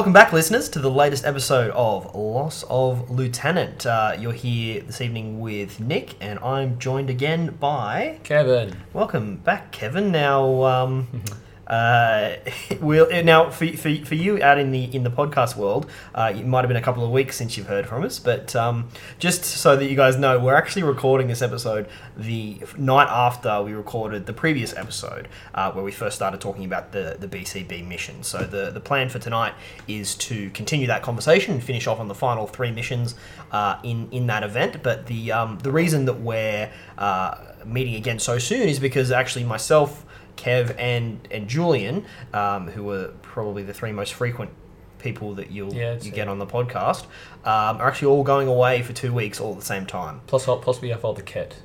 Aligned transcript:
Welcome 0.00 0.14
back, 0.14 0.32
listeners, 0.32 0.70
to 0.70 0.78
the 0.78 0.90
latest 0.90 1.26
episode 1.26 1.70
of 1.72 2.14
Loss 2.14 2.64
of 2.70 3.10
Lieutenant. 3.10 3.84
Uh, 3.84 4.16
you're 4.18 4.32
here 4.32 4.80
this 4.80 5.02
evening 5.02 5.40
with 5.40 5.78
Nick, 5.78 6.14
and 6.22 6.38
I'm 6.38 6.78
joined 6.78 7.10
again 7.10 7.54
by. 7.60 8.18
Kevin. 8.24 8.74
Welcome 8.94 9.36
back, 9.36 9.72
Kevin. 9.72 10.10
Now, 10.10 10.62
um, 10.62 11.06
uh, 11.70 12.36
we'll 12.80 13.08
now 13.22 13.48
for, 13.48 13.66
for, 13.68 13.94
for 14.04 14.14
you 14.16 14.42
out 14.42 14.58
in 14.58 14.72
the 14.72 14.84
in 14.94 15.04
the 15.04 15.10
podcast 15.10 15.56
world, 15.56 15.88
uh, 16.14 16.32
it 16.34 16.44
might 16.44 16.62
have 16.62 16.68
been 16.68 16.76
a 16.76 16.82
couple 16.82 17.04
of 17.04 17.10
weeks 17.10 17.36
since 17.36 17.56
you've 17.56 17.68
heard 17.68 17.86
from 17.86 18.02
us, 18.02 18.18
but 18.18 18.54
um, 18.56 18.88
just 19.20 19.44
so 19.44 19.76
that 19.76 19.88
you 19.88 19.96
guys 19.96 20.16
know, 20.16 20.38
we're 20.38 20.56
actually 20.56 20.82
recording 20.82 21.28
this 21.28 21.42
episode 21.42 21.88
the 22.16 22.60
night 22.76 23.08
after 23.08 23.62
we 23.62 23.72
recorded 23.72 24.26
the 24.26 24.32
previous 24.32 24.76
episode, 24.76 25.28
uh, 25.54 25.70
where 25.70 25.84
we 25.84 25.92
first 25.92 26.16
started 26.16 26.40
talking 26.40 26.64
about 26.64 26.90
the 26.90 27.16
the 27.20 27.28
BCB 27.28 27.86
mission. 27.86 28.24
So 28.24 28.38
the 28.38 28.72
the 28.72 28.80
plan 28.80 29.08
for 29.08 29.20
tonight 29.20 29.54
is 29.86 30.16
to 30.16 30.50
continue 30.50 30.88
that 30.88 31.02
conversation 31.02 31.54
and 31.54 31.62
finish 31.62 31.86
off 31.86 32.00
on 32.00 32.08
the 32.08 32.16
final 32.16 32.48
three 32.48 32.72
missions 32.72 33.14
uh, 33.52 33.78
in 33.84 34.08
in 34.10 34.26
that 34.26 34.42
event. 34.42 34.82
But 34.82 35.06
the 35.06 35.30
um, 35.30 35.58
the 35.62 35.70
reason 35.70 36.06
that 36.06 36.20
we're 36.20 36.68
uh, 36.98 37.36
meeting 37.64 37.94
again 37.94 38.18
so 38.18 38.38
soon 38.38 38.68
is 38.68 38.80
because 38.80 39.12
actually 39.12 39.44
myself. 39.44 40.04
Kev 40.40 40.74
and 40.78 41.26
and 41.30 41.48
Julian, 41.48 42.06
um, 42.32 42.68
who 42.68 42.90
are 42.90 43.08
probably 43.22 43.62
the 43.62 43.74
three 43.74 43.92
most 43.92 44.14
frequent 44.14 44.50
people 44.98 45.34
that 45.34 45.50
you'll 45.50 45.72
Yeah, 45.74 45.98
you 46.00 46.10
get 46.10 46.28
on 46.28 46.38
the 46.38 46.46
podcast, 46.46 47.04
um, 47.44 47.78
are 47.78 47.88
actually 47.88 48.08
all 48.08 48.24
going 48.24 48.48
away 48.48 48.82
for 48.82 48.92
two 48.92 49.12
weeks 49.12 49.40
all 49.40 49.52
at 49.52 49.58
the 49.58 49.64
same 49.64 49.86
time. 49.86 50.20
Plus, 50.26 50.44
plus 50.44 50.80
we 50.80 50.90
have 50.90 51.04
all 51.04 51.14
the 51.14 51.22
kit. 51.22 51.56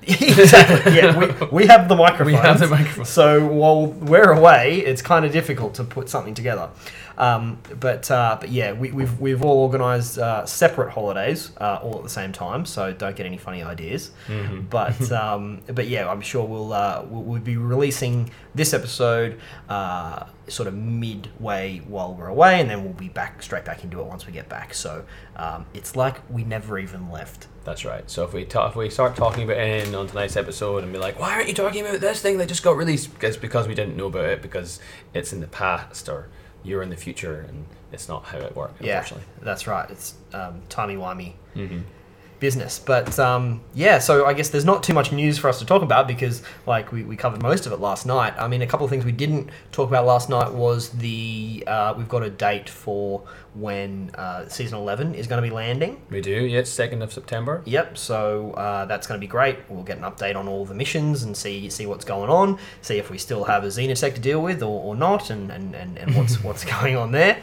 exactly. 0.02 0.96
Yeah, 0.96 1.18
we, 1.18 1.46
we 1.48 1.66
have 1.66 1.88
the 1.88 1.96
microphones. 1.96 2.26
We 2.26 2.34
have 2.34 2.58
the 2.58 2.68
microphones. 2.68 3.08
So 3.10 3.46
while 3.46 3.86
we're 3.86 4.32
away, 4.32 4.78
it's 4.78 5.02
kind 5.02 5.24
of 5.26 5.32
difficult 5.32 5.74
to 5.74 5.84
put 5.84 6.08
something 6.08 6.32
together. 6.34 6.70
Um, 7.18 7.58
but 7.78 8.10
uh, 8.10 8.38
but 8.40 8.50
yeah, 8.50 8.72
we, 8.72 8.90
we've 8.90 9.20
we've 9.20 9.42
all 9.44 9.62
organised 9.64 10.18
uh, 10.18 10.46
separate 10.46 10.90
holidays 10.90 11.52
uh, 11.60 11.80
all 11.82 11.96
at 11.96 12.02
the 12.02 12.10
same 12.10 12.32
time. 12.32 12.64
So 12.64 12.92
don't 12.92 13.16
get 13.16 13.26
any 13.26 13.38
funny 13.38 13.62
ideas. 13.62 14.10
Mm-hmm. 14.28 14.62
But 14.62 15.12
um, 15.12 15.60
but 15.66 15.88
yeah, 15.88 16.10
I'm 16.10 16.20
sure 16.20 16.44
we'll, 16.44 16.72
uh, 16.72 17.04
we'll 17.08 17.22
we'll 17.22 17.40
be 17.40 17.56
releasing 17.56 18.30
this 18.54 18.74
episode 18.74 19.40
uh, 19.68 20.26
sort 20.48 20.66
of 20.66 20.74
midway 20.74 21.78
while 21.86 22.14
we're 22.14 22.28
away, 22.28 22.60
and 22.60 22.68
then 22.68 22.84
we'll 22.84 22.92
be 22.92 23.08
back 23.08 23.42
straight 23.42 23.64
back 23.64 23.84
into 23.84 24.00
it 24.00 24.06
once 24.06 24.26
we 24.26 24.32
get 24.32 24.48
back. 24.48 24.74
So 24.74 25.04
um, 25.36 25.66
it's 25.74 25.96
like 25.96 26.18
we 26.30 26.44
never 26.44 26.78
even 26.78 27.10
left. 27.10 27.48
That's 27.64 27.84
right. 27.84 28.08
So 28.10 28.24
if 28.24 28.32
we 28.32 28.44
ta- 28.44 28.68
if 28.68 28.76
we 28.76 28.88
start 28.90 29.16
talking 29.16 29.44
about 29.44 29.58
it 29.58 29.94
on 29.94 30.06
tonight's 30.06 30.36
episode 30.36 30.82
and 30.82 30.92
be 30.92 30.98
like, 30.98 31.18
why 31.18 31.34
aren't 31.34 31.48
you 31.48 31.54
talking 31.54 31.86
about 31.86 32.00
this 32.00 32.22
thing 32.22 32.38
that 32.38 32.48
just 32.48 32.62
got 32.62 32.76
released? 32.76 33.10
It's 33.22 33.36
because 33.36 33.68
we 33.68 33.74
didn't 33.74 33.96
know 33.96 34.06
about 34.06 34.24
it 34.24 34.42
because 34.42 34.80
it's 35.14 35.32
in 35.32 35.40
the 35.40 35.46
past 35.46 36.08
or 36.08 36.28
you're 36.62 36.82
in 36.82 36.90
the 36.90 36.96
future 36.96 37.44
and 37.48 37.66
it's 37.92 38.08
not 38.08 38.24
how 38.24 38.38
it 38.38 38.54
works. 38.54 38.80
Yeah, 38.80 39.04
that's 39.42 39.66
right. 39.66 39.90
It's 39.90 40.14
um, 40.32 40.62
timey 40.68 40.96
wimey 40.96 41.34
Mm-hmm. 41.56 41.80
Business. 42.40 42.78
But 42.78 43.18
um, 43.18 43.60
yeah, 43.74 43.98
so 43.98 44.26
I 44.26 44.32
guess 44.32 44.48
there's 44.48 44.64
not 44.64 44.82
too 44.82 44.94
much 44.94 45.12
news 45.12 45.38
for 45.38 45.48
us 45.48 45.58
to 45.60 45.66
talk 45.66 45.82
about 45.82 46.08
because, 46.08 46.42
like, 46.66 46.90
we, 46.90 47.04
we 47.04 47.16
covered 47.16 47.42
most 47.42 47.66
of 47.66 47.72
it 47.72 47.80
last 47.80 48.06
night. 48.06 48.34
I 48.38 48.48
mean, 48.48 48.62
a 48.62 48.66
couple 48.66 48.84
of 48.84 48.90
things 48.90 49.04
we 49.04 49.12
didn't 49.12 49.50
talk 49.70 49.88
about 49.88 50.06
last 50.06 50.28
night 50.28 50.52
was 50.52 50.88
the 50.90 51.62
uh, 51.66 51.94
we've 51.96 52.08
got 52.08 52.22
a 52.22 52.30
date 52.30 52.68
for 52.68 53.22
when 53.54 54.10
uh, 54.14 54.48
season 54.48 54.78
11 54.78 55.14
is 55.14 55.26
going 55.26 55.42
to 55.42 55.48
be 55.48 55.54
landing. 55.54 56.00
We 56.10 56.20
do. 56.20 56.30
Yeah, 56.30 56.60
it's 56.60 56.70
second 56.70 57.02
of 57.02 57.12
September. 57.12 57.62
Yep, 57.66 57.98
so 57.98 58.52
uh, 58.52 58.86
that's 58.86 59.06
going 59.06 59.20
to 59.20 59.24
be 59.24 59.30
great. 59.30 59.58
We'll 59.68 59.82
get 59.82 59.98
an 59.98 60.04
update 60.04 60.36
on 60.36 60.48
all 60.48 60.64
the 60.64 60.74
missions 60.74 61.22
and 61.22 61.36
see 61.36 61.68
see 61.70 61.86
what's 61.86 62.04
going 62.04 62.30
on, 62.30 62.58
see 62.82 62.98
if 62.98 63.10
we 63.10 63.18
still 63.18 63.44
have 63.44 63.64
a 63.64 63.68
Xenotech 63.68 64.14
to 64.14 64.20
deal 64.20 64.42
with 64.42 64.62
or, 64.62 64.82
or 64.82 64.96
not, 64.96 65.30
and, 65.30 65.50
and, 65.50 65.74
and, 65.74 65.98
and 65.98 66.14
what's 66.16 66.42
what's 66.44 66.64
going 66.64 66.96
on 66.96 67.12
there. 67.12 67.42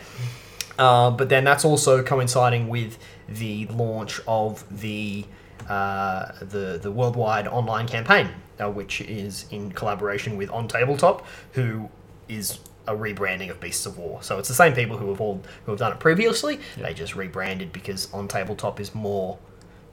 Uh, 0.80 1.10
but 1.10 1.30
then 1.30 1.44
that's 1.44 1.66
also 1.66 2.04
coinciding 2.04 2.68
with 2.68 2.98
the 3.28 3.66
launch 3.68 4.20
of 4.28 4.64
the 4.82 5.26
uh, 5.68 6.32
the 6.40 6.80
the 6.82 6.92
worldwide 6.92 7.48
online 7.48 7.88
campaign, 7.88 8.30
uh, 8.60 8.70
which 8.70 9.02
is 9.02 9.46
in 9.52 9.72
collaboration 9.72 10.38
with 10.38 10.50
On 10.52 10.68
Tabletop, 10.68 11.26
who 11.54 11.90
is 12.28 12.60
a 12.88 12.96
rebranding 12.96 13.50
of 13.50 13.60
Beasts 13.60 13.86
of 13.86 13.98
War. 13.98 14.24
So 14.24 14.40
it's 14.40 14.48
the 14.48 14.54
same 14.54 14.74
people 14.74 14.98
who 14.98 15.10
have 15.10 15.20
all 15.20 15.42
who 15.66 15.72
have 15.72 15.80
done 15.80 15.92
it 15.92 16.00
previously. 16.00 16.60
They 16.78 16.94
just 16.94 17.16
rebranded 17.16 17.74
because 17.74 18.12
On 18.14 18.28
Tabletop 18.28 18.80
is 18.80 18.96
more 18.96 19.38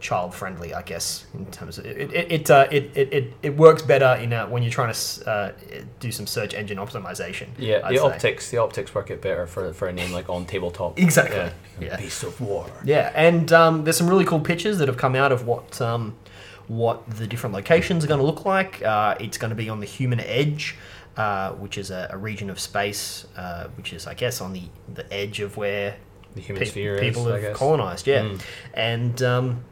child 0.04 0.34
friendly, 0.34 0.74
I 0.74 0.82
guess, 0.82 1.24
in 1.32 1.46
terms 1.46 1.78
of 1.78 1.86
it. 1.86 1.96
It 2.12 2.32
it, 2.36 2.50
uh, 2.50 2.66
it, 2.70 2.84
it, 2.94 3.08
it, 3.18 3.32
it 3.42 3.56
works 3.56 3.82
better 3.82 4.12
in 4.22 4.32
uh, 4.34 4.46
when 4.52 4.62
you're 4.62 4.70
trying 4.80 4.92
to 4.92 5.30
uh, 5.30 5.52
do 5.98 6.12
some 6.12 6.26
search 6.26 6.52
engine 6.54 6.76
optimization. 6.78 7.46
Yeah, 7.58 7.80
I'd 7.82 7.94
the 7.94 7.98
say. 8.00 8.04
optics 8.04 8.50
the 8.50 8.58
optics 8.58 8.94
work 8.94 9.10
it 9.10 9.20
better 9.22 9.46
for 9.46 9.72
for 9.72 9.88
a 9.88 9.92
name 9.92 10.12
like 10.12 10.28
on 10.28 10.44
tabletop. 10.44 10.98
Exactly. 10.98 11.36
Yeah. 11.36 11.52
Yeah. 11.80 11.96
Beast 11.96 12.22
of 12.22 12.38
War. 12.40 12.66
Yeah, 12.84 13.12
and 13.14 13.50
um, 13.52 13.84
there's 13.84 13.96
some 13.96 14.08
really 14.08 14.26
cool 14.26 14.40
pictures 14.40 14.76
that 14.78 14.88
have 14.88 14.98
come 14.98 15.14
out 15.16 15.32
of 15.32 15.46
what 15.46 15.80
um, 15.80 16.14
what 16.68 16.98
the 17.18 17.26
different 17.26 17.54
locations 17.54 18.04
are 18.04 18.08
going 18.08 18.20
to 18.20 18.26
look 18.26 18.44
like. 18.44 18.82
Uh, 18.82 19.16
it's 19.18 19.38
going 19.38 19.50
to 19.56 19.56
be 19.64 19.68
on 19.70 19.80
the 19.80 19.86
Human 19.86 20.20
Edge, 20.20 20.76
uh, 21.16 21.52
which 21.52 21.78
is 21.78 21.90
a, 21.90 22.08
a 22.10 22.16
region 22.18 22.50
of 22.50 22.58
space, 22.60 23.26
uh, 23.36 23.68
which 23.76 23.92
is, 23.92 24.06
I 24.06 24.14
guess, 24.14 24.40
on 24.40 24.52
the, 24.52 24.62
the 24.94 25.04
edge 25.12 25.40
of 25.40 25.56
where 25.56 25.96
The 26.34 26.40
human 26.42 26.60
pe- 26.62 26.68
sphere 26.70 26.98
people 26.98 27.26
is, 27.28 27.42
have 27.44 27.54
colonized. 27.56 28.06
Yeah, 28.06 28.22
Mm. 28.22 28.40
and 28.74 29.22
um, 29.22 29.64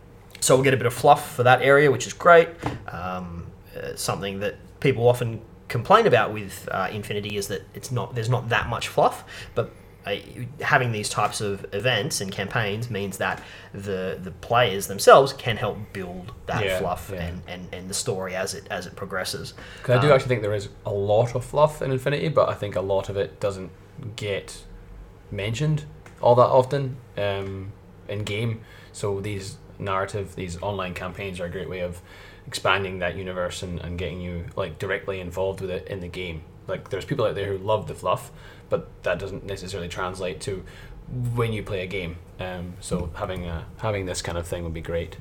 so 0.42 0.54
we'll 0.54 0.64
get 0.64 0.74
a 0.74 0.76
bit 0.76 0.86
of 0.86 0.92
fluff 0.94 1.34
for 1.36 1.42
that 1.44 1.62
area, 1.62 1.90
which 1.90 2.06
is 2.06 2.12
great. 2.12 2.48
Um, 2.88 3.46
uh, 3.76 3.96
something 3.96 4.40
that 4.40 4.56
people 4.80 5.08
often 5.08 5.40
complain 5.68 6.06
about 6.06 6.32
with 6.34 6.68
uh, 6.70 6.88
Infinity 6.92 7.36
is 7.36 7.48
that 7.48 7.62
it's 7.74 7.90
not 7.90 8.14
there's 8.14 8.28
not 8.28 8.48
that 8.50 8.68
much 8.68 8.88
fluff, 8.88 9.24
but 9.54 9.70
uh, 10.04 10.16
having 10.60 10.90
these 10.90 11.08
types 11.08 11.40
of 11.40 11.64
events 11.72 12.20
and 12.20 12.32
campaigns 12.32 12.90
means 12.90 13.18
that 13.18 13.40
the 13.72 14.18
the 14.20 14.32
players 14.32 14.88
themselves 14.88 15.32
can 15.32 15.56
help 15.56 15.78
build 15.92 16.32
that 16.46 16.64
Yeah, 16.64 16.80
fluff 16.80 17.10
yeah. 17.14 17.22
And, 17.22 17.42
and, 17.46 17.68
and 17.72 17.88
the 17.88 17.94
story 17.94 18.34
as 18.34 18.52
it 18.54 18.66
as 18.68 18.86
it 18.86 18.96
progresses. 18.96 19.54
'Cause 19.84 19.96
I 19.96 20.00
do 20.02 20.08
Um, 20.08 20.14
actually 20.14 20.28
think 20.30 20.42
there 20.42 20.54
is 20.62 20.68
a 20.84 20.90
lot 20.92 21.34
of 21.36 21.44
fluff 21.44 21.80
in 21.80 21.92
Infinity, 21.92 22.28
but 22.30 22.48
I 22.48 22.54
think 22.54 22.74
a 22.76 22.80
lot 22.80 23.08
of 23.08 23.16
it 23.16 23.38
doesn't 23.40 23.70
get 24.16 24.64
mentioned 25.30 25.84
all 26.20 26.34
that 26.34 26.50
often 26.60 26.96
um, 27.16 27.72
in 28.08 28.24
game. 28.24 28.60
So 28.92 29.20
these 29.20 29.56
narrative, 29.82 30.34
these 30.34 30.60
online 30.62 30.94
campaigns 30.94 31.40
are 31.40 31.46
a 31.46 31.50
great 31.50 31.68
way 31.68 31.80
of 31.80 32.00
expanding 32.46 32.98
that 33.00 33.16
universe 33.16 33.62
and, 33.62 33.80
and 33.80 33.98
getting 33.98 34.20
you 34.20 34.46
like 34.56 34.78
directly 34.78 35.20
involved 35.20 35.60
with 35.60 35.70
it 35.70 35.86
in 35.88 36.00
the 36.00 36.08
game. 36.08 36.42
Like 36.66 36.90
there's 36.90 37.04
people 37.04 37.24
out 37.24 37.34
there 37.34 37.46
who 37.46 37.58
love 37.58 37.86
the 37.88 37.94
fluff, 37.94 38.30
but 38.68 38.88
that 39.02 39.18
doesn't 39.18 39.44
necessarily 39.44 39.88
translate 39.88 40.40
to 40.42 40.64
when 41.34 41.52
you 41.52 41.62
play 41.62 41.82
a 41.82 41.86
game. 41.86 42.16
Um, 42.38 42.74
so 42.80 43.10
having 43.14 43.46
a, 43.46 43.66
having 43.78 44.06
this 44.06 44.22
kind 44.22 44.38
of 44.38 44.46
thing 44.46 44.64
would 44.64 44.74
be 44.74 44.80
great. 44.80 45.16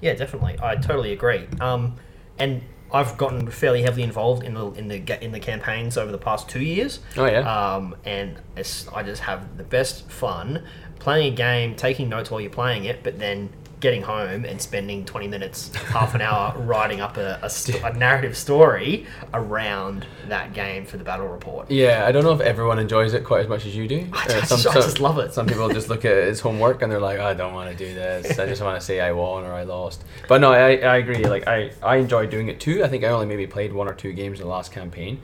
Yeah, 0.00 0.14
definitely. 0.14 0.58
I 0.62 0.76
totally 0.76 1.12
agree. 1.12 1.46
Um, 1.60 1.96
and 2.38 2.62
I've 2.92 3.16
gotten 3.16 3.50
fairly 3.50 3.82
heavily 3.82 4.02
involved 4.02 4.44
in 4.44 4.54
the 4.54 4.70
in 4.72 4.88
the 4.88 5.24
in 5.24 5.32
the 5.32 5.40
campaigns 5.40 5.96
over 5.96 6.12
the 6.12 6.18
past 6.18 6.48
two 6.48 6.62
years. 6.62 7.00
Oh 7.16 7.26
yeah. 7.26 7.40
Um, 7.40 7.96
and 8.04 8.36
it's, 8.56 8.86
I 8.88 9.02
just 9.02 9.22
have 9.22 9.56
the 9.56 9.64
best 9.64 10.08
fun 10.10 10.64
playing 10.98 11.32
a 11.32 11.36
game, 11.36 11.74
taking 11.74 12.08
notes 12.08 12.30
while 12.30 12.40
you're 12.40 12.50
playing 12.50 12.84
it, 12.84 13.02
but 13.02 13.18
then 13.18 13.50
getting 13.80 14.02
home 14.02 14.44
and 14.44 14.60
spending 14.62 15.04
20 15.04 15.28
minutes, 15.28 15.74
half 15.74 16.14
an 16.14 16.20
hour 16.22 16.54
writing 16.58 17.00
up 17.00 17.16
a, 17.18 17.38
a, 17.42 17.86
a 17.86 17.92
narrative 17.92 18.36
story 18.36 19.06
around 19.34 20.06
that 20.28 20.54
game 20.54 20.86
for 20.86 20.96
the 20.96 21.04
battle 21.04 21.26
report. 21.26 21.70
Yeah, 21.70 22.04
I 22.06 22.12
don't 22.12 22.24
know 22.24 22.32
if 22.32 22.40
everyone 22.40 22.78
enjoys 22.78 23.12
it 23.12 23.24
quite 23.24 23.40
as 23.42 23.48
much 23.48 23.66
as 23.66 23.76
you 23.76 23.86
do. 23.86 24.06
I 24.12 24.24
Uh, 24.24 24.40
just- 24.46 24.66
I 24.66 24.74
just 24.74 25.00
love 25.00 25.18
it. 25.18 25.34
Some 25.34 25.46
people 25.46 25.68
just 25.68 25.88
look 25.88 26.04
at 26.04 26.12
it 26.12 26.28
as 26.28 26.40
homework 26.40 26.80
and 26.82 26.90
they're 26.90 27.00
like, 27.00 27.18
I 27.18 27.34
don't 27.34 27.52
want 27.52 27.70
to 27.70 27.76
do 27.76 27.92
this. 27.94 28.38
I 28.38 28.46
just 28.46 28.62
want 28.62 28.80
to 28.80 28.84
say 28.84 29.00
I 29.00 29.12
won 29.12 29.44
or 29.44 29.52
I 29.52 29.64
lost. 29.64 30.02
But 30.28 30.40
no, 30.40 30.52
I, 30.52 30.76
I 30.76 30.96
agree. 30.96 31.24
Like 31.24 31.46
I, 31.46 31.72
I 31.82 31.96
enjoy 31.96 32.26
doing 32.26 32.48
it 32.48 32.60
too. 32.60 32.82
I 32.84 32.88
think 32.88 33.04
I 33.04 33.08
only 33.08 33.26
maybe 33.26 33.46
played 33.46 33.72
one 33.72 33.88
or 33.88 33.94
two 33.94 34.12
games 34.12 34.38
in 34.40 34.44
the 34.46 34.50
last 34.50 34.72
campaign. 34.72 35.20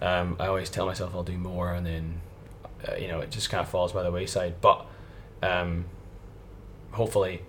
Um, 0.00 0.36
I 0.40 0.46
always 0.46 0.70
tell 0.70 0.86
myself 0.86 1.14
I'll 1.14 1.22
do 1.22 1.38
more, 1.38 1.72
and 1.72 1.86
then 1.86 2.20
uh, 2.88 2.96
you 2.96 3.06
know 3.06 3.20
it 3.20 3.30
just 3.30 3.50
kind 3.50 3.60
of 3.60 3.68
falls 3.68 3.92
by 3.92 4.02
the 4.02 4.10
wayside. 4.10 4.60
But 4.60 4.84
um, 5.42 5.84
hopefully, 6.90 7.42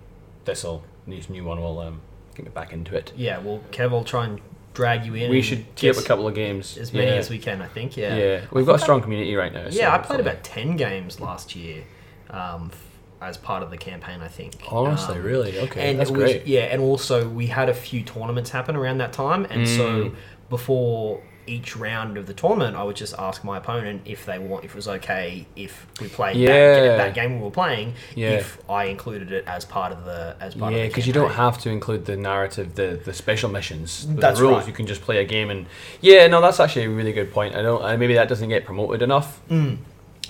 this 0.44 0.64
will 0.64 0.82
this 1.06 1.28
new 1.28 1.44
one 1.44 1.60
will 1.60 1.78
um, 1.80 2.00
get 2.34 2.44
me 2.46 2.50
back 2.52 2.72
into 2.72 2.96
it. 2.96 3.12
Yeah, 3.16 3.38
well, 3.38 3.60
Kev 3.70 3.90
will 3.90 4.04
try 4.04 4.24
and 4.26 4.40
drag 4.72 5.04
you 5.06 5.14
in. 5.14 5.30
We 5.30 5.42
should 5.42 5.74
get 5.76 5.96
a 5.98 6.02
couple 6.02 6.26
of 6.26 6.34
games. 6.34 6.76
as 6.78 6.92
many 6.92 7.06
yeah. 7.10 7.16
as 7.16 7.30
we 7.30 7.38
can, 7.38 7.62
I 7.62 7.68
think. 7.68 7.96
Yeah, 7.96 8.16
Yeah. 8.16 8.40
we've 8.50 8.66
got 8.66 8.76
a 8.76 8.78
strong 8.78 9.00
community 9.02 9.34
right 9.36 9.52
now. 9.52 9.70
so 9.70 9.78
Yeah, 9.78 9.94
I 9.94 9.98
played 9.98 10.20
about 10.20 10.42
10 10.42 10.76
games 10.76 11.20
last 11.20 11.54
year 11.54 11.84
um, 12.30 12.72
as 13.20 13.36
part 13.36 13.62
of 13.62 13.70
the 13.70 13.76
campaign, 13.76 14.20
I 14.20 14.28
think. 14.28 14.54
Honestly, 14.70 15.16
Um, 15.16 15.22
really? 15.22 15.58
Okay, 15.60 15.90
and 15.90 16.00
that's 16.00 16.10
was- 16.10 16.18
great. 16.18 16.46
Yeah, 16.46 16.62
and 16.62 16.82
also 16.82 17.28
we 17.28 17.46
had 17.46 17.68
a 17.68 17.74
few 17.74 18.02
tournaments 18.02 18.50
happen 18.50 18.74
around 18.74 18.98
that 18.98 19.12
time, 19.12 19.46
and 19.50 19.68
so 19.68 19.86
Mm. 20.10 20.14
before 20.50 21.20
each 21.46 21.76
round 21.76 22.16
of 22.16 22.26
the 22.26 22.34
tournament, 22.34 22.76
I 22.76 22.82
would 22.82 22.96
just 22.96 23.14
ask 23.18 23.44
my 23.44 23.58
opponent 23.58 24.02
if 24.04 24.24
they 24.26 24.38
want, 24.38 24.64
if 24.64 24.70
it 24.72 24.76
was 24.76 24.88
okay 24.88 25.46
if 25.56 25.86
we 26.00 26.08
played 26.08 26.36
Yeah. 26.36 26.48
that, 26.80 26.96
that 26.98 27.14
game 27.14 27.38
we 27.38 27.44
were 27.44 27.50
playing, 27.50 27.94
Yeah. 28.14 28.30
if 28.30 28.58
I 28.68 28.84
included 28.84 29.32
it 29.32 29.44
as 29.46 29.64
part 29.64 29.92
of 29.92 30.04
the 30.04 30.36
as 30.40 30.54
part 30.54 30.72
Yeah, 30.72 30.78
of 30.78 30.82
the 30.84 30.88
because 30.88 31.06
you 31.06 31.12
don't 31.12 31.32
have 31.32 31.58
to 31.58 31.70
include 31.70 32.06
the 32.06 32.16
narrative, 32.16 32.74
the 32.74 33.00
the 33.04 33.12
special 33.12 33.50
missions, 33.50 34.06
the 34.06 34.14
That's 34.20 34.40
rules. 34.40 34.58
right. 34.58 34.66
You 34.66 34.72
can 34.72 34.86
just 34.86 35.02
play 35.02 35.18
a 35.18 35.24
game 35.24 35.50
and 35.50 35.66
yeah, 36.00 36.26
no, 36.26 36.40
that's 36.40 36.60
actually 36.60 36.84
a 36.86 36.90
really 36.90 37.12
good 37.12 37.32
point. 37.32 37.54
I 37.54 37.62
don't, 37.62 37.98
maybe 37.98 38.14
that 38.14 38.28
doesn't 38.28 38.48
get 38.48 38.64
promoted 38.64 39.02
enough. 39.02 39.40
Mm. 39.50 39.78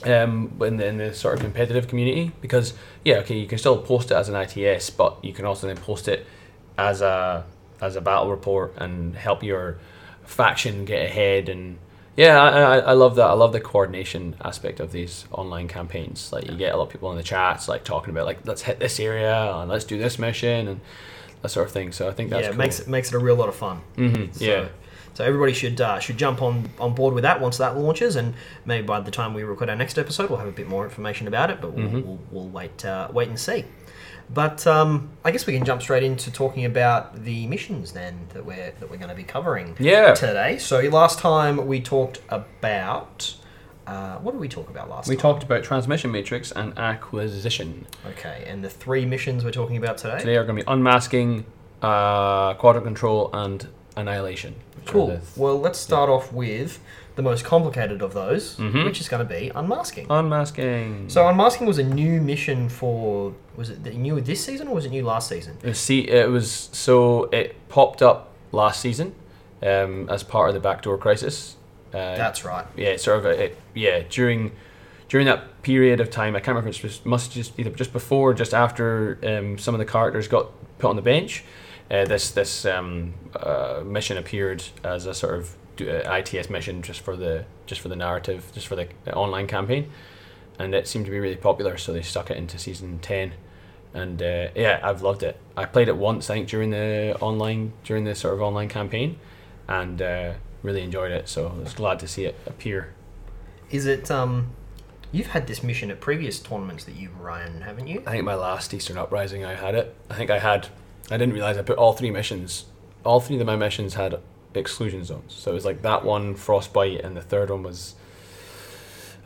um, 0.05 0.53
in 0.61 0.77
the, 0.77 0.87
in 0.87 0.99
the 0.99 1.15
sort 1.15 1.35
of 1.35 1.41
competitive 1.41 1.89
community 1.89 2.33
because 2.43 2.75
yeah, 3.05 3.17
okay, 3.19 3.39
you 3.39 3.47
can 3.47 3.57
still 3.59 3.79
post 3.79 4.11
it 4.11 4.15
as 4.15 4.29
an 4.29 4.35
ITS, 4.35 4.91
but 4.91 5.17
you 5.23 5.33
can 5.33 5.45
also 5.47 5.67
then 5.67 5.77
post 5.77 6.09
it 6.09 6.27
as 6.77 7.01
a 7.01 7.45
as 7.81 7.97
a 7.97 8.01
battle 8.01 8.31
report 8.31 8.75
and 8.77 9.15
help 9.15 9.43
your 9.43 9.79
faction 10.25 10.85
get 10.85 11.05
ahead 11.07 11.49
and 11.49 11.79
yeah, 12.17 12.41
I, 12.41 12.49
I, 12.61 12.79
I 12.79 12.93
love 12.93 13.17
that. 13.17 13.27
I 13.27 13.33
love 13.33 13.53
the 13.53 13.61
coordination 13.61 14.37
aspect 14.45 14.79
of 14.79 14.93
these 14.93 15.25
online 15.33 15.67
campaigns. 15.67 16.33
Like 16.33 16.49
you 16.49 16.57
get 16.57 16.73
a 16.73 16.77
lot 16.77 16.85
of 16.85 16.91
people 16.91 17.11
in 17.11 17.17
the 17.17 17.25
chats 17.25 17.67
like 17.67 17.83
talking 17.83 18.11
about 18.11 18.25
like 18.27 18.47
let's 18.47 18.63
hit 18.63 18.79
this 18.79 19.01
area 19.01 19.35
and 19.57 19.69
let's 19.69 19.85
do 19.85 19.99
this 19.99 20.17
mission 20.17 20.69
and 20.69 20.81
that 21.43 21.49
sort 21.49 21.67
of 21.67 21.73
thing. 21.73 21.91
So 21.91 22.09
I 22.09 22.13
think 22.13 22.31
that's 22.31 22.43
yeah, 22.43 22.49
it 22.49 22.53
cool. 22.53 22.59
makes 22.59 22.79
it 22.81 22.87
makes 22.89 23.09
it 23.09 23.17
a 23.17 23.19
real 23.19 23.35
lot 23.35 23.49
of 23.49 23.57
fun. 23.57 23.79
hmm 23.97 24.27
So, 24.31 24.45
yeah. 24.45 24.69
So 25.15 25.25
everybody 25.25 25.53
should 25.53 25.81
uh, 25.81 25.99
should 25.99 26.17
jump 26.17 26.41
on 26.41 26.71
on 26.79 26.95
board 26.95 27.15
with 27.15 27.23
that 27.23 27.41
once 27.41 27.59
that 27.59 27.77
launches, 27.77 28.15
and 28.15 28.35
maybe 28.65 28.87
by 28.87 29.01
the 29.01 29.11
time 29.11 29.35
we 29.35 29.43
record 29.43 29.69
our 29.69 29.77
next 29.77 29.99
episode, 29.99 30.31
we'll 30.31 30.39
have 30.39 30.49
a 30.49 30.53
bit 30.53 30.69
more 30.69 30.85
information 30.85 31.27
about 31.27 31.51
it. 31.51 31.61
But 31.61 31.73
we'll, 31.73 31.89
Mhm. 31.89 32.05
we'll, 32.05 32.19
we'll 32.31 32.49
wait 32.49 32.85
uh, 32.85 33.09
wait 33.13 33.29
and 33.29 33.39
see. 33.39 33.65
But 34.33 34.67
um, 34.67 35.11
I 35.25 35.31
guess 35.31 35.47
we 35.47 35.53
can 35.53 35.65
jump 35.65 35.83
straight 35.83 36.03
into 36.03 36.31
talking 36.31 36.65
about 36.65 37.25
the 37.25 37.47
missions 37.47 37.93
then 37.93 38.27
that 38.33 38.45
we're 38.45 38.73
that 38.81 38.91
we're 38.91 38.97
going 38.97 39.11
to 39.11 39.15
be 39.15 39.23
covering 39.25 39.77
Yeah. 39.79 40.15
today. 40.15 40.59
So 40.59 40.81
last 40.81 41.19
time 41.19 41.67
we 41.67 41.81
talked 41.81 42.21
about 42.31 43.35
uh, 43.87 44.17
what 44.19 44.33
did 44.33 44.41
we 44.41 44.49
talk 44.49 44.71
about 44.71 44.89
last 44.89 45.09
We 45.09 45.15
time? 45.17 45.21
talked 45.23 45.43
about 45.43 45.63
transmission 45.63 46.11
matrix 46.11 46.51
and 46.53 46.77
acquisition. 46.79 47.87
Okay, 48.09 48.45
and 48.47 48.65
the 48.65 48.71
three 48.71 49.05
missions 49.05 49.45
we're 49.45 49.51
talking 49.51 49.77
about 49.77 49.99
today. 49.99 50.19
Today 50.19 50.37
are 50.37 50.45
going 50.45 50.57
to 50.57 50.65
be 50.65 50.71
unmasking, 50.73 51.45
uh, 51.83 52.55
quadrant 52.55 52.87
control, 52.87 53.29
and 53.35 53.69
annihilation. 53.95 54.55
Cool. 54.87 55.09
th- 55.09 55.21
Well, 55.37 55.61
let's 55.61 55.79
start 55.79 56.09
off 56.09 56.33
with 56.33 56.79
the 57.17 57.23
most 57.23 57.45
complicated 57.45 58.03
of 58.03 58.13
those, 58.13 58.57
Mhm. 58.57 58.85
which 58.85 59.01
is 59.01 59.09
going 59.09 59.27
to 59.27 59.35
be 59.35 59.51
unmasking. 59.55 60.07
unmasking. 60.11 61.09
So 61.09 61.29
unmasking 61.29 61.67
was 61.67 61.79
a 61.79 61.85
new 61.85 62.21
mission 62.21 62.69
for 62.69 63.33
was 63.57 63.71
it 63.71 63.85
new 63.95 64.21
this 64.21 64.45
season 64.45 64.67
or 64.69 64.75
was 64.75 64.85
it 64.85 64.91
new 64.91 65.05
last 65.05 65.29
season? 65.29 65.57
Uh, 65.65 65.73
See, 65.73 66.01
it 66.09 66.29
was 66.29 66.69
so 66.73 67.25
it 67.33 67.55
popped 67.69 68.03
up 68.03 68.31
last 68.53 68.81
season 68.81 69.15
um, 69.63 70.09
as 70.11 70.23
part 70.23 70.49
of 70.49 70.55
the 70.55 70.61
backdoor 70.61 70.99
crisis. 70.99 71.57
Uh, 71.93 72.17
That's 72.17 72.45
right. 72.45 72.67
yeah, 72.77 72.89
it's 72.89 73.05
sort 73.05 73.19
of. 73.19 73.27
It, 73.27 73.57
yeah, 73.75 74.03
during 74.11 74.51
during 75.09 75.27
that 75.27 75.63
period 75.63 76.01
of 76.01 76.11
time, 76.11 76.35
I 76.35 76.41
can't 76.41 76.49
remember 76.57 76.71
if 76.71 76.79
it 76.79 76.83
was 76.83 77.05
must 77.07 77.31
just 77.33 77.59
either 77.59 77.71
just 77.71 77.93
before, 77.93 78.31
or 78.31 78.35
just 78.35 78.53
after 78.53 79.19
um, 79.25 79.57
some 79.59 79.73
of 79.75 79.79
the 79.79 79.85
characters 79.85 80.27
got 80.27 80.47
put 80.79 80.89
on 80.91 80.97
the 80.97 81.03
bench. 81.03 81.45
Uh, 81.91 82.05
this 82.05 82.33
this 82.33 82.65
um, 82.65 83.15
uh, 83.37 83.83
mission 83.85 84.17
appeared 84.19 84.65
as 84.83 85.07
a 85.07 85.15
sort 85.15 85.35
of 85.39 85.55
do- 85.77 85.91
uh, 85.91 86.23
ITS 86.25 86.51
mission 86.51 86.83
just 86.83 87.01
for 87.01 87.17
the 87.17 87.45
just 87.67 87.81
for 87.81 87.89
the 87.89 87.97
narrative, 87.97 88.51
just 88.55 88.67
for 88.67 88.77
the, 88.77 88.89
the 89.05 89.15
online 89.15 89.47
campaign, 89.47 89.91
and 90.59 90.75
it 90.75 90.87
seemed 90.87 91.05
to 91.07 91.11
be 91.11 91.19
really 91.19 91.37
popular, 91.37 91.77
so 91.77 91.93
they 91.93 92.03
stuck 92.03 92.31
it 92.31 92.37
into 92.37 92.59
season 92.59 92.99
ten. 93.01 93.33
And 93.93 94.21
uh, 94.21 94.49
yeah, 94.57 94.81
I've 94.83 95.03
loved 95.03 95.23
it. 95.23 95.39
I 95.57 95.67
played 95.67 95.87
it 95.89 95.97
once, 95.97 96.29
I 96.29 96.35
think, 96.35 96.49
during 96.49 96.71
the 96.71 97.17
online 97.21 97.73
during 97.85 98.05
the 98.05 98.15
sort 98.15 98.35
of 98.35 98.43
online 98.43 98.69
campaign, 98.69 99.19
and 99.69 100.03
uh, 100.03 100.33
really 100.63 100.83
enjoyed 100.83 101.13
it. 101.13 101.29
So 101.29 101.49
I 101.49 101.61
was 101.61 101.75
glad 101.75 101.99
to 102.01 102.09
see 102.09 102.25
it 102.25 102.37
appear 102.47 102.93
Is 103.71 103.87
it 103.87 104.11
um 104.11 104.49
you've 105.13 105.29
had 105.29 105.47
this 105.47 105.63
mission 105.63 105.91
at 105.93 106.01
previous 106.01 106.41
tournaments 106.41 106.85
that 106.85 106.97
you've 106.97 107.21
run, 107.21 107.61
haven't 107.61 107.87
you? 107.87 108.03
I 108.07 108.11
think 108.13 108.25
my 108.25 108.35
last 108.35 108.75
Eastern 108.75 108.99
Uprising, 108.99 109.45
I 109.45 109.55
had 109.55 109.75
it. 109.77 109.95
I 110.11 110.15
think 110.15 110.31
I 110.31 110.41
had. 110.41 110.69
I 111.11 111.17
didn't 111.17 111.35
realize 111.35 111.57
I 111.57 111.63
put 111.63 111.79
all 111.79 111.93
three 111.93 112.11
missions. 112.11 112.65
All 113.05 113.21
three 113.21 113.39
of 113.39 113.47
my 113.47 113.57
missions 113.57 113.95
had 113.95 114.19
exclusion 114.55 115.05
zones. 115.05 115.33
So 115.35 115.51
it 115.51 115.55
was 115.55 115.65
like 115.65 115.83
that 115.83 116.05
one, 116.05 116.35
Frostbite, 116.35 117.01
and 117.01 117.17
the 117.17 117.23
third 117.23 117.51
one 117.51 117.63
was. 117.63 117.95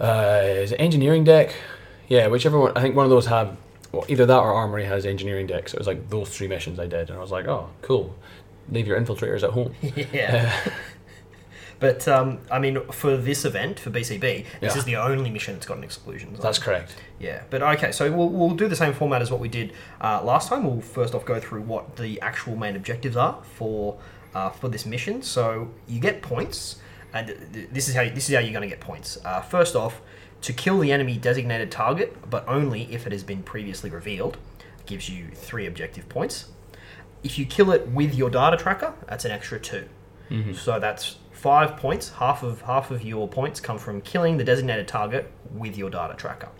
Uh, 0.01 0.43
is 0.45 0.73
it 0.73 0.77
engineering 0.77 1.25
deck? 1.25 1.55
Yeah, 2.09 2.29
whichever 2.29 2.59
one. 2.59 2.73
I 2.77 2.81
think 2.81 2.95
one 2.97 3.05
of 3.05 3.11
those 3.11 3.27
had. 3.27 3.57
Well, 3.93 4.05
either 4.09 4.27
that 4.27 4.39
or 4.39 4.53
Armory 4.53 4.85
has 4.85 5.07
engineering 5.07 5.47
deck. 5.47 5.69
So 5.69 5.77
it 5.77 5.79
was 5.81 5.87
like 5.87 6.11
those 6.11 6.29
three 6.29 6.47
missions 6.47 6.79
I 6.79 6.87
did, 6.87 7.09
and 7.09 7.19
I 7.19 7.23
was 7.23 7.31
like, 7.31 7.47
oh, 7.49 7.71
cool. 7.83 8.15
Leave 8.71 8.87
your 8.87 9.01
infiltrators 9.01 9.43
at 9.43 9.51
home. 9.51 9.75
yeah. 10.13 10.55
but 11.81 12.07
um, 12.07 12.39
I 12.51 12.59
mean, 12.59 12.81
for 12.93 13.17
this 13.17 13.47
event 13.47 13.81
for 13.81 13.91
BCB, 13.91 14.21
this 14.21 14.75
Yeah. 14.75 14.77
is 14.79 14.85
the 14.85 14.97
only 14.97 15.31
mission 15.31 15.55
that's 15.55 15.65
got 15.65 15.79
an 15.79 15.85
exclusion. 15.85 16.35
zone. 16.35 16.43
That's 16.43 16.59
correct. 16.59 16.97
Yeah, 17.19 17.45
but 17.49 17.63
okay, 17.63 17.91
so 17.93 18.13
we'll, 18.13 18.29
we'll 18.29 18.55
do 18.55 18.69
the 18.69 18.77
same 18.77 18.93
format 18.93 19.23
as 19.23 19.31
what 19.31 19.41
we 19.41 19.49
did 19.49 19.73
uh, 20.03 20.21
last 20.23 20.51
time. 20.51 20.65
We'll 20.65 20.83
first 20.83 21.15
off 21.15 21.25
go 21.25 21.41
through 21.41 21.63
what 21.63 21.97
the 21.97 22.21
actual 22.21 22.57
main 22.57 22.77
objectives 22.77 23.17
are 23.17 23.39
for 23.57 23.97
uh, 24.39 24.51
for 24.51 24.69
this 24.69 24.87
mission. 24.87 25.23
So 25.23 25.71
you 25.89 26.01
get 26.01 26.23
points, 26.23 26.77
and 27.13 27.27
th- 27.27 27.39
th- 27.53 27.69
this 27.73 27.89
is 27.89 27.95
how 27.95 28.05
this 28.05 28.29
is 28.29 28.35
how 28.35 28.41
you're 28.41 28.53
going 28.53 28.69
to 28.69 28.75
get 28.75 28.81
points. 28.81 29.19
Uh, 29.25 29.41
first 29.41 29.75
off, 29.75 30.01
to 30.43 30.53
kill 30.53 30.79
the 30.79 30.93
enemy 30.93 31.17
designated 31.17 31.71
target, 31.71 32.31
but 32.31 32.47
only 32.47 32.83
if 32.93 33.07
it 33.07 33.13
has 33.13 33.25
been 33.25 33.43
previously 33.43 33.91
revealed, 33.91 34.39
gives 34.87 35.09
you 35.09 35.29
three 35.35 35.67
objective 35.67 36.09
points. 36.09 36.47
If 37.25 37.39
you 37.39 37.47
kill 37.47 37.73
it 37.73 37.89
with 37.89 38.15
your 38.15 38.31
data 38.31 38.57
tracker, 38.57 38.95
that's 39.09 39.25
an 39.25 39.33
extra 39.33 39.59
2 39.59 39.89
Mm-hmm. 40.31 40.53
So 40.53 40.79
that's 40.79 41.17
five 41.33 41.79
points. 41.79 42.11
Half 42.11 42.43
of 42.43 42.61
half 42.61 42.91
of 42.91 43.03
your 43.03 43.27
points 43.27 43.61
come 43.61 43.79
from 43.79 44.03
killing 44.03 44.37
the 44.37 44.45
designated 44.45 44.87
target 44.87 45.33
with 45.51 45.75
your 45.79 45.89
data 45.89 46.15
tracker. 46.15 46.51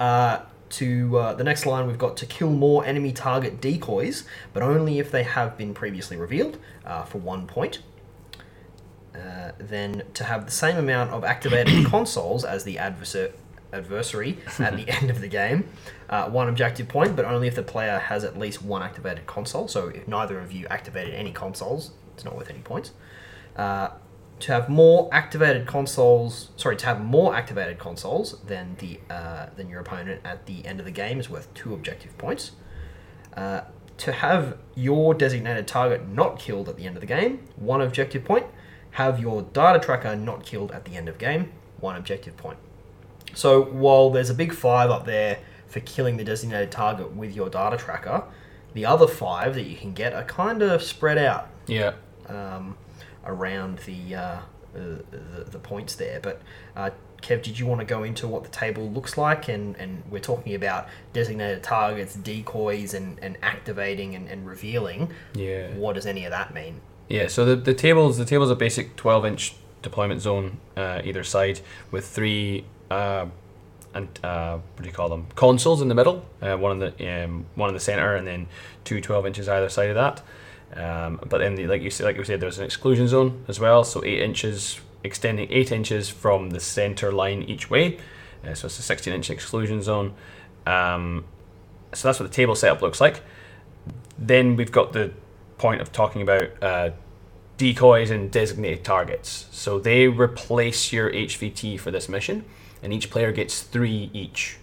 Uh, 0.00 0.40
to 0.70 1.18
uh, 1.18 1.34
the 1.34 1.44
next 1.44 1.66
line, 1.66 1.86
we've 1.86 1.98
got 1.98 2.16
to 2.18 2.26
kill 2.26 2.50
more 2.50 2.84
enemy 2.84 3.12
target 3.12 3.60
decoys, 3.60 4.24
but 4.52 4.62
only 4.62 4.98
if 4.98 5.10
they 5.10 5.22
have 5.22 5.56
been 5.56 5.74
previously 5.74 6.16
revealed 6.16 6.58
uh, 6.84 7.04
for 7.04 7.18
one 7.18 7.46
point. 7.46 7.80
Uh, 9.14 9.52
then 9.58 10.02
to 10.12 10.24
have 10.24 10.44
the 10.44 10.50
same 10.50 10.76
amount 10.76 11.10
of 11.10 11.22
activated 11.22 11.86
consoles 11.90 12.44
as 12.44 12.64
the 12.64 12.76
adversar- 12.76 13.32
adversary 13.72 14.38
at 14.58 14.76
the 14.76 14.88
end 14.88 15.10
of 15.10 15.20
the 15.20 15.28
game, 15.28 15.68
uh, 16.08 16.28
one 16.28 16.48
objective 16.48 16.88
point, 16.88 17.14
but 17.14 17.24
only 17.24 17.46
if 17.46 17.54
the 17.54 17.62
player 17.62 17.98
has 17.98 18.24
at 18.24 18.38
least 18.38 18.62
one 18.62 18.82
activated 18.82 19.26
console. 19.26 19.68
So 19.68 19.88
if 19.88 20.08
neither 20.08 20.38
of 20.38 20.52
you 20.52 20.66
activated 20.68 21.14
any 21.14 21.32
consoles, 21.32 21.92
it's 22.14 22.24
not 22.24 22.36
worth 22.36 22.50
any 22.50 22.60
points. 22.60 22.92
To 24.44 24.52
have 24.52 24.68
more 24.68 25.08
activated 25.10 25.66
consoles, 25.66 26.50
sorry, 26.56 26.76
to 26.76 26.84
have 26.84 27.02
more 27.02 27.34
activated 27.34 27.78
consoles 27.78 28.38
than 28.46 28.76
the 28.78 29.00
uh, 29.08 29.46
than 29.56 29.70
your 29.70 29.80
opponent 29.80 30.20
at 30.22 30.44
the 30.44 30.66
end 30.66 30.80
of 30.80 30.84
the 30.84 30.92
game 30.92 31.18
is 31.18 31.30
worth 31.30 31.48
two 31.54 31.72
objective 31.72 32.18
points. 32.18 32.50
Uh, 33.34 33.62
to 33.96 34.12
have 34.12 34.58
your 34.74 35.14
designated 35.14 35.66
target 35.66 36.06
not 36.06 36.38
killed 36.38 36.68
at 36.68 36.76
the 36.76 36.84
end 36.84 36.94
of 36.94 37.00
the 37.00 37.06
game, 37.06 37.40
one 37.56 37.80
objective 37.80 38.22
point. 38.22 38.44
Have 38.90 39.18
your 39.18 39.40
data 39.40 39.78
tracker 39.78 40.14
not 40.14 40.44
killed 40.44 40.72
at 40.72 40.84
the 40.84 40.94
end 40.94 41.08
of 41.08 41.16
game, 41.16 41.50
one 41.80 41.96
objective 41.96 42.36
point. 42.36 42.58
So 43.32 43.62
while 43.62 44.10
there's 44.10 44.28
a 44.28 44.34
big 44.34 44.52
five 44.52 44.90
up 44.90 45.06
there 45.06 45.38
for 45.68 45.80
killing 45.80 46.18
the 46.18 46.24
designated 46.24 46.70
target 46.70 47.16
with 47.16 47.34
your 47.34 47.48
data 47.48 47.78
tracker, 47.78 48.24
the 48.74 48.84
other 48.84 49.06
five 49.06 49.54
that 49.54 49.62
you 49.64 49.76
can 49.78 49.94
get 49.94 50.12
are 50.12 50.24
kind 50.24 50.60
of 50.60 50.82
spread 50.82 51.16
out 51.16 51.48
Yeah. 51.66 51.94
um, 52.28 52.76
around 53.26 53.78
the, 53.80 54.14
uh, 54.14 54.20
uh, 54.20 54.40
the 55.10 55.44
the 55.50 55.58
points 55.58 55.94
there. 55.94 56.20
But 56.20 56.40
uh, 56.76 56.90
Kev, 57.22 57.42
did 57.42 57.58
you 57.58 57.66
want 57.66 57.80
to 57.80 57.86
go 57.86 58.02
into 58.02 58.28
what 58.28 58.44
the 58.44 58.50
table 58.50 58.90
looks 58.90 59.16
like? 59.16 59.48
And, 59.48 59.76
and 59.76 60.02
we're 60.10 60.18
talking 60.18 60.54
about 60.54 60.88
designated 61.12 61.62
targets, 61.62 62.14
decoys, 62.14 62.92
and, 62.92 63.18
and 63.20 63.38
activating 63.42 64.14
and, 64.14 64.28
and 64.28 64.46
revealing. 64.46 65.10
Yeah. 65.34 65.74
What 65.74 65.94
does 65.94 66.06
any 66.06 66.24
of 66.24 66.30
that 66.32 66.52
mean? 66.52 66.80
Yeah, 67.08 67.28
so 67.28 67.44
the, 67.44 67.56
the 67.56 67.74
tables 67.74 68.16
the 68.18 68.24
tables 68.24 68.50
a 68.50 68.56
basic 68.56 68.96
twelve 68.96 69.26
inch 69.26 69.54
deployment 69.82 70.22
zone 70.22 70.58
uh, 70.76 71.02
either 71.04 71.22
side 71.22 71.60
with 71.90 72.06
three 72.06 72.64
uh, 72.90 73.26
and 73.94 74.08
uh, 74.24 74.58
what 74.58 74.82
do 74.82 74.88
you 74.88 74.94
call 74.94 75.08
them 75.08 75.26
consoles 75.36 75.80
in 75.80 75.88
the 75.88 75.94
middle, 75.94 76.26
uh, 76.42 76.56
one 76.56 76.72
in 76.72 76.78
the 76.78 77.24
um, 77.24 77.46
one 77.54 77.68
in 77.68 77.74
the 77.74 77.80
center, 77.80 78.16
and 78.16 78.26
then 78.26 78.48
two 78.82 79.00
12 79.00 79.26
inches 79.26 79.48
either 79.48 79.68
side 79.68 79.88
of 79.88 79.94
that. 79.94 80.20
Um, 80.74 81.20
but 81.28 81.38
then, 81.38 81.54
the, 81.54 81.66
like 81.66 81.82
you 81.82 81.90
said, 81.90 82.04
like 82.04 82.16
you 82.16 82.24
said, 82.24 82.40
there's 82.40 82.58
an 82.58 82.64
exclusion 82.64 83.06
zone 83.06 83.44
as 83.48 83.60
well, 83.60 83.84
so 83.84 84.04
eight 84.04 84.20
inches 84.20 84.80
extending 85.04 85.46
eight 85.52 85.70
inches 85.70 86.08
from 86.08 86.50
the 86.50 86.58
center 86.58 87.12
line 87.12 87.42
each 87.42 87.70
way. 87.70 87.98
Uh, 88.44 88.54
so 88.54 88.66
it's 88.66 88.78
a 88.78 88.82
16 88.82 89.12
inch 89.12 89.30
exclusion 89.30 89.82
zone. 89.82 90.14
Um, 90.66 91.24
so 91.92 92.08
that's 92.08 92.18
what 92.18 92.28
the 92.28 92.34
table 92.34 92.56
setup 92.56 92.82
looks 92.82 93.00
like. 93.00 93.20
Then 94.18 94.56
we've 94.56 94.72
got 94.72 94.92
the 94.92 95.12
point 95.58 95.80
of 95.80 95.92
talking 95.92 96.22
about 96.22 96.50
uh, 96.62 96.90
decoys 97.58 98.10
and 98.10 98.30
designated 98.30 98.84
targets. 98.84 99.46
So 99.50 99.78
they 99.78 100.08
replace 100.08 100.92
your 100.92 101.10
HVT 101.12 101.78
for 101.78 101.90
this 101.90 102.08
mission, 102.08 102.44
and 102.82 102.92
each 102.92 103.10
player 103.10 103.30
gets 103.30 103.62
three 103.62 104.10
each. 104.12 104.58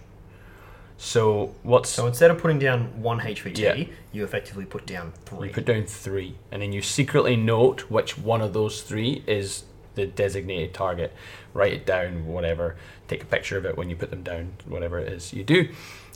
So 1.04 1.52
what's 1.64 1.90
So 1.90 2.06
instead 2.06 2.30
of 2.30 2.38
putting 2.38 2.60
down 2.60 3.02
one 3.02 3.18
HVT, 3.18 3.58
Yeah. 3.58 3.84
you 4.12 4.22
effectively 4.22 4.64
put 4.64 4.86
down 4.86 5.12
three. 5.24 5.48
you 5.48 5.52
put 5.54 5.64
down 5.64 5.82
three, 5.84 6.36
and 6.52 6.62
then 6.62 6.72
you 6.72 6.80
secretly 6.80 7.34
note 7.34 7.90
which 7.90 8.16
one 8.16 8.40
of 8.40 8.52
those 8.52 8.82
three 8.82 9.24
is 9.26 9.64
the 9.96 10.06
designated 10.06 10.72
target. 10.72 11.12
Write 11.54 11.72
it 11.72 11.84
down, 11.84 12.26
whatever. 12.28 12.76
Take 13.08 13.24
a 13.24 13.26
picture 13.26 13.58
of 13.58 13.66
it 13.66 13.76
when 13.76 13.90
you 13.90 13.96
put 13.96 14.10
them 14.10 14.22
down, 14.22 14.52
whatever 14.64 15.00
it 15.00 15.12
is 15.12 15.32
you 15.32 15.42
do. 15.42 15.70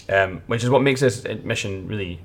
Um, 0.09 0.43
which 0.47 0.63
is 0.63 0.71
what 0.71 0.83
makes 0.83 1.01
this 1.01 1.25
mission 1.43 1.89
really 1.89 2.21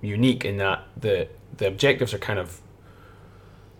unique 0.00 0.46
in 0.46 0.56
that 0.56 0.84
the 0.96 1.28
the 1.58 1.66
objectives 1.66 2.14
are 2.14 2.18
kind 2.18 2.38
of 2.38 2.62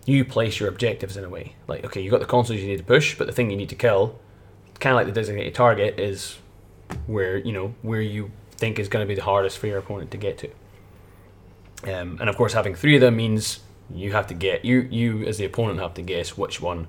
you 0.05 0.23
place 0.23 0.59
your 0.59 0.69
objectives 0.69 1.17
in 1.17 1.23
a 1.23 1.29
way. 1.29 1.55
Like, 1.67 1.83
okay, 1.83 1.99
you 1.99 2.11
got 2.11 2.19
the 2.19 2.27
consoles 2.27 2.59
you 2.59 2.67
need 2.67 2.77
to 2.77 2.83
push, 2.83 3.17
but 3.17 3.25
the 3.25 3.33
thing 3.33 3.49
you 3.49 3.57
need 3.57 3.69
to 3.69 3.75
kill, 3.75 4.19
kind 4.79 4.93
of 4.93 4.97
like 4.97 5.07
the 5.07 5.19
designated 5.19 5.55
target 5.55 5.99
is 5.99 6.37
where 7.07 7.37
you 7.37 7.51
know 7.51 7.73
where 7.81 8.01
you 8.01 8.31
think 8.51 8.79
is 8.79 8.87
going 8.89 9.03
to 9.05 9.07
be 9.07 9.15
the 9.15 9.23
hardest 9.23 9.57
for 9.57 9.67
your 9.67 9.77
opponent 9.77 10.11
to 10.11 10.17
get 10.17 10.37
to. 10.39 10.49
Um, 11.83 12.17
and 12.19 12.29
of 12.29 12.35
course, 12.35 12.53
having 12.53 12.75
three 12.75 12.95
of 12.95 13.01
them 13.01 13.15
means 13.15 13.59
you 13.93 14.11
have 14.11 14.27
to 14.27 14.33
get 14.33 14.65
you 14.65 14.81
you 14.91 15.23
as 15.25 15.37
the 15.37 15.45
opponent 15.45 15.79
have 15.79 15.93
to 15.95 16.01
guess 16.01 16.37
which 16.37 16.61
one 16.61 16.87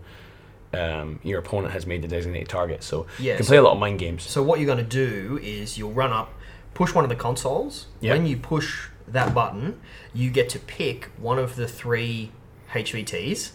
um, 0.75 1.19
your 1.23 1.39
opponent 1.39 1.73
has 1.73 1.87
made 1.87 2.03
the 2.03 2.09
designated 2.09 2.49
target. 2.49 2.83
So 2.83 3.07
Yeah, 3.19 3.33
you 3.33 3.37
can 3.39 3.45
so- 3.47 3.51
play 3.51 3.57
a 3.59 3.63
lot 3.63 3.73
of 3.73 3.79
mind 3.79 3.99
games. 3.99 4.23
So 4.25 4.43
what 4.43 4.59
you're 4.61 4.67
going 4.67 4.79
to 4.79 4.85
do 4.85 5.39
is 5.43 5.79
you'll 5.79 5.93
run 5.93 6.13
up, 6.13 6.33
push 6.75 6.95
one 6.95 7.05
of 7.05 7.11
the 7.11 7.17
consoles. 7.17 7.87
Yep. 8.01 8.17
When 8.19 8.27
you 8.27 8.37
push 8.37 8.89
that 9.09 9.35
button, 9.35 9.81
you 10.15 10.31
get 10.31 10.49
to 10.51 10.59
pick 10.59 11.07
one 11.19 11.39
of 11.39 11.57
the 11.57 11.67
three 11.67 12.31
HVTs, 12.73 13.51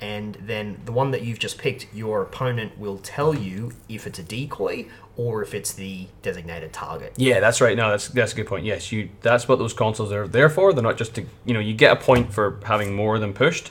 and 0.00 0.34
then 0.40 0.80
the 0.84 0.92
one 0.92 1.10
that 1.12 1.22
you've 1.22 1.38
just 1.38 1.58
picked, 1.58 1.86
your 1.94 2.22
opponent 2.22 2.78
will 2.78 2.98
tell 2.98 3.32
you 3.34 3.72
if 3.88 4.06
it's 4.06 4.18
a 4.18 4.22
decoy 4.24 4.86
or 5.20 5.42
if 5.42 5.52
it's 5.52 5.74
the 5.74 6.06
designated 6.22 6.72
target. 6.72 7.12
Yeah, 7.16 7.40
that's 7.40 7.60
right. 7.60 7.76
No, 7.76 7.90
that's 7.90 8.08
that's 8.08 8.32
a 8.32 8.36
good 8.36 8.46
point. 8.46 8.64
Yes, 8.64 8.90
you. 8.90 9.10
That's 9.20 9.46
what 9.46 9.58
those 9.58 9.74
consoles 9.74 10.12
are 10.12 10.26
there 10.26 10.48
for. 10.48 10.72
They're 10.72 10.82
not 10.82 10.96
just 10.96 11.14
to 11.16 11.26
you 11.44 11.52
know 11.52 11.60
you 11.60 11.74
get 11.74 11.92
a 11.92 12.00
point 12.00 12.32
for 12.32 12.58
having 12.64 12.94
more 12.94 13.18
than 13.18 13.34
pushed, 13.34 13.70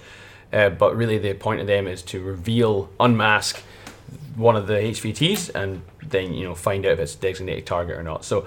uh, 0.53 0.69
but 0.69 0.95
really 0.95 1.17
the 1.17 1.33
point 1.33 1.59
of 1.59 1.65
them 1.65 1.87
is 1.87 2.03
to 2.03 2.21
reveal, 2.21 2.91
unmask 2.99 3.57
one 4.35 4.55
of 4.55 4.67
the 4.67 4.75
HVTs, 4.75 5.55
and 5.55 5.81
then 6.05 6.33
you 6.35 6.43
know 6.43 6.53
find 6.53 6.85
out 6.85 6.93
if 6.93 6.99
it's 6.99 7.15
a 7.15 7.19
designated 7.19 7.65
target 7.65 7.97
or 7.97 8.03
not. 8.03 8.23
So 8.23 8.45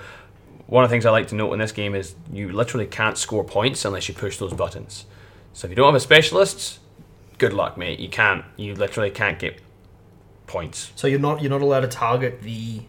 one 0.69 0.85
of 0.85 0.91
the 0.91 0.95
things 0.95 1.05
I 1.05 1.11
like 1.11 1.27
to 1.29 1.35
note 1.35 1.53
in 1.53 1.59
this 1.59 1.73
game 1.73 1.97
is 1.97 2.15
you 2.33 2.53
literally 2.53 2.87
can't 2.87 3.19
score 3.19 3.43
points 3.43 3.85
unless 3.85 4.09
you 4.09 4.15
push 4.15 4.39
those 4.39 4.53
buttons. 4.53 5.07
So 5.55 5.67
if 5.67 5.71
you 5.71 5.77
don't 5.77 5.87
have 5.87 5.95
a 5.97 6.01
specialist, 6.01 6.79
good 7.39 7.53
luck, 7.53 7.77
mate. 7.77 7.99
You 7.99 8.09
can't. 8.09 8.45
You 8.57 8.77
literally 8.77 9.11
can't 9.11 9.41
get 9.41 9.61
points. 10.47 10.93
So 10.95 11.09
you're 11.09 11.19
not 11.19 11.43
you're 11.43 11.51
not 11.51 11.63
allowed 11.63 11.81
to 11.81 11.89
target 11.89 12.43
the 12.43 12.83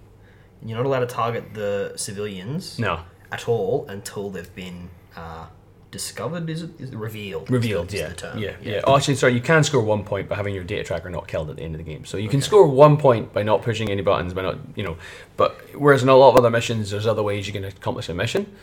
you're 0.66 0.78
not 0.78 0.86
allowed 0.86 1.02
to 1.02 1.06
target 1.08 1.54
the 1.54 1.94
civilians 1.96 2.80
No. 2.80 3.02
at 3.32 3.48
all 3.48 3.86
until 3.90 4.30
they've 4.30 4.54
been 4.56 4.90
uh, 5.16 5.48
discovered. 5.92 6.50
Is 6.50 6.64
it, 6.64 6.72
is 6.80 6.92
it 6.92 6.98
revealed? 6.98 7.50
Revealed, 7.50 7.94
is 7.94 8.00
yeah. 8.00 8.10
the 8.10 8.16
term. 8.16 8.38
yeah, 8.40 8.56
yeah. 8.62 8.82
Oh, 8.86 8.96
actually, 8.98 9.16
sorry, 9.16 9.34
you 9.34 9.42
can 9.42 9.64
score 9.64 9.82
one 9.84 10.04
point 10.04 10.28
by 10.30 10.36
having 10.36 10.54
your 10.56 10.64
data 10.64 10.84
tracker 10.84 11.10
not 11.10 11.28
killed 11.28 11.50
at 11.50 11.58
the 11.58 11.62
end 11.64 11.76
of 11.76 11.80
the 11.80 11.90
game. 11.92 12.06
So 12.06 12.18
you 12.18 12.30
can 12.30 12.42
score 12.42 12.66
one 12.68 12.98
point 12.98 13.32
by 13.34 13.44
not 13.44 13.62
pushing 13.62 13.90
any 13.90 14.02
buttons, 14.02 14.34
by 14.34 14.42
not, 14.42 14.58
you 14.76 14.84
know. 14.84 14.98
But 15.38 15.52
whereas 15.76 16.02
in 16.04 16.10
a 16.10 16.16
lot 16.16 16.30
of 16.30 16.38
other 16.38 16.50
missions, 16.50 16.92
there's 16.92 17.08
other 17.08 17.24
ways 17.24 17.46
you 17.48 17.54
can 17.54 17.64
accomplish 17.66 18.10
a 18.10 18.14
mission. 18.14 18.54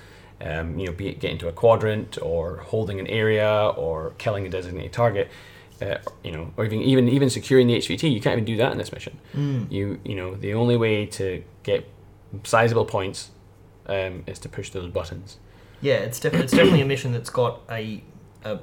Um, 0.42 0.78
you 0.78 0.86
know, 0.86 0.92
be 0.92 1.08
it 1.08 1.20
getting 1.20 1.38
to 1.38 1.48
a 1.48 1.52
quadrant 1.52 2.16
or 2.22 2.56
holding 2.58 2.98
an 2.98 3.06
area 3.06 3.68
or 3.76 4.14
killing 4.18 4.46
a 4.46 4.48
designated 4.48 4.92
target. 4.92 5.28
Uh, 5.82 5.96
you 6.22 6.30
know, 6.32 6.52
or 6.58 6.64
even 6.66 6.80
even 6.82 7.08
even 7.08 7.30
securing 7.30 7.66
the 7.66 7.74
HVT, 7.76 8.12
you 8.12 8.20
can't 8.20 8.34
even 8.34 8.44
do 8.44 8.56
that 8.58 8.70
in 8.72 8.76
this 8.76 8.92
mission. 8.92 9.18
You 9.70 9.98
you 10.04 10.14
know, 10.14 10.34
the 10.34 10.52
only 10.54 10.76
way 10.76 11.06
to 11.06 11.42
get 11.62 11.88
sizable 12.44 12.84
points 12.84 13.30
um, 13.86 14.22
is 14.26 14.38
to 14.40 14.48
push 14.48 14.70
those 14.70 14.90
buttons. 14.90 15.38
Yeah, 15.80 15.96
it's 15.96 16.20
definitely 16.20 16.44
it's 16.44 16.52
definitely 16.52 16.82
a 16.82 16.86
mission 16.86 17.12
that's 17.12 17.30
got 17.30 17.60
a, 17.70 18.02
a, 18.44 18.58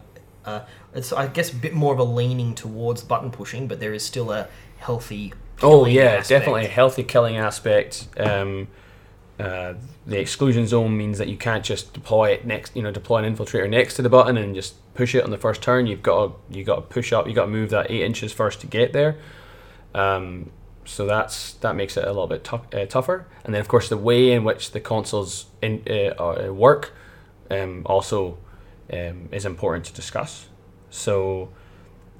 a 0.45 0.65
it's 0.93 1.11
I 1.11 1.27
guess 1.27 1.51
a 1.51 1.55
bit 1.55 1.73
more 1.73 1.93
of 1.93 1.99
a 1.99 2.03
leaning 2.03 2.53
towards 2.55 3.03
button 3.03 3.31
pushing, 3.31 3.67
but 3.67 3.79
there 3.79 3.93
is 3.93 4.05
still 4.05 4.31
a 4.31 4.47
healthy. 4.77 5.33
Oh 5.61 5.85
yeah, 5.85 6.03
aspect. 6.03 6.29
definitely 6.29 6.65
a 6.65 6.69
healthy 6.69 7.03
killing 7.03 7.37
aspect. 7.37 8.07
Um, 8.17 8.67
uh, 9.39 9.75
the 10.05 10.19
exclusion 10.19 10.65
zone 10.65 10.97
means 10.97 11.17
that 11.19 11.27
you 11.27 11.37
can't 11.37 11.63
just 11.63 11.93
deploy 11.93 12.31
it 12.31 12.45
next, 12.45 12.75
you 12.75 12.81
know, 12.81 12.91
deploy 12.91 13.23
an 13.23 13.35
infiltrator 13.35 13.69
next 13.69 13.95
to 13.95 14.01
the 14.01 14.09
button 14.09 14.35
and 14.35 14.55
just 14.55 14.75
push 14.95 15.13
it 15.13 15.23
on 15.23 15.29
the 15.29 15.37
first 15.37 15.61
turn. 15.61 15.85
You've 15.85 16.01
got 16.01 16.27
to 16.27 16.57
you 16.57 16.63
got 16.63 16.75
to 16.75 16.81
push 16.81 17.13
up. 17.13 17.27
You 17.27 17.33
got 17.33 17.45
to 17.45 17.51
move 17.51 17.69
that 17.71 17.91
eight 17.91 18.03
inches 18.03 18.31
first 18.31 18.61
to 18.61 18.67
get 18.67 18.93
there. 18.93 19.17
Um, 19.93 20.51
so 20.88 21.06
that's 21.06 21.53
that 21.56 21.75
makes 21.75 21.98
it 21.98 22.03
a 22.03 22.08
little 22.08 22.27
bit 22.27 22.44
tou- 22.44 22.62
uh, 22.74 22.86
tougher. 22.86 23.27
And 23.44 23.53
then 23.53 23.62
of 23.62 23.67
course 23.67 23.89
the 23.89 23.98
way 23.98 24.32
in 24.32 24.44
which 24.44 24.72
the 24.72 24.79
consoles 24.79 25.46
in, 25.62 25.84
uh, 25.89 25.94
uh, 26.48 26.53
work 26.53 26.94
um, 27.51 27.84
also 27.86 28.38
um, 28.91 29.29
is 29.32 29.46
important 29.46 29.86
to 29.86 29.94
discuss. 29.94 30.48
So 30.89 31.50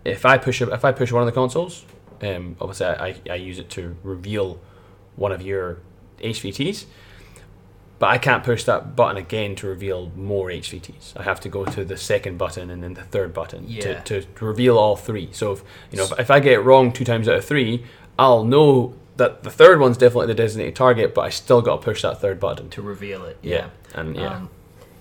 if 0.06 0.26
I 0.26 0.38
push 0.38 0.62
if 0.62 0.84
I 0.86 0.92
push 0.92 1.12
one 1.12 1.22
of 1.24 1.26
the 1.28 1.32
consoles, 1.32 1.86
um, 2.22 2.56
obviously 2.60 2.86
I, 2.88 3.08
I, 3.08 3.16
I 3.32 3.36
use 3.36 3.58
it 3.60 3.70
to 3.72 3.96
reveal 4.04 4.60
one 5.16 5.32
of 5.32 5.42
your 5.42 5.80
HVTs, 6.20 6.86
but 8.00 8.08
I 8.10 8.18
can't 8.18 8.44
push 8.44 8.64
that 8.66 8.96
button 8.96 9.18
again 9.18 9.56
to 9.56 9.68
reveal 9.68 10.12
more 10.16 10.50
HVTs. 10.50 11.18
I 11.18 11.24
have 11.24 11.40
to 11.42 11.50
go 11.50 11.66
to 11.66 11.84
the 11.86 11.98
second 11.98 12.38
button 12.38 12.70
and 12.70 12.84
then 12.84 12.94
the 12.94 13.04
third 13.04 13.34
button 13.34 13.66
Yeah. 13.68 14.02
to, 14.02 14.22
to 14.24 14.46
reveal 14.46 14.78
all 14.78 14.96
three. 14.96 15.30
So 15.32 15.54
if 15.54 15.64
you 15.92 15.98
know 15.98 16.04
if, 16.06 16.20
if 16.20 16.32
I 16.32 16.40
get 16.40 16.54
it 16.54 16.60
wrong 16.60 16.92
two 16.92 17.06
times 17.06 17.28
out 17.28 17.36
of 17.36 17.46
three, 17.46 17.86
I'll 18.20 18.44
know 18.44 18.94
that 19.18 19.44
the 19.44 19.50
third 19.50 19.80
one's 19.80 19.98
definitely 19.98 20.28
the 20.28 20.36
designated 20.36 20.76
target, 20.76 21.14
but 21.14 21.22
I 21.22 21.30
still 21.30 21.62
got 21.62 21.78
to 21.78 21.82
push 21.82 22.02
that 22.04 22.22
third 22.22 22.40
button. 22.40 22.70
to 22.70 22.82
reveal 22.82 23.24
it. 23.26 23.38
Yeah, 23.42 23.56
Yeah, 23.56 24.00
and 24.00 24.16
yeah, 24.16 24.36
Um, 24.36 24.50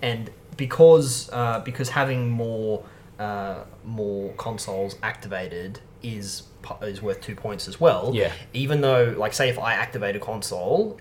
and 0.02 0.30
because 0.56 1.30
uh, 1.32 1.60
because 1.60 1.90
having 1.90 2.30
more 2.30 2.84
uh, 3.18 3.64
more 3.84 4.32
consoles 4.34 4.96
activated 5.02 5.80
is 6.02 6.44
is 6.82 7.00
worth 7.00 7.20
two 7.20 7.34
points 7.34 7.68
as 7.68 7.80
well. 7.80 8.12
Yeah. 8.14 8.32
Even 8.52 8.80
though, 8.80 9.14
like, 9.16 9.32
say 9.32 9.48
if 9.48 9.58
I 9.58 9.74
activate 9.74 10.16
a 10.16 10.18
console, 10.18 10.98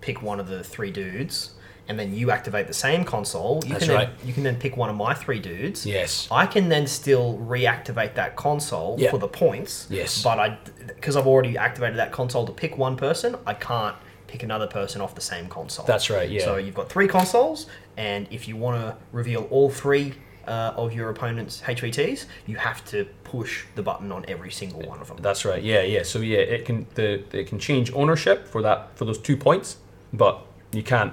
pick 0.00 0.22
one 0.22 0.40
of 0.40 0.48
the 0.48 0.62
three 0.62 0.90
dudes, 0.90 1.54
and 1.88 1.98
then 1.98 2.12
you 2.14 2.30
activate 2.30 2.66
the 2.66 2.74
same 2.74 3.04
console, 3.04 3.62
you 3.64 3.72
That's 3.74 3.86
can 3.86 3.94
right. 3.94 4.18
then, 4.18 4.26
you 4.26 4.32
can 4.34 4.42
then 4.42 4.56
pick 4.56 4.76
one 4.76 4.90
of 4.90 4.96
my 4.96 5.14
three 5.14 5.38
dudes. 5.38 5.86
yes, 5.86 6.26
I 6.30 6.46
can 6.46 6.68
then 6.68 6.86
still 6.86 7.38
reactivate 7.38 8.14
that 8.14 8.36
console 8.36 8.96
Yeah. 8.98 9.10
for 9.10 9.18
the 9.18 9.28
points. 9.28 9.86
Yes. 9.90 10.22
But 10.22 10.38
I, 10.38 10.58
because 10.88 11.16
I've 11.16 11.26
already 11.26 11.56
activated 11.56 11.98
that 11.98 12.12
console 12.12 12.44
to 12.46 12.52
pick 12.52 12.76
one 12.76 12.96
person, 12.96 13.36
I 13.46 13.54
can't 13.54 13.96
pick 14.26 14.42
another 14.42 14.66
person 14.66 15.00
off 15.00 15.14
the 15.14 15.20
same 15.20 15.46
console. 15.48 15.86
that's 15.86 16.10
right. 16.10 16.28
Yeah, 16.28 16.44
So 16.44 16.56
you've 16.56 16.74
got 16.74 16.88
three 16.88 17.06
consoles, 17.08 17.66
and 17.96 18.26
if 18.30 18.48
you 18.48 18.56
want 18.56 18.80
to 18.80 18.96
reveal 19.12 19.42
all 19.50 19.70
three 19.70 20.14
uh, 20.48 20.72
of 20.76 20.92
your 20.92 21.10
opponent's 21.10 21.60
HVTs, 21.62 22.26
you 22.46 22.56
have 22.56 22.84
to 22.86 23.04
push 23.24 23.64
the 23.76 23.82
button 23.82 24.10
on 24.12 24.24
every 24.28 24.50
single 24.50 24.80
one 24.82 25.00
of 25.00 25.08
them. 25.08 25.18
That's 25.20 25.44
right. 25.44 25.62
Yeah, 25.62 25.82
yeah. 25.82 26.02
So 26.02 26.18
yeah, 26.20 26.38
it 26.38 26.64
can 26.64 26.86
the 26.94 27.22
it 27.36 27.46
can 27.48 27.58
change 27.58 27.92
ownership 27.92 28.46
for 28.48 28.62
that 28.62 28.96
for 28.96 29.04
those 29.04 29.18
two 29.18 29.36
points, 29.36 29.76
but 30.12 30.44
you 30.72 30.82
can't 30.84 31.12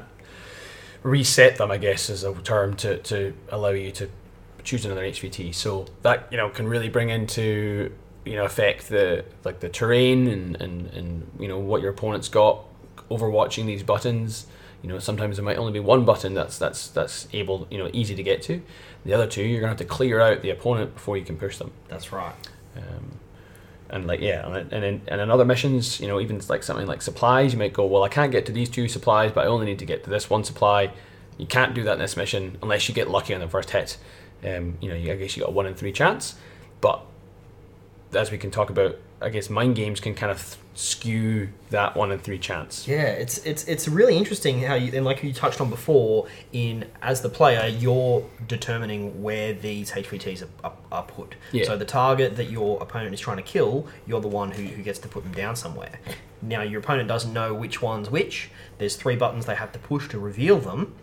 reset 1.04 1.58
them. 1.58 1.72
I 1.72 1.78
guess 1.78 2.10
is 2.10 2.24
a 2.24 2.34
term 2.42 2.76
to 2.78 2.98
to 2.98 3.34
allow 3.50 3.70
you 3.70 3.92
to 3.92 4.10
choose 4.64 4.86
another 4.86 5.04
HVT. 5.04 5.54
So 5.54 5.86
that 6.02 6.28
you 6.32 6.38
know 6.38 6.50
can 6.50 6.68
really 6.68 6.90
bring 6.90 7.10
into 7.10 7.92
you 8.26 8.36
know 8.36 8.46
affect 8.46 8.90
the 8.90 9.26
like 9.44 9.60
the 9.60 9.70
terrain 9.70 10.28
and 10.28 10.60
and 10.62 10.88
and 10.88 11.32
you 11.40 11.48
know 11.48 11.60
what 11.60 11.82
your 11.82 11.92
opponent's 11.92 12.30
got 12.30 12.64
overwatching 13.10 13.66
these 13.66 13.84
buttons. 13.84 14.48
You 14.82 14.90
know, 14.90 15.00
sometimes 15.00 15.38
there 15.38 15.46
might 15.46 15.58
only 15.58 15.72
be 15.72 15.80
one 15.80 16.04
button 16.04 16.34
that's 16.34 16.58
that's 16.58 16.90
that's 16.90 17.28
able, 17.32 17.68
you 17.72 17.78
know, 17.78 17.90
easy 17.94 18.16
to 18.16 18.24
get 18.24 18.42
to. 18.44 18.62
The 19.06 19.14
other 19.14 19.28
two, 19.28 19.44
you're 19.44 19.62
gonna 19.62 19.70
have 19.70 19.78
to 19.78 19.86
clear 19.86 20.20
out 20.20 20.42
the 20.42 20.50
opponent 20.50 20.94
before 20.94 21.18
you 21.18 21.24
can 21.24 21.38
push 21.38 21.58
them. 21.58 21.72
That's 21.88 22.12
right. 22.12 22.36
Um, 22.76 23.20
and 23.94 24.08
like 24.08 24.22
yeah, 24.22 24.46
and 24.48 24.74
and 24.74 24.84
in, 24.84 25.02
and 25.08 25.22
in 25.22 25.30
other 25.30 25.46
missions, 25.46 26.00
you 26.00 26.08
know, 26.08 26.20
even 26.20 26.42
like 26.50 26.64
something 26.64 26.88
like 26.88 27.02
supplies, 27.02 27.54
you 27.54 27.60
might 27.60 27.74
go, 27.74 27.86
well, 27.86 28.04
I 28.04 28.10
can't 28.10 28.32
get 28.32 28.48
to 28.48 28.52
these 28.52 28.70
two 28.70 28.88
supplies, 28.88 29.32
but 29.32 29.46
I 29.46 29.48
only 29.48 29.68
need 29.68 29.80
to 29.80 29.86
get 29.86 30.04
to 30.06 30.10
this 30.10 30.32
one 30.32 30.44
supply. 30.44 30.92
You 31.38 31.46
can't 31.46 31.76
do 31.76 31.84
that 31.84 31.94
in 31.94 32.00
this 32.00 32.18
mission 32.18 32.58
unless 32.64 32.90
you 32.90 32.96
get 32.96 33.10
lucky 33.10 33.36
on 33.36 33.40
the 33.40 33.48
first 33.48 33.70
hit. 33.70 33.98
Um, 34.44 34.78
you 34.82 34.90
know, 34.90 34.96
you, 34.96 35.12
I 35.14 35.16
guess 35.16 35.38
you 35.38 35.44
got 35.44 35.50
a 35.50 35.54
one 35.54 35.68
in 35.68 35.76
three 35.76 35.92
chance, 35.92 36.36
but 36.82 37.06
as 38.14 38.32
we 38.32 38.40
can 38.40 38.50
talk 38.50 38.72
about, 38.72 38.98
I 39.22 39.30
guess 39.30 39.50
mind 39.50 39.76
games 39.76 40.00
can 40.00 40.16
kind 40.16 40.32
of 40.32 40.58
skew 40.76 41.50
that 41.70 41.96
one 41.96 42.12
in 42.12 42.20
three 42.20 42.40
chance. 42.40 42.88
Yeah, 42.88 43.04
it's 43.04 43.40
it's 43.40 43.68
it's 43.68 43.88
really 43.88 44.18
interesting 44.18 44.62
how 44.62 44.76
you 44.76 44.92
and 44.94 45.06
like 45.06 45.24
you 45.24 45.34
touched 45.34 45.62
on 45.62 45.70
before. 45.70 46.28
In 46.52 46.86
as 47.02 47.22
the 47.22 47.30
player, 47.30 47.68
you're 47.68 48.24
determining 48.48 49.22
where 49.22 49.54
these 49.54 49.92
HVTs 49.92 50.44
are, 50.44 50.50
are, 50.64 50.74
are 50.92 51.04
put. 51.04 51.36
Yeah. 51.52 51.66
So 51.66 51.78
the 51.78 51.86
target 51.86 52.36
that 52.38 52.50
your 52.50 52.82
opponent 52.82 53.14
is 53.14 53.20
trying 53.20 53.38
to 53.38 53.44
kill, 53.44 53.88
you're 54.06 54.22
the 54.22 54.28
one 54.28 54.52
who, 54.52 54.64
who 54.64 54.84
gets 54.84 55.00
to 55.00 55.08
put 55.08 55.24
them 55.24 55.34
down 55.34 55.56
somewhere. 55.56 56.00
Now 56.42 56.62
your 56.62 56.82
opponent 56.82 57.08
doesn't 57.08 57.32
know 57.32 57.54
which 57.54 57.82
one's 57.82 58.10
which. 58.10 58.50
There's 58.78 58.96
three 58.96 59.16
buttons 59.16 59.46
they 59.46 59.56
have 59.56 59.72
to 59.72 59.80
push 59.80 60.10
to 60.10 60.20
reveal 60.20 60.60
them. 60.60 60.96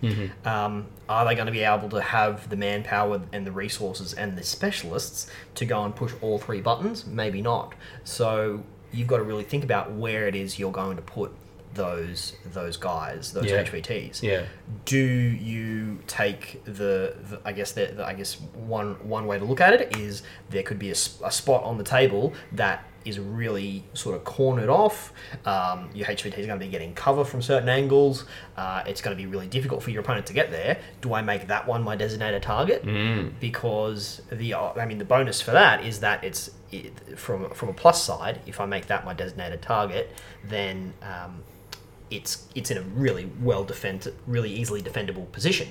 Um, 0.44 0.86
are 1.08 1.24
they 1.24 1.34
going 1.34 1.46
to 1.46 1.52
be 1.52 1.60
able 1.62 1.88
to 1.90 2.00
have 2.00 2.48
the 2.50 2.56
manpower 2.56 3.22
and 3.32 3.46
the 3.46 3.52
resources 3.52 4.12
and 4.12 4.36
the 4.36 4.42
specialists 4.44 5.30
to 5.54 5.64
go 5.64 5.82
and 5.84 5.96
push 5.96 6.12
all 6.20 6.38
three 6.38 6.60
buttons? 6.60 7.06
Maybe 7.06 7.40
not. 7.40 7.74
So 8.04 8.62
you've 8.92 9.09
got 9.09 9.18
to 9.18 9.23
really 9.23 9.44
think 9.44 9.64
about 9.64 9.92
where 9.92 10.26
it 10.26 10.35
is 10.35 10.59
you're 10.59 10.73
going 10.73 10.97
to 10.97 11.02
put 11.02 11.32
those 11.75 12.35
those 12.52 12.76
guys, 12.76 13.32
those 13.32 13.44
Yeah. 13.47 13.62
HVTs. 13.62 14.23
Yeah. 14.23 14.47
Do 14.85 14.99
you 14.99 16.00
take 16.06 16.64
the, 16.64 17.14
the 17.30 17.40
I 17.44 17.52
guess 17.52 17.73
the, 17.73 17.87
the 17.97 18.04
I 18.04 18.14
guess 18.14 18.40
one 18.54 18.94
one 19.09 19.26
way 19.26 19.38
to 19.38 19.44
look 19.44 19.61
at 19.61 19.73
it 19.75 19.97
is 19.97 20.23
there 20.50 20.64
could 20.64 20.78
be 20.78 20.90
a 20.90 20.94
spot 20.97 21.62
on 21.62 21.78
the 21.78 21.85
table 21.85 22.32
that 22.52 22.85
is 23.04 23.19
really 23.19 23.85
sort 23.95 24.16
of 24.16 24.25
cornered 24.25 24.69
off. 24.69 25.12
Um, 25.45 25.90
your 25.95 26.07
HVT 26.07 26.38
is 26.38 26.47
going 26.47 26.59
to 26.59 26.64
be 26.64 26.71
getting 26.71 26.95
cover 26.95 27.25
from 27.25 27.42
certain 27.42 27.69
angles. 27.69 28.25
Uh, 28.57 28.83
it's 28.87 29.00
going 29.00 29.16
to 29.16 29.23
be 29.23 29.26
really 29.26 29.47
difficult 29.47 29.83
for 29.83 29.90
your 29.90 30.00
opponent 30.02 30.26
to 30.26 30.33
get 30.33 30.50
there. 30.50 30.78
Do 31.00 31.14
I 31.14 31.23
make 31.23 31.47
that 31.49 31.66
one 31.66 31.83
my 31.83 31.97
designated 31.97 32.42
target? 32.42 32.85
Mm. 32.85 33.33
Because 33.40 34.23
the 34.30 34.54
I 34.54 34.85
mean 34.87 34.99
the 34.99 35.04
bonus 35.04 35.40
for 35.40 35.52
that 35.52 35.85
is 35.85 36.00
that 36.00 36.23
it's 36.25 36.50
it, 36.71 37.19
from 37.19 37.50
from 37.50 37.69
a 37.69 37.75
plus 37.75 38.02
side. 38.02 38.40
If 38.47 38.61
I 38.61 38.66
make 38.66 38.87
that 38.87 39.04
my 39.04 39.14
designated 39.14 39.62
target, 39.62 40.12
then 40.45 40.95
um, 41.02 41.42
it's 42.11 42.49
it's 42.54 42.71
in 42.71 42.78
a 42.78 42.83
really 42.83 43.30
well 43.40 43.64
defend, 43.64 44.12
really 44.26 44.52
easily 44.52 44.83
defendable 44.83 45.30
position. 45.33 45.69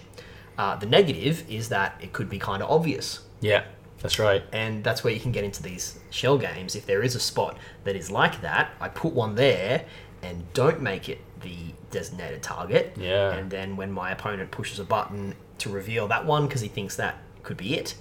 Uh, 0.58 0.76
the 0.76 0.86
negative 0.86 1.50
is 1.50 1.70
that 1.70 1.96
it 2.02 2.12
could 2.12 2.30
be 2.30 2.38
kind 2.38 2.62
of 2.62 2.70
obvious 2.70 3.22
Yeah, 3.40 3.64
that's 4.02 4.20
right. 4.20 4.44
and 4.52 4.84
that's 4.84 5.04
where 5.04 5.14
you 5.14 5.20
can 5.20 5.32
get 5.32 5.44
into 5.44 5.62
these 5.64 6.00
shell 6.10 6.38
games. 6.38 6.76
If 6.76 6.86
there 6.86 7.02
is 7.04 7.16
a 7.16 7.20
spot 7.20 7.58
that 7.84 7.96
is 7.96 8.10
like 8.12 8.42
that, 8.42 8.72
I 8.80 8.90
put 8.90 9.14
one 9.14 9.36
there 9.36 9.86
and 10.22 10.52
don't 10.54 10.82
make 10.82 11.10
it 11.10 11.20
the 11.42 11.56
designated 11.92 12.42
target. 12.42 12.96
Yeah. 13.00 13.32
And 13.34 13.50
then 13.50 13.78
when 13.78 13.92
my 13.92 14.12
opponent 14.12 14.52
pushes 14.52 14.80
a 14.80 14.84
button 14.84 15.36
to 15.60 15.70
reveal 15.70 16.08
that 16.08 16.26
one 16.26 16.48
because 16.48 16.62
he 16.62 16.68
thinks 16.68 16.96
that 16.98 17.18
could 17.44 17.58
be 17.58 17.76
it, 17.76 17.96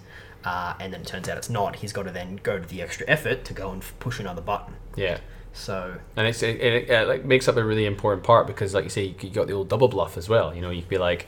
uh, 0.45 0.75
and 0.81 0.93
then 0.93 1.01
it 1.01 1.07
turns 1.07 1.29
out 1.29 1.37
it's 1.37 1.51
not, 1.51 1.77
he's 1.77 1.93
got 1.93 2.05
to 2.05 2.11
then 2.11 2.41
go 2.43 2.59
to 2.59 2.67
the 2.67 2.83
extra 2.83 3.07
effort 3.09 3.45
to 3.45 3.55
go 3.55 3.71
and 3.71 3.83
f- 3.83 3.95
push 4.01 4.21
another 4.21 4.41
button. 4.41 4.75
Yeah. 4.97 5.19
So 5.53 5.97
And 6.17 6.27
it's, 6.27 6.43
it, 6.43 6.61
it, 6.61 6.91
it 6.91 7.09
like 7.09 7.25
makes 7.25 7.49
up 7.49 7.57
a 7.57 7.65
really 7.65 7.87
important 7.87 8.23
part 8.23 8.47
because, 8.47 8.75
like 8.75 8.85
you 8.85 8.91
say, 8.91 9.15
you 9.21 9.31
got 9.31 9.47
the 9.49 9.55
old 9.55 9.69
double 9.69 9.89
bluff 9.89 10.17
as 10.17 10.29
well. 10.29 10.55
You 10.55 10.61
know, 10.61 10.71
you 10.71 10.83
could 10.83 10.91
be 10.91 10.99
like, 10.99 11.27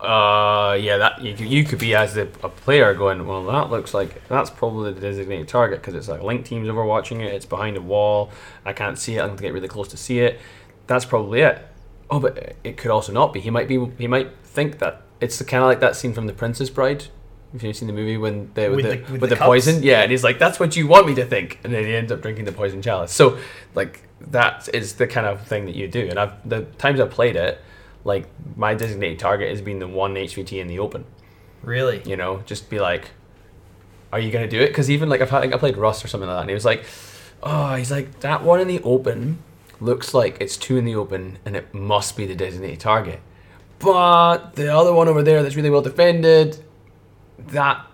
uh, 0.00 0.76
yeah, 0.80 0.96
that 0.98 1.20
you, 1.22 1.34
could- 1.34 1.48
you 1.48 1.64
could 1.64 1.78
be 1.78 1.94
as 1.94 2.14
the, 2.14 2.22
a 2.42 2.48
player 2.48 2.94
going, 2.94 3.26
well, 3.26 3.44
that 3.46 3.70
looks 3.70 3.94
like 3.94 4.26
that's 4.28 4.50
probably 4.50 4.92
the 4.92 5.00
designated 5.00 5.48
target 5.48 5.80
because 5.80 5.94
it's 5.94 6.08
like 6.08 6.22
link 6.22 6.44
teams 6.44 6.68
overwatching 6.68 7.20
it. 7.20 7.34
It's 7.34 7.46
behind 7.46 7.76
a 7.76 7.80
wall. 7.82 8.30
I 8.64 8.72
can't 8.72 8.98
see 8.98 9.16
it. 9.16 9.20
I'm 9.22 9.30
gonna 9.30 9.40
get 9.42 9.52
really 9.52 9.68
close 9.68 9.88
to 9.88 9.96
see 9.96 10.20
it. 10.20 10.38
That's 10.86 11.04
probably 11.04 11.40
it. 11.40 11.66
Oh, 12.10 12.20
but 12.20 12.56
it 12.64 12.76
could 12.76 12.90
also 12.90 13.12
not 13.12 13.32
be. 13.32 13.40
He 13.40 13.50
might 13.50 13.68
be. 13.68 13.84
He 13.98 14.06
might 14.06 14.30
think 14.44 14.78
that 14.78 15.02
it's 15.20 15.42
kind 15.42 15.62
of 15.62 15.68
like 15.68 15.80
that 15.80 15.96
scene 15.96 16.14
from 16.14 16.26
The 16.26 16.32
Princess 16.32 16.70
Bride. 16.70 17.04
If 17.54 17.62
you've 17.62 17.74
seen 17.76 17.86
the 17.88 17.94
movie 17.94 18.16
when 18.18 18.50
they 18.54 18.68
with, 18.68 18.76
With 18.76 18.84
the, 18.84 18.90
the- 18.96 19.12
with, 19.12 19.20
with 19.22 19.30
the, 19.30 19.36
the 19.36 19.42
poison, 19.42 19.82
yeah, 19.82 20.02
and 20.02 20.10
he's 20.10 20.22
like, 20.22 20.38
"That's 20.38 20.60
what 20.60 20.76
you 20.76 20.86
want 20.86 21.06
me 21.06 21.14
to 21.16 21.24
think," 21.24 21.58
and 21.64 21.72
then 21.74 21.84
he 21.84 21.94
ends 21.94 22.12
up 22.12 22.20
drinking 22.22 22.44
the 22.44 22.52
poison 22.52 22.80
chalice. 22.82 23.10
So, 23.12 23.38
like, 23.74 24.06
that 24.20 24.68
is 24.72 24.94
the 24.94 25.06
kind 25.06 25.26
of 25.26 25.46
thing 25.46 25.64
that 25.66 25.74
you 25.74 25.88
do. 25.88 26.06
And 26.08 26.18
I've 26.20 26.48
the 26.48 26.62
times 26.78 27.00
I've 27.00 27.10
played 27.10 27.36
it, 27.36 27.60
like 28.08 28.26
my 28.56 28.74
designated 28.74 29.18
target 29.18 29.50
has 29.50 29.60
been 29.60 29.78
the 29.78 29.86
one 29.86 30.14
HVT 30.14 30.58
in 30.60 30.66
the 30.66 30.78
open. 30.80 31.04
really, 31.62 32.02
You 32.06 32.16
know, 32.16 32.42
just 32.46 32.70
be 32.70 32.78
like, 32.80 33.10
"Are 34.12 34.18
you 34.20 34.30
gonna 34.32 34.48
do 34.48 34.60
it?" 34.60 34.68
Because 34.68 34.90
even 34.90 35.08
like 35.08 35.20
I've 35.20 35.30
had, 35.30 35.40
like, 35.42 35.52
I 35.52 35.58
played 35.58 35.76
Rust 35.76 36.04
or 36.04 36.08
something 36.08 36.28
like 36.28 36.36
that, 36.38 36.40
and 36.42 36.50
he 36.50 36.54
was 36.54 36.64
like, 36.64 36.84
"Oh, 37.42 37.74
he's 37.74 37.90
like 37.90 38.20
that 38.20 38.42
one 38.42 38.60
in 38.60 38.68
the 38.68 38.80
open 38.82 39.38
looks 39.80 40.12
like 40.14 40.36
it's 40.40 40.56
two 40.56 40.76
in 40.76 40.84
the 40.84 40.94
open, 40.96 41.38
and 41.44 41.54
it 41.56 41.72
must 41.74 42.16
be 42.16 42.26
the 42.26 42.34
designated 42.34 42.80
target." 42.80 43.20
But 43.78 44.54
the 44.56 44.74
other 44.74 44.92
one 44.92 45.06
over 45.08 45.22
there 45.22 45.42
that's 45.42 45.54
really 45.56 45.70
well 45.70 45.82
defended, 45.82 46.58
that 47.38 47.84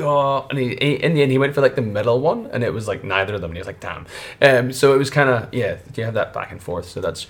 oh, 0.00 0.46
and 0.50 0.58
he, 0.58 0.68
he- 0.80 1.02
in 1.02 1.14
the 1.14 1.22
end 1.22 1.32
he 1.32 1.38
went 1.38 1.54
for 1.54 1.60
like 1.60 1.74
the 1.74 1.82
middle 1.82 2.20
one, 2.20 2.46
and 2.52 2.62
it 2.62 2.72
was 2.72 2.86
like 2.88 3.02
neither 3.04 3.34
of 3.34 3.40
them. 3.40 3.50
And 3.50 3.56
he 3.56 3.60
was 3.60 3.66
like, 3.66 3.80
"Damn." 3.80 4.06
Um, 4.40 4.72
so 4.72 4.94
it 4.94 4.98
was 4.98 5.10
kind 5.10 5.28
of 5.28 5.52
yeah, 5.52 5.78
you 5.96 6.04
have 6.04 6.14
that 6.14 6.32
back 6.32 6.52
and 6.52 6.62
forth. 6.62 6.86
So 6.88 7.00
that's 7.00 7.26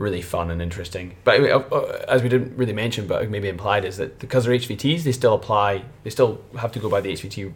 really 0.00 0.22
fun 0.22 0.50
and 0.50 0.62
interesting. 0.62 1.14
But 1.24 1.40
uh, 1.42 2.04
as 2.08 2.22
we 2.22 2.28
didn't 2.30 2.56
really 2.56 2.72
mention, 2.72 3.06
but 3.06 3.28
maybe 3.28 3.48
implied 3.48 3.84
is 3.84 3.98
that 3.98 4.18
because 4.18 4.44
they're 4.46 4.54
HVTs, 4.54 5.02
they 5.04 5.12
still 5.12 5.34
apply. 5.34 5.84
They 6.04 6.10
still 6.10 6.40
have 6.58 6.72
to 6.72 6.78
go 6.80 6.88
by 6.88 7.00
the 7.02 7.12
HVT 7.12 7.52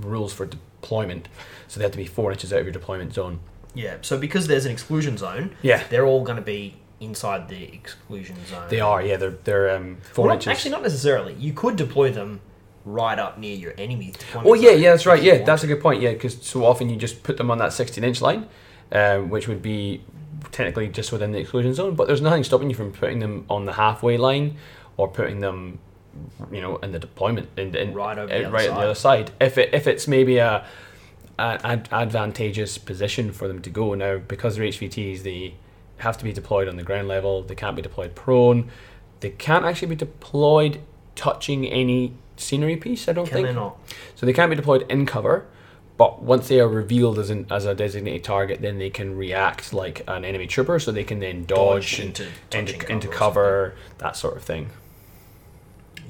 rules 0.00 0.32
for 0.32 0.44
deployment. 0.44 1.28
So 1.68 1.78
they 1.78 1.84
have 1.84 1.92
to 1.92 1.98
be 1.98 2.06
four 2.06 2.32
inches 2.32 2.52
out 2.52 2.58
of 2.58 2.66
your 2.66 2.72
deployment 2.72 3.14
zone. 3.14 3.38
yeah. 3.74 3.96
So 4.02 4.18
because 4.18 4.48
there's 4.48 4.66
an 4.66 4.72
exclusion 4.72 5.16
zone, 5.16 5.52
Yeah. 5.62 5.82
they're 5.88 6.04
all 6.04 6.22
going 6.24 6.36
to 6.36 6.42
be 6.42 6.74
inside 7.00 7.48
the 7.48 7.62
exclusion 7.72 8.36
zone. 8.46 8.66
They 8.68 8.80
are, 8.80 9.00
yeah. 9.02 9.16
They're 9.16 9.36
they're 9.44 9.70
um, 9.76 9.98
four 10.12 10.26
Well, 10.26 10.34
inches. 10.34 10.48
Actually, 10.48 10.72
not 10.72 10.82
necessarily. 10.82 11.34
You 11.34 11.52
could 11.52 11.76
deploy 11.76 12.10
them 12.10 12.40
right 12.84 13.18
up 13.18 13.38
near 13.38 13.54
your 13.56 13.72
enemy. 13.78 14.12
Oh 14.34 14.54
yeah, 14.54 14.70
yeah, 14.72 14.90
that's 14.90 15.06
right. 15.06 15.22
Yeah, 15.22 15.44
that's 15.44 15.62
to. 15.62 15.66
a 15.68 15.74
good 15.74 15.82
point. 15.82 16.02
Yeah, 16.02 16.12
because 16.12 16.36
so 16.44 16.64
often 16.64 16.90
you 16.90 16.96
just 16.96 17.22
put 17.22 17.36
them 17.36 17.50
on 17.52 17.58
that 17.58 17.72
16 17.72 18.02
inch 18.04 18.20
line, 18.20 18.46
um, 18.92 19.30
which 19.30 19.46
would 19.48 19.62
be 19.62 20.02
technically 20.50 20.88
just 20.88 21.12
within 21.12 21.32
the 21.32 21.38
exclusion 21.38 21.74
zone. 21.74 21.94
But 21.94 22.06
there's 22.06 22.20
nothing 22.20 22.44
stopping 22.44 22.70
you 22.70 22.76
from 22.76 22.92
putting 22.92 23.18
them 23.18 23.46
on 23.48 23.64
the 23.64 23.74
halfway 23.74 24.16
line, 24.16 24.56
or 24.96 25.08
putting 25.08 25.40
them, 25.40 25.78
you 26.50 26.60
know, 26.60 26.76
in 26.78 26.92
the 26.92 26.98
deployment 26.98 27.48
in, 27.56 27.74
in 27.74 27.94
Right 27.94 28.18
over 28.18 28.32
uh, 28.32 28.38
the 28.38 28.50
right 28.50 28.68
at 28.68 28.74
the 28.74 28.80
other 28.80 28.94
side. 28.94 29.32
If 29.40 29.58
it 29.58 29.74
if 29.74 29.86
it's 29.86 30.06
maybe 30.06 30.38
a, 30.38 30.66
a 31.38 31.60
ad- 31.64 31.88
advantageous 31.90 32.78
position 32.78 33.32
for 33.32 33.48
them 33.48 33.60
to 33.62 33.70
go 33.70 33.94
now 33.94 34.18
because 34.18 34.56
they're 34.56 34.66
HVTs, 34.66 35.22
they 35.22 35.54
have 35.98 36.16
to 36.18 36.24
be 36.24 36.32
deployed 36.32 36.68
on 36.68 36.76
the 36.76 36.82
ground 36.82 37.08
level. 37.08 37.42
They 37.42 37.54
can't 37.54 37.76
be 37.76 37.82
deployed 37.82 38.14
prone. 38.14 38.70
They 39.20 39.30
can't 39.30 39.64
actually 39.64 39.88
be 39.88 39.96
deployed 39.96 40.80
touching 41.14 41.66
any 41.66 42.14
scenery 42.36 42.76
piece. 42.76 43.08
I 43.08 43.12
don't 43.12 43.26
Can 43.26 43.34
think. 43.34 43.48
they 43.48 43.54
not? 43.54 43.78
So 44.14 44.26
they 44.26 44.32
can't 44.32 44.50
be 44.50 44.56
deployed 44.56 44.84
in 44.90 45.06
cover, 45.06 45.46
but 45.96 46.22
once 46.22 46.48
they 46.48 46.60
are 46.60 46.68
revealed 46.68 47.18
as 47.18 47.30
an 47.30 47.46
as 47.50 47.66
a 47.66 47.74
designated 47.74 48.24
target, 48.24 48.60
then 48.60 48.78
they 48.78 48.90
can 48.90 49.16
react 49.16 49.72
like 49.72 50.02
an 50.08 50.24
enemy 50.24 50.46
trooper. 50.46 50.78
So 50.78 50.90
they 50.92 51.04
can 51.04 51.20
then 51.20 51.44
dodge, 51.44 51.98
Dodge 51.98 52.00
into 52.00 52.26
into 52.52 52.72
touching 52.72 52.90
into 52.90 53.08
cover 53.08 53.14
cover, 53.18 53.74
that 53.98 54.16
sort 54.16 54.36
of 54.36 54.42
thing. 54.42 54.70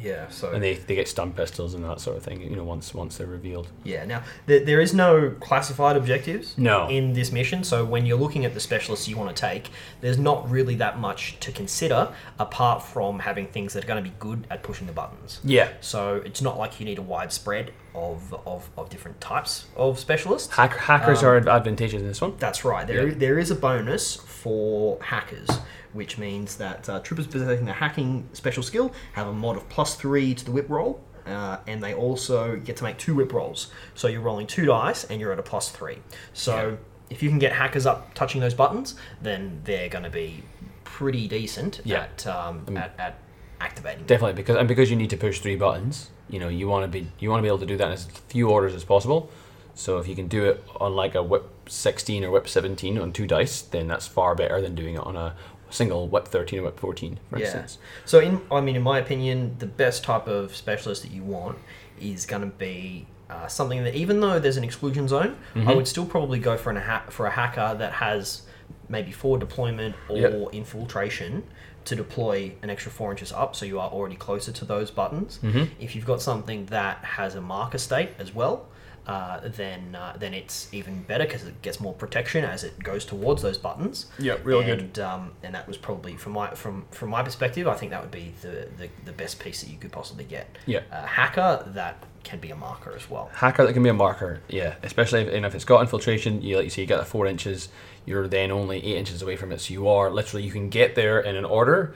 Yeah. 0.05 0.29
So 0.29 0.51
And 0.51 0.63
they, 0.63 0.75
they 0.75 0.95
get 0.95 1.09
stun 1.09 1.33
pistols 1.33 1.73
and 1.73 1.83
that 1.85 1.99
sort 1.99 2.17
of 2.19 2.23
thing. 2.23 2.43
You 2.43 2.57
know, 2.57 2.65
once 2.65 2.93
once 2.93 3.17
they're 3.17 3.27
revealed. 3.27 3.69
Yeah, 3.85 4.05
now 4.05 4.23
there, 4.47 4.61
there 4.63 4.81
is 4.81 4.93
no 4.93 5.31
classified 5.41 5.97
objectives 5.97 6.57
No. 6.59 6.89
in 6.89 7.15
this 7.15 7.33
mission, 7.33 7.65
so 7.65 7.85
when 7.85 8.05
you're 8.05 8.19
looking 8.19 8.45
at 8.45 8.53
the 8.53 8.61
specialists 8.61 9.09
you 9.09 9.17
want 9.17 9.35
to 9.35 9.41
take, 9.41 9.71
there's 10.03 10.19
not 10.19 10.51
really 10.51 10.75
that 10.77 10.99
much 10.99 11.39
to 11.41 11.51
consider 11.53 12.13
apart 12.39 12.83
from 12.83 13.21
having 13.21 13.47
things 13.47 13.73
that 13.73 13.85
are 13.85 13.87
going 13.87 14.05
to 14.05 14.09
be 14.09 14.15
good 14.19 14.47
at 14.51 14.63
pushing 14.63 14.87
the 14.87 14.93
buttons. 14.93 15.41
Yeah. 15.43 15.71
So 15.81 16.17
it's 16.17 16.43
not 16.43 16.59
like 16.59 16.79
you 16.79 16.85
need 16.85 16.99
a 16.99 17.03
wide 17.03 17.33
spread 17.33 17.73
of, 17.95 18.35
of, 18.47 18.69
of 18.77 18.89
different 18.91 19.21
types 19.21 19.67
of 19.77 19.99
specialists. 19.99 20.55
Hack, 20.55 20.77
hackers 20.77 21.23
Um, 21.23 21.29
are 21.29 21.49
advantageous 21.49 22.01
in 22.01 22.07
this 22.09 22.21
one. 22.21 22.35
That's 22.39 22.65
right. 22.65 22.87
There, 22.87 23.09
Yeah. 23.09 23.15
there 23.17 23.39
is 23.39 23.51
a 23.51 23.55
bonus 23.55 24.17
for 24.17 24.99
hackers, 25.01 25.49
which 25.93 26.19
means 26.19 26.57
that 26.57 26.89
uh, 26.89 27.01
troopers 27.01 27.27
possessing 27.27 27.67
the 27.67 27.73
hacking 27.75 28.29
special 28.33 28.63
skill 28.63 28.93
have 29.13 29.27
a 29.29 29.33
mod 29.33 29.57
of 29.57 29.69
plus 29.69 29.95
three 29.95 30.35
to 30.35 30.45
the 30.45 30.51
WIP 30.51 30.69
roll, 30.71 31.01
uh, 31.27 31.59
and 31.67 31.83
they 31.83 31.95
also 31.95 32.57
get 32.57 32.77
to 32.79 32.85
make 32.85 32.99
two 32.99 33.15
WIP 33.15 33.33
rolls. 33.33 33.71
So 33.95 34.09
you're 34.09 34.21
rolling 34.21 34.47
two 34.47 34.67
dice, 34.67 35.05
and 35.05 35.21
you're 35.21 35.33
at 35.33 35.39
a 35.39 35.43
plus 35.43 35.71
three. 35.71 35.99
So 36.33 36.71
Yeah. 36.71 36.77
if 37.11 37.23
you 37.23 37.29
can 37.29 37.39
get 37.39 37.53
hackers 37.53 37.87
up 37.87 38.13
touching 38.15 38.41
those 38.41 38.55
buttons, 38.55 38.97
then 39.23 39.61
they're 39.65 39.89
going 39.89 40.05
to 40.05 40.11
be 40.11 40.43
pretty 40.83 41.27
decent 41.29 41.81
Yeah. 41.85 42.03
at, 42.03 42.27
um, 42.27 42.67
Mm. 42.67 42.79
at 42.79 42.95
at 42.99 43.19
activating. 43.65 44.05
Definitely 44.07 44.35
because 44.35 44.57
and 44.57 44.69
because 44.69 44.91
you 44.91 44.97
need 44.97 45.11
to 45.11 45.17
push 45.17 45.41
three 45.41 45.57
buttons, 45.57 46.11
you 46.29 46.39
know, 46.39 46.49
you 46.49 46.69
want 46.69 46.85
to 46.85 46.89
be 46.89 47.09
you 47.19 47.31
want 47.31 47.39
to 47.41 47.43
be 47.43 47.49
able 47.49 47.59
to 47.59 47.67
do 47.67 47.77
that 47.77 47.87
in 47.89 47.93
as 47.93 48.05
few 48.29 48.49
orders 48.51 48.75
as 48.75 48.85
possible. 48.85 49.31
So 49.75 49.99
if 49.99 50.07
you 50.07 50.15
can 50.15 50.29
do 50.29 50.45
it 50.45 50.63
on 50.77 50.95
like 50.95 51.15
a 51.17 51.23
WIP 51.23 51.51
16 51.69 52.23
or 52.25 52.31
WIP 52.31 52.47
17 52.49 52.97
on 52.99 53.13
two 53.13 53.27
dice, 53.27 53.61
then 53.63 53.89
that's 53.89 54.07
far 54.07 54.35
better 54.37 54.61
than 54.61 54.75
doing 54.77 54.95
it 54.95 55.01
on 55.01 55.17
a 55.17 55.35
single 55.71 56.07
WIP 56.07 56.29
13 56.29 56.61
or 56.61 56.63
WIP 56.65 56.79
14, 56.79 57.19
for 57.29 57.39
Yeah. 57.39 57.45
instance. 57.47 57.79
So, 58.05 58.21
in 58.21 58.41
I 58.53 58.61
mean, 58.61 58.77
in 58.77 58.83
my 58.83 58.99
opinion, 59.01 59.57
the 59.59 59.67
best 59.67 60.05
type 60.05 60.29
of 60.29 60.55
specialist 60.55 61.03
that 61.03 61.11
you 61.11 61.25
want 61.25 61.59
is 62.01 62.25
going 62.27 62.43
to 62.43 62.49
be 62.57 63.07
uh, 63.31 63.49
something 63.49 63.83
that, 63.83 63.95
even 63.97 64.21
though 64.21 64.39
there's 64.39 64.59
an 64.59 64.63
exclusion 64.65 65.09
zone, 65.09 65.35
I 65.57 65.59
Mhm. 65.59 65.77
would 65.77 65.89
still 65.89 66.05
probably 66.07 66.39
go 66.39 66.57
for 66.57 66.71
an 66.71 66.77
ha- 66.77 67.07
for 67.09 67.27
a 67.27 67.31
hacker 67.31 67.75
that 67.79 67.93
has 67.95 68.43
maybe 68.89 69.11
forward 69.11 69.41
deployment 69.41 69.97
or 70.11 70.19
Yep. 70.19 70.53
infiltration 70.53 71.43
to 71.85 71.95
deploy 71.97 72.53
an 72.63 72.71
extra 72.71 72.91
four 72.91 73.11
inches 73.11 73.33
up, 73.33 73.55
so 73.55 73.67
you 73.67 73.79
are 73.79 73.91
already 73.91 74.17
closer 74.17 74.53
to 74.53 74.65
those 74.65 74.91
buttons. 74.91 75.39
Mhm. 75.43 75.71
If 75.79 75.95
you've 75.95 76.07
got 76.07 76.23
something 76.23 76.67
that 76.67 76.99
has 77.05 77.35
a 77.35 77.41
marker 77.41 77.79
state 77.79 78.11
as 78.19 78.35
well. 78.35 78.67
Uh, 79.07 79.39
then, 79.45 79.95
uh, 79.95 80.17
then 80.19 80.33
it's 80.33 80.73
even 80.73 81.03
better 81.03 81.25
because 81.25 81.45
it 81.45 81.61
gets 81.61 81.79
more 81.79 81.93
protection 81.93 82.43
as 82.43 82.65
it 82.65 82.83
goes 82.83 83.05
towards 83.05 83.43
those 83.43 83.59
buttons 83.59 84.07
Yeah, 84.19 84.37
real 84.45 84.63
good. 84.63 84.79
and, 84.81 84.99
Um, 84.99 85.33
and 85.43 85.55
that 85.55 85.69
was 85.69 85.77
probably 85.77 86.17
from 86.17 86.33
my 86.33 86.55
from 86.55 86.87
from 86.91 87.11
my 87.11 87.23
perspective. 87.23 87.69
I 87.69 87.75
think 87.75 87.91
that 87.91 88.01
would 88.01 88.11
be 88.11 88.33
the, 88.41 88.67
the, 88.79 88.89
the 89.05 89.13
best 89.13 89.41
piece 89.41 89.61
that 89.63 89.69
you 89.69 89.77
could 89.77 89.93
possibly 89.93 90.25
get. 90.25 90.57
Yeah. 90.65 90.81
A 90.91 91.07
hacker 91.07 91.65
that 91.75 92.03
can 92.23 92.39
be 92.39 92.51
a 92.51 92.57
marker 92.57 92.95
as 92.97 93.11
well. 93.11 93.31
Hacker 93.35 93.67
that 93.67 93.75
can 93.75 93.83
be 93.83 93.91
a 93.91 93.95
marker, 93.95 94.41
yeah. 94.49 94.77
Especially 94.83 95.21
if, 95.21 95.29
and 95.35 95.45
if 95.45 95.55
it's 95.55 95.67
got 95.67 95.83
infiltration, 95.83 96.41
you 96.41 96.57
like 96.57 96.65
you 96.65 96.71
say 96.71 96.81
you 96.81 96.89
get 96.89 96.97
the 96.99 97.05
four 97.05 97.27
inches, 97.27 97.69
you're 98.07 98.27
then 98.27 98.51
only 98.51 98.79
eight 98.83 98.97
inches 98.97 99.21
away 99.21 99.37
from 99.37 99.53
it, 99.53 99.61
so 99.61 99.75
you 99.75 99.87
are 99.87 100.11
literally 100.11 100.47
you 100.47 100.51
can 100.53 100.71
get 100.71 100.95
there 100.95 101.21
in 101.21 101.37
an 101.37 101.45
order, 101.45 101.95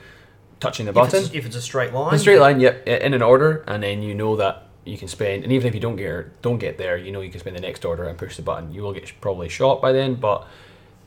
touching 0.61 0.85
the 0.85 0.90
If 0.90 0.94
button. 0.94 1.25
it's, 1.25 1.33
if 1.33 1.47
it's 1.47 1.57
a 1.57 1.62
straight 1.62 1.94
line, 1.94 2.14
A 2.14 2.18
straight 2.18 2.38
line, 2.40 2.61
yep, 2.61 2.87
in 2.87 3.14
an 3.14 3.23
order, 3.23 3.64
and 3.66 3.83
then 3.83 4.03
you 4.03 4.14
know 4.14 4.37
that 4.37 4.68
you 4.88 4.98
can 4.98 5.09
spend, 5.09 5.44
and 5.44 5.53
even 5.53 5.66
if 5.68 5.74
you 5.74 5.81
don't 5.81 5.96
get 5.96 6.42
don't 6.42 6.59
get 6.59 6.79
there, 6.79 6.96
you 6.96 7.12
know 7.12 7.20
you 7.20 7.31
can 7.31 7.40
spend 7.40 7.57
the 7.57 7.61
next 7.61 7.85
order 7.85 8.05
and 8.05 8.18
push 8.18 8.37
the 8.37 8.42
button. 8.42 8.72
You 8.72 8.83
will 8.83 8.92
get 8.92 9.12
probably 9.20 9.48
shot 9.48 9.81
by 9.83 9.92
then, 9.92 10.14
but 10.14 10.46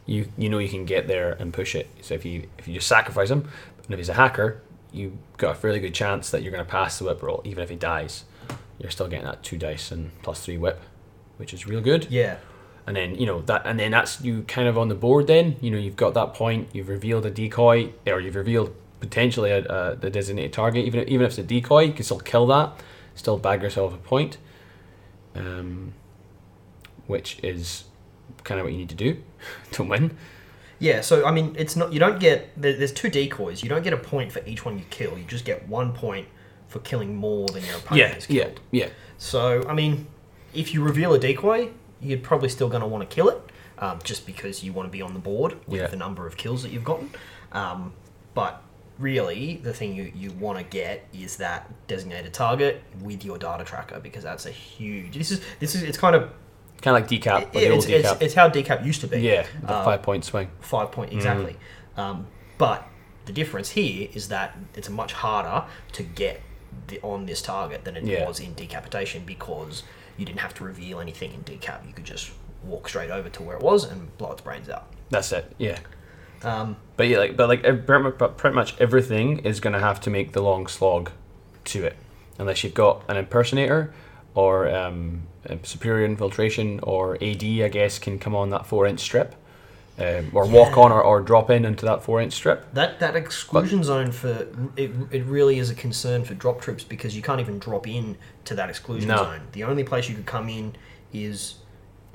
you 0.05 0.27
you 0.37 0.49
know 0.49 0.59
you 0.59 0.69
can 0.69 0.85
get 0.85 1.07
there 1.07 1.33
and 1.33 1.53
push 1.53 1.75
it. 1.75 1.87
So 2.01 2.13
if 2.13 2.25
you 2.25 2.47
if 2.57 2.67
you 2.67 2.75
just 2.75 2.87
sacrifice 2.87 3.29
him, 3.29 3.49
and 3.85 3.93
if 3.93 3.99
he's 3.99 4.09
a 4.09 4.13
hacker, 4.13 4.61
you 4.91 5.17
got 5.37 5.51
a 5.51 5.55
fairly 5.59 5.79
good 5.79 5.93
chance 5.93 6.29
that 6.31 6.41
you're 6.43 6.51
going 6.51 6.63
to 6.63 6.69
pass 6.69 6.99
the 6.99 7.05
WIP 7.05 7.23
roll, 7.23 7.41
even 7.45 7.63
if 7.63 7.69
he 7.69 7.75
dies. 7.75 8.23
You're 8.79 8.91
still 8.91 9.07
getting 9.07 9.25
that 9.25 9.43
two 9.43 9.57
dice 9.57 9.91
and 9.91 10.11
plus 10.23 10.43
three 10.43 10.57
WIP, 10.57 10.81
which 11.37 11.53
is 11.53 11.67
real 11.67 11.81
good. 11.81 12.07
Yeah. 12.09 12.37
and 12.87 12.95
then 12.95 13.15
you 13.15 13.25
know 13.25 13.41
that, 13.43 13.61
and 13.65 13.79
then 13.79 13.91
that's 13.91 14.21
you 14.21 14.43
kind 14.47 14.67
of 14.67 14.77
on 14.77 14.87
the 14.89 14.95
board. 14.95 15.27
Then 15.27 15.55
you 15.61 15.69
know 15.71 15.77
you've 15.77 15.95
got 15.95 16.13
that 16.15 16.33
point. 16.33 16.69
You've 16.73 16.89
revealed 16.89 17.25
a 17.25 17.29
decoy, 17.31 17.91
or 18.07 18.19
you've 18.19 18.35
revealed 18.35 18.75
potentially 18.99 19.51
a, 19.51 19.63
a, 19.65 19.95
the 19.95 20.09
designated 20.09 20.51
target. 20.53 20.85
Even 20.85 21.07
even 21.07 21.25
if 21.25 21.31
it's 21.31 21.37
a 21.37 21.43
decoy, 21.43 21.83
you 21.85 21.93
can 21.93 22.03
still 22.03 22.19
kill 22.19 22.47
that, 22.47 22.71
still 23.15 23.37
bag 23.37 23.61
yourself 23.61 23.93
a 23.93 23.97
point. 23.97 24.37
Um, 25.35 25.93
which 27.07 27.39
is 27.43 27.85
kind 28.43 28.59
of 28.59 28.65
what 28.65 28.73
you 28.73 28.79
need 28.79 28.89
to 28.89 28.95
do 28.95 29.21
to 29.71 29.83
win. 29.83 30.17
Yeah, 30.79 31.01
so 31.01 31.25
I 31.25 31.31
mean, 31.31 31.55
it's 31.57 31.75
not 31.75 31.93
you 31.93 31.99
don't 31.99 32.19
get 32.19 32.49
there's 32.59 32.91
two 32.91 33.09
decoys. 33.09 33.61
You 33.63 33.69
don't 33.69 33.83
get 33.83 33.93
a 33.93 33.97
point 33.97 34.31
for 34.31 34.41
each 34.45 34.65
one 34.65 34.77
you 34.79 34.85
kill. 34.89 35.17
You 35.17 35.23
just 35.25 35.45
get 35.45 35.67
one 35.67 35.93
point 35.93 36.27
for 36.67 36.79
killing 36.79 37.15
more 37.15 37.47
than 37.49 37.63
your 37.65 37.75
opponent 37.77 37.97
Yeah, 37.99 38.13
has 38.15 38.29
yeah, 38.29 38.43
killed. 38.45 38.59
yeah. 38.71 38.89
So 39.17 39.63
I 39.67 39.73
mean, 39.73 40.07
if 40.53 40.73
you 40.73 40.83
reveal 40.83 41.13
a 41.13 41.19
decoy, 41.19 41.69
you're 42.01 42.17
probably 42.19 42.49
still 42.49 42.67
going 42.69 42.81
to 42.81 42.87
want 42.87 43.07
to 43.07 43.13
kill 43.15 43.29
it, 43.29 43.39
um, 43.77 43.99
just 44.03 44.25
because 44.25 44.63
you 44.63 44.73
want 44.73 44.87
to 44.87 44.91
be 44.91 45.01
on 45.01 45.13
the 45.13 45.19
board 45.19 45.55
with 45.67 45.81
Yeah. 45.81 45.87
the 45.87 45.97
number 45.97 46.25
of 46.25 46.35
kills 46.37 46.63
that 46.63 46.71
you've 46.71 46.83
gotten. 46.85 47.11
Um, 47.51 47.93
but 48.33 48.61
really, 49.01 49.57
the 49.57 49.73
thing 49.73 49.93
you, 49.95 50.11
you 50.15 50.31
want 50.33 50.57
to 50.57 50.63
get 50.63 51.07
is 51.13 51.37
that 51.37 51.69
designated 51.87 52.33
target 52.33 52.81
with 53.01 53.25
your 53.25 53.37
data 53.37 53.63
tracker 53.63 53.99
because 53.99 54.23
that's 54.23 54.45
a 54.45 54.51
huge. 54.51 55.17
This 55.17 55.31
is 55.31 55.41
this 55.59 55.75
is 55.75 55.83
it's 55.83 55.97
kind 55.97 56.15
of 56.15 56.31
Kind 56.81 56.97
of 56.97 57.03
like 57.03 57.11
decap, 57.21 57.33
like 57.33 57.51
the 57.53 57.69
old 57.69 57.87
it's, 57.87 58.21
it's, 58.21 58.33
how 58.33 58.49
decap 58.49 58.83
used 58.83 59.01
to 59.01 59.07
be. 59.07 59.19
yeah, 59.21 59.45
the 59.61 59.69
Uh, 59.71 59.85
five 59.85 60.01
point 60.01 60.25
swing. 60.25 60.49
five 60.61 60.91
point 60.91 61.13
exactly. 61.13 61.55
Um, 61.95 62.25
but 62.57 62.87
the 63.25 63.31
difference 63.33 63.69
here 63.69 64.09
is 64.13 64.29
that 64.29 64.57
it's 64.75 64.89
much 64.89 65.13
harder 65.13 65.67
to 65.91 66.01
get 66.01 66.41
the, 66.87 66.99
on 67.03 67.27
this 67.27 67.39
target 67.43 67.85
than 67.85 67.95
it 67.97 68.03
Yeah. 68.05 68.25
was 68.27 68.39
in 68.39 68.55
decapitation 68.55 69.23
because 69.25 69.83
you 70.17 70.25
didn't 70.25 70.39
have 70.39 70.55
to 70.55 70.63
reveal 70.63 70.99
anything 70.99 71.31
in 71.35 71.43
decap. 71.43 71.85
You 71.85 71.93
could 71.93 72.05
just 72.05 72.31
walk 72.63 72.89
straight 72.89 73.11
over 73.11 73.29
to 73.29 73.43
where 73.43 73.55
it 73.55 73.61
was 73.61 73.83
and 73.83 74.17
blow 74.17 74.31
its 74.31 74.41
brains 74.41 74.67
out. 74.67 74.87
That's 75.11 75.31
it. 75.33 75.53
Yeah. 75.59 75.77
Um, 76.43 76.75
But 76.97 77.07
yeah, 77.07 77.17
like, 77.19 77.37
but 77.37 77.47
like 77.49 77.61
pretty 77.63 78.03
much, 78.03 78.17
but 78.17 78.81
everything 78.81 79.39
is 79.39 79.59
going 79.59 79.73
to 79.73 79.79
have 79.79 79.99
to 80.01 80.09
make 80.09 80.33
the 80.33 80.41
long 80.41 80.67
slog 80.67 81.11
to 81.65 81.83
it, 81.83 81.95
unless 82.39 82.63
you've 82.63 82.73
got 82.73 83.03
an 83.07 83.17
impersonator 83.17 83.93
or 84.33 84.69
um, 84.73 85.23
superior 85.63 86.05
infiltration 86.05 86.79
or 86.83 87.15
AD, 87.21 87.43
I 87.43 87.69
guess, 87.69 87.99
can 87.99 88.17
come 88.19 88.35
on 88.35 88.49
that 88.51 88.65
four 88.65 88.87
inch 88.87 88.99
strip, 88.99 89.35
um, 89.99 90.31
or 90.33 90.47
walk 90.47 90.77
on 90.77 90.91
or, 90.91 91.01
or 91.03 91.21
drop 91.21 91.49
in 91.49 91.65
into 91.65 91.85
that 91.85 92.01
four 92.03 92.21
inch 92.21 92.33
strip. 92.33 92.73
that 92.73 92.99
that 92.99 93.15
exclusion 93.15 93.83
zone 93.83 94.11
for 94.11 94.47
it, 94.77 94.91
it 95.11 95.25
really 95.25 95.59
is 95.59 95.69
a 95.69 95.75
concern 95.75 96.23
for 96.23 96.33
drop 96.33 96.61
troops 96.61 96.83
because 96.83 97.15
you 97.15 97.21
can't 97.21 97.39
even 97.41 97.59
drop 97.59 97.87
in 97.87 98.17
to 98.45 98.55
that 98.55 98.69
exclusion 98.69 99.09
No. 99.09 99.17
zone. 99.17 99.41
The 99.51 99.63
only 99.65 99.83
place 99.83 100.09
you 100.09 100.15
could 100.15 100.25
come 100.25 100.49
in 100.49 100.75
is, 101.13 101.55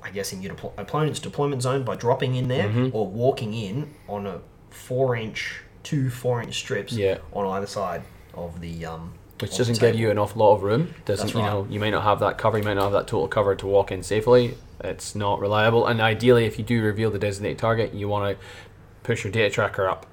I 0.06 0.10
guess, 0.10 0.32
in 0.32 0.40
your 0.42 0.54
opponent's 0.78 1.18
deployment 1.20 1.62
zone 1.62 1.82
by 1.84 1.96
dropping 1.96 2.36
in 2.36 2.48
there 2.48 2.68
Mm-hmm. 2.68 2.96
or 2.96 3.06
walking 3.06 3.52
in 3.54 3.90
on 4.08 4.26
a 4.26 4.40
four-inch, 4.70 5.60
two 5.82 6.10
four-inch 6.10 6.54
strips 6.54 6.92
Yeah. 6.92 7.18
on 7.32 7.46
either 7.46 7.66
side 7.66 8.02
of 8.34 8.60
the 8.60 8.86
um. 8.86 9.12
Which 9.40 9.56
doesn't 9.58 9.74
the 9.78 9.80
give 9.90 9.96
you 10.00 10.10
an 10.10 10.18
awful 10.18 10.40
lot 10.40 10.54
of 10.54 10.62
room. 10.62 10.94
Doesn't 11.04 11.26
That's 11.26 11.34
you 11.34 11.40
right. 11.40 11.46
know 11.52 11.66
you 11.68 11.78
might 11.80 11.90
not 11.90 12.04
have 12.04 12.20
that 12.20 12.38
cover. 12.38 12.56
You 12.56 12.64
might 12.64 12.74
not 12.74 12.84
have 12.84 12.92
that 12.92 13.06
total 13.06 13.28
cover 13.28 13.54
to 13.56 13.66
walk 13.66 13.92
in 13.92 14.02
safely. 14.02 14.54
It's 14.82 15.14
not 15.14 15.40
reliable. 15.40 15.86
And 15.86 16.00
ideally, 16.00 16.46
if 16.46 16.58
you 16.58 16.64
do 16.64 16.80
reveal 16.82 17.10
the 17.10 17.18
designated 17.18 17.58
target, 17.58 17.92
you 17.92 18.08
want 18.08 18.38
to 18.38 18.44
push 19.02 19.24
your 19.24 19.32
data 19.32 19.50
tracker 19.50 19.88
up. 19.88 20.06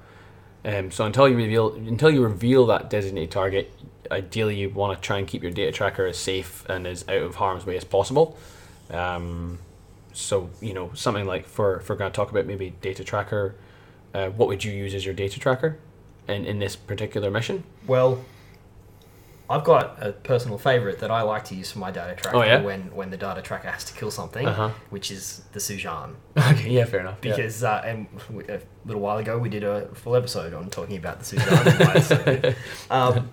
Um, 0.64 0.90
so 0.90 1.04
until 1.06 1.28
you 1.28 1.36
reveal 1.36 1.74
until 1.74 2.10
you 2.10 2.22
reveal 2.22 2.66
that 2.66 2.90
designated 2.90 3.30
target, 3.30 3.72
ideally 4.10 4.56
you 4.56 4.68
want 4.70 4.96
to 5.00 5.06
try 5.06 5.18
and 5.18 5.26
keep 5.26 5.42
your 5.42 5.52
data 5.52 5.72
tracker 5.72 6.04
as 6.06 6.18
safe 6.18 6.64
and 6.68 6.86
as 6.86 7.06
out 7.08 7.22
of 7.22 7.36
harm's 7.36 7.64
way 7.64 7.76
as 7.76 7.84
possible. 7.84 8.36
Um, 8.90 9.58
so 10.14 10.48
you 10.62 10.72
know 10.72 10.90
something 10.94 11.26
like 11.26 11.46
for 11.46 11.76
if 11.80 11.88
we're 11.90 11.96
going 11.96 12.10
to 12.10 12.16
talk 12.16 12.30
about 12.30 12.46
maybe 12.46 12.70
data 12.80 13.04
tracker, 13.04 13.54
uh, 14.14 14.28
what 14.30 14.48
would 14.48 14.64
you 14.64 14.72
use 14.72 14.94
as 14.94 15.04
your 15.04 15.14
data 15.14 15.38
tracker 15.38 15.76
in 16.28 16.46
in 16.46 16.58
this 16.60 16.74
particular 16.76 17.30
mission? 17.30 17.64
Well, 17.86 18.24
I've 19.50 19.64
got 19.64 20.02
a 20.02 20.12
personal 20.12 20.56
favorite 20.56 21.00
that 21.00 21.10
I 21.10 21.20
like 21.20 21.44
to 21.46 21.54
use 21.54 21.70
for 21.70 21.78
my 21.78 21.90
data 21.90 22.14
tracker 22.14 22.38
Oh, 22.38 22.42
yeah? 22.42 22.62
when 22.62 22.94
when 22.94 23.10
the 23.10 23.18
data 23.18 23.42
tracker 23.42 23.68
has 23.70 23.84
to 23.84 23.92
kill 23.92 24.10
something, 24.10 24.46
Uh-huh. 24.46 24.70
which 24.88 25.10
is 25.10 25.42
the 25.52 25.60
Su-Jian. 25.60 26.14
Okay, 26.38 26.70
yeah, 26.70 26.86
fair 26.86 27.00
enough. 27.00 27.18
yeah. 27.22 27.36
because 27.36 27.62
uh, 27.62 27.82
and 27.84 28.06
we- 28.30 28.44
a 28.48 28.60
little 28.86 29.02
while 29.02 29.18
ago 29.18 29.36
we 29.38 29.50
did 29.50 29.62
a 29.62 29.88
full 29.94 30.16
episode 30.16 30.54
on 30.54 30.70
talking 30.70 30.96
about 30.96 31.20
the 31.20 32.00
so. 32.00 32.54
Um, 32.90 33.28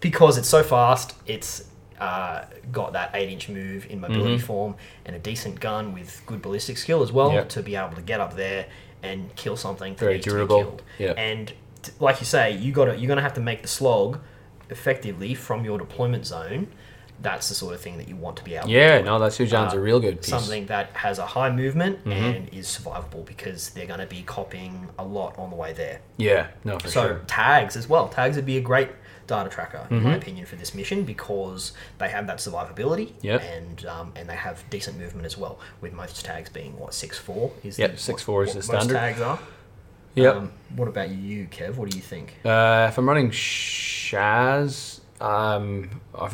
because 0.00 0.38
it's 0.38 0.48
so 0.48 0.62
fast, 0.62 1.14
it's 1.26 1.64
uh, 2.00 2.44
got 2.72 2.92
that 2.94 3.10
eight-inch 3.14 3.48
move 3.48 3.86
in 3.90 4.00
mobility 4.00 4.36
Mhm. 4.38 4.40
form 4.42 4.74
and 5.04 5.14
a 5.14 5.18
decent 5.18 5.60
gun 5.60 5.92
with 5.92 6.22
good 6.26 6.40
ballistic 6.40 6.78
skill 6.78 7.02
as 7.02 7.12
well 7.12 7.32
Yep. 7.32 7.48
to 7.50 7.62
be 7.62 7.76
able 7.76 7.94
to 7.94 8.02
get 8.02 8.20
up 8.20 8.36
there 8.36 8.66
and 9.02 9.34
kill 9.36 9.56
something 9.56 9.92
that 9.94 10.00
Very 10.00 10.14
needs 10.14 10.26
durable. 10.26 10.58
to 10.58 10.64
be 10.64 10.68
killed. 10.70 10.82
Yeah. 10.98 11.12
And 11.22 11.52
t- 11.82 11.92
like 12.00 12.20
you 12.20 12.26
say, 12.26 12.52
you 12.52 12.72
got 12.72 12.86
to 12.86 12.96
you're 12.96 13.08
gonna 13.08 13.20
have 13.22 13.34
to 13.34 13.40
make 13.40 13.62
the 13.62 13.68
slog 13.68 14.18
effectively 14.70 15.34
from 15.34 15.64
your 15.64 15.78
deployment 15.78 16.26
zone. 16.26 16.68
That's 17.22 17.50
the 17.50 17.54
sort 17.54 17.74
of 17.74 17.82
thing 17.82 17.98
that 17.98 18.08
you 18.08 18.16
want 18.16 18.38
to 18.38 18.44
be 18.44 18.54
able. 18.54 18.66
to 18.68 18.72
Yeah, 18.72 19.02
no, 19.02 19.18
that 19.18 19.34
Su-Jian's 19.34 19.74
Uh, 19.74 19.76
a 19.76 19.80
real 19.80 20.00
good 20.00 20.22
piece. 20.22 20.30
Something 20.30 20.64
that 20.66 20.88
has 20.94 21.18
a 21.18 21.26
high 21.26 21.50
movement 21.50 22.02
Mhm. 22.06 22.12
and 22.36 22.48
is 22.54 22.66
survivable 22.66 23.26
because 23.26 23.70
they're 23.70 23.84
going 23.86 24.00
to 24.00 24.06
be 24.06 24.22
copying 24.22 24.88
a 24.98 25.04
lot 25.04 25.38
on 25.38 25.50
the 25.50 25.56
way 25.56 25.74
there. 25.74 26.00
Yeah, 26.16 26.46
no, 26.64 26.78
for 26.78 26.88
so 26.88 27.02
sure. 27.08 27.20
tags 27.26 27.76
as 27.76 27.86
well. 27.90 28.08
Tags 28.08 28.36
would 28.36 28.46
be 28.46 28.56
a 28.56 28.62
great 28.62 28.88
data 29.30 29.48
tracker 29.48 29.86
in 29.90 30.02
my 30.02 30.10
Mhm. 30.14 30.16
opinion 30.18 30.44
for 30.46 30.56
this 30.56 30.74
mission 30.74 31.04
because 31.04 31.72
they 31.98 32.08
have 32.10 32.26
that 32.26 32.38
survivability 32.38 33.12
Yep. 33.22 33.42
and 33.42 33.86
um, 33.86 34.12
and 34.16 34.28
they 34.28 34.34
have 34.36 34.56
decent 34.70 34.98
movement 34.98 35.24
as 35.24 35.38
well. 35.38 35.58
With 35.80 35.92
most 35.94 36.24
tags 36.24 36.50
being 36.50 36.78
what 36.78 36.92
six 36.94 37.16
four 37.18 37.52
is 37.64 37.78
Yep, 37.78 37.92
the, 37.92 37.96
6'4" 37.96 38.34
what- 38.40 38.48
is 38.48 38.54
the 38.54 38.62
standard. 38.62 38.94
Most 38.94 39.00
tags 39.00 39.20
are. 39.20 39.38
Yep. 40.16 40.34
Um, 40.36 40.52
what 40.74 40.88
about 40.88 41.10
you, 41.10 41.46
Kev? 41.46 41.76
What 41.76 41.88
do 41.90 41.96
you 41.96 42.02
think? 42.02 42.34
Uh, 42.44 42.86
if 42.90 42.98
I'm 42.98 43.08
running 43.08 43.30
Shaz, 43.30 44.98
um, 45.20 46.00
I, 46.14 46.26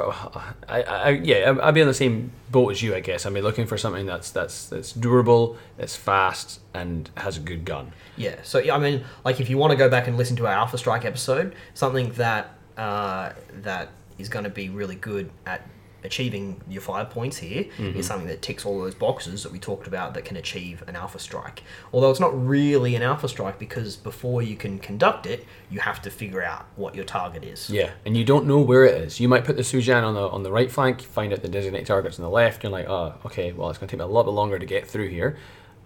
I, 0.69 0.81
I 0.83 1.09
yeah, 1.11 1.55
I'd 1.63 1.75
be 1.75 1.83
on 1.83 1.89
the 1.89 1.95
same 1.95 2.31
boat 2.51 2.71
as 2.71 2.83
you, 2.83 2.95
I 2.95 3.01
guess. 3.01 3.27
I'd 3.27 3.35
be 3.35 3.43
looking 3.43 3.67
for 3.67 3.77
something 3.77 4.07
that's 4.07 4.31
that's 4.31 4.67
that's 4.67 4.93
durable, 4.93 5.59
that's 5.77 5.95
fast, 5.95 6.61
and 6.73 7.11
has 7.19 7.37
a 7.37 7.41
good 7.41 7.65
gun. 7.67 7.93
Yeah, 8.17 8.37
so 8.43 8.59
yeah, 8.59 8.75
I 8.75 8.79
mean, 8.79 9.05
like 9.27 9.41
if 9.41 9.51
you 9.51 9.59
want 9.59 9.73
to 9.73 9.77
go 9.77 9.89
back 9.91 10.07
and 10.09 10.17
listen 10.17 10.37
to 10.37 10.47
our 10.47 10.53
Alpha 10.55 10.79
Strike 10.79 11.05
episode, 11.05 11.55
something 11.75 12.13
that 12.13 12.56
uh, 12.77 13.33
that 13.63 13.89
is 14.19 14.29
going 14.29 14.45
to 14.45 14.51
be 14.51 14.69
really 14.69 14.97
good 14.97 15.31
at 15.47 15.67
achieving 16.05 16.61
your 16.69 16.81
five 16.83 17.11
points 17.11 17.37
here 17.39 17.63
is 17.63 17.69
Mm-hmm. 17.79 18.01
something 18.03 18.29
that 18.29 18.41
ticks 18.41 18.65
all 18.65 18.79
those 18.79 18.95
boxes 18.95 19.43
that 19.43 19.51
we 19.51 19.59
talked 19.59 19.89
about 19.89 20.15
that 20.15 20.25
can 20.25 20.37
achieve 20.37 20.85
an 20.87 20.95
Alpha 20.95 21.19
Strike. 21.19 21.65
Although 21.93 22.11
it's 22.13 22.21
not 22.21 22.33
really 22.47 22.95
an 22.95 23.03
Alpha 23.03 23.29
Strike 23.29 23.59
because 23.59 23.97
before 23.97 24.41
you 24.41 24.55
can 24.55 24.79
conduct 24.79 25.27
it, 25.27 25.45
you 25.69 25.81
have 25.81 26.01
to 26.03 26.11
figure 26.11 26.43
out 26.45 26.67
what 26.77 26.95
your 26.95 27.05
target 27.05 27.43
is. 27.43 27.69
Yeah, 27.71 27.91
and 28.05 28.17
you 28.17 28.25
don't 28.25 28.47
know 28.47 28.61
where 28.61 28.85
it 28.85 29.01
is. 29.03 29.19
You 29.19 29.29
might 29.29 29.45
put 29.45 29.57
the 29.57 29.65
Su-Jian 29.65 30.05
on 30.05 30.15
the 30.15 30.29
on 30.29 30.45
the 30.45 30.53
right 30.53 30.71
flank, 30.71 31.01
find 31.01 31.33
out 31.33 31.43
the 31.43 31.49
designated 31.49 31.89
target's 31.89 32.21
on 32.21 32.23
the 32.23 32.31
left. 32.31 32.63
You're 32.63 32.71
like, 32.73 32.89
oh, 32.89 33.15
okay, 33.25 33.51
well, 33.53 33.69
it's 33.71 33.79
going 33.79 33.89
to 33.89 33.93
take 33.97 33.99
me 33.99 34.05
a 34.05 34.07
lot 34.07 34.25
bit 34.25 34.31
longer 34.33 34.59
to 34.61 34.67
get 34.67 34.87
through 34.87 35.09
here. 35.09 35.37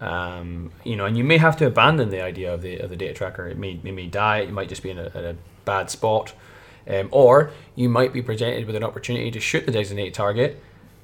Um, 0.01 0.71
you 0.83 0.95
know, 0.95 1.05
and 1.05 1.17
you 1.17 1.23
may 1.23 1.37
have 1.37 1.57
to 1.57 1.65
abandon 1.67 2.09
the 2.09 2.21
idea 2.21 2.53
of 2.53 2.61
the 2.61 2.77
of 2.77 2.89
the 2.91 2.95
data 2.95 3.13
tracker. 3.13 3.47
It 3.47 3.57
may 3.57 3.79
it 3.83 3.91
may 3.93 4.07
die. 4.07 4.39
It 4.39 4.51
might 4.51 4.69
just 4.69 4.83
be 4.83 4.91
in 4.91 4.99
a, 4.99 5.07
in 5.15 5.25
a 5.25 5.35
bad 5.65 5.89
spot, 5.89 6.33
um, 6.87 7.09
or 7.11 7.51
you 7.75 7.89
might 7.89 8.13
be 8.13 8.21
presented 8.21 8.65
with 8.65 8.75
an 8.75 8.83
opportunity 8.83 9.31
to 9.31 9.39
shoot 9.39 9.65
the 9.65 9.71
designated 9.71 10.13
target 10.13 10.61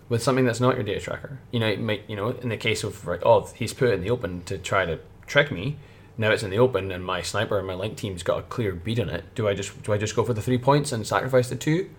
with 0.09 0.23
something 0.23 0.45
that's 0.45 0.59
not 0.59 0.75
your 0.75 0.83
data 0.83 0.99
tracker. 0.99 1.39
You 1.51 1.59
know, 1.59 1.67
it 1.67 1.79
might 1.79 2.03
you 2.07 2.15
know 2.15 2.29
in 2.29 2.49
the 2.49 2.57
case 2.57 2.83
of 2.83 3.05
like, 3.05 3.25
oh, 3.25 3.49
he's 3.55 3.73
put 3.73 3.89
it 3.89 3.93
in 3.93 4.01
the 4.01 4.09
open 4.09 4.43
to 4.45 4.57
try 4.57 4.85
to 4.85 4.99
trick 5.25 5.51
me. 5.51 5.77
Now 6.19 6.31
it's 6.31 6.41
in 6.41 6.49
the 6.49 6.57
open, 6.57 6.91
and 6.91 7.05
my 7.05 7.21
sniper 7.21 7.59
and 7.59 7.67
my 7.67 7.75
link 7.75 7.95
team's 7.95 8.23
got 8.23 8.39
a 8.39 8.41
clear 8.43 8.73
beat 8.73 8.99
on 8.99 9.09
it. 9.09 9.23
Do 9.35 9.47
I 9.47 9.53
just 9.53 9.83
do 9.83 9.93
I 9.93 9.97
just 9.97 10.15
go 10.15 10.23
for 10.23 10.33
the 10.33 10.41
three 10.41 10.57
points 10.57 10.91
and 10.91 11.05
sacrifice 11.05 11.49
the 11.49 11.55
two? 11.55 11.89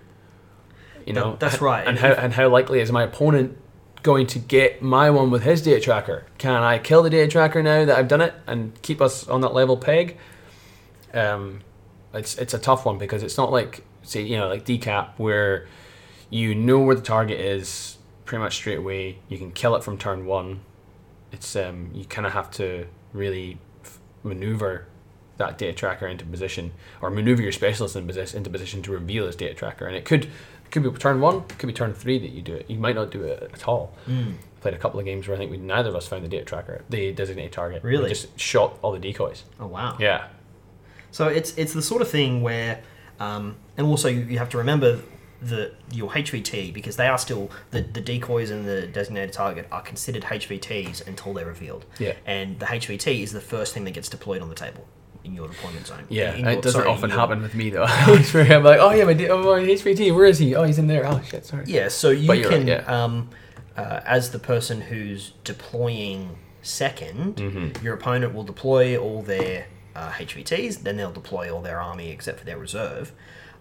You 1.07 1.12
know, 1.12 1.31
That- 1.33 1.41
that's 1.41 1.61
right. 1.61 1.87
And 1.87 1.99
how 1.99 2.09
and 2.12 2.33
how 2.33 2.49
likely 2.49 2.81
is 2.81 2.91
my 2.91 3.05
opponent 3.05 3.57
going 4.03 4.27
to 4.29 4.38
get 4.38 4.83
my 4.83 5.11
one 5.11 5.31
with 5.31 5.43
his 5.43 5.62
data 5.62 5.81
tracker? 5.81 6.27
Can 6.38 6.62
I 6.62 6.79
kill 6.79 7.03
the 7.03 7.11
data 7.11 7.29
tracker 7.31 7.62
now 7.62 7.85
that 7.85 7.97
I've 7.99 8.09
done 8.09 8.21
it 8.21 8.35
and 8.47 8.81
keep 8.83 9.01
us 9.01 9.29
on 9.29 9.41
that 9.43 9.55
level 9.55 9.77
peg? 9.77 10.17
Um, 11.14 11.61
it's 12.14 12.37
it's 12.38 12.55
a 12.55 12.59
tough 12.59 12.85
one 12.87 12.99
because 12.99 13.23
it's 13.23 13.37
not 13.37 13.51
like 13.53 13.85
say 14.03 14.23
you 14.23 14.37
know 14.37 14.49
like 14.49 14.64
decap 14.64 15.11
where 15.18 15.66
you 16.31 16.55
know 16.55 16.79
where 16.81 16.94
the 16.94 17.03
target 17.03 17.40
is 17.40 17.99
pretty 18.25 18.42
much 18.42 18.55
straight 18.57 18.79
away. 18.79 19.18
You 19.29 19.38
can 19.38 19.51
kill 19.53 19.75
it 19.77 19.83
from 19.85 19.97
turn 19.99 20.27
one. 20.27 20.61
It's 21.33 21.55
um 21.57 21.90
you 21.94 22.05
kind 22.05 22.27
of 22.27 22.33
have 22.33 22.51
to 22.53 22.87
really 23.12 23.59
f- 23.85 23.99
maneuver 24.23 24.87
that 25.38 25.57
data 25.57 25.73
tracker 25.73 26.07
into 26.07 26.25
position 26.25 26.73
or 27.01 27.11
maneuver 27.11 27.42
your 27.42 27.53
specialist 27.53 27.94
in 27.97 28.07
posi- 28.07 28.35
into 28.35 28.51
position 28.51 28.83
to 28.83 28.92
reveal 28.92 29.27
his 29.27 29.37
data 29.37 29.55
tracker 29.55 29.87
and 29.87 29.94
it 29.97 30.05
could 30.05 30.25
it 30.25 30.71
could 30.73 30.83
be 30.83 30.90
turn 30.99 31.21
one 31.21 31.37
it 31.49 31.59
could 31.59 31.68
be 31.68 31.73
turn 31.73 31.94
three 31.94 32.18
that 32.18 32.31
you 32.31 32.42
do 32.42 32.55
it 32.55 32.68
you 32.68 32.77
might 32.77 32.94
not 32.97 33.11
do 33.11 33.23
it 33.23 33.49
at 33.53 33.68
all 33.68 33.94
Mm. 34.09 34.35
played 34.61 34.75
a 34.75 34.79
couple 34.79 34.99
of 34.99 35.07
games 35.07 35.29
where 35.29 35.37
I 35.37 35.38
think 35.38 35.51
we 35.53 35.57
neither 35.57 35.90
of 35.90 35.94
us 35.97 36.09
found 36.09 36.25
the 36.25 36.29
data 36.29 36.44
tracker 36.44 36.83
the 36.90 37.12
designated 37.12 37.53
target 37.53 37.83
We 37.85 37.90
Really? 37.90 38.09
just 38.09 38.38
shot 38.38 38.77
all 38.83 38.90
the 38.92 38.99
decoys 38.99 39.44
Oh 39.61 39.66
wow. 39.68 39.97
yeah 40.01 40.27
So 41.11 41.29
it's 41.29 41.57
it's 41.57 41.73
the 41.73 41.83
sort 41.83 42.03
of 42.03 42.09
thing 42.11 42.42
where, 42.42 42.81
um, 43.21 43.57
and 43.77 43.87
also 43.87 44.09
you, 44.09 44.21
you 44.21 44.38
have 44.38 44.51
to 44.51 44.59
remember 44.59 45.01
the 45.40 45.73
your 45.92 46.11
HVT 46.11 46.73
because 46.75 46.97
they 46.97 47.07
are 47.07 47.16
still 47.18 47.51
the, 47.71 47.81
the 47.83 48.01
decoys 48.01 48.51
and 48.51 48.66
the 48.66 48.87
designated 48.88 49.33
target 49.33 49.68
are 49.71 49.83
considered 49.83 50.25
HVTs 50.25 51.07
until 51.07 51.33
they're 51.33 51.47
revealed. 51.47 51.85
Yeah. 51.99 52.14
And 52.27 52.59
the 52.59 52.66
HVT 52.66 53.23
is 53.23 53.33
the 53.33 53.40
first 53.40 53.73
thing 53.75 53.85
that 53.85 53.92
gets 53.92 54.09
deployed 54.09 54.42
on 54.42 54.49
the 54.49 54.55
table 54.57 54.85
in 55.25 55.35
your 55.35 55.47
deployment 55.49 55.87
zone. 55.87 56.05
Yeah, 56.09 56.35
In 56.35 56.47
it 56.47 56.62
doesn't 56.62 56.73
sorry, 56.81 56.88
often 56.90 57.11
your- 57.11 57.18
happen 57.18 57.40
with 57.42 57.55
me 57.55 57.71
though. 57.71 57.85
I'm 57.88 58.64
like, 58.64 58.81
oh 58.81 58.92
yeah, 58.92 59.05
my, 59.05 59.12
D- 59.14 59.29
oh, 59.29 59.38
my 59.42 59.61
HVT, 59.61 60.14
where 60.14 60.25
is 60.27 60.38
he? 60.38 60.55
Oh, 60.57 60.64
he's 60.64 60.79
in 60.79 60.87
there. 60.88 61.07
Oh 61.07 61.21
shit, 61.23 61.44
sorry. 61.47 61.64
Yeah, 61.66 61.88
so 61.88 62.11
you 62.11 62.27
can, 62.42 62.61
right, 62.61 62.66
yeah. 62.66 62.85
um, 63.05 63.29
uh, 63.77 64.01
as 64.07 64.31
the 64.31 64.38
person 64.40 64.81
who's 64.81 65.33
deploying 65.44 66.37
2nd 66.64 67.35
Mm-hmm. 67.35 67.85
your 67.85 67.94
opponent 67.94 68.35
will 68.35 68.42
deploy 68.42 68.97
all 68.97 69.23
their 69.23 69.66
uh, 69.94 70.11
HVTs, 70.12 70.83
then 70.83 70.96
they'll 70.96 71.12
deploy 71.12 71.53
all 71.55 71.62
their 71.62 71.81
army 71.81 72.11
except 72.11 72.38
for 72.40 72.44
their 72.44 72.59
reserve. 72.59 73.12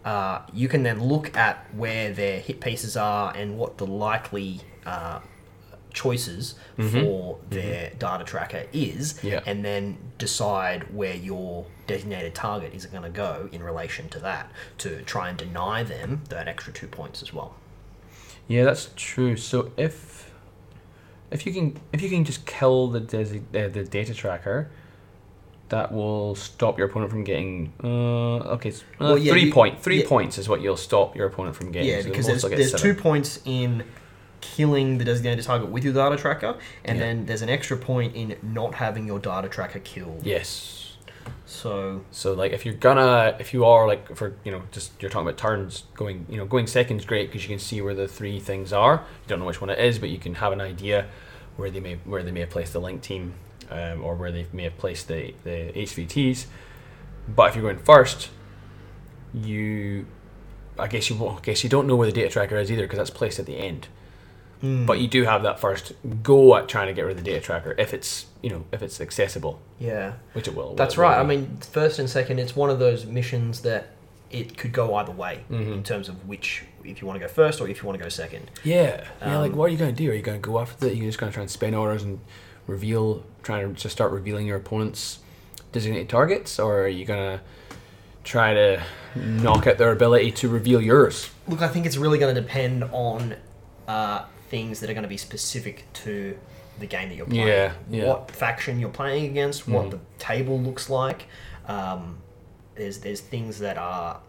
Uh, 0.06 0.42
you 0.54 0.68
can 0.68 0.84
then 0.84 1.04
look 1.04 1.36
at 1.36 1.66
where 1.74 2.14
their 2.14 2.40
hit 2.40 2.60
pieces 2.62 2.96
are 2.96 3.36
and 3.36 3.58
what 3.58 3.78
the 3.78 3.86
likely 3.86 4.62
uh, 4.86 5.20
choices 5.92 6.56
for 6.92 7.40
their 7.50 7.92
data 7.98 8.24
tracker 8.24 8.66
is, 8.72 9.14
Mm-hmm. 9.16 9.28
Yeah. 9.28 9.42
and 9.46 9.66
then 9.66 9.98
decide 10.18 10.94
where 10.96 11.16
your 11.16 11.66
designated 11.88 12.36
target 12.36 12.74
is 12.74 12.86
going 12.86 13.04
to 13.04 13.10
go 13.10 13.50
in 13.52 13.64
relation 13.64 14.08
to 14.10 14.20
that 14.20 14.52
to 14.80 15.02
try 15.04 15.30
and 15.30 15.38
deny 15.38 15.84
them 15.84 16.22
that 16.30 16.48
extra 16.48 16.72
two 16.72 16.88
points 16.88 17.22
as 17.24 17.34
well. 17.34 17.56
Yeah, 18.48 18.64
that's 18.64 18.90
true. 18.96 19.36
So 19.36 19.72
if 19.76 20.32
if 21.32 21.46
you 21.46 21.52
can 21.54 21.80
if 21.92 22.02
you 22.02 22.10
can 22.10 22.24
just 22.24 22.46
kill 22.46 22.88
the 22.88 23.02
desi- 23.02 23.42
uh, 23.56 23.68
the 23.70 23.84
data 23.84 24.14
tracker, 24.14 24.70
that 25.70 25.92
will 25.92 26.34
stop 26.36 26.78
your 26.78 26.88
opponent 26.88 27.12
from 27.12 27.24
getting. 27.24 27.74
Uh, 27.84 28.38
okay, 28.56 28.72
uh, 28.72 28.74
Well, 29.00 29.18
yeah, 29.18 29.32
three 29.34 29.46
you- 29.46 29.54
point 29.54 29.82
three 29.82 30.02
yeah. 30.02 30.08
points 30.08 30.38
is 30.38 30.48
what 30.48 30.62
you'll 30.62 30.78
stop 30.78 31.16
your 31.16 31.28
opponent 31.28 31.56
from 31.56 31.72
getting. 31.72 31.90
Yeah, 31.90 32.02
So 32.02 32.10
because 32.10 32.28
there's, 32.28 32.42
there's 32.44 32.74
two 32.82 32.94
points 32.94 33.40
in 33.46 33.84
killing 34.42 34.98
the 34.98 35.04
designated 35.06 35.44
target 35.44 35.70
with 35.70 35.84
your 35.84 35.94
data 35.94 36.16
tracker, 36.16 36.56
and 36.86 36.98
Yeah. 36.98 37.04
then 37.06 37.26
there's 37.26 37.42
an 37.42 37.50
extra 37.50 37.76
point 37.76 38.16
in 38.16 38.36
not 38.42 38.76
having 38.76 39.06
your 39.08 39.20
data 39.20 39.50
tracker 39.50 39.80
killed. 39.80 40.22
Yes. 40.26 40.96
So 41.46 42.02
So 42.12 42.34
like 42.34 42.52
if 42.54 42.66
you're 42.66 42.76
gonna 42.76 43.36
if 43.40 43.54
you 43.54 43.66
are 43.66 43.88
like 43.88 44.16
for 44.16 44.36
you 44.46 44.52
know 44.52 44.62
just 44.72 44.92
you're 45.02 45.10
talking 45.12 45.28
about 45.28 45.38
turns 45.38 45.84
going 45.96 46.26
you 46.30 46.38
know 46.38 46.46
going 46.46 46.68
second's 46.68 47.06
great 47.06 47.28
because 47.30 47.44
you 47.44 47.50
can 47.50 47.60
see 47.60 47.82
where 47.82 47.94
the 47.94 48.08
three 48.08 48.40
things 48.40 48.72
are. 48.72 48.96
You 49.24 49.28
don't 49.30 49.40
know 49.40 49.46
which 49.46 49.60
one 49.62 49.70
it 49.70 49.80
is, 49.80 50.00
but 50.00 50.10
you 50.10 50.18
can 50.20 50.36
have 50.36 50.52
an 50.54 50.62
idea 50.62 51.08
where 51.58 51.70
they 51.70 51.80
may 51.82 51.96
where 52.06 52.24
they 52.24 52.32
may 52.32 52.42
have 52.42 52.50
placed 52.50 52.74
the 52.74 52.80
link 52.82 53.02
team 53.02 53.34
um, 53.70 54.04
or 54.04 54.16
where 54.16 54.32
they 54.32 54.46
may 54.54 54.64
have 54.64 54.78
placed 54.78 55.08
the 55.08 55.34
the 55.44 55.72
HVTs. 55.76 56.46
But 57.28 57.50
if 57.50 57.56
you're 57.56 57.64
going 57.72 57.84
first, 57.84 58.30
you 59.34 60.06
I 60.80 60.86
guess 60.88 61.10
you 61.10 61.16
won't- 61.16 61.40
I 61.40 61.42
guess 61.42 61.64
you 61.64 61.70
don't 61.72 61.88
know 61.88 61.96
where 61.96 62.06
the 62.06 62.14
data 62.14 62.30
tracker 62.30 62.56
is 62.58 62.72
either 62.72 62.84
because 62.84 62.98
that's 62.98 63.10
placed 63.10 63.40
at 63.40 63.48
the 63.48 63.58
end. 63.58 63.88
Hmm. 64.62 64.86
But 64.86 65.00
you 65.00 65.08
do 65.08 65.24
have 65.24 65.42
that 65.44 65.60
first 65.60 65.94
go 66.22 66.56
at 66.56 66.68
trying 66.68 66.88
to 66.88 66.94
get 66.94 67.02
rid 67.02 67.12
of 67.18 67.18
the 67.18 67.24
data 67.24 67.40
tracker 67.44 67.74
if 67.80 67.94
it's 67.96 68.28
you 68.42 68.50
know 68.52 68.64
if 68.72 68.82
it's 68.84 69.02
accessible, 69.02 69.60
yeah, 69.80 70.14
which 70.34 70.48
it 70.48 70.56
will. 70.56 70.76
that's 70.76 70.94
it 70.94 70.98
will 70.98 71.04
right. 71.06 71.20
I 71.20 71.24
mean, 71.24 71.58
first 71.72 71.98
and 72.00 72.08
second, 72.10 72.40
it's 72.40 72.56
one 72.56 72.70
of 72.70 72.78
those 72.80 73.06
missions 73.06 73.62
that 73.62 73.88
it 74.30 74.58
could 74.58 74.72
go 74.74 74.94
either 74.96 75.12
way 75.12 75.46
Mhm. 75.50 75.74
in 75.74 75.84
terms 75.84 76.10
of 76.10 76.28
which 76.28 76.64
if 76.84 77.02
you 77.02 77.08
want 77.08 77.20
to 77.20 77.26
go 77.26 77.32
first 77.32 77.60
or 77.62 77.68
if 77.68 77.82
you 77.82 77.88
want 77.88 77.98
to 77.98 78.04
go 78.04 78.10
second. 78.10 78.52
Yeah. 78.64 79.04
yeah, 79.22 79.38
like 79.40 79.52
Um, 79.54 79.58
what 79.58 79.66
are 79.66 79.70
you 79.70 79.78
going 79.78 79.96
to 79.96 80.04
do? 80.04 80.12
Are 80.12 80.14
you 80.14 80.22
going 80.22 80.42
to 80.42 80.46
go 80.46 80.60
after 80.60 80.86
that? 80.86 80.96
You're 80.96 81.06
just 81.08 81.18
going 81.18 81.32
to 81.32 81.34
try 81.34 81.42
and 81.44 81.50
spend 81.52 81.76
orders 81.76 82.04
and 82.04 82.20
reveal, 82.68 83.24
trying 83.44 83.74
to 83.76 83.90
start 83.90 84.12
revealing 84.12 84.46
your 84.46 84.58
opponent's 84.58 85.20
designated 85.72 86.10
targets? 86.10 86.60
Or 86.60 86.82
are 86.84 86.88
you 86.88 87.06
going 87.06 87.38
to 87.38 87.44
try 88.24 88.54
to 88.54 88.84
knock 89.16 89.66
out 89.68 89.78
their 89.78 89.92
ability 89.92 90.32
to 90.34 90.50
reveal 90.50 90.82
yours? 90.82 91.30
Look, 91.48 91.62
I 91.62 91.68
think 91.68 91.86
it's 91.86 91.98
really 91.98 92.20
going 92.20 92.36
to 92.36 92.42
depend 92.42 92.84
on 92.86 93.36
uh, 93.88 94.26
things 94.50 94.80
that 94.82 94.90
are 94.90 94.94
going 94.94 95.04
to 95.04 95.10
be 95.10 95.18
specific 95.18 95.86
to 95.94 96.38
the 96.80 96.86
game 96.86 97.10
that 97.10 97.16
you're 97.16 97.26
playing. 97.26 97.48
Yeah, 97.48 97.74
yeah. 97.90 98.06
What 98.08 98.30
faction 98.32 98.80
you're 98.80 98.90
playing 98.90 99.26
against, 99.26 99.68
what 99.68 99.86
Mhm. 99.88 99.92
the 99.92 100.00
table 100.20 100.60
looks 100.60 100.90
like. 100.90 101.26
Um, 101.68 102.18
there's 102.76 103.00
there's 103.00 103.20
things 103.22 103.60
that 103.60 103.78
are 103.80 104.20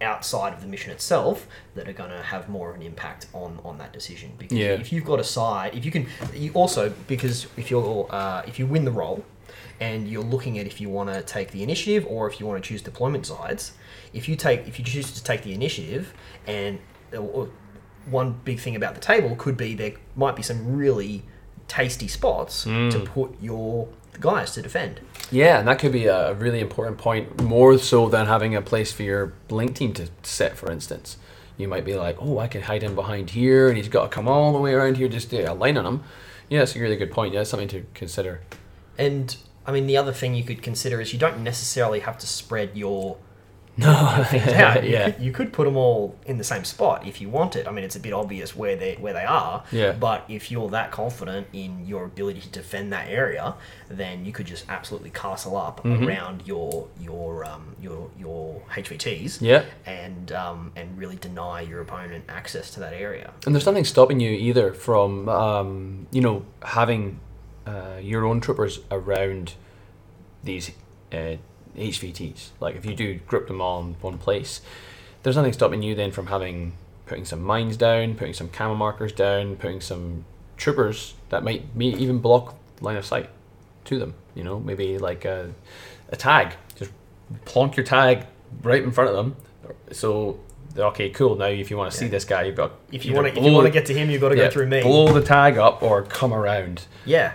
outside 0.00 0.52
of 0.52 0.60
the 0.60 0.66
mission 0.66 0.90
itself 0.92 1.46
that 1.74 1.88
are 1.88 1.92
going 1.92 2.10
to 2.10 2.22
have 2.22 2.48
more 2.48 2.68
of 2.70 2.76
an 2.76 2.82
impact 2.82 3.26
on 3.32 3.58
on 3.64 3.78
that 3.78 3.92
decision. 3.92 4.32
Because 4.38 4.56
Yeah. 4.58 4.72
if 4.72 4.92
you've 4.92 5.04
got 5.04 5.20
a 5.20 5.24
side, 5.24 5.74
if 5.74 5.84
you 5.84 5.90
can, 5.90 6.06
you 6.34 6.52
also 6.52 6.92
because 7.06 7.46
if 7.56 7.70
you're 7.70 8.06
uh, 8.10 8.42
if 8.46 8.58
you 8.58 8.66
win 8.66 8.84
the 8.84 8.92
roll. 8.92 9.24
And 9.78 10.08
you're 10.08 10.22
looking 10.24 10.58
at 10.58 10.66
if 10.66 10.80
you 10.80 10.88
want 10.88 11.12
to 11.12 11.20
take 11.20 11.50
the 11.50 11.62
initiative 11.62 12.06
or 12.08 12.26
if 12.30 12.40
you 12.40 12.46
want 12.46 12.62
to 12.64 12.66
choose 12.66 12.80
deployment 12.80 13.26
sides. 13.26 13.72
If 14.14 14.26
you 14.26 14.34
take, 14.34 14.66
if 14.66 14.78
you 14.78 14.84
choose 14.86 15.12
to 15.12 15.22
take 15.22 15.42
the 15.42 15.52
initiative, 15.52 16.14
and 16.46 16.78
or 17.16 17.50
one 18.06 18.40
big 18.44 18.58
thing 18.58 18.74
about 18.74 18.94
the 18.94 19.02
table 19.02 19.36
could 19.36 19.56
be 19.58 19.74
there 19.74 19.92
might 20.14 20.34
be 20.34 20.42
some 20.42 20.74
really 20.76 21.24
tasty 21.68 22.08
spots 22.08 22.64
to 22.64 23.02
put 23.04 23.36
your 23.40 23.88
guys 24.18 24.52
to 24.54 24.62
defend. 24.62 25.00
Yeah, 25.30 25.58
and 25.58 25.66
that 25.66 25.78
could 25.78 25.92
be 25.92 26.06
a 26.06 26.34
really 26.34 26.60
important 26.60 26.98
point, 26.98 27.42
more 27.42 27.78
so 27.78 28.08
than 28.08 28.26
having 28.26 28.54
a 28.54 28.62
place 28.62 28.92
for 28.92 29.02
your 29.02 29.32
blink 29.48 29.74
team 29.74 29.92
to 29.94 30.08
set, 30.22 30.56
for 30.56 30.70
instance. 30.70 31.16
You 31.56 31.68
might 31.68 31.84
be 31.84 31.94
like, 31.94 32.16
oh, 32.20 32.38
I 32.38 32.48
can 32.48 32.62
hide 32.62 32.82
him 32.82 32.94
behind 32.94 33.30
here, 33.30 33.68
and 33.68 33.76
he's 33.76 33.88
got 33.88 34.04
to 34.04 34.08
come 34.08 34.28
all 34.28 34.52
the 34.52 34.58
way 34.58 34.72
around 34.72 34.98
here 34.98 35.08
just 35.08 35.30
to 35.30 35.42
align 35.42 35.76
on 35.76 35.86
him. 35.86 36.04
Yeah, 36.48 36.60
that's 36.60 36.76
a 36.76 36.80
really 36.80 36.96
good 36.96 37.10
point. 37.10 37.32
Yeah, 37.34 37.40
that's 37.40 37.50
something 37.50 37.68
to 37.68 37.84
consider. 37.94 38.42
And 38.98 39.36
I 39.66 39.72
mean, 39.72 39.86
the 39.86 39.96
other 39.96 40.12
thing 40.12 40.34
you 40.34 40.44
could 40.44 40.62
consider 40.62 41.00
is 41.00 41.12
you 41.12 41.18
don't 41.18 41.42
necessarily 41.42 42.00
have 42.00 42.18
to 42.18 42.26
spread 42.26 42.76
your 42.76 43.16
No, 43.78 44.24
things 44.30 44.46
out. 44.52 44.84
You, 44.84 44.90
yeah. 44.90 45.10
could, 45.10 45.22
you 45.22 45.32
could 45.32 45.52
put 45.52 45.64
them 45.64 45.76
all 45.76 46.16
in 46.26 46.38
the 46.38 46.44
same 46.44 46.64
spot 46.64 47.06
if 47.06 47.20
you 47.20 47.28
wanted. 47.28 47.66
I 47.66 47.70
mean, 47.72 47.84
it's 47.84 47.96
a 47.96 48.00
bit 48.00 48.12
obvious 48.12 48.56
where 48.56 48.74
they 48.76 48.94
where 48.94 49.12
they 49.12 49.24
are. 49.24 49.64
Yeah. 49.70 49.92
But 49.92 50.24
if 50.28 50.50
you're 50.50 50.68
that 50.70 50.90
confident 50.90 51.46
in 51.52 51.86
your 51.86 52.04
ability 52.04 52.40
to 52.40 52.48
defend 52.48 52.92
that 52.92 53.08
area, 53.08 53.54
then 53.88 54.24
you 54.24 54.32
could 54.32 54.46
just 54.46 54.64
absolutely 54.68 55.10
castle 55.10 55.56
up 55.56 55.82
Mm-hmm. 55.84 56.06
around 56.08 56.42
your 56.46 56.88
your 57.00 57.44
um, 57.44 57.76
your 57.80 58.10
your 58.18 58.62
HVTs. 58.70 59.40
Yeah. 59.40 59.64
And 59.84 60.32
um, 60.32 60.72
and 60.74 60.96
really 60.98 61.16
deny 61.16 61.60
your 61.60 61.80
opponent 61.82 62.24
access 62.28 62.70
to 62.72 62.80
that 62.80 62.92
area. 62.94 63.32
And 63.44 63.54
there's 63.54 63.66
nothing 63.66 63.84
stopping 63.84 64.20
you 64.20 64.30
either 64.30 64.72
from, 64.72 65.28
um, 65.28 66.06
you 66.12 66.20
know, 66.22 66.44
having 66.62 67.20
uh, 67.66 67.98
your 68.00 68.24
own 68.24 68.40
troopers 68.40 68.80
around 68.90 69.54
these 70.44 70.70
uh, 71.12 71.36
HVTs. 71.76 72.48
Like 72.60 72.76
if 72.76 72.84
you 72.84 72.94
do 72.94 73.14
group 73.14 73.48
them 73.48 73.60
all 73.60 73.80
in 73.80 73.94
one 74.00 74.18
place, 74.18 74.60
there's 75.22 75.36
nothing 75.36 75.52
stopping 75.52 75.82
you 75.82 75.94
then 75.94 76.12
from 76.12 76.26
having 76.26 76.72
putting 77.06 77.24
some 77.24 77.42
mines 77.42 77.76
down, 77.76 78.14
putting 78.14 78.34
some 78.34 78.48
camo 78.48 78.74
markers 78.74 79.12
down, 79.12 79.56
putting 79.56 79.80
some 79.80 80.24
troopers 80.56 81.14
that 81.28 81.42
might 81.44 81.74
may 81.74 81.86
even 81.86 82.18
block 82.18 82.56
line 82.80 82.96
of 82.96 83.04
sight 83.04 83.30
to 83.84 83.98
them. 83.98 84.14
You 84.34 84.44
know, 84.44 84.60
maybe 84.60 84.98
like 84.98 85.24
a, 85.24 85.52
a 86.10 86.16
tag. 86.16 86.54
Just 86.76 86.90
plonk 87.44 87.76
your 87.76 87.86
tag 87.86 88.26
right 88.62 88.82
in 88.82 88.90
front 88.90 89.10
of 89.10 89.16
them. 89.16 89.36
So 89.92 90.40
okay, 90.76 91.10
cool. 91.10 91.36
Now 91.36 91.46
if 91.46 91.70
you 91.70 91.76
want 91.76 91.92
to 91.92 91.96
see 91.96 92.08
this 92.08 92.24
guy, 92.24 92.44
you've 92.44 92.56
got 92.56 92.72
If 92.92 93.04
you 93.04 93.14
want 93.14 93.28
to 93.28 93.38
if 93.38 93.44
you 93.44 93.52
want 93.52 93.66
to 93.66 93.72
get 93.72 93.86
to 93.86 93.94
him, 93.94 94.10
you've 94.10 94.20
got 94.20 94.30
to 94.30 94.36
yeah, 94.36 94.44
go 94.44 94.50
through 94.50 94.66
me. 94.66 94.82
Blow 94.82 95.12
the 95.12 95.22
tag 95.22 95.58
up 95.58 95.82
or 95.82 96.02
come 96.02 96.32
around. 96.32 96.86
Yeah. 97.04 97.34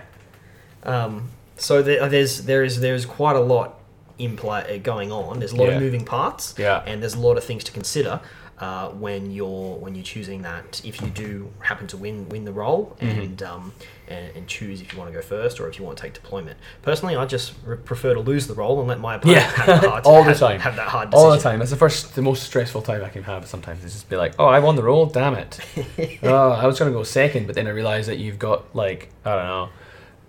Um, 0.84 1.30
so 1.56 1.82
there, 1.82 2.08
there's 2.08 2.42
there 2.42 2.64
is 2.64 2.80
there's 2.80 3.06
quite 3.06 3.36
a 3.36 3.40
lot 3.40 3.78
in 4.22 4.36
play 4.36 4.76
uh, 4.76 4.78
going 4.82 5.10
on. 5.12 5.38
There's 5.38 5.52
a 5.52 5.56
lot 5.56 5.68
Yeah. 5.68 5.74
of 5.76 5.82
moving 5.82 6.04
parts. 6.04 6.54
Yeah. 6.58 6.82
And 6.86 7.00
there's 7.02 7.14
a 7.14 7.20
lot 7.20 7.36
of 7.36 7.44
things 7.44 7.64
to 7.64 7.72
consider 7.72 8.20
uh, 8.58 8.88
when 8.90 9.30
you're 9.32 9.76
when 9.76 9.94
you're 9.94 10.04
choosing 10.04 10.42
that. 10.42 10.80
If 10.84 11.00
you 11.02 11.08
do 11.08 11.50
happen 11.60 11.86
to 11.88 11.96
win 11.96 12.28
win 12.28 12.44
the 12.44 12.52
roll 12.52 12.96
Mm-hmm. 13.00 13.20
and 13.20 13.42
um, 13.42 13.72
and, 14.08 14.36
and 14.36 14.46
choose 14.46 14.80
if 14.82 14.92
you 14.92 14.98
want 14.98 15.10
to 15.10 15.14
go 15.14 15.22
first 15.22 15.58
or 15.58 15.68
if 15.68 15.78
you 15.78 15.84
want 15.84 15.96
to 15.96 16.02
take 16.02 16.12
deployment. 16.12 16.58
Personally, 16.82 17.16
I 17.16 17.24
just 17.24 17.54
re- 17.64 17.76
prefer 17.76 18.12
to 18.14 18.20
lose 18.20 18.46
the 18.46 18.54
roll 18.54 18.78
and 18.80 18.88
let 18.88 19.00
my 19.00 19.14
opponent 19.14 19.38
Yeah. 19.40 19.50
have, 19.50 19.80
the 19.80 19.88
hard, 19.90 20.04
All 20.10 20.22
the 20.22 20.30
have, 20.30 20.38
time. 20.38 20.60
have 20.60 20.76
that 20.76 20.88
hard 20.88 21.10
decision. 21.10 21.26
All 21.30 21.32
the 21.36 21.42
time. 21.42 21.58
That's 21.60 21.70
the 21.70 21.76
first, 21.78 22.14
the 22.14 22.20
most 22.22 22.42
stressful 22.42 22.82
time 22.82 23.02
I 23.04 23.08
can 23.08 23.22
have. 23.22 23.46
Sometimes 23.46 23.82
is 23.84 23.92
just 23.94 24.08
be 24.10 24.16
like, 24.16 24.34
oh, 24.38 24.44
I 24.46 24.58
won 24.58 24.76
the 24.76 24.82
roll, 24.82 25.06
Damn 25.06 25.34
it. 25.34 25.58
oh, 26.22 26.50
I 26.52 26.66
was 26.66 26.78
gonna 26.78 26.90
go 26.90 27.02
second, 27.04 27.46
but 27.46 27.54
then 27.56 27.66
I 27.66 27.70
realized 27.70 28.08
that 28.08 28.18
you've 28.18 28.38
got 28.38 28.74
like 28.76 29.08
I 29.24 29.34
don't 29.36 29.46
know. 29.46 29.68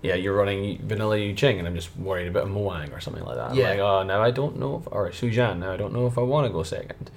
Yeah, 0.04 0.16
you're 0.16 0.36
running 0.36 0.80
vanilla 0.86 1.18
Yu 1.18 1.34
Jing, 1.34 1.58
and 1.60 1.68
I'm 1.68 1.76
just 1.76 1.96
worried 1.98 2.28
about 2.28 2.44
a 2.44 2.50
Moang 2.50 2.96
or 2.96 3.00
something 3.00 3.24
like 3.24 3.38
that. 3.38 3.52
I'm 3.52 3.56
Yeah. 3.58 3.70
like, 3.72 3.80
oh, 3.80 4.04
now 4.04 4.22
I 4.22 4.32
don't 4.32 4.60
know 4.60 4.78
if, 4.86 4.92
or 4.92 5.12
Su-Jian, 5.12 5.60
now 5.60 5.72
I 5.72 5.78
don't 5.78 5.94
know 5.94 6.06
if 6.08 6.18
I 6.18 6.22
want 6.22 6.46
to 6.46 6.54
go 6.54 6.62
second. 6.64 7.10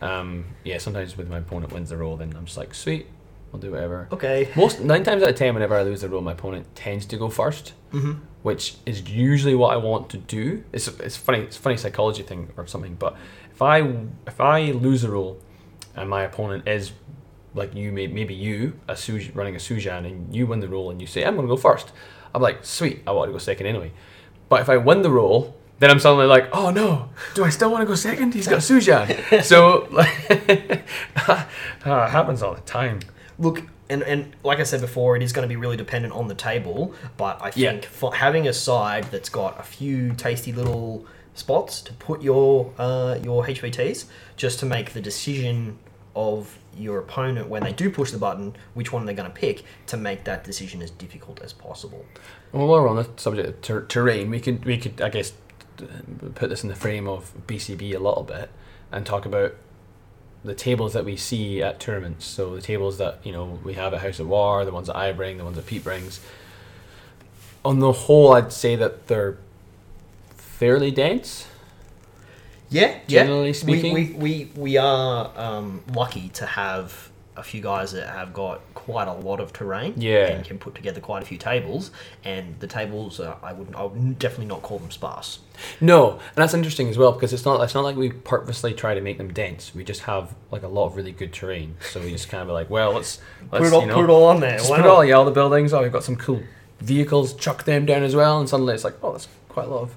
Um, 0.00 0.44
yeah, 0.62 0.78
sometimes 0.78 1.16
with 1.16 1.28
my 1.28 1.38
opponent 1.38 1.72
wins 1.72 1.90
the 1.90 1.96
roll, 1.96 2.16
then 2.16 2.32
I'm 2.36 2.44
just 2.44 2.56
like, 2.58 2.74
sweet, 2.74 3.06
I'll 3.52 3.58
do 3.58 3.70
whatever. 3.72 4.08
Okay. 4.12 4.48
Most 4.54 4.80
nine 4.80 5.02
times 5.04 5.22
out 5.22 5.30
of 5.30 5.36
ten, 5.36 5.54
whenever 5.54 5.74
I 5.74 5.82
lose 5.82 6.02
the 6.02 6.08
roll, 6.08 6.20
my 6.20 6.32
opponent 6.32 6.66
tends 6.76 7.06
to 7.06 7.16
go 7.16 7.28
first, 7.28 7.72
hmm 7.90 8.12
which 8.42 8.76
is 8.86 9.10
usually 9.10 9.54
what 9.56 9.72
I 9.74 9.76
want 9.78 10.08
to 10.10 10.16
do. 10.16 10.62
It's 10.72 10.86
it's 10.86 11.16
funny, 11.16 11.40
it's 11.40 11.56
a 11.56 11.60
funny 11.60 11.76
psychology 11.76 12.22
thing 12.22 12.50
or 12.56 12.68
something. 12.68 12.94
But 12.94 13.16
if 13.52 13.60
I 13.60 13.80
if 14.28 14.40
I 14.40 14.70
lose 14.70 15.02
a 15.02 15.10
roll, 15.10 15.40
and 15.96 16.08
my 16.08 16.22
opponent 16.22 16.68
is 16.68 16.92
like 17.54 17.74
you, 17.74 17.90
may, 17.90 18.06
maybe 18.06 18.34
you, 18.34 18.78
a 18.86 18.92
Suj, 18.92 19.34
running 19.34 19.56
a 19.56 19.60
Su-Jian, 19.60 20.06
and 20.06 20.34
you 20.34 20.46
win 20.46 20.60
the 20.60 20.68
roll, 20.68 20.88
and 20.90 21.00
you 21.00 21.06
say 21.08 21.24
I'm 21.24 21.34
going 21.34 21.48
to 21.48 21.52
go 21.52 21.56
first, 21.56 21.90
I'm 22.34 22.42
like 22.42 22.64
sweet, 22.64 23.02
I 23.06 23.12
want 23.12 23.28
to 23.28 23.32
go 23.32 23.38
second 23.38 23.66
anyway. 23.66 23.92
But 24.48 24.60
if 24.62 24.68
I 24.68 24.76
win 24.76 25.02
the 25.02 25.10
roll, 25.10 25.54
then 25.78 25.90
I'm 25.90 26.00
suddenly 26.00 26.26
like, 26.26 26.48
oh 26.52 26.70
no, 26.70 27.10
do 27.34 27.44
I 27.44 27.50
still 27.50 27.70
want 27.70 27.82
to 27.82 27.86
go 27.86 27.94
second? 27.94 28.34
He's 28.34 28.48
got 28.48 28.62
Su-Jian. 28.62 29.42
so 29.52 29.86
like, 29.90 30.30
uh, 31.28 31.44
it 31.84 32.10
happens 32.10 32.42
all 32.42 32.54
the 32.54 32.60
time. 32.62 33.00
Look, 33.38 33.62
and, 33.90 34.02
and 34.02 34.34
like 34.42 34.58
I 34.58 34.64
said 34.64 34.80
before, 34.80 35.16
it 35.16 35.22
is 35.22 35.32
going 35.32 35.44
to 35.44 35.48
be 35.48 35.56
really 35.56 35.76
dependent 35.76 36.12
on 36.14 36.28
the 36.28 36.34
table. 36.34 36.94
But 37.16 37.40
I 37.40 37.52
Yeah. 37.54 37.70
think 37.72 37.84
for 37.84 38.14
having 38.14 38.48
a 38.48 38.52
side 38.52 39.04
that's 39.04 39.28
got 39.28 39.58
a 39.60 39.62
few 39.62 40.14
tasty 40.14 40.52
little 40.52 41.06
spots 41.34 41.80
to 41.82 41.92
put 41.94 42.20
your 42.22 42.72
uh, 42.78 43.18
your 43.22 43.44
HVTs, 43.44 44.06
just 44.36 44.58
to 44.60 44.66
make 44.66 44.92
the 44.92 45.00
decision 45.00 45.78
of 46.18 46.58
your 46.76 46.98
opponent 46.98 47.48
when 47.48 47.62
they 47.62 47.72
do 47.72 47.90
push 47.90 48.10
the 48.10 48.18
button, 48.18 48.56
which 48.74 48.92
one 48.92 49.06
they're 49.06 49.14
going 49.14 49.30
to 49.30 49.34
pick, 49.34 49.62
to 49.86 49.96
make 49.96 50.24
that 50.24 50.42
decision 50.42 50.82
as 50.82 50.90
difficult 50.90 51.40
as 51.42 51.52
possible. 51.52 52.04
Well, 52.50 52.66
while 52.66 52.82
we're 52.82 52.88
on 52.88 52.96
the 52.96 53.08
subject 53.16 53.48
of 53.48 53.62
ter- 53.62 53.86
terrain, 53.86 54.28
we 54.28 54.40
could 54.40 54.64
we 54.64 54.78
could 54.78 55.00
I 55.00 55.10
guess 55.10 55.32
put 56.34 56.50
this 56.50 56.64
in 56.64 56.68
the 56.68 56.74
frame 56.74 57.06
of 57.06 57.32
BCB 57.46 57.94
a 57.94 58.00
little 58.00 58.24
bit 58.24 58.50
and 58.90 59.06
talk 59.06 59.26
about 59.26 59.54
the 60.42 60.54
tables 60.54 60.92
that 60.92 61.04
we 61.04 61.16
see 61.16 61.62
at 61.62 61.78
tournaments. 61.78 62.26
So 62.26 62.56
the 62.56 62.62
tables 62.62 62.98
that 62.98 63.20
you 63.22 63.30
know 63.30 63.60
we 63.62 63.74
have 63.74 63.94
at 63.94 64.00
House 64.00 64.18
of 64.18 64.26
War, 64.26 64.64
the 64.64 64.72
ones 64.72 64.88
that 64.88 64.96
I 64.96 65.12
bring, 65.12 65.38
the 65.38 65.44
ones 65.44 65.56
that 65.56 65.66
Pete 65.66 65.84
brings. 65.84 66.18
On 67.64 67.78
the 67.78 67.92
whole, 67.92 68.32
I'd 68.32 68.52
say 68.52 68.74
that 68.74 69.06
they're 69.06 69.38
fairly 70.36 70.90
dense. 70.90 71.46
Yeah, 72.70 72.98
Generally 73.06 73.46
yeah. 73.48 73.52
speaking? 73.52 73.94
we 73.94 74.04
we, 74.10 74.14
we, 74.14 74.50
we 74.56 74.76
are 74.76 75.30
um, 75.36 75.82
lucky 75.94 76.28
to 76.30 76.46
have 76.46 77.10
a 77.36 77.42
few 77.42 77.60
guys 77.60 77.92
that 77.92 78.08
have 78.08 78.32
got 78.32 78.60
quite 78.74 79.06
a 79.06 79.12
lot 79.12 79.38
of 79.38 79.52
terrain, 79.52 79.94
Yeah. 79.96 80.26
and 80.26 80.44
can 80.44 80.58
put 80.58 80.74
together 80.74 81.00
quite 81.00 81.22
a 81.22 81.26
few 81.26 81.38
tables. 81.38 81.92
And 82.24 82.58
the 82.58 82.66
tables, 82.66 83.20
are, 83.20 83.36
I 83.44 83.52
would 83.52 83.74
I 83.76 83.84
would 83.84 84.18
definitely 84.18 84.46
not 84.46 84.62
call 84.62 84.78
them 84.80 84.90
sparse. 84.90 85.38
No, 85.80 86.12
and 86.14 86.20
that's 86.34 86.52
interesting 86.52 86.88
as 86.88 86.98
well 86.98 87.12
because 87.12 87.32
it's 87.32 87.44
not 87.44 87.60
it's 87.62 87.74
not 87.74 87.84
like 87.84 87.96
we 87.96 88.10
purposely 88.10 88.74
try 88.74 88.94
to 88.94 89.00
make 89.00 89.18
them 89.18 89.32
dense. 89.32 89.72
We 89.74 89.84
just 89.84 90.02
have 90.02 90.34
like 90.50 90.64
a 90.64 90.68
lot 90.68 90.86
of 90.86 90.96
really 90.96 91.12
good 91.12 91.32
terrain, 91.32 91.76
so 91.92 92.00
we 92.00 92.10
just 92.10 92.28
kind 92.28 92.42
of 92.42 92.48
like, 92.48 92.68
well, 92.70 92.92
let's, 92.92 93.20
let's 93.52 93.62
Put 93.62 93.66
it 93.68 93.72
all, 93.72 93.80
you 93.82 93.86
know, 93.86 93.94
put 93.94 94.04
it 94.04 94.10
all 94.10 94.24
on 94.24 94.40
there. 94.40 94.58
Just 94.58 94.68
Why 94.70 94.78
put 94.78 94.86
not? 94.86 94.94
all 94.96 95.04
yeah, 95.04 95.14
all 95.14 95.24
the 95.24 95.30
buildings. 95.30 95.72
Oh, 95.72 95.82
we've 95.82 95.92
got 95.92 96.02
some 96.04 96.16
cool 96.16 96.42
vehicles. 96.80 97.34
Chuck 97.34 97.64
them 97.64 97.86
down 97.86 98.02
as 98.02 98.16
well, 98.16 98.40
and 98.40 98.48
suddenly 98.48 98.74
it's 98.74 98.84
like, 98.84 98.96
oh, 99.02 99.12
that's 99.12 99.28
quite 99.48 99.66
a 99.66 99.70
lot 99.70 99.82
of, 99.82 99.94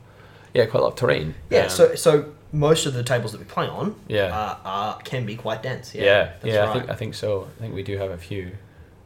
yeah, 0.54 0.66
quite 0.68 0.80
a 0.82 0.84
lot 0.84 0.94
of 0.94 0.96
terrain. 0.96 1.34
Yeah, 1.50 1.64
Um, 1.64 1.70
so 1.70 1.96
so 1.96 2.32
most 2.52 2.86
of 2.86 2.94
the 2.94 3.04
tables 3.04 3.32
that 3.32 3.40
we 3.40 3.46
play 3.46 3.68
on, 3.68 3.96
Yeah. 4.08 4.26
uh, 4.26 4.58
are, 4.66 4.98
can 5.04 5.26
be 5.26 5.36
quite 5.36 5.64
dense. 5.64 5.96
Yeah, 5.96 6.04
yeah, 6.04 6.24
that's 6.42 6.46
yeah, 6.46 6.70
I 6.70 6.74
think 6.74 6.90
I 6.90 6.96
think 6.96 7.14
so. 7.16 7.48
I 7.58 7.62
think 7.62 7.74
we 7.74 7.84
do 7.84 7.98
have 7.98 8.12
a 8.12 8.18
few. 8.18 8.48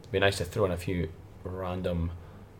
It'd 0.00 0.12
be 0.12 0.18
nice 0.18 0.38
to 0.38 0.44
throw 0.44 0.64
in 0.64 0.72
a 0.72 0.76
few 0.76 1.08
random 1.44 2.10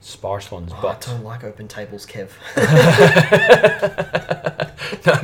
sparse 0.07 0.51
ones, 0.53 0.71
Oh, 0.75 0.89
I 0.89 0.97
don't 1.01 1.25
like 1.25 1.43
open 1.43 1.67
tables, 1.69 2.07
Kev. 2.07 2.29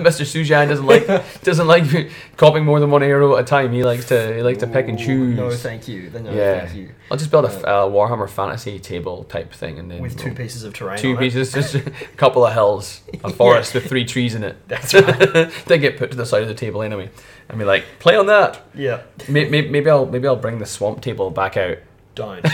Mr. 0.03 0.27
Su-Jian 0.27 0.69
doesn't 0.69 0.87
like 0.87 1.07
doesn't 1.43 1.67
like 1.69 2.11
copying 2.37 2.65
more 2.65 2.81
than 2.81 2.91
one 2.91 3.03
ARO 3.03 3.37
at 3.39 3.45
a 3.45 3.47
time. 3.47 3.73
He 3.73 3.85
likes 3.85 4.07
to 4.07 4.35
he 4.35 4.43
likes 4.43 4.59
to 4.59 4.67
pick 4.67 4.89
and 4.89 4.99
choose. 4.99 5.37
No, 5.37 5.51
thank 5.51 5.87
you. 5.87 6.11
No, 6.11 6.33
Yeah. 6.33 6.65
thank 6.67 6.77
you. 6.77 6.91
I'll 7.11 7.17
just 7.17 7.31
build 7.31 7.45
a, 7.45 7.49
uh, 7.49 7.87
Warhammer 7.89 8.29
Fantasy 8.29 8.79
table 8.81 9.25
type 9.25 9.53
thing, 9.53 9.79
and 9.79 9.91
then 9.91 10.01
With 10.01 10.19
2 10.19 10.27
we'll- 10.27 10.35
pieces 10.35 10.65
of 10.65 10.73
terrain. 10.75 10.99
two 10.99 11.17
pieces, 11.17 11.53
just 11.53 11.75
a 11.75 11.81
couple 12.17 12.45
of 12.45 12.53
hills, 12.53 13.03
a 13.23 13.31
forest 13.41 13.75
with 13.75 13.87
three 13.87 14.05
trees 14.05 14.35
in 14.35 14.43
it. 14.45 14.57
That's 14.69 14.95
right. 14.95 15.51
they 15.67 15.79
get 15.79 15.97
put 15.99 16.11
to 16.11 16.17
the 16.17 16.27
side 16.27 16.43
of 16.43 16.49
the 16.49 16.55
table 16.55 16.83
anyway, 16.83 17.11
and 17.49 17.59
be 17.59 17.65
like, 17.65 17.85
play 18.01 18.17
on 18.17 18.27
that. 18.27 18.61
Yeah. 18.75 19.03
Maybe, 19.29 19.69
maybe 19.69 19.91
I'll 19.91 20.07
maybe 20.07 20.27
I'll 20.27 20.37
bring 20.37 20.59
the 20.59 20.67
swamp 20.67 21.03
table 21.03 21.31
back 21.31 21.57
out 21.57 21.79
Don't. 22.15 22.45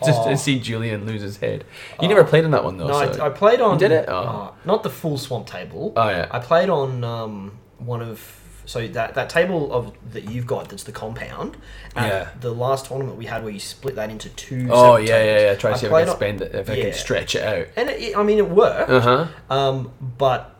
just 0.04 0.20
Oh. 0.22 0.30
to 0.30 0.36
see 0.36 0.58
Julian 0.58 1.06
lose 1.06 1.22
his 1.22 1.36
head. 1.38 1.64
You 2.00 2.08
never 2.08 2.24
played 2.24 2.44
on 2.44 2.50
that 2.52 2.64
one 2.64 2.76
though. 2.78 2.88
No, 2.88 3.12
so- 3.12 3.22
I, 3.22 3.26
I 3.26 3.30
played 3.30 3.60
on. 3.60 3.78
did 3.78 3.90
it? 3.92 4.06
Oh. 4.08 4.14
uh, 4.16 4.50
not 4.64 4.82
the 4.82 4.90
full 4.90 5.18
swamp 5.18 5.46
table. 5.46 5.92
oh 5.96 6.08
yeah. 6.08 6.26
I 6.30 6.38
played 6.38 6.68
on 6.70 7.04
um, 7.04 7.58
one 7.78 8.02
of 8.02 8.34
so 8.66 8.86
that 8.86 9.14
that 9.14 9.30
table 9.30 9.72
of 9.72 9.92
that 10.12 10.30
you've 10.30 10.46
got 10.46 10.68
that's 10.68 10.84
the 10.84 10.92
compound. 10.92 11.56
At 11.96 12.06
Yeah. 12.08 12.28
The 12.40 12.52
last 12.52 12.86
tournament 12.86 13.16
we 13.16 13.24
had 13.24 13.42
where 13.42 13.52
you 13.52 13.60
split 13.60 13.94
that 13.94 14.10
into 14.10 14.28
two. 14.30 14.68
oh 14.70 14.96
yeah, 14.96 15.06
yeah, 15.06 15.24
tables. 15.24 15.42
yeah. 15.42 15.54
Try 15.54 15.72
to 15.72 15.78
see 15.78 15.86
if 15.86 15.92
I 15.92 16.04
can 16.04 16.14
spend 16.14 16.42
it, 16.42 16.54
if 16.54 16.68
I 16.70 16.80
can 16.80 16.92
stretch 16.92 17.34
it 17.34 17.42
out. 17.42 17.66
And 17.76 17.88
it, 17.88 18.14
I 18.16 18.22
mean, 18.22 18.36
it 18.38 18.48
worked. 18.50 18.90
Uh 18.90 19.00
huh. 19.00 19.26
Um, 19.48 19.92
but 20.18 20.54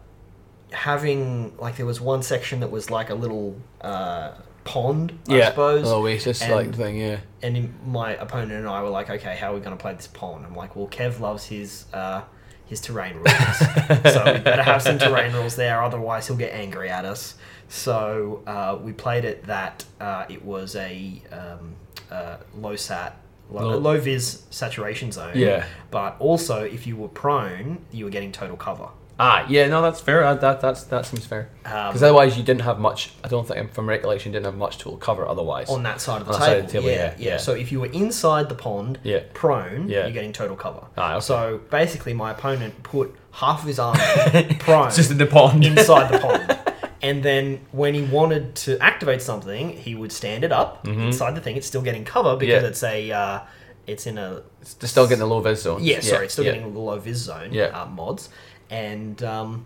having 0.72 1.56
like 1.58 1.76
there 1.76 1.86
was 1.86 2.00
one 2.00 2.22
section 2.22 2.60
that 2.60 2.70
was 2.70 2.90
like 2.90 3.10
a 3.10 3.14
little 3.14 3.56
uh, 3.80 4.32
pond, 4.68 5.18
I 5.28 5.36
Yeah. 5.36 5.48
suppose. 5.50 5.86
An 5.88 5.94
oasis 5.94 6.40
like 6.48 6.66
and- 6.66 6.76
thing. 6.76 6.96
Yeah. 6.98 7.18
and 7.42 7.56
in, 7.56 7.74
my 7.86 8.14
opponent 8.16 8.52
and 8.52 8.68
I 8.68 8.82
were 8.82 8.90
like, 8.90 9.08
okay, 9.10 9.36
how 9.36 9.52
are 9.52 9.54
we 9.54 9.60
going 9.60 9.76
to 9.76 9.80
play 9.80 9.94
this 9.94 10.06
pond? 10.08 10.44
I'm 10.46 10.54
like, 10.54 10.76
well, 10.76 10.88
Kev 10.88 11.20
loves 11.20 11.46
his 11.46 11.86
uh, 11.94 12.22
his 12.66 12.80
terrain 12.80 13.14
rules, 13.16 13.58
so 14.14 14.32
we 14.34 14.40
better 14.40 14.62
have 14.62 14.82
some 14.82 14.98
terrain 14.98 15.32
rules 15.32 15.56
there, 15.56 15.82
otherwise 15.82 16.26
he'll 16.26 16.36
get 16.36 16.52
angry 16.52 16.90
at 16.90 17.04
us. 17.06 17.34
So 17.68 18.42
uh, 18.46 18.78
we 18.82 18.92
played 18.92 19.24
it 19.24 19.44
that 19.44 19.84
uh, 20.00 20.24
it 20.28 20.44
was 20.44 20.76
a 20.76 21.22
um, 21.32 21.74
uh, 22.10 22.36
low 22.54 22.76
sat. 22.76 23.16
Low, 23.50 23.62
Low- 23.70 23.78
low 23.78 23.98
vis 24.00 24.42
saturation 24.50 25.10
zone. 25.12 25.32
Yeah. 25.34 25.64
But 25.90 26.16
also, 26.18 26.62
if 26.64 26.86
you 26.86 26.96
were 26.96 27.08
prone, 27.08 27.78
you 27.90 28.04
were 28.04 28.10
getting 28.10 28.30
total 28.32 28.58
cover. 28.58 28.88
Ah, 29.20 29.44
yeah, 29.48 29.66
no, 29.66 29.82
that's 29.82 30.00
fair. 30.00 30.24
Uh, 30.24 30.34
That 30.34 30.60
that's 30.60 30.84
that 30.84 31.04
seems 31.06 31.26
fair. 31.26 31.48
Um, 31.64 31.88
Because 31.88 32.02
otherwise, 32.04 32.36
you 32.38 32.44
didn't 32.44 32.60
have 32.62 32.78
much. 32.78 33.10
I 33.24 33.28
don't 33.28 33.46
think, 33.48 33.72
from 33.72 33.88
recollection, 33.88 34.30
you 34.32 34.34
didn't 34.38 34.46
have 34.46 34.56
much 34.56 34.78
to 34.78 34.96
cover. 34.98 35.26
Otherwise, 35.26 35.68
on 35.70 35.82
that 35.82 36.00
side 36.00 36.20
of 36.22 36.28
the, 36.28 36.34
On 36.34 36.38
table. 36.40 36.46
side 36.52 36.58
of 36.58 36.66
the 36.66 36.72
table, 36.72 36.88
yeah, 36.88 37.14
yeah, 37.18 37.30
yeah. 37.30 37.36
So 37.38 37.52
if 37.52 37.72
you 37.72 37.80
were 37.80 37.90
inside 37.92 38.48
the 38.48 38.54
pond, 38.54 38.98
Yeah. 39.02 39.20
prone, 39.34 39.88
Yeah. 39.88 40.02
you're 40.04 40.12
getting 40.12 40.32
total 40.32 40.56
cover. 40.56 40.82
Ah, 40.96 41.14
okay. 41.16 41.20
So 41.20 41.60
basically, 41.70 42.14
my 42.14 42.30
opponent 42.30 42.82
put 42.84 43.14
half 43.32 43.62
of 43.62 43.66
his 43.68 43.78
army 43.80 44.00
prone 44.60 44.86
it's 44.88 44.96
just 44.96 45.10
in 45.10 45.18
the 45.18 45.26
pond. 45.26 45.64
inside 45.64 46.12
the 46.12 46.18
pond. 46.26 46.56
And 47.02 47.22
then 47.22 47.60
when 47.72 47.94
he 47.94 48.02
wanted 48.02 48.54
to 48.66 48.78
activate 48.80 49.22
something, 49.22 49.70
he 49.70 49.94
would 49.94 50.10
stand 50.12 50.42
it 50.44 50.52
up 50.52 50.86
inside 50.86 51.34
the 51.36 51.40
thing. 51.40 51.56
It's 51.56 51.66
still 51.66 51.82
getting 51.82 52.04
cover 52.04 52.36
because 52.36 52.62
Mm-hmm. 52.62 52.64
Yeah. 52.64 52.68
it's 52.70 52.82
a 52.84 53.12
uh, 53.12 53.40
it's 53.86 54.06
in 54.06 54.18
a 54.18 54.42
It's 54.60 54.90
still 54.90 55.06
getting 55.06 55.20
the 55.20 55.26
low 55.34 55.40
vis 55.40 55.62
zone. 55.62 55.82
yeah, 55.82 56.00
sorry, 56.00 56.24
it's 56.26 56.34
still 56.34 56.44
yeah. 56.44 56.52
getting 56.54 56.72
the 56.74 56.78
low 56.80 56.98
vis 56.98 57.16
zone 57.18 57.50
Yeah. 57.52 57.66
uh, 57.82 57.86
mods, 57.86 58.28
and 58.70 59.22
um, 59.22 59.64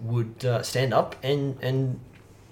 would 0.00 0.44
uh, 0.44 0.62
stand 0.62 0.92
up 0.94 1.16
and 1.22 1.56
and 1.62 2.00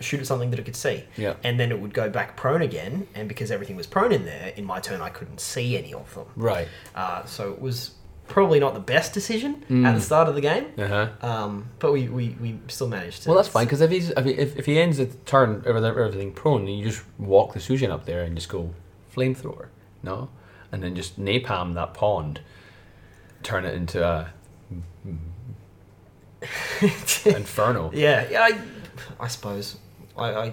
shoot 0.00 0.20
at 0.20 0.26
something 0.26 0.50
that 0.50 0.61
it 0.61 0.64
could 0.64 0.76
see. 0.76 1.02
Yeah. 1.16 1.34
And 1.42 1.58
then 1.58 1.72
it 1.72 1.80
would 1.80 1.92
go 1.92 2.08
back 2.08 2.37
prone 2.37 2.62
again, 2.62 3.08
and 3.16 3.28
because 3.28 3.50
everything 3.50 3.74
was 3.76 3.87
prone 3.87 4.12
in 4.12 4.24
there, 4.24 4.52
in 4.56 4.64
my 4.64 4.78
turn 4.80 5.00
I 5.00 5.08
couldn't 5.08 5.40
see 5.40 5.76
any 5.76 5.92
of 5.92 6.14
them. 6.14 6.26
Right. 6.37 6.68
Uh, 6.94 7.24
so 7.24 7.50
it 7.52 7.61
was 7.61 7.92
probably 8.28 8.61
not 8.61 8.74
the 8.74 8.80
best 8.80 9.12
decision 9.14 9.64
Mm. 9.70 9.87
at 9.87 9.94
the 9.94 10.00
start 10.02 10.28
of 10.28 10.34
the 10.34 10.40
game, 10.42 10.66
Uh 10.78 10.87
huh. 10.87 11.08
um, 11.22 11.70
but 11.78 11.92
we, 11.92 12.08
we, 12.08 12.37
we 12.40 12.58
still 12.68 12.87
managed 12.87 13.22
to. 13.22 13.30
Well, 13.30 13.37
that's 13.38 13.48
fine 13.48 13.64
because 13.64 13.80
if 13.80 13.90
he's 13.90 14.11
if 14.11 14.24
he, 14.24 14.32
if, 14.32 14.54
if 14.56 14.66
he 14.66 14.78
ends 14.78 14.98
the 14.98 15.06
turn 15.06 15.62
everything 15.66 16.32
prone, 16.32 16.66
then 16.66 16.74
you 16.74 16.84
just 16.84 17.02
walk 17.18 17.54
the 17.54 17.61
Su-Jian 17.61 17.90
up 17.90 18.04
there 18.04 18.22
and 18.22 18.37
just 18.37 18.50
go 18.50 18.74
flamethrower, 19.16 19.68
no, 20.02 20.28
and 20.70 20.82
then 20.82 20.94
just 20.94 21.18
napalm 21.18 21.74
that 21.74 21.94
pond, 21.94 22.40
turn 23.42 23.64
it 23.64 23.74
into 23.74 24.06
a 24.06 24.30
inferno. 27.27 27.90
yeah, 27.94 28.27
yeah. 28.31 28.42
I, 28.42 28.59
I 29.20 29.29
suppose. 29.29 29.77
I, 30.16 30.31
I 30.31 30.44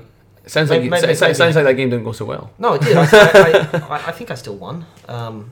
It 0.44 0.52
sounds 0.52 0.70
like 0.70 0.82
Maybe- 0.82 0.96
it, 0.96 1.04
it, 1.04 1.08
maybe- 1.22 1.34
sounds 1.34 1.40
like 1.56 1.66
that 1.66 1.74
game 1.74 1.90
didn't 1.90 2.06
go 2.06 2.12
so 2.12 2.26
well. 2.26 2.52
no, 2.60 2.74
it 2.74 2.82
did. 2.82 2.96
I, 2.98 3.80
I, 3.90 4.04
I, 4.08 4.12
think 4.12 4.32
I 4.32 4.36
still 4.36 4.56
won. 4.56 4.86
Um, 5.08 5.50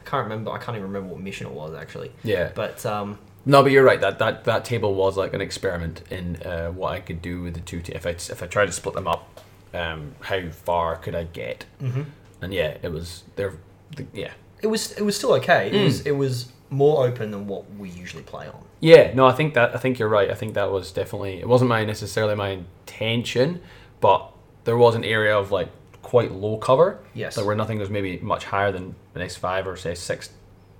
I 0.00 0.04
can't 0.08 0.24
remember. 0.24 0.50
I 0.50 0.58
can't 0.58 0.76
even 0.76 0.88
remember 0.88 1.14
what 1.14 1.20
mission 1.22 1.46
it 1.46 1.52
was 1.52 1.74
actually. 1.74 2.12
Yeah. 2.24 2.50
But 2.54 2.84
um, 2.86 3.18
No, 3.44 3.62
but 3.62 3.72
you're 3.72 3.84
right. 3.84 4.00
That 4.00 4.18
that, 4.18 4.44
that 4.44 4.64
table 4.64 4.94
was 4.94 5.16
like 5.16 5.34
an 5.34 5.40
experiment 5.40 6.02
in 6.10 6.36
uh, 6.42 6.70
what 6.70 6.92
I 6.92 7.00
could 7.00 7.20
do 7.22 7.42
with 7.42 7.54
the 7.54 7.60
two. 7.60 7.80
T- 7.82 7.92
if 7.92 8.06
I 8.06 8.10
if 8.10 8.42
I 8.42 8.46
tried 8.46 8.66
to 8.66 8.72
split 8.72 8.94
them 8.94 9.06
up, 9.08 9.40
um, 9.74 10.14
how 10.20 10.48
far 10.50 10.96
could 10.96 11.14
I 11.14 11.24
get? 11.24 11.66
mhm. 11.82 12.06
And 12.40 12.54
yeah, 12.54 12.76
it 12.82 12.90
was 12.92 13.24
there. 13.36 13.54
The, 13.96 14.06
yeah, 14.14 14.30
it 14.62 14.68
was 14.68 14.92
it 14.92 15.02
was 15.02 15.16
still 15.16 15.32
okay. 15.34 15.68
It 15.68 15.74
Mm. 15.74 15.84
was 15.84 16.06
it 16.06 16.12
was 16.16 16.48
more 16.70 17.06
open 17.06 17.30
than 17.30 17.46
what 17.46 17.64
we 17.76 17.88
usually 17.90 18.22
play 18.22 18.46
on. 18.46 18.62
Yeah. 18.80 19.12
No, 19.14 19.26
I 19.26 19.32
think 19.32 19.54
that 19.54 19.74
I 19.74 19.78
think 19.78 19.98
you're 19.98 20.08
right. 20.08 20.30
I 20.30 20.34
think 20.34 20.54
that 20.54 20.70
was 20.70 20.92
definitely 20.92 21.40
it 21.40 21.48
wasn't 21.48 21.68
my 21.68 21.84
necessarily 21.84 22.34
my 22.34 22.50
intention, 22.50 23.60
but 24.00 24.30
there 24.64 24.76
was 24.76 24.94
an 24.94 25.04
area 25.04 25.36
of 25.36 25.50
like 25.50 25.68
quite 26.02 26.32
low 26.32 26.56
cover. 26.56 27.00
Yes. 27.14 27.36
like 27.36 27.46
where 27.46 27.56
nothing 27.56 27.78
was 27.78 27.90
maybe 27.90 28.18
much 28.18 28.44
higher 28.44 28.72
than 28.72 28.94
an 29.14 29.22
S 29.22 29.36
five 29.36 29.66
or 29.66 29.76
say 29.76 29.94
six 29.94 30.30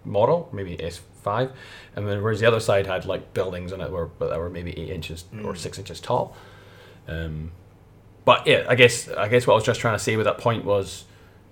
model, 0.04 0.48
maybe 0.52 0.80
S 0.82 1.00
five, 1.22 1.50
and 1.96 2.06
then 2.06 2.22
whereas 2.22 2.40
the 2.40 2.46
other 2.46 2.60
side 2.60 2.86
had 2.86 3.04
like 3.04 3.34
buildings 3.34 3.72
on 3.72 3.80
it 3.80 3.90
were 3.90 4.10
that 4.20 4.38
were 4.38 4.48
maybe 4.50 4.78
eight 4.78 4.90
inches 4.90 5.24
or 5.44 5.52
Mm. 5.52 5.58
six 5.58 5.78
inches 5.78 6.00
tall. 6.00 6.36
Um, 7.08 7.50
but 8.24 8.46
yeah, 8.46 8.64
I 8.68 8.74
guess 8.74 9.08
I 9.08 9.28
guess 9.28 9.46
what 9.46 9.54
I 9.54 9.56
was 9.56 9.64
just 9.64 9.80
trying 9.80 9.96
to 9.96 10.02
say 10.02 10.16
with 10.16 10.26
that 10.26 10.38
point 10.38 10.64
was, 10.64 11.04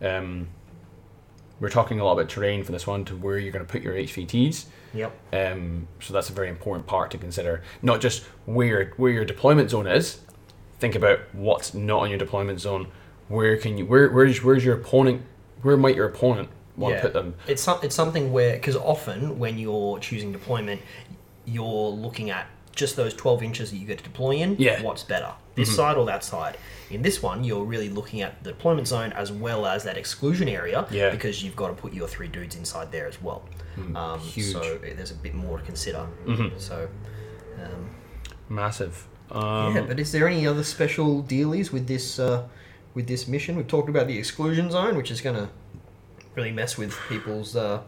um, 0.02 0.48
we're 1.58 1.70
talking 1.70 1.98
a 2.00 2.04
lot 2.04 2.12
about 2.12 2.28
terrain 2.28 2.62
for 2.64 2.72
this 2.72 2.86
one 2.86 3.04
to 3.06 3.16
where 3.16 3.38
you're 3.38 3.52
going 3.52 3.64
to 3.64 3.70
put 3.70 3.82
your 3.82 3.94
HVTs. 3.94 4.66
Yep. 4.96 5.12
Um, 5.32 5.88
so 6.00 6.12
that's 6.14 6.30
a 6.30 6.32
very 6.32 6.48
important 6.48 6.86
part 6.86 7.10
to 7.12 7.18
consider. 7.18 7.62
Not 7.82 8.00
just 8.00 8.24
where 8.46 8.92
where 8.96 9.12
your 9.12 9.24
deployment 9.24 9.70
zone 9.70 9.86
is. 9.86 10.20
Think 10.78 10.94
about 10.94 11.20
what's 11.32 11.72
not 11.74 12.00
on 12.02 12.10
your 12.10 12.18
deployment 12.18 12.60
zone. 12.60 12.88
Where 13.28 13.56
can 13.56 13.78
you 13.78 13.86
where 13.86 14.08
where's 14.10 14.42
where's 14.42 14.64
your 14.64 14.76
opponent? 14.76 15.22
Where 15.62 15.76
might 15.76 15.96
your 15.96 16.06
opponent 16.06 16.48
want 16.76 16.94
Yeah. 16.94 17.00
to 17.00 17.06
put 17.06 17.12
them? 17.14 17.34
It's 17.46 17.62
some, 17.62 17.78
it's 17.82 17.94
something 17.94 18.32
where 18.32 18.54
because 18.54 18.76
often 18.76 19.38
when 19.38 19.58
you're 19.58 19.98
choosing 19.98 20.32
deployment, 20.32 20.80
you're 21.44 21.88
looking 21.90 22.30
at 22.30 22.46
just 22.74 22.94
those 22.96 23.14
12 23.14 23.42
inches 23.42 23.70
that 23.70 23.78
you 23.78 23.86
get 23.86 23.96
to 23.96 24.04
deploy 24.04 24.32
in, 24.32 24.54
Yeah. 24.58 24.82
what's 24.82 25.02
better, 25.02 25.32
this 25.54 25.74
side 25.74 25.96
or 25.96 26.04
that 26.06 26.22
side? 26.22 26.58
In 26.90 27.00
this 27.00 27.22
one, 27.22 27.42
you're 27.42 27.64
really 27.64 27.88
looking 27.88 28.20
at 28.20 28.44
the 28.44 28.50
deployment 28.50 28.86
zone 28.86 29.12
as 29.14 29.32
well 29.32 29.64
as 29.64 29.82
that 29.84 29.96
exclusion 29.96 30.46
area 30.46 30.86
Yeah. 30.90 31.08
because 31.08 31.42
you've 31.42 31.56
got 31.56 31.68
to 31.68 31.72
put 31.72 31.94
your 31.94 32.06
three 32.06 32.28
dudes 32.28 32.54
inside 32.54 32.92
there 32.92 33.06
as 33.06 33.20
well. 33.22 33.44
Um, 33.94 34.20
huge. 34.20 34.52
So 34.52 34.78
there's 34.78 35.10
a 35.10 35.14
bit 35.14 35.34
more 35.34 35.58
to 35.58 35.64
consider. 35.64 36.06
So, 36.58 36.88
um, 37.62 37.90
Massive. 38.48 39.06
Um, 39.30 39.74
yeah, 39.74 39.82
but 39.82 39.98
is 39.98 40.12
there 40.12 40.28
any 40.28 40.46
other 40.46 40.62
special 40.62 41.22
dealies 41.22 41.72
with 41.72 41.86
this 41.88 42.18
uh, 42.18 42.46
with 42.94 43.06
this 43.08 43.26
mission? 43.26 43.56
We've 43.56 43.66
talked 43.66 43.88
about 43.88 44.06
the 44.06 44.16
exclusion 44.16 44.70
zone, 44.70 44.96
which 44.96 45.10
is 45.10 45.20
going 45.20 45.36
to 45.36 45.48
really 46.36 46.52
mess 46.52 46.78
with 46.78 46.96
people's 47.08 47.56
uh, 47.56 47.82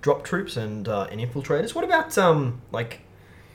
drop 0.00 0.22
troops 0.22 0.56
and 0.56 0.88
uh, 0.88 1.08
and 1.10 1.20
infiltrators. 1.20 1.74
What 1.74 1.84
about 1.84 2.16
um, 2.16 2.60
like 2.70 3.00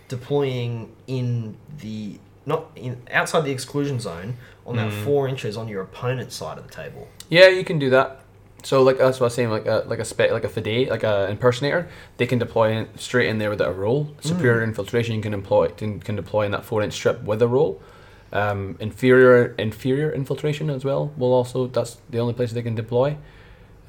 deploying 0.09 0.93
in 1.07 1.55
the 1.79 2.19
not 2.45 2.71
in 2.75 3.01
outside 3.09 3.45
the 3.45 3.51
exclusion 3.51 3.99
zone 3.99 4.35
on 4.65 4.75
that 4.75 4.91
four 4.91 5.27
inches 5.27 5.55
on 5.55 5.67
your 5.67 5.81
opponent's 5.81 6.35
side 6.35 6.57
of 6.57 6.67
the 6.67 6.73
table? 6.73 7.07
Yeah, 7.29 7.47
you 7.47 7.63
can 7.63 7.79
do 7.79 7.89
that. 7.91 8.20
So 8.63 8.83
like 8.83 8.97
that's 8.97 9.19
what 9.19 9.25
I 9.25 9.27
was 9.27 9.33
saying, 9.33 9.49
like 9.49 9.65
a 9.65 9.83
like 9.87 9.99
a 9.99 10.05
spe- 10.05 10.31
like 10.31 10.43
a 10.43 10.49
fide, 10.49 10.89
like 10.89 11.03
a 11.03 11.29
impersonator, 11.29 11.89
they 12.17 12.27
can 12.27 12.39
deploy 12.39 12.71
in, 12.71 12.87
straight 12.97 13.27
in 13.29 13.37
there 13.39 13.49
without 13.49 13.69
a 13.69 13.73
roll. 13.73 14.15
Superior 14.21 14.63
infiltration 14.63 15.15
you 15.15 15.21
can 15.21 15.33
employ 15.33 15.69
can, 15.69 15.99
can 15.99 16.15
deploy 16.15 16.45
in 16.45 16.51
that 16.51 16.65
four 16.65 16.81
inch 16.81 16.93
strip 16.93 17.23
with 17.23 17.41
a 17.41 17.47
roll. 17.47 17.81
Um, 18.33 18.77
inferior 18.79 19.55
inferior 19.57 20.11
infiltration 20.11 20.69
as 20.69 20.85
well 20.85 21.11
will 21.17 21.33
also 21.33 21.67
that's 21.67 21.97
the 22.09 22.19
only 22.19 22.33
place 22.33 22.51
they 22.53 22.61
can 22.61 22.75
deploy. 22.75 23.17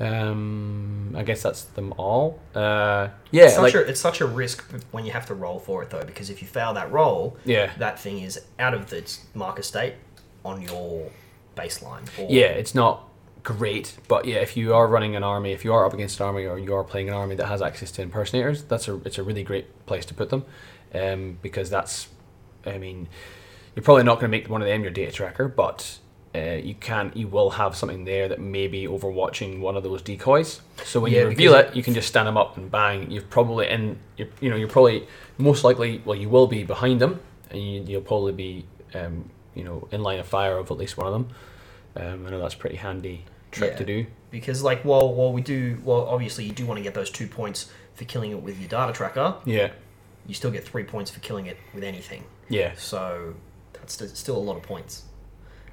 Um, 0.00 1.14
I 1.16 1.22
guess 1.22 1.42
that's 1.42 1.62
them 1.62 1.94
all. 1.96 2.40
Uh, 2.54 3.08
yeah, 3.30 3.44
it's 3.44 3.54
such, 3.54 3.62
like 3.62 3.74
a, 3.74 3.88
it's 3.88 4.00
such 4.00 4.20
a 4.20 4.26
risk 4.26 4.64
when 4.90 5.04
you 5.04 5.12
have 5.12 5.26
to 5.26 5.34
roll 5.34 5.60
for 5.60 5.82
it 5.82 5.90
though, 5.90 6.02
because 6.04 6.28
if 6.28 6.42
you 6.42 6.48
fail 6.48 6.74
that 6.74 6.90
roll, 6.90 7.36
yeah, 7.44 7.70
that 7.78 8.00
thing 8.00 8.18
is 8.20 8.40
out 8.58 8.74
of 8.74 8.92
its 8.92 9.24
marker 9.34 9.62
state 9.62 9.94
on 10.44 10.60
your 10.60 11.10
baseline. 11.56 12.02
Or, 12.18 12.26
Yeah, 12.28 12.46
it's 12.46 12.74
not 12.74 13.08
great, 13.42 13.96
but 14.08 14.24
yeah, 14.24 14.36
if 14.36 14.56
you 14.56 14.74
are 14.74 14.86
running 14.86 15.16
an 15.16 15.22
army, 15.22 15.52
if 15.52 15.64
you 15.64 15.72
are 15.72 15.84
up 15.84 15.92
against 15.92 16.20
an 16.20 16.26
army, 16.26 16.46
or 16.46 16.58
you 16.58 16.74
are 16.74 16.84
playing 16.84 17.08
an 17.08 17.14
army 17.14 17.34
that 17.36 17.46
has 17.46 17.60
access 17.62 17.90
to 17.92 18.02
impersonators, 18.02 18.62
that's 18.64 18.88
a 18.88 19.00
it's 19.04 19.18
a 19.18 19.22
really 19.22 19.42
great 19.42 19.86
place 19.86 20.04
to 20.06 20.14
put 20.14 20.30
them, 20.30 20.44
um, 20.94 21.38
because 21.42 21.70
that's, 21.70 22.08
I 22.64 22.78
mean, 22.78 23.08
you're 23.74 23.82
probably 23.82 24.04
not 24.04 24.20
going 24.20 24.30
to 24.30 24.36
make 24.36 24.48
one 24.48 24.62
of 24.62 24.68
them 24.68 24.82
your 24.82 24.90
data 24.92 25.12
tracker, 25.12 25.48
but 25.48 25.98
uh, 26.34 26.58
you 26.62 26.74
can 26.74 27.12
you 27.14 27.28
will 27.28 27.50
have 27.50 27.76
something 27.76 28.04
there 28.04 28.28
that 28.28 28.40
may 28.40 28.68
be 28.68 28.86
overwatching 28.86 29.60
one 29.60 29.76
of 29.76 29.82
those 29.82 30.02
decoys. 30.02 30.60
So 30.84 31.00
when 31.00 31.12
Yeah, 31.12 31.22
you 31.22 31.28
reveal 31.28 31.54
it, 31.54 31.74
you 31.74 31.82
can 31.82 31.94
just 31.94 32.08
stand 32.08 32.28
them 32.28 32.36
up 32.36 32.56
and 32.56 32.70
bang. 32.70 33.10
You're 33.10 33.22
probably 33.22 33.68
in, 33.68 33.98
you're, 34.16 34.28
you 34.40 34.50
know, 34.50 34.56
you're 34.56 34.68
probably 34.68 35.06
most 35.36 35.64
likely, 35.64 36.00
well, 36.04 36.16
you 36.16 36.28
will 36.28 36.46
be 36.46 36.64
behind 36.64 37.00
them, 37.00 37.20
and 37.50 37.60
you, 37.60 37.82
you'll 37.82 38.02
probably 38.02 38.32
be, 38.32 38.64
um, 38.94 39.28
you 39.54 39.64
know, 39.64 39.88
in 39.90 40.02
line 40.02 40.20
of 40.20 40.26
fire 40.26 40.56
of 40.56 40.70
at 40.70 40.78
least 40.78 40.96
one 40.96 41.06
of 41.06 41.12
them. 41.12 41.28
Um, 41.94 42.26
I 42.26 42.30
know 42.30 42.40
that's 42.40 42.54
pretty 42.54 42.76
handy 42.76 43.24
trick 43.52 43.72
Yeah. 43.72 43.78
to 43.78 43.84
do. 43.84 44.06
Because 44.30 44.62
like 44.62 44.82
while 44.84 45.14
while 45.14 45.32
we 45.32 45.42
do 45.42 45.78
well, 45.84 46.06
obviously 46.08 46.44
you 46.44 46.52
do 46.52 46.66
want 46.66 46.78
to 46.78 46.82
get 46.82 46.94
those 46.94 47.10
two 47.10 47.28
points 47.28 47.70
for 47.94 48.04
killing 48.04 48.30
it 48.32 48.42
with 48.42 48.58
your 48.58 48.68
data 48.68 48.92
tracker. 48.92 49.36
Yeah, 49.44 49.70
You 50.26 50.34
still 50.34 50.50
get 50.50 50.64
three 50.64 50.84
points 50.84 51.10
for 51.10 51.20
killing 51.20 51.46
it 51.46 51.58
with 51.74 51.84
anything. 51.84 52.24
yeah, 52.48 52.72
So 52.76 53.34
that's 53.74 53.94
still 54.18 54.36
a 54.36 54.44
lot 54.48 54.56
of 54.56 54.62
points. 54.62 55.04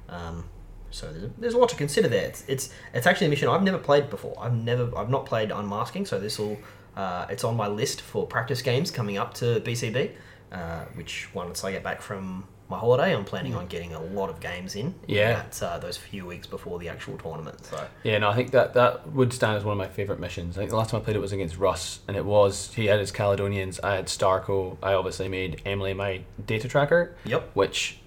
Um, 0.08 0.44
so 0.90 1.10
there's, 1.12 1.30
there's 1.38 1.54
a 1.54 1.58
lot 1.58 1.68
to 1.70 1.76
consider 1.76 2.08
there. 2.08 2.26
It's, 2.26 2.44
it's 2.48 2.70
it's 2.92 3.06
actually 3.06 3.28
a 3.28 3.30
mission 3.30 3.48
I've 3.48 3.62
never 3.62 3.78
played 3.78 4.10
before. 4.10 4.34
I've 4.38 4.54
never 4.54 4.90
I've 4.96 5.08
not 5.10 5.24
played 5.26 5.50
unmasking. 5.50 6.04
So 6.06 6.18
this 6.18 6.38
will 6.38 6.58
uh, 6.96 7.26
it's 7.30 7.44
on 7.44 7.56
my 7.56 7.68
list 7.68 8.00
for 8.02 8.26
practice 8.26 8.60
games 8.62 8.90
coming 8.90 9.16
up 9.16 9.32
to 9.34 9.60
BCB. 9.60 10.10
Uh, 10.52 10.84
which 10.94 11.32
once 11.32 11.62
I 11.62 11.70
get 11.70 11.84
back 11.84 12.02
from 12.02 12.44
my 12.70 12.78
holiday, 12.78 13.14
I'm 13.14 13.24
planning 13.24 13.56
on 13.56 13.66
getting 13.66 13.94
a 13.94 14.00
lot 14.00 14.30
of 14.30 14.38
games 14.38 14.76
in. 14.76 14.94
Yeah. 15.08 15.42
At 15.44 15.60
uh, 15.60 15.78
those 15.78 15.96
few 15.96 16.24
weeks 16.24 16.46
before 16.46 16.78
the 16.78 16.88
actual 16.88 17.18
tournament. 17.18 17.64
So 17.66 17.84
yeah. 18.04 18.18
No, 18.18 18.30
I 18.30 18.36
think 18.36 18.52
that 18.52 18.74
that 18.74 19.10
would 19.12 19.32
stand 19.32 19.56
as 19.56 19.64
one 19.64 19.72
of 19.72 19.78
my 19.78 19.88
favorite 19.88 20.20
missions. 20.20 20.56
I 20.56 20.60
think 20.60 20.70
the 20.70 20.76
last 20.76 20.90
time 20.90 21.00
I 21.00 21.04
played 21.04 21.16
it 21.16 21.20
was 21.20 21.32
against 21.32 21.58
Russ, 21.58 21.98
and 22.06 22.16
it 22.16 22.24
was 22.24 22.72
he 22.74 22.86
had 22.86 23.00
his 23.00 23.10
Caledonians, 23.10 23.80
I 23.80 23.96
had 23.96 24.06
Starco. 24.06 24.76
I 24.82 24.94
obviously 24.94 25.28
made 25.28 25.60
Emily 25.66 25.94
my 25.94 26.22
data 26.46 26.68
tracker, 26.68 27.16
yep. 27.24 27.50
which 27.54 27.98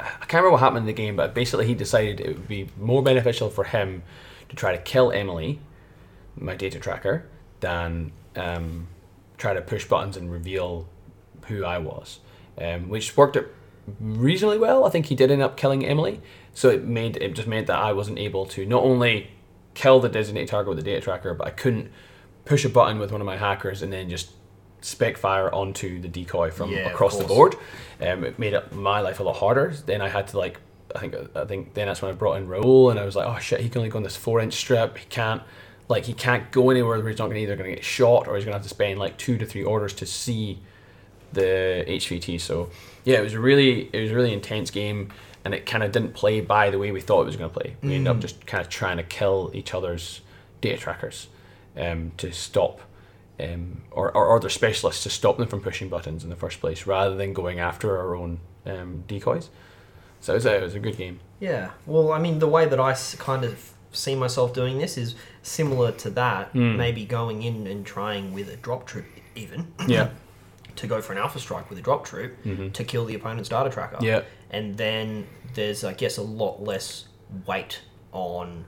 I 0.00 0.04
can't 0.04 0.34
remember 0.34 0.52
what 0.52 0.60
happened 0.60 0.78
in 0.78 0.86
the 0.86 0.92
game, 0.94 1.14
but 1.14 1.34
basically 1.34 1.66
he 1.66 1.74
decided 1.74 2.20
it 2.20 2.28
would 2.28 2.48
be 2.48 2.70
more 2.78 3.02
beneficial 3.02 3.50
for 3.50 3.64
him 3.64 4.02
to 4.48 4.56
try 4.56 4.72
to 4.72 4.78
kill 4.78 5.12
Emily, 5.12 5.60
my 6.34 6.54
data 6.54 6.78
tracker, 6.78 7.26
than 7.60 8.12
um, 8.36 8.88
try 9.36 9.52
to 9.52 9.60
push 9.60 9.84
buttons 9.84 10.16
and 10.16 10.32
reveal 10.32 10.88
who 11.48 11.64
I 11.64 11.76
was, 11.76 12.20
um, 12.56 12.88
which 12.88 13.14
worked 13.14 13.36
out 13.36 13.46
reasonably 14.00 14.58
well. 14.58 14.84
I 14.84 14.90
think 14.90 15.06
he 15.06 15.14
did 15.14 15.30
end 15.30 15.42
up 15.42 15.56
killing 15.56 15.84
Emily, 15.84 16.20
so 16.54 16.68
it 16.68 16.84
made 16.84 17.16
it 17.16 17.34
just 17.34 17.48
meant 17.48 17.66
that 17.68 17.78
I 17.78 17.92
wasn't 17.92 18.18
able 18.18 18.46
to 18.46 18.66
not 18.66 18.82
only 18.82 19.30
kill 19.74 20.00
the 20.00 20.08
designated 20.08 20.48
target 20.48 20.68
with 20.68 20.78
the 20.78 20.84
data 20.84 21.00
tracker, 21.00 21.34
but 21.34 21.46
I 21.46 21.50
couldn't 21.50 21.90
push 22.44 22.64
a 22.64 22.68
button 22.68 22.98
with 22.98 23.12
one 23.12 23.20
of 23.20 23.26
my 23.26 23.36
hackers 23.36 23.82
and 23.82 23.92
then 23.92 24.08
just 24.08 24.30
spec 24.80 25.16
fire 25.16 25.52
onto 25.52 26.00
the 26.00 26.08
decoy 26.08 26.50
from 26.50 26.70
Yeah, 26.70 26.88
across 26.88 27.18
the 27.18 27.24
board. 27.24 27.56
Um, 28.00 28.24
it 28.24 28.38
made 28.38 28.54
my 28.72 29.00
life 29.00 29.20
a 29.20 29.22
lot 29.22 29.36
harder. 29.36 29.74
Then 29.86 30.00
I 30.00 30.08
had 30.08 30.28
to 30.28 30.38
like, 30.38 30.60
I 30.94 31.00
think 31.00 31.14
I 31.34 31.44
think 31.44 31.74
then 31.74 31.86
that's 31.86 32.00
when 32.02 32.10
I 32.10 32.14
brought 32.14 32.38
in 32.38 32.48
Raul, 32.48 32.90
and 32.90 32.98
I 32.98 33.04
was 33.04 33.16
like, 33.16 33.26
oh 33.26 33.38
shit, 33.38 33.60
he 33.60 33.68
can 33.68 33.80
only 33.80 33.90
go 33.90 33.98
on 33.98 34.02
this 34.02 34.16
four 34.16 34.40
inch 34.40 34.54
strip. 34.54 34.98
He 34.98 35.06
can't 35.06 35.42
like 35.88 36.04
he 36.04 36.12
can't 36.12 36.50
go 36.50 36.70
anywhere 36.70 36.98
where 36.98 37.08
he's 37.08 37.18
not 37.18 37.28
gonna 37.28 37.40
either 37.40 37.56
gonna 37.56 37.70
get 37.70 37.84
shot 37.84 38.28
or 38.28 38.36
he's 38.36 38.44
gonna 38.44 38.56
have 38.56 38.62
to 38.62 38.68
spend 38.68 38.98
like 38.98 39.16
two 39.16 39.38
to 39.38 39.46
three 39.46 39.64
orders 39.64 39.92
to 39.94 40.06
see 40.06 40.60
the 41.32 41.84
HVT. 41.86 42.40
So 42.40 42.70
yeah, 43.04 43.18
it 43.18 43.22
was 43.22 43.34
a 43.34 43.40
really 43.40 43.88
it 43.92 44.00
was 44.00 44.10
a 44.10 44.14
really 44.14 44.32
intense 44.32 44.70
game, 44.70 45.12
and 45.44 45.54
it 45.54 45.66
kind 45.66 45.82
of 45.82 45.92
didn't 45.92 46.14
play 46.14 46.40
by 46.40 46.70
the 46.70 46.78
way 46.78 46.90
we 46.90 47.00
thought 47.00 47.22
it 47.22 47.26
was 47.26 47.36
gonna 47.36 47.48
play. 47.48 47.76
We 47.82 47.94
ended 47.94 48.08
up 48.08 48.20
just 48.20 48.46
kind 48.46 48.60
of 48.60 48.68
trying 48.68 48.96
to 48.98 49.02
kill 49.02 49.50
each 49.54 49.74
other's 49.74 50.20
data 50.60 50.78
trackers 50.78 51.28
um, 51.76 52.12
to 52.18 52.32
stop. 52.32 52.80
Um, 53.40 53.82
or, 53.92 54.10
or 54.16 54.36
other 54.36 54.48
specialists 54.48 55.04
to 55.04 55.10
stop 55.10 55.38
them 55.38 55.46
from 55.46 55.60
pushing 55.60 55.88
buttons 55.88 56.24
in 56.24 56.30
the 56.30 56.34
first 56.34 56.58
place 56.58 56.88
rather 56.88 57.14
than 57.14 57.32
going 57.32 57.60
after 57.60 57.96
our 57.96 58.16
own 58.16 58.40
um, 58.66 59.04
decoys. 59.06 59.48
So 60.20 60.32
it 60.32 60.38
was, 60.38 60.46
a, 60.46 60.56
it 60.56 60.62
was 60.62 60.74
a 60.74 60.80
good 60.80 60.96
game. 60.96 61.20
Yeah. 61.38 61.70
Well, 61.86 62.10
I 62.12 62.18
mean, 62.18 62.40
the 62.40 62.48
way 62.48 62.66
that 62.66 62.80
I 62.80 62.96
kind 63.18 63.44
of 63.44 63.72
see 63.92 64.14
myself 64.14 64.52
doing 64.52 64.78
this 64.78 64.98
is 64.98 65.14
similar 65.42 65.92
to 65.92 66.10
that. 66.10 66.52
Mm. 66.52 66.76
Maybe 66.76 67.04
going 67.04 67.42
in 67.42 67.66
and 67.66 67.86
trying 67.86 68.32
with 68.34 68.48
a 68.48 68.56
drop 68.56 68.86
troop, 68.86 69.06
even 69.34 69.72
Yeah. 69.86 70.10
to 70.78 70.86
go 70.86 71.00
for 71.00 71.12
an 71.12 71.18
alpha 71.18 71.38
strike 71.38 71.68
with 71.70 71.78
a 71.78 71.82
drop 71.82 72.04
troop 72.04 72.32
Mhm. 72.44 72.72
to 72.72 72.84
kill 72.84 73.04
the 73.04 73.14
opponent's 73.14 73.48
data 73.48 73.70
tracker. 73.70 73.98
Yeah. 74.00 74.22
And 74.50 74.76
then 74.76 75.26
there's, 75.54 75.84
I 75.84 75.92
guess, 75.92 76.16
a 76.18 76.22
lot 76.22 76.62
less 76.62 77.06
weight 77.46 77.80
on 78.12 78.64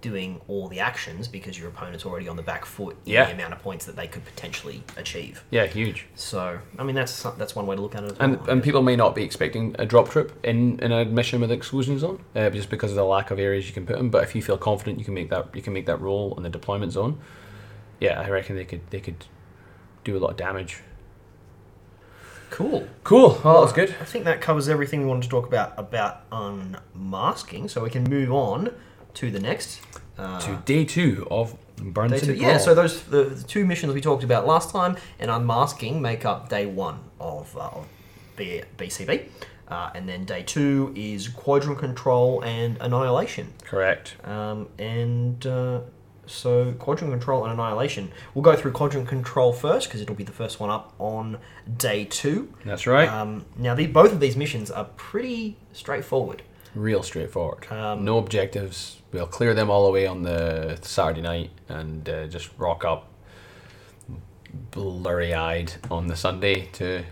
doing 0.00 0.38
all 0.48 0.68
the 0.68 0.80
actions 0.80 1.26
because 1.26 1.58
your 1.58 1.68
opponent's 1.70 2.04
already 2.04 2.28
on 2.28 2.36
the 2.36 2.42
back 2.42 2.66
foot 2.66 2.94
in 3.06 3.12
Yeah. 3.14 3.24
the 3.24 3.32
amount 3.32 3.54
of 3.54 3.60
points 3.60 3.86
that 3.86 3.96
they 3.96 4.06
could 4.06 4.22
potentially 4.26 4.84
achieve. 4.98 5.42
Yeah, 5.50 5.64
huge. 5.64 6.06
So, 6.14 6.58
I 6.78 6.82
mean, 6.84 6.94
that's 6.94 7.22
that's 7.38 7.56
one 7.56 7.66
way 7.66 7.74
to 7.74 7.80
look 7.80 7.94
at 7.94 8.04
it. 8.04 8.10
As 8.12 8.16
And 8.20 8.38
well, 8.40 8.50
and 8.50 8.62
people 8.62 8.82
may 8.82 8.96
not 8.96 9.14
be 9.14 9.22
expecting 9.22 9.74
a 9.78 9.86
drop 9.86 10.10
troop 10.10 10.32
in, 10.44 10.78
in 10.80 10.92
a 10.92 11.06
mission 11.06 11.40
with 11.40 11.50
exclusion 11.50 11.98
zone, 11.98 12.22
uh, 12.36 12.50
just 12.50 12.68
because 12.68 12.90
of 12.90 12.96
the 12.96 13.04
lack 13.04 13.30
of 13.30 13.38
areas 13.38 13.66
you 13.66 13.72
can 13.72 13.86
put 13.86 13.96
them. 13.96 14.10
But 14.10 14.24
if 14.24 14.34
you 14.34 14.42
feel 14.42 14.58
confident, 14.58 14.98
you 14.98 15.06
can 15.06 15.14
make 15.14 15.30
that 15.30 15.48
you 15.54 15.62
can 15.62 15.72
make 15.72 15.86
that 15.86 15.98
roll 16.02 16.34
in 16.36 16.42
the 16.42 16.50
deployment 16.50 16.92
zone. 16.92 17.18
Yeah, 17.98 18.20
I 18.20 18.28
reckon 18.28 18.56
they 18.56 18.66
could 18.66 18.82
they 18.90 19.00
could 19.00 19.24
do 20.04 20.14
a 20.18 20.20
lot 20.20 20.32
of 20.32 20.36
damage. 20.36 20.82
Cool. 22.54 22.86
Cool. 23.02 23.40
Well, 23.44 23.54
that 23.54 23.60
was 23.68 23.72
good. 23.72 23.90
I 24.00 24.04
think 24.04 24.24
that 24.24 24.40
covers 24.40 24.68
everything 24.68 25.00
we 25.00 25.06
wanted 25.06 25.24
to 25.24 25.28
talk 25.28 25.46
about 25.46 25.74
about 25.76 26.22
unmasking. 26.32 27.68
So 27.68 27.82
we 27.82 27.90
can 27.90 28.04
move 28.04 28.32
on 28.32 28.70
to 29.14 29.30
the 29.30 29.40
next. 29.40 29.80
Uh, 30.16 30.38
To 30.40 30.62
day 30.64 30.84
two 30.84 31.26
of 31.30 31.56
Burn 31.76 32.10
day 32.10 32.20
two, 32.20 32.34
Yeah, 32.34 32.58
so 32.58 32.72
those 32.74 33.02
the, 33.04 33.24
the 33.24 33.42
two 33.42 33.64
missions 33.66 33.92
we 33.92 34.00
talked 34.00 34.22
about 34.22 34.46
last 34.46 34.70
time 34.70 34.96
and 35.18 35.28
unmasking 35.30 36.00
make 36.00 36.24
up 36.24 36.48
day 36.48 36.66
one 36.66 37.00
of, 37.18 37.56
uh, 37.56 37.60
of 37.78 37.86
B, 38.36 38.62
BCB. 38.78 39.26
Uh, 39.66 39.90
and 39.94 40.08
then 40.08 40.24
day 40.24 40.42
two 40.42 40.92
is 40.94 41.26
quadrant 41.28 41.78
control 41.78 42.42
and 42.44 42.76
annihilation. 42.80 43.52
correct. 43.64 44.14
Um, 44.24 44.68
and 44.78 45.44
uh, 45.46 45.80
so 46.26 46.72
quadrant 46.72 47.12
control 47.12 47.44
and 47.44 47.52
annihilation. 47.52 48.10
We'll 48.34 48.42
go 48.42 48.56
through 48.56 48.72
quadrant 48.72 49.08
control 49.08 49.52
first 49.52 49.88
because 49.88 50.00
it'll 50.00 50.14
be 50.14 50.24
the 50.24 50.32
first 50.32 50.60
one 50.60 50.70
up 50.70 50.94
on 50.98 51.38
day 51.76 52.04
two. 52.04 52.52
That's 52.64 52.86
right. 52.86 53.08
Um, 53.08 53.44
now, 53.56 53.74
the, 53.74 53.86
both 53.86 54.12
of 54.12 54.20
these 54.20 54.36
missions 54.36 54.70
are 54.70 54.84
pretty 54.96 55.56
straightforward. 55.72 56.42
Real 56.74 57.02
straightforward. 57.02 57.70
Um, 57.70 58.04
no 58.04 58.18
objectives. 58.18 59.00
We'll 59.12 59.26
clear 59.26 59.54
them 59.54 59.70
all 59.70 59.86
away 59.86 60.06
on 60.06 60.22
the 60.22 60.78
Saturday 60.82 61.20
night 61.20 61.50
and 61.68 62.08
uh, 62.08 62.26
just 62.26 62.50
rock 62.58 62.84
up 62.84 63.10
blurry 64.70 65.34
eyed 65.34 65.72
on 65.90 66.06
the 66.06 66.16
Sunday 66.16 66.66
to 66.72 67.04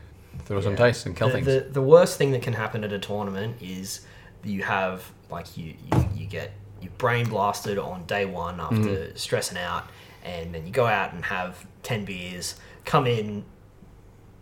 throw 0.44 0.60
some 0.60 0.74
dice 0.74 1.06
and 1.06 1.16
kill 1.16 1.28
the, 1.28 1.34
things. 1.34 1.46
The, 1.46 1.68
the 1.70 1.82
worst 1.82 2.18
thing 2.18 2.32
that 2.32 2.42
can 2.42 2.54
happen 2.54 2.84
at 2.84 2.92
a 2.92 2.98
tournament 2.98 3.56
is 3.60 4.00
you 4.44 4.62
have 4.62 5.10
like 5.30 5.56
you, 5.56 5.74
you, 5.92 6.08
you 6.14 6.26
get 6.26 6.52
your 6.82 6.92
brain 6.98 7.28
blasted 7.28 7.78
on 7.78 8.04
day 8.04 8.24
one 8.24 8.60
after 8.60 8.76
Mm-hmm. 8.76 9.16
stressing 9.16 9.58
out, 9.58 9.84
and 10.24 10.54
then 10.54 10.66
you 10.66 10.72
go 10.72 10.86
out 10.86 11.12
and 11.12 11.24
have 11.26 11.64
ten 11.82 12.04
beers, 12.04 12.56
come 12.84 13.06
in 13.06 13.44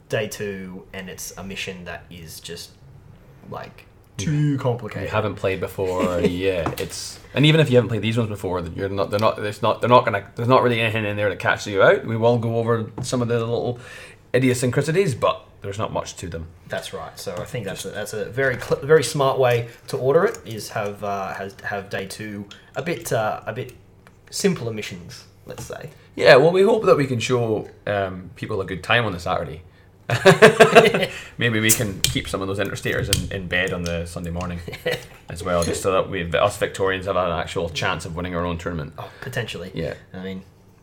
day 0.09 0.27
two 0.27 0.85
and 0.93 1.09
it's 1.09 1.33
a 1.39 1.45
mission 1.45 1.85
that 1.85 2.05
is 2.11 2.41
just 2.41 2.71
like 3.49 3.87
too 4.17 4.59
complicated. 4.59 5.05
you 5.05 5.09
haven't 5.09 5.37
played 5.37 5.61
before, 5.61 6.21
yeah, 6.23 6.69
it's 6.79 7.19
and 7.33 7.47
even 7.47 7.61
if 7.61 7.71
you 7.71 7.77
haven't 7.77 7.89
played 7.89 8.03
these 8.03 8.19
ones 8.19 8.29
before, 8.29 8.61
you're 8.61 8.89
not, 8.89 9.11
they're 9.11 9.21
not, 9.21 9.39
it's 9.39 9.63
not, 9.63 9.81
they're 9.81 9.89
not 9.89 10.05
gonna, 10.05 10.29
there's 10.35 10.49
not 10.49 10.63
really 10.63 10.81
anything 10.81 11.05
in 11.05 11.17
there 11.17 11.29
to 11.29 11.37
catch 11.37 11.67
you 11.67 11.83
out. 11.83 12.05
We 12.05 12.17
will 12.17 12.39
go 12.39 12.57
over 12.57 12.91
some 13.03 13.23
of 13.23 13.29
the 13.29 13.39
little 13.39 13.79
idiosyncrasies, 14.35 15.15
but 15.15 15.47
there's 15.63 15.79
not 15.79 15.93
much 15.93 16.17
to 16.17 16.29
them. 16.29 16.47
That's 16.69 16.93
right. 16.93 17.19
So 17.19 17.35
I 17.37 17.45
think 17.45 17.67
that's 17.67 17.85
a, 17.85 17.91
that's 17.91 18.13
a 18.13 18.27
very 18.27 18.59
cl- 18.61 18.81
very 18.81 19.05
smart 19.05 19.39
way 19.39 19.69
to 19.89 19.97
order 19.97 20.25
it. 20.25 20.39
Is 20.45 20.71
have 20.71 21.05
uh, 21.05 21.35
has 21.35 21.55
have 21.65 21.91
day 21.91 22.07
two 22.07 22.47
a 22.77 22.83
bit 22.83 23.13
uh, 23.13 23.41
a 23.47 23.53
bit 23.53 23.75
simpler 24.31 24.73
missions. 24.73 25.25
Let's 25.47 25.65
say. 25.65 25.91
Yeah, 26.15 26.37
well, 26.37 26.53
we 26.53 26.63
hope 26.63 26.85
that 26.85 26.97
we 26.97 27.07
can 27.07 27.19
show 27.19 27.69
um, 27.87 28.31
people 28.37 28.61
a 28.61 28.65
good 28.65 28.83
time 28.83 29.05
on 29.05 29.13
the 29.13 29.21
Saturday. 29.21 29.63
Maybe 31.39 31.61
we 31.61 31.71
can 31.71 32.01
keep 32.01 32.29
some 32.29 32.43
of 32.43 32.49
those 32.49 32.59
interstaters 32.59 33.31
in, 33.31 33.43
in 33.43 33.49
bed 33.49 33.73
on 33.73 33.83
the 33.83 34.07
Sunday 34.07 34.31
morning 34.31 34.61
as 35.29 35.43
well, 35.43 35.63
just 35.63 35.83
so 35.83 35.93
that 35.93 36.11
we 36.11 36.23
us 36.33 36.57
Victorians 36.59 37.07
have 37.07 37.17
an 37.17 37.31
actual 37.31 37.69
chance 37.69 38.05
of 38.05 38.17
winning 38.17 38.35
our 38.35 38.45
own 38.45 38.59
tournament. 38.59 38.93
Oh, 38.99 39.11
potentially. 39.21 39.71
Yeah. 39.75 39.95
I 40.13 40.23
mean, 40.23 40.43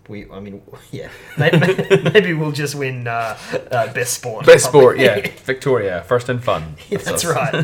we. 0.09 0.29
I 0.29 0.39
mean, 0.39 0.61
yeah. 0.91 1.09
Maybe, 1.37 1.59
maybe 2.13 2.33
we'll 2.33 2.51
just 2.51 2.75
win 2.75 3.07
uh, 3.07 3.37
uh, 3.71 3.93
best 3.93 4.13
sport. 4.13 4.45
Best 4.45 4.65
sport, 4.65 4.99
yeah. 4.99 5.19
Victoria, 5.43 6.03
first 6.03 6.29
and 6.29 6.43
fun. 6.43 6.75
Yeah, 6.89 6.99
that's 6.99 7.25
right. 7.25 7.55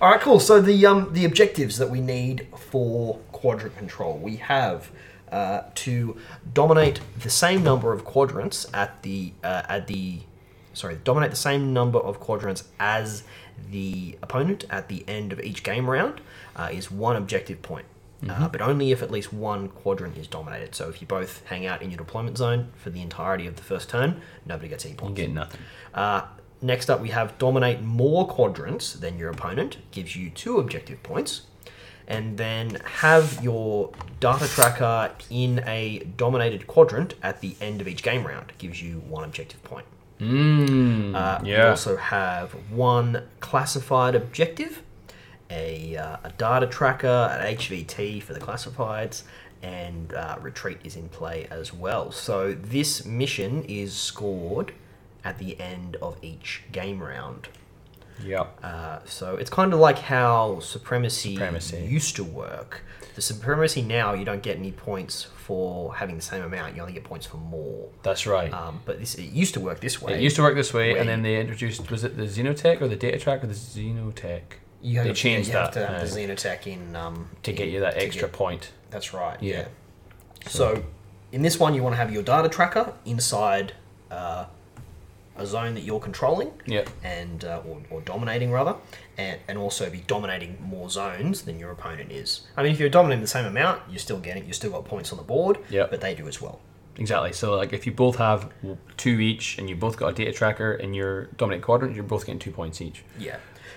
All 0.00 0.10
right, 0.10 0.20
cool. 0.20 0.40
So 0.40 0.60
the 0.60 0.86
um 0.86 1.12
the 1.12 1.24
objectives 1.24 1.78
that 1.78 1.90
we 1.90 2.00
need 2.00 2.46
for 2.56 3.18
quadrant 3.32 3.76
control, 3.76 4.18
we 4.18 4.36
have 4.36 4.90
uh, 5.30 5.62
to 5.74 6.16
dominate 6.52 7.00
the 7.20 7.30
same 7.30 7.62
number 7.62 7.92
of 7.92 8.04
quadrants 8.04 8.66
at 8.72 9.02
the 9.02 9.32
uh, 9.42 9.62
at 9.68 9.86
the 9.86 10.20
sorry 10.72 10.98
dominate 11.04 11.30
the 11.30 11.36
same 11.36 11.72
number 11.72 11.98
of 11.98 12.20
quadrants 12.20 12.64
as 12.78 13.22
the 13.70 14.16
opponent 14.22 14.64
at 14.70 14.88
the 14.88 15.04
end 15.08 15.32
of 15.32 15.40
each 15.40 15.62
game 15.62 15.88
round 15.88 16.20
uh, 16.54 16.68
is 16.72 16.90
one 16.90 17.16
objective 17.16 17.62
point. 17.62 17.86
Uh, 18.28 18.48
but 18.48 18.60
only 18.60 18.92
if 18.92 19.02
at 19.02 19.10
least 19.10 19.32
one 19.32 19.68
quadrant 19.68 20.16
is 20.16 20.26
dominated. 20.26 20.74
So 20.74 20.88
if 20.88 21.00
you 21.00 21.06
both 21.06 21.44
hang 21.46 21.66
out 21.66 21.82
in 21.82 21.90
your 21.90 21.98
deployment 21.98 22.38
zone 22.38 22.68
for 22.76 22.90
the 22.90 23.02
entirety 23.02 23.46
of 23.46 23.56
the 23.56 23.62
first 23.62 23.88
turn, 23.90 24.20
nobody 24.44 24.68
gets 24.68 24.84
any 24.84 24.94
points. 24.94 25.18
You 25.20 25.26
get 25.26 25.34
nothing. 25.34 25.60
Uh, 25.94 26.22
next 26.62 26.88
up, 26.88 27.00
we 27.00 27.10
have 27.10 27.36
dominate 27.38 27.82
more 27.82 28.26
quadrants 28.26 28.94
than 28.94 29.18
your 29.18 29.30
opponent, 29.30 29.78
gives 29.90 30.16
you 30.16 30.30
two 30.30 30.58
objective 30.58 31.02
points. 31.02 31.42
And 32.08 32.38
then 32.38 32.78
have 32.84 33.42
your 33.42 33.92
data 34.20 34.46
tracker 34.46 35.12
in 35.28 35.62
a 35.66 35.98
dominated 36.16 36.68
quadrant 36.68 37.14
at 37.20 37.40
the 37.40 37.56
end 37.60 37.80
of 37.80 37.88
each 37.88 38.02
game 38.04 38.24
round, 38.24 38.52
gives 38.58 38.80
you 38.80 39.00
one 39.00 39.24
objective 39.24 39.62
point. 39.64 39.86
Mmm. 40.20 41.14
Uh, 41.14 41.40
We 41.42 41.50
yeah. 41.50 41.70
also 41.70 41.96
have 41.96 42.52
one 42.70 43.24
classified 43.40 44.14
objective, 44.14 44.82
a, 45.50 45.96
uh, 45.96 46.16
a 46.24 46.30
data 46.38 46.66
tracker, 46.66 47.06
an 47.06 47.56
HVT 47.56 48.22
for 48.22 48.34
the 48.34 48.40
classifieds, 48.40 49.22
and 49.62 50.12
uh, 50.14 50.36
retreat 50.40 50.78
is 50.84 50.96
in 50.96 51.08
play 51.08 51.46
as 51.50 51.72
well. 51.72 52.10
So 52.12 52.52
this 52.52 53.04
mission 53.04 53.62
is 53.64 53.94
scored 53.94 54.72
at 55.24 55.38
the 55.38 55.58
end 55.60 55.96
of 55.96 56.16
each 56.22 56.62
game 56.72 57.02
round. 57.02 57.48
yeah. 58.24 58.46
Uh, 58.62 59.00
so 59.04 59.36
it's 59.36 59.50
kind 59.50 59.72
of 59.72 59.80
like 59.80 59.98
how 59.98 60.60
supremacy, 60.60 61.34
Supremacy. 61.34 61.78
used 61.88 62.16
to 62.16 62.24
work. 62.24 62.82
The 63.14 63.22
supremacy 63.22 63.80
now, 63.82 64.12
you 64.12 64.24
don't 64.26 64.42
get 64.42 64.58
any 64.58 64.72
points 64.72 65.24
for 65.36 65.94
having 65.94 66.16
the 66.16 66.22
same 66.22 66.42
amount. 66.42 66.76
You 66.76 66.82
only 66.82 66.92
get 66.92 67.04
points 67.04 67.24
for 67.26 67.38
more. 67.38 67.88
That's 68.02 68.26
right. 68.26 68.52
Um, 68.52 68.80
but 68.84 68.98
this 69.00 69.14
it 69.14 69.32
used 69.32 69.54
to 69.54 69.60
work 69.60 69.80
this 69.80 70.02
way. 70.02 70.14
it 70.14 70.20
used 70.20 70.36
to 70.36 70.42
work 70.42 70.54
this 70.54 70.74
way, 70.74 70.98
and 70.98 71.08
then 71.08 71.22
they 71.22 71.40
introduced 71.40 71.90
was 71.90 72.04
it 72.04 72.16
the 72.18 72.24
Xenotech 72.24 72.82
or 72.82 72.88
the 72.88 72.96
Data 72.96 73.18
Track 73.18 73.42
or 73.42 73.46
the 73.46 73.54
Xenotech 73.54 74.42
You 74.82 74.98
have, 75.00 75.04
They 75.14 75.30
yeah, 75.30 75.38
you 75.38 75.44
have 75.52 75.52
that, 75.52 75.72
to 75.72 75.86
have 75.86 75.96
uh, 76.02 76.04
the 76.04 76.06
Xenotech 76.10 76.66
in 76.66 76.94
um, 76.96 77.28
to 77.42 77.50
in- 77.50 77.56
get 77.56 77.68
you 77.68 77.80
that 77.80 77.96
extra 77.96 78.28
get- 78.28 78.32
point. 78.32 78.70
that's 78.90 79.12
right. 79.12 79.40
Yeah. 79.42 79.56
Yeah. 79.60 79.68
So, 80.48 80.84
in 81.32 81.42
this 81.42 81.58
one, 81.58 81.74
you 81.74 81.82
want 81.82 81.94
to 81.94 81.96
have 81.96 82.12
your 82.12 82.22
data 82.22 82.48
tracker 82.48 82.92
inside 83.04 83.72
uh, 84.10 84.44
a 85.36 85.44
zone 85.46 85.74
that 85.74 85.82
you're 85.82 85.98
controlling 86.00 86.50
Yep. 86.66 86.88
and 87.02 87.44
uh, 87.44 87.62
or, 87.66 87.78
or 87.90 88.00
dominating 88.02 88.52
rather, 88.52 88.76
and, 89.18 89.40
and 89.48 89.58
also 89.58 89.90
be 89.90 89.98
dominating 90.06 90.56
more 90.62 90.88
zones 90.88 91.42
than 91.42 91.58
your 91.58 91.70
opponent 91.72 92.12
is. 92.12 92.42
I 92.56 92.62
mean, 92.62 92.72
if 92.72 92.78
you're 92.80 92.88
dominating 92.88 93.22
the 93.22 93.26
same 93.28 93.44
amount, 93.44 93.82
you're 93.90 93.98
still 93.98 94.18
getting, 94.20 94.46
you 94.46 94.52
still 94.52 94.70
got 94.70 94.84
points 94.84 95.10
on 95.12 95.18
the 95.18 95.24
board. 95.24 95.58
Yep. 95.68 95.90
But 95.90 96.00
they 96.00 96.14
do 96.14 96.28
as 96.28 96.40
well. 96.40 96.60
Exactly. 96.98 97.32
So 97.34 97.54
like 97.56 97.72
if 97.74 97.84
you 97.86 97.92
both 97.92 98.16
have 98.16 98.50
two 98.96 99.20
each, 99.20 99.58
and 99.58 99.68
you 99.68 99.76
both 99.76 99.96
got 99.98 100.08
a 100.08 100.12
data 100.14 100.32
tracker 100.32 100.72
in 100.74 100.94
your 100.94 101.24
dominant 101.36 101.62
quadrant, 101.64 101.94
you're 101.94 102.04
both 102.04 102.24
getting 102.24 102.38
two 102.38 102.52
points 102.52 102.80
each. 102.80 103.02
Yeah, 103.18 103.36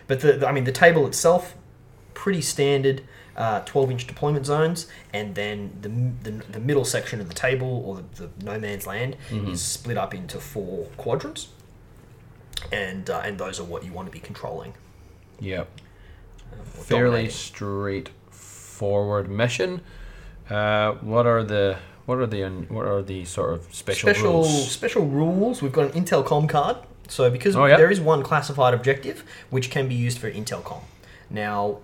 but 0.09 0.19
the, 0.19 0.33
the- 0.33 0.47
I 0.47 0.51
mean 0.51 0.65
the 0.65 0.73
table 0.73 1.07
itself, 1.07 1.55
pretty 2.13 2.41
standard, 2.41 3.01
uh, 3.37 3.61
twelve 3.61 3.89
inch 3.89 4.05
deployment 4.05 4.45
zones, 4.45 4.87
and 5.13 5.35
then 5.35 5.71
the, 5.81 5.87
the 6.29 6.43
the 6.51 6.59
middle 6.59 6.83
section 6.83 7.21
of 7.21 7.29
the 7.29 7.33
table 7.33 7.81
or 7.85 8.03
the, 8.17 8.27
the 8.27 8.45
no 8.45 8.59
man's 8.59 8.85
land 8.85 9.15
is 9.31 9.61
split 9.61 9.97
up 9.97 10.13
into 10.13 10.39
four 10.41 10.85
quadrants, 10.97 11.47
and 12.73 13.09
uh, 13.09 13.21
and 13.23 13.37
those 13.37 13.57
are 13.59 13.63
what 13.63 13.85
you 13.85 13.93
want 13.93 14.07
to 14.07 14.11
be 14.11 14.19
controlling. 14.19 14.73
Yep. 15.39 15.69
um, 16.51 16.59
Fairly 16.65 17.29
straightforward 17.29 19.29
mission. 19.29 19.81
Uh, 20.49 20.93
what 20.95 21.25
are 21.25 21.43
the 21.43 21.77
what 22.05 22.17
are 22.17 22.27
the 22.27 22.43
what 22.69 22.85
are 22.85 23.01
the 23.01 23.23
sort 23.25 23.53
of 23.53 23.73
special, 23.73 24.09
special 24.09 24.31
rules? 24.33 24.71
special 24.71 25.05
rules. 25.05 25.61
We've 25.61 25.71
got 25.71 25.93
an 25.95 26.03
Intelcom 26.03 26.49
card. 26.49 26.77
So 27.09 27.29
because 27.29 27.55
Oh, 27.55 27.65
yeah. 27.65 27.75
there 27.77 27.91
is 27.91 27.99
one 27.99 28.23
classified 28.23 28.73
objective 28.73 29.23
which 29.49 29.69
can 29.69 29.87
be 29.87 29.95
used 29.95 30.17
for 30.19 30.31
Intelcom. 30.31 30.81
Now, 31.29 31.79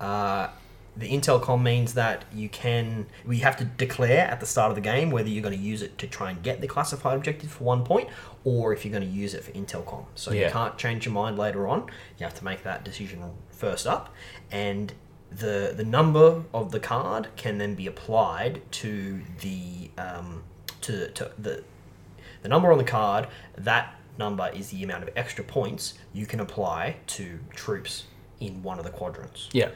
uh, 0.00 0.48
the 0.96 1.08
Intelcom 1.10 1.62
means 1.62 1.94
that 1.94 2.24
you 2.32 2.48
can 2.48 3.06
we 3.24 3.38
have 3.38 3.56
to 3.58 3.64
declare 3.64 4.26
at 4.26 4.40
the 4.40 4.46
start 4.46 4.70
of 4.70 4.74
the 4.74 4.80
game 4.80 5.10
whether 5.10 5.28
you're 5.28 5.42
going 5.42 5.56
to 5.56 5.62
use 5.62 5.80
it 5.82 5.96
to 5.98 6.06
try 6.08 6.30
and 6.30 6.42
get 6.42 6.60
the 6.60 6.66
classified 6.66 7.16
objective 7.16 7.50
for 7.52 7.64
one 7.64 7.84
point 7.84 8.08
or 8.44 8.72
if 8.72 8.84
you're 8.84 8.90
going 8.92 9.08
to 9.08 9.14
use 9.24 9.32
it 9.34 9.44
for 9.44 9.52
Intelcom. 9.52 10.06
So 10.16 10.32
Yeah. 10.32 10.46
you 10.46 10.52
can't 10.52 10.76
change 10.78 11.04
your 11.06 11.12
mind 11.14 11.38
later 11.38 11.68
on. 11.68 11.82
You 12.18 12.24
have 12.24 12.34
to 12.38 12.44
make 12.44 12.62
that 12.64 12.84
decision 12.84 13.22
first 13.50 13.86
up 13.86 14.12
and 14.50 14.92
the 15.30 15.74
the 15.76 15.84
number 15.84 16.42
of 16.54 16.72
the 16.72 16.80
card 16.80 17.28
can 17.36 17.58
then 17.58 17.74
be 17.74 17.86
applied 17.86 18.62
to 18.72 19.20
the 19.40 19.90
um, 19.98 20.42
to, 20.80 21.08
to 21.10 21.30
the 21.38 21.62
the 22.42 22.48
number 22.48 22.70
on 22.72 22.78
the 22.78 22.84
card, 22.84 23.26
that 23.56 23.94
number 24.18 24.50
is 24.54 24.70
the 24.70 24.82
amount 24.82 25.04
of 25.04 25.10
extra 25.16 25.44
points 25.44 25.94
you 26.12 26.26
can 26.26 26.40
apply 26.40 26.96
to 27.06 27.38
troops 27.54 28.04
in 28.40 28.62
one 28.62 28.78
of 28.78 28.84
the 28.84 28.90
quadrants. 28.90 29.48
Yeah. 29.52 29.70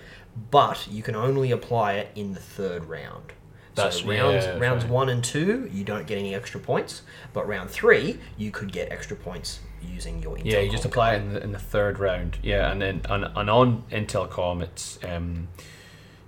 But 0.51 0.87
you 0.91 1.03
can 1.03 1.15
only 1.15 1.51
apply 1.51 1.95
it 1.95 2.11
in 2.15 2.33
the 2.35 2.41
third 2.41 2.85
round. 2.85 3.33
That's- 3.75 4.01
so 4.01 4.09
rounds 4.09 4.45
yeah, 4.45 4.59
rounds 4.59 4.85
right. 4.85 4.93
one 4.93 5.09
and 5.09 5.25
two, 5.25 5.69
you 5.73 5.83
don't 5.85 6.07
get 6.07 6.19
any 6.19 6.35
extra 6.35 6.61
points. 6.61 7.03
But 7.33 7.47
round 7.49 7.71
three, 7.71 8.19
you 8.37 8.51
could 8.51 8.71
get 8.71 8.93
extra 8.93 9.17
points 9.17 9.61
using 9.83 10.23
your 10.23 10.37
Intel 10.37 10.45
Yeah, 10.53 10.61
you 10.61 10.71
just 10.71 10.85
apply 10.85 11.15
it 11.15 11.23
in 11.23 11.33
the, 11.33 11.43
in 11.43 11.53
the 11.53 11.59
third 11.59 11.99
round. 11.99 12.39
Yeah, 12.43 12.71
and 12.71 12.81
then 12.83 13.01
and, 13.09 13.25
and 13.35 13.51
on 13.51 13.85
Intelcom, 13.91 14.63
it's 14.63 14.99
um, 15.05 15.49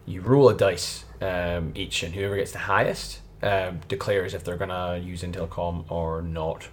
you 0.07 0.23
roll 0.23 0.49
a 0.49 0.57
dice 0.57 1.05
um, 1.21 1.73
each, 1.75 2.03
and 2.03 2.15
whoever 2.15 2.37
gets 2.37 2.53
the 2.53 2.59
highest 2.61 3.21
um, 3.43 3.81
declares 3.89 4.33
if 4.35 4.43
they're 4.43 4.57
gonna 4.57 4.99
use 4.99 5.23
Intelcom 5.23 5.91
or 5.91 6.23
not. 6.23 6.69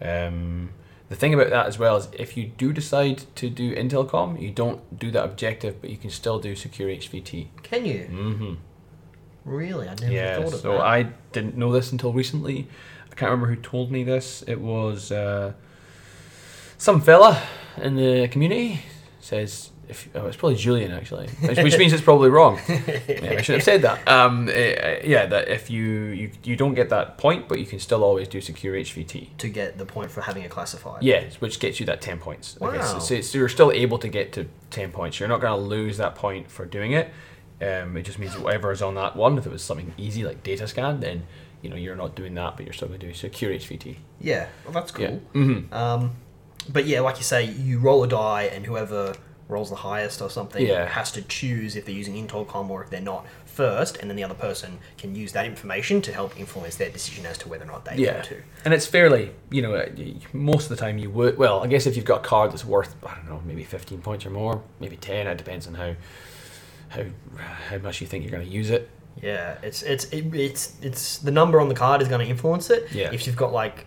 Um, 0.00 0.70
the 1.14 1.20
thing 1.20 1.32
about 1.32 1.50
that 1.50 1.66
as 1.66 1.78
well 1.78 1.96
is 1.96 2.08
if 2.12 2.36
you 2.36 2.46
do 2.58 2.72
decide 2.72 3.22
to 3.36 3.48
do 3.48 3.72
Intelcom, 3.74 4.40
you 4.40 4.50
don't 4.50 4.98
do 4.98 5.12
that 5.12 5.24
objective, 5.24 5.80
but 5.80 5.88
you 5.90 5.96
can 5.96 6.10
still 6.10 6.40
do 6.40 6.56
secure 6.56 6.88
HVT. 6.88 7.46
Can 7.62 7.86
you 7.86 8.08
Mm-hmm. 8.10 8.54
really? 9.44 9.88
I 9.88 9.94
never 9.94 10.12
Yeah, 10.12 10.36
thought 10.42 10.54
of 10.54 10.60
so 10.60 10.72
that. 10.72 10.80
I 10.80 11.02
didn't 11.30 11.56
know 11.56 11.70
this 11.72 11.92
until 11.92 12.12
recently. 12.12 12.66
I 13.12 13.14
can't 13.14 13.30
remember 13.30 13.46
who 13.54 13.60
told 13.60 13.92
me 13.92 14.02
this. 14.02 14.42
It 14.48 14.60
was 14.60 15.12
uh, 15.12 15.52
some 16.78 17.00
fella 17.00 17.40
in 17.80 17.94
the 17.94 18.26
community 18.28 18.80
says. 19.20 19.70
If, 19.88 20.08
oh, 20.14 20.26
it's 20.26 20.36
probably 20.36 20.56
Julian 20.56 20.92
actually, 20.92 21.28
which, 21.40 21.58
which 21.58 21.78
means 21.78 21.92
it's 21.92 22.02
probably 22.02 22.30
wrong. 22.30 22.58
Yeah, 22.68 23.36
I 23.38 23.42
should 23.42 23.56
have 23.56 23.62
said 23.62 23.82
that. 23.82 24.06
Um, 24.08 24.48
eh, 24.52 25.00
yeah, 25.04 25.26
that 25.26 25.48
if 25.48 25.70
you, 25.70 25.82
you 25.84 26.30
you 26.42 26.56
don't 26.56 26.74
get 26.74 26.88
that 26.90 27.18
point, 27.18 27.48
but 27.48 27.58
you 27.58 27.66
can 27.66 27.78
still 27.78 28.02
always 28.02 28.28
do 28.28 28.40
secure 28.40 28.74
HVT. 28.74 29.36
to 29.38 29.48
get 29.48 29.78
the 29.78 29.86
point 29.86 30.10
for 30.10 30.20
having 30.22 30.44
a 30.44 30.48
classified. 30.48 31.02
Yes, 31.02 31.40
which 31.40 31.58
gets 31.60 31.80
you 31.80 31.86
that 31.86 32.00
ten 32.00 32.18
points. 32.18 32.56
Okay, 32.60 32.78
so, 32.80 32.92
Wow. 32.94 32.98
so, 32.98 33.20
so 33.20 33.38
you're 33.38 33.48
still 33.48 33.72
able 33.72 33.98
to 33.98 34.08
get 34.08 34.32
to 34.32 34.46
ten 34.70 34.90
points. 34.90 35.20
You're 35.20 35.28
not 35.28 35.40
going 35.40 35.58
to 35.58 35.64
lose 35.66 35.96
that 35.98 36.14
point 36.14 36.50
for 36.50 36.64
doing 36.66 36.92
it. 36.92 37.10
Um, 37.62 37.96
it 37.96 38.02
just 38.02 38.18
means 38.18 38.36
whatever 38.36 38.72
is 38.72 38.82
on 38.82 38.94
that 38.96 39.14
one. 39.16 39.38
If 39.38 39.46
it 39.46 39.52
was 39.52 39.62
something 39.62 39.94
easy 39.96 40.24
like 40.24 40.42
data 40.42 40.66
scan, 40.66 41.00
then 41.00 41.22
you 41.62 41.70
know 41.70 41.76
you're 41.76 41.96
not 41.96 42.14
doing 42.16 42.34
that, 42.34 42.56
but 42.56 42.66
you're 42.66 42.72
still 42.74 42.88
going 42.88 43.00
to 43.00 43.06
do 43.06 43.14
secure 43.14 43.52
HVT. 43.52 43.96
Yeah. 44.20 44.48
Well, 44.64 44.72
that's 44.74 44.90
cool. 44.90 45.04
Yeah. 45.34 45.42
hmm 45.42 45.72
Um, 45.72 46.10
but 46.68 46.86
yeah, 46.86 47.00
like 47.00 47.16
you 47.18 47.22
say, 47.24 47.44
you 47.44 47.78
roll 47.78 48.02
a 48.02 48.08
die, 48.08 48.44
and 48.52 48.64
whoever 48.66 49.14
rolls 49.48 49.68
the 49.70 49.76
highest 49.76 50.22
or 50.22 50.30
something 50.30 50.66
Yeah. 50.66 50.86
has 50.86 51.12
to 51.12 51.22
choose 51.22 51.76
if 51.76 51.84
they're 51.84 51.94
using 51.94 52.14
Intelcom 52.14 52.70
or 52.70 52.82
if 52.82 52.90
they're 52.90 53.00
not 53.00 53.26
first, 53.44 53.98
and 53.98 54.08
then 54.08 54.16
the 54.16 54.24
other 54.24 54.34
person 54.34 54.78
can 54.98 55.14
use 55.14 55.32
that 55.32 55.44
information 55.46 56.00
to 56.02 56.12
help 56.12 56.38
influence 56.40 56.76
their 56.76 56.88
decision 56.90 57.26
as 57.26 57.36
to 57.38 57.48
whether 57.48 57.64
or 57.64 57.68
not 57.68 57.84
they 57.84 57.96
Yeah, 57.96 58.14
go 58.14 58.22
to. 58.22 58.36
and 58.64 58.72
it's 58.74 58.86
fairly, 58.86 59.32
you 59.50 59.62
know, 59.62 59.74
uh, 59.74 59.86
most 60.32 60.64
of 60.64 60.68
the 60.70 60.76
time 60.76 60.98
you 60.98 61.10
would. 61.10 61.36
Well, 61.38 61.62
I 61.62 61.66
guess 61.66 61.86
if 61.86 61.94
you've 61.94 62.04
got 62.06 62.24
a 62.24 62.28
card 62.28 62.52
that's 62.52 62.64
worth, 62.64 62.94
I 63.06 63.14
don't 63.16 63.28
know, 63.28 63.42
maybe 63.46 63.62
fifteen 63.64 64.00
points 64.00 64.24
or 64.26 64.30
more, 64.30 64.62
maybe 64.80 64.96
ten. 64.96 65.26
It 65.26 65.36
depends 65.38 65.66
on 65.66 65.74
how 65.74 65.94
how 66.88 67.04
how 67.68 67.78
much 67.78 68.00
you 68.00 68.06
think 68.06 68.24
you're 68.24 68.32
going 68.32 68.46
to 68.46 68.52
use 68.52 68.70
it. 68.70 68.88
Yeah, 69.22 69.58
it's 69.62 69.82
it's 69.82 70.06
it, 70.06 70.34
it's 70.34 70.74
it's 70.82 71.18
the 71.18 71.30
number 71.30 71.60
on 71.60 71.68
the 71.68 71.74
card 71.74 72.02
is 72.02 72.08
going 72.08 72.24
to 72.24 72.30
influence 72.30 72.70
it. 72.70 72.90
Yeah. 72.92 73.10
If 73.12 73.26
you've 73.26 73.36
got 73.36 73.52
like 73.52 73.84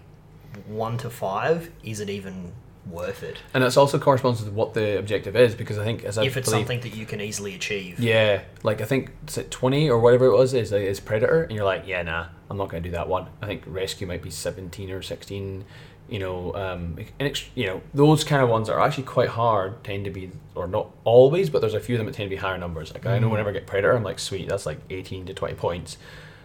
one 0.67 0.97
to 0.99 1.09
five, 1.09 1.71
is 1.83 1.99
it 1.99 2.09
even 2.09 2.53
worth 2.89 3.23
it? 3.23 3.37
And 3.53 3.63
it's 3.63 3.77
also 3.77 3.97
corresponds 3.99 4.43
to 4.43 4.49
what 4.51 4.73
the 4.73 4.97
objective 4.97 5.35
is 5.35 5.55
because 5.55 5.77
I 5.77 5.83
think 5.83 6.03
as 6.03 6.17
I 6.17 6.23
if 6.25 6.37
it's 6.37 6.49
believe, 6.49 6.67
something 6.67 6.79
that 6.81 6.95
you 6.97 7.05
can 7.05 7.21
easily 7.21 7.53
achieve. 7.55 7.99
Yeah, 7.99 8.41
like 8.63 8.81
I 8.81 8.85
think 8.85 9.11
is 9.27 9.37
it 9.37 9.51
twenty 9.51 9.89
or 9.89 9.99
whatever 9.99 10.25
it 10.25 10.35
was 10.37 10.53
is 10.53 10.71
is 10.71 10.99
predator, 10.99 11.43
and 11.43 11.51
you're 11.53 11.65
like, 11.65 11.87
yeah, 11.87 12.01
nah, 12.03 12.27
I'm 12.49 12.57
not 12.57 12.69
going 12.69 12.83
to 12.83 12.89
do 12.89 12.93
that 12.95 13.07
one. 13.07 13.27
I 13.41 13.45
think 13.45 13.63
rescue 13.65 14.07
might 14.07 14.21
be 14.21 14.29
seventeen 14.29 14.91
or 14.91 15.01
sixteen. 15.01 15.65
You 16.09 16.19
know, 16.19 16.53
um, 16.55 16.95
and 17.19 17.27
ex- 17.27 17.49
you 17.53 17.65
know 17.67 17.81
those 17.93 18.23
kind 18.23 18.41
of 18.41 18.47
ones 18.47 18.69
are 18.69 18.79
actually 18.79 19.03
quite 19.03 19.27
hard. 19.27 19.83
Tend 19.83 20.05
to 20.05 20.09
be, 20.11 20.31
or 20.55 20.65
not 20.65 20.89
always, 21.03 21.49
but 21.49 21.59
there's 21.59 21.73
a 21.73 21.81
few 21.81 21.95
of 21.95 21.97
them 21.99 22.05
that 22.05 22.15
tend 22.15 22.29
to 22.29 22.33
be 22.33 22.39
higher 22.39 22.57
numbers. 22.57 22.93
Like 22.93 23.05
I 23.05 23.19
know 23.19 23.27
Mm. 23.27 23.31
whenever 23.31 23.49
I 23.49 23.53
get 23.53 23.67
predator, 23.67 23.93
I'm 23.93 24.03
like, 24.03 24.17
sweet, 24.19 24.47
that's 24.47 24.65
like 24.65 24.79
eighteen 24.89 25.25
to 25.25 25.33
twenty 25.33 25.55
points, 25.55 25.97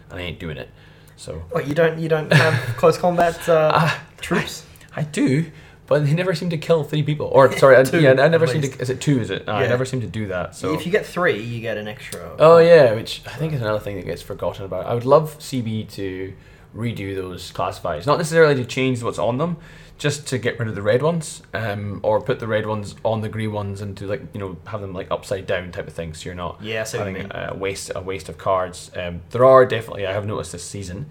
and 0.09 0.19
I 0.19 0.23
ain't 0.23 0.37
doing 0.39 0.57
it. 0.57 0.69
So 1.15 1.43
What 1.51 1.65
you 1.67 1.75
don't 1.75 1.97
you 1.97 2.09
don't 2.09 2.33
have 2.33 2.75
close 2.77 2.97
combat 2.97 3.47
uh, 3.47 3.71
Ah, 3.73 4.03
troops? 4.19 4.65
I 4.97 5.03
do, 5.03 5.45
but 5.87 6.05
they 6.05 6.13
never 6.13 6.33
seem 6.33 6.49
to 6.49 6.57
kill 6.57 6.83
three 6.83 7.03
people. 7.03 7.27
Or 7.27 7.51
sorry, 7.57 7.77
I, 7.77 7.83
Two, 7.93 7.99
yeah, 8.01 8.11
I 8.11 8.27
never 8.29 8.47
seem 8.47 8.61
to. 8.61 8.79
Is 8.79 8.89
it 8.89 9.01
two? 9.01 9.19
Is 9.19 9.29
it? 9.29 9.45
No, 9.47 9.53
I 9.53 9.63
Yeah. 9.63 9.69
never 9.69 9.85
seem 9.85 10.01
to 10.01 10.07
do 10.07 10.27
that. 10.27 10.55
So 10.55 10.73
If 10.73 10.85
you 10.85 10.91
get 10.91 11.05
three, 11.05 11.39
you 11.41 11.59
get 11.61 11.77
an 11.77 11.87
extra. 11.87 12.35
Oh 12.39 12.57
yeah, 12.57 12.93
which 12.93 13.21
I 13.25 13.31
think 13.31 13.53
is 13.53 13.61
another 13.61 13.79
thing 13.79 13.95
that 13.97 14.05
gets 14.05 14.21
forgotten 14.21 14.65
about. 14.65 14.85
I 14.85 14.93
would 14.93 15.05
love 15.05 15.37
CB 15.39 15.89
to 15.93 16.33
redo 16.75 17.15
those 17.15 17.51
classifiers, 17.51 18.07
not 18.07 18.17
necessarily 18.17 18.55
to 18.55 18.65
change 18.65 19.03
what's 19.03 19.19
on 19.19 19.37
them, 19.37 19.57
just 19.99 20.25
to 20.27 20.39
get 20.39 20.57
rid 20.57 20.67
of 20.67 20.73
the 20.73 20.81
red 20.81 21.03
ones, 21.03 21.43
um, 21.53 21.99
or 22.01 22.19
put 22.19 22.39
the 22.39 22.47
red 22.47 22.65
ones 22.65 22.95
on 23.05 23.21
the 23.21 23.29
green 23.29 23.51
ones 23.53 23.79
and 23.79 23.95
to 23.97 24.07
like 24.07 24.21
you 24.33 24.39
know 24.39 24.57
have 24.67 24.81
them 24.81 24.93
like 24.93 25.11
upside 25.11 25.45
down 25.45 25.71
type 25.71 25.87
of 25.87 25.93
thing, 25.93 26.13
so 26.13 26.25
you're 26.25 26.33
not 26.35 26.59
Yeah, 26.63 26.81
I 26.81 26.83
see 26.85 26.97
what 26.97 27.07
you 27.09 27.13
having 27.13 27.27
mean. 27.29 27.31
a 27.49 27.55
waste 27.55 27.91
a 27.93 28.01
waste 28.01 28.27
of 28.29 28.37
cards. 28.37 28.89
Um, 28.95 29.21
there 29.31 29.45
are 29.45 29.65
definitely 29.65 30.07
I 30.07 30.13
have 30.13 30.25
noticed 30.25 30.51
this 30.53 30.63
season 30.63 31.07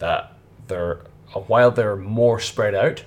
that 0.00 0.32
there 0.68 1.00
while 1.32 1.70
they're 1.70 1.96
more 1.96 2.40
spread 2.40 2.74
out. 2.74 3.04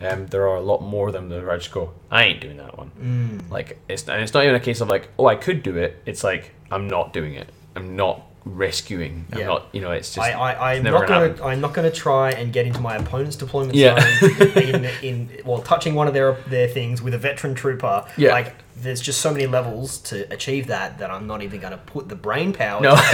Um, 0.00 0.26
there 0.26 0.48
are 0.48 0.56
a 0.56 0.60
lot 0.60 0.82
more 0.82 1.08
of 1.08 1.12
them 1.12 1.28
that 1.28 1.48
I 1.48 1.56
just 1.56 1.72
go, 1.72 1.92
I 2.10 2.24
ain't 2.24 2.40
doing 2.40 2.56
that 2.58 2.76
one. 2.76 2.90
Mm. 3.00 3.50
Like 3.50 3.80
it's 3.88 4.08
and 4.08 4.22
it's 4.22 4.34
not 4.34 4.44
even 4.44 4.54
a 4.54 4.60
case 4.60 4.80
of 4.80 4.88
like, 4.88 5.08
oh, 5.18 5.26
I 5.26 5.36
could 5.36 5.62
do 5.62 5.76
it. 5.76 6.02
It's 6.06 6.24
like 6.24 6.52
I'm 6.70 6.88
not 6.88 7.12
doing 7.12 7.34
it. 7.34 7.48
I'm 7.76 7.96
not 7.96 8.22
rescuing. 8.44 9.26
I'm 9.32 9.46
not. 9.46 9.68
You 9.72 9.80
know, 9.80 9.90
it's 9.92 10.14
just. 10.14 10.26
I, 10.26 10.32
I, 10.32 10.70
I'm 10.72 10.76
it's 10.78 10.84
never 10.84 10.98
not 11.00 11.08
gonna 11.08 11.28
gonna, 11.30 11.48
I'm 11.48 11.60
not 11.60 11.74
gonna 11.74 11.90
try 11.90 12.30
and 12.32 12.52
get 12.52 12.66
into 12.66 12.80
my 12.80 12.96
opponent's 12.96 13.36
deployment 13.36 13.74
Yeah. 13.74 13.98
zone 14.20 14.30
in, 14.56 14.84
in 15.02 15.30
well 15.44 15.62
touching 15.62 15.94
one 15.94 16.06
of 16.08 16.14
their 16.14 16.34
their 16.48 16.68
things 16.68 17.02
with 17.02 17.14
a 17.14 17.18
veteran 17.18 17.54
trooper. 17.54 18.04
Yeah. 18.16 18.32
Like 18.32 18.54
there's 18.76 19.00
just 19.00 19.20
so 19.20 19.30
many 19.32 19.46
levels 19.46 19.98
to 19.98 20.30
achieve 20.32 20.66
that 20.66 20.98
that 20.98 21.10
I'm 21.10 21.26
not 21.26 21.42
even 21.42 21.60
gonna 21.60 21.78
put 21.78 22.08
the 22.08 22.16
brain 22.16 22.52
power. 22.52 22.80
no, 22.80 22.94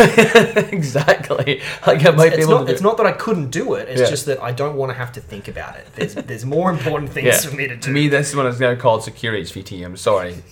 exactly. 0.73 1.61
Like 1.87 2.05
I 2.05 2.11
might 2.11 2.31
be 2.31 2.37
it's 2.37 2.47
able 2.47 2.59
not, 2.61 2.67
to. 2.67 2.73
It's 2.73 2.83
not 2.83 2.97
that 2.97 3.07
I 3.07 3.13
couldn't 3.13 3.51
do 3.51 3.75
it. 3.75 3.89
It's 3.89 4.01
Yeah. 4.01 4.11
just 4.11 4.27
that 4.27 4.43
I 4.43 4.53
don't 4.53 4.77
want 4.77 4.91
to 4.91 4.95
have 4.99 5.13
to 5.13 5.21
think 5.21 5.49
about 5.49 5.77
it. 5.77 5.87
There's 5.95 6.15
there's 6.15 6.45
more 6.45 6.71
important 6.71 7.11
things 7.15 7.27
yeah. 7.27 7.51
for 7.51 7.55
me 7.57 7.69
to 7.69 7.75
do. 7.77 7.81
To 7.83 7.91
me, 7.91 8.09
this 8.09 8.31
is 8.31 8.37
what 8.37 8.47
it's 8.47 8.61
now 8.61 8.75
called 8.75 9.05
secure 9.05 9.35
HVT. 9.35 9.85
I'm 9.85 9.97
sorry. 9.97 10.43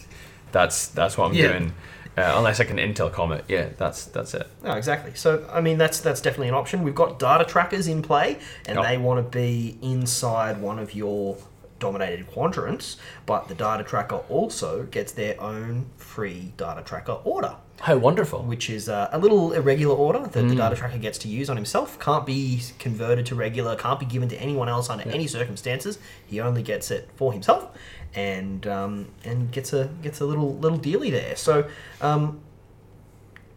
That's 0.52 0.88
that's 0.88 1.18
what 1.18 1.28
I'm 1.30 1.34
doing. 1.36 1.72
Uh, 2.18 2.34
unless 2.38 2.58
I 2.60 2.64
can 2.64 2.76
intel 2.78 3.12
comet. 3.12 3.44
Yeah, 3.48 3.68
that's 3.76 4.06
that's 4.06 4.34
it. 4.34 4.46
No, 4.62 4.72
exactly. 4.72 5.12
So, 5.14 5.48
I 5.52 5.60
mean, 5.60 5.78
that's 5.78 6.00
that's 6.00 6.20
definitely 6.20 6.48
an 6.48 6.54
option. 6.54 6.82
We've 6.82 6.94
got 6.94 7.18
data 7.18 7.44
trackers 7.44 7.86
in 7.88 8.02
play, 8.02 8.38
and 8.66 8.76
Yep. 8.76 8.84
they 8.86 8.98
want 8.98 9.24
to 9.32 9.38
be 9.38 9.78
inside 9.82 10.60
one 10.60 10.78
of 10.78 10.94
your 10.94 11.36
dominated 11.78 12.26
quadrants. 12.26 12.96
But 13.26 13.48
the 13.48 13.54
data 13.54 13.84
tracker 13.84 14.16
also 14.28 14.84
gets 14.84 15.12
their 15.12 15.40
own 15.40 15.86
free 15.96 16.52
data 16.56 16.82
tracker 16.84 17.18
order, 17.22 17.54
How 17.80 17.96
wonderful. 17.98 18.42
which 18.42 18.68
is 18.68 18.88
uh, 18.88 19.08
a 19.12 19.18
little 19.18 19.52
irregular 19.52 19.94
order 19.94 20.18
that 20.18 20.48
the 20.48 20.54
data 20.56 20.74
tracker 20.74 20.98
gets 20.98 21.18
to 21.18 21.28
use 21.28 21.48
on 21.48 21.56
himself. 21.56 21.96
Can't 22.00 22.26
be 22.26 22.60
converted 22.80 23.26
to 23.26 23.36
regular. 23.36 23.76
Can't 23.76 24.00
be 24.00 24.06
given 24.06 24.28
to 24.30 24.36
anyone 24.40 24.68
else 24.68 24.90
under 24.90 25.08
any 25.08 25.28
circumstances. 25.28 26.00
He 26.26 26.40
only 26.40 26.62
gets 26.64 26.90
it 26.90 27.08
for 27.14 27.32
himself, 27.32 27.68
and 28.14 28.66
um, 28.66 29.08
and 29.24 29.50
gets 29.50 29.72
a 29.72 29.90
gets 30.02 30.20
a 30.20 30.26
little 30.26 30.56
little 30.56 30.78
dealy 30.78 31.10
there. 31.10 31.36
So. 31.36 31.68
Um, 32.00 32.42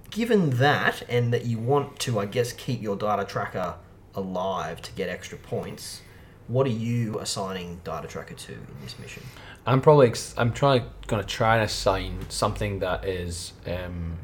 given 0.09 0.49
that 0.57 1.03
and 1.07 1.31
that 1.31 1.45
you 1.45 1.57
want 1.57 1.97
to 1.97 2.19
i 2.19 2.25
guess 2.25 2.51
keep 2.51 2.81
your 2.81 2.97
data 2.97 3.23
tracker 3.23 3.75
alive 4.13 4.81
to 4.81 4.91
get 4.91 5.07
extra 5.07 5.37
points 5.37 6.01
what 6.49 6.67
are 6.67 6.71
you 6.71 7.17
assigning 7.19 7.79
data 7.85 8.09
tracker 8.09 8.33
to 8.33 8.51
in 8.51 8.67
this 8.83 8.99
mission 8.99 9.23
I'm 9.65 9.81
probably 9.81 10.07
ex- 10.07 10.33
I'm 10.37 10.53
trying 10.53 10.83
going 11.07 11.21
to 11.21 11.27
try 11.27 11.55
and 11.55 11.65
assign 11.65 12.25
something 12.29 12.79
that 12.79 13.05
is 13.05 13.53
um, 13.67 14.17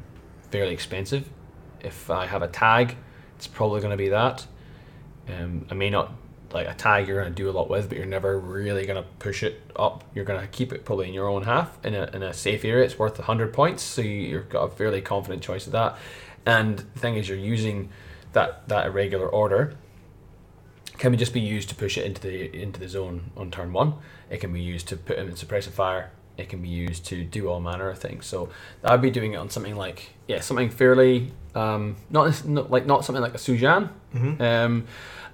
fairly 0.50 0.74
expensive. 0.74 1.30
If 1.82 2.10
I 2.10 2.26
have 2.26 2.42
a 2.42 2.48
tag, 2.48 2.96
it's 3.36 3.46
probably 3.48 3.82
going 3.82 3.92
to 3.92 3.98
be 3.98 4.10
that. 4.10 4.48
Um, 5.28 5.68
I 5.70 5.76
may 5.76 5.90
not 5.90 6.12
like 6.54 6.68
a 6.68 6.74
tag 6.74 7.08
you're 7.08 7.22
going 7.22 7.34
to 7.34 7.36
do 7.36 7.50
a 7.50 7.52
lot 7.52 7.70
with, 7.70 7.90
but 7.90 7.98
you're 7.98 8.08
never 8.08 8.40
really 8.40 8.86
going 8.86 9.02
to 9.02 9.10
push 9.20 9.44
it 9.44 9.62
up. 9.76 10.04
You're 10.14 10.26
going 10.26 10.40
to 10.42 10.48
keep 10.48 10.72
it 10.72 10.86
probably 10.86 11.08
in 11.08 11.14
your 11.14 11.28
own 11.28 11.44
half 11.44 11.84
in 11.86 11.94
a, 11.94 12.10
in 12.14 12.24
a 12.24 12.34
safe 12.34 12.64
area. 12.64 12.86
It's 12.86 12.98
worth 12.98 13.18
100 13.18 13.54
points, 13.54 13.84
so 13.84 14.02
you, 14.02 14.10
you've 14.10 14.50
got 14.50 14.64
a 14.64 14.70
fairly 14.70 15.02
confident 15.02 15.42
choice 15.42 15.66
of 15.66 15.74
that. 15.74 15.98
And 16.46 16.80
the 16.80 17.00
thing 17.00 17.16
is, 17.16 17.28
you're 17.28 17.38
using 17.38 17.90
that 18.34 18.68
that 18.70 18.88
irregular 18.88 19.28
order 19.28 19.76
can 20.98 21.12
be 21.12 21.18
just 21.18 21.34
be 21.34 21.42
used 21.42 21.70
to 21.70 21.76
push 21.76 21.98
it 21.98 22.06
into 22.06 22.22
the 22.22 22.56
into 22.56 22.80
the 22.80 22.88
zone 22.88 23.32
on 23.36 23.52
turn 23.52 23.74
one. 23.74 23.96
It 24.30 24.40
can 24.40 24.54
be 24.54 24.62
used 24.62 24.88
to 24.90 24.98
put 24.98 25.18
him 25.18 25.28
in 25.28 25.36
suppressive 25.36 25.72
fire. 25.72 26.12
It 26.38 26.50
can 26.50 26.62
be 26.62 26.70
used 26.70 27.06
to 27.08 27.24
do 27.24 27.50
all 27.50 27.60
manner 27.60 27.90
of 27.90 27.98
things. 27.98 28.26
So 28.28 28.50
I'd 28.84 29.02
be 29.02 29.10
doing 29.10 29.34
it 29.34 29.38
on 29.38 29.50
something 29.50 29.76
like 29.76 30.12
yeah, 30.28 30.40
something 30.42 30.70
fairly 30.70 31.32
um, 31.58 31.96
not, 32.10 32.46
not 32.46 32.72
like 32.72 32.86
not 32.86 33.04
something 33.04 33.22
like 33.22 33.34
a 33.34 33.38
Su-Jian, 33.38 33.90
mm-hmm. 34.14 34.42
um, 34.42 34.88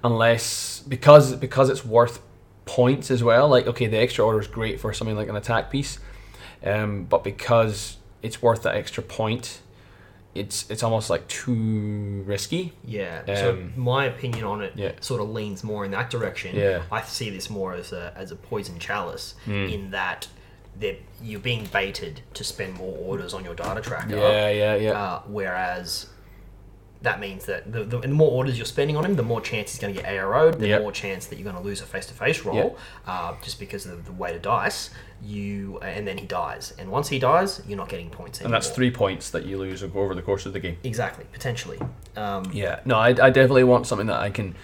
unless 0.04 0.80
because 0.86 1.34
because 1.36 1.68
it's 1.70 1.84
worth 1.84 2.20
points 2.66 3.10
as 3.10 3.22
well. 3.24 3.48
Like 3.48 3.66
okay, 3.66 3.86
the 3.86 3.98
extra 3.98 4.24
order 4.24 4.40
is 4.40 4.46
great 4.46 4.80
for 4.80 4.92
something 4.92 5.16
like 5.16 5.28
an 5.28 5.36
attack 5.36 5.70
piece, 5.70 5.98
um, 6.64 7.04
but 7.04 7.24
because 7.24 7.96
it's 8.22 8.40
worth 8.42 8.62
that 8.62 8.74
extra 8.76 9.02
point, 9.02 9.60
it's 10.34 10.68
it's 10.70 10.82
almost 10.82 11.10
like 11.10 11.26
too 11.28 12.22
risky. 12.26 12.72
yeah 12.84 13.22
so 13.26 13.50
Um, 13.52 13.72
my 13.76 14.04
opinion 14.06 14.44
on 14.44 14.62
it 14.62 14.72
yeah. 14.76 14.92
sort 15.00 15.20
of 15.20 15.28
leans 15.30 15.62
more 15.64 15.84
in 15.84 15.90
that 15.92 16.10
direction 16.10 16.56
Yeah. 16.56 16.82
i 16.90 17.02
see 17.02 17.30
this 17.30 17.48
more 17.50 17.74
as 17.74 17.92
a 17.92 18.12
as 18.16 18.32
a 18.32 18.36
poison 18.36 18.78
chalice 18.78 19.34
Mm. 19.46 19.72
in 19.72 19.90
that 19.90 20.26
you're 21.22 21.38
being 21.40 21.66
baited 21.66 22.20
to 22.34 22.42
spend 22.42 22.74
more 22.74 22.96
orders 22.98 23.32
on 23.32 23.44
your 23.44 23.54
data 23.54 23.80
tracker 23.80 24.16
Yeah, 24.16 24.48
yeah, 24.48 24.74
yeah. 24.74 24.92
Uh, 25.00 25.20
whereas 25.28 26.06
that 27.04 27.20
means 27.20 27.46
that 27.46 27.70
the, 27.72 27.84
the, 27.84 27.98
the 28.00 28.08
more 28.08 28.30
orders 28.30 28.56
you're 28.58 28.66
spending 28.66 28.96
on 28.96 29.04
him, 29.04 29.14
the 29.16 29.22
more 29.22 29.40
chance 29.40 29.70
he's 29.72 29.80
going 29.80 29.94
to 29.94 30.00
get 30.02 30.10
ARO'd, 30.10 30.58
the 30.58 30.68
Yep. 30.68 30.82
more 30.82 30.92
chance 30.92 31.26
that 31.26 31.36
you're 31.38 31.44
going 31.50 31.56
to 31.62 31.62
lose 31.62 31.80
a 31.80 31.84
face-to-face 31.84 32.44
roll, 32.44 32.76
uh, 33.06 33.34
just 33.42 33.58
because 33.60 33.86
of 33.86 34.04
the 34.06 34.12
weight 34.12 34.34
of 34.36 34.42
dice. 34.42 34.90
You 35.22 35.78
and 35.80 36.06
then 36.06 36.18
he 36.18 36.26
dies, 36.26 36.74
and 36.78 36.90
once 36.90 37.08
he 37.08 37.18
dies, 37.18 37.62
you're 37.66 37.78
not 37.78 37.88
getting 37.88 38.10
points 38.10 38.40
and 38.42 38.52
that's 38.52 38.68
three 38.68 38.90
points 38.90 39.30
that 39.30 39.46
you 39.46 39.56
lose 39.56 39.82
over 39.82 40.14
the 40.14 40.20
course 40.20 40.44
of 40.44 40.52
the 40.52 40.60
game. 40.60 40.76
exactly 40.82 41.24
potentially. 41.32 41.78
Um, 42.14 42.50
Yeah, 42.52 42.80
no, 42.84 42.96
I, 42.96 43.08
I 43.08 43.30
definitely 43.30 43.64
want 43.64 43.86
something 43.86 44.06
that 44.08 44.20
I 44.20 44.28
can 44.28 44.54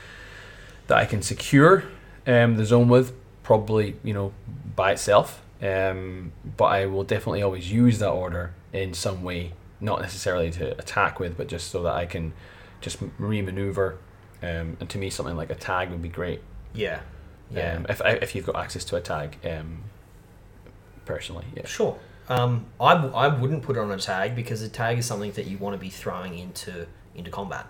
that 0.88 0.98
I 0.98 1.06
can 1.06 1.22
secure 1.22 1.84
um, 2.26 2.56
the 2.56 2.66
zone 2.66 2.88
with, 2.90 3.12
probably 3.42 3.96
you 4.02 4.12
know 4.12 4.32
by 4.76 4.92
itself. 4.92 5.40
Um, 5.62 6.32
but 6.56 6.66
I 6.66 6.86
will 6.86 7.04
definitely 7.04 7.42
always 7.42 7.70
use 7.72 7.98
that 8.00 8.10
order 8.10 8.52
in 8.72 8.92
some 8.94 9.22
way, 9.22 9.52
not 9.80 10.00
necessarily 10.02 10.50
to 10.52 10.78
attack 10.78 11.18
with, 11.20 11.36
but 11.36 11.46
just 11.48 11.70
so 11.70 11.82
that 11.82 11.94
I 11.94 12.06
can 12.06 12.32
just 12.80 12.98
re-maneuver. 13.18 13.98
Um, 14.42 14.76
and 14.80 14.88
to 14.90 14.98
me, 14.98 15.10
something 15.10 15.36
like 15.36 15.50
a 15.50 15.54
tag 15.54 15.90
would 15.90 16.02
be 16.02 16.08
great. 16.08 16.40
yeah, 16.74 17.00
yeah, 17.50 17.74
Um, 17.76 17.86
if 17.88 18.00
if 18.04 18.34
you've 18.34 18.46
got 18.46 18.56
access 18.56 18.84
to 18.86 18.96
a 18.96 19.00
tag, 19.00 19.38
um, 19.44 19.84
personally, 21.04 21.44
yeah. 21.54 21.66
sure. 21.66 21.98
Um, 22.28 22.66
I, 22.80 22.94
w- 22.94 23.12
I 23.14 23.26
wouldn't 23.26 23.62
put 23.62 23.76
it 23.76 23.80
on 23.80 23.90
a 23.90 23.98
tag 23.98 24.36
because 24.36 24.62
a 24.62 24.68
tag 24.68 24.98
is 24.98 25.06
something 25.06 25.32
that 25.32 25.46
you 25.46 25.58
want 25.58 25.74
to 25.74 25.78
be 25.80 25.90
throwing 25.90 26.38
into 26.38 26.86
into 27.14 27.30
combat. 27.30 27.66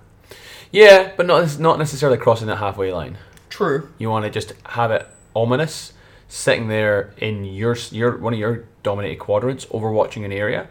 Yeah, 0.70 1.12
but 1.16 1.26
not 1.26 1.58
not 1.58 1.78
necessarily 1.78 2.18
crossing 2.18 2.46
that 2.48 2.56
halfway 2.56 2.92
line. 2.92 3.16
True. 3.48 3.88
You 3.98 4.11
want 4.11 4.24
to 4.26 4.30
just 4.30 4.52
have 4.66 4.90
it 4.90 5.06
ominous, 5.34 5.92
sitting 6.28 6.68
there 6.68 7.12
in 7.16 7.44
your 7.44 7.74
your 7.90 8.18
one 8.18 8.32
of 8.34 8.38
your 8.38 8.64
dominated 8.82 9.18
quadrants, 9.18 9.64
overwatching 9.66 10.24
an 10.24 10.32
area, 10.32 10.68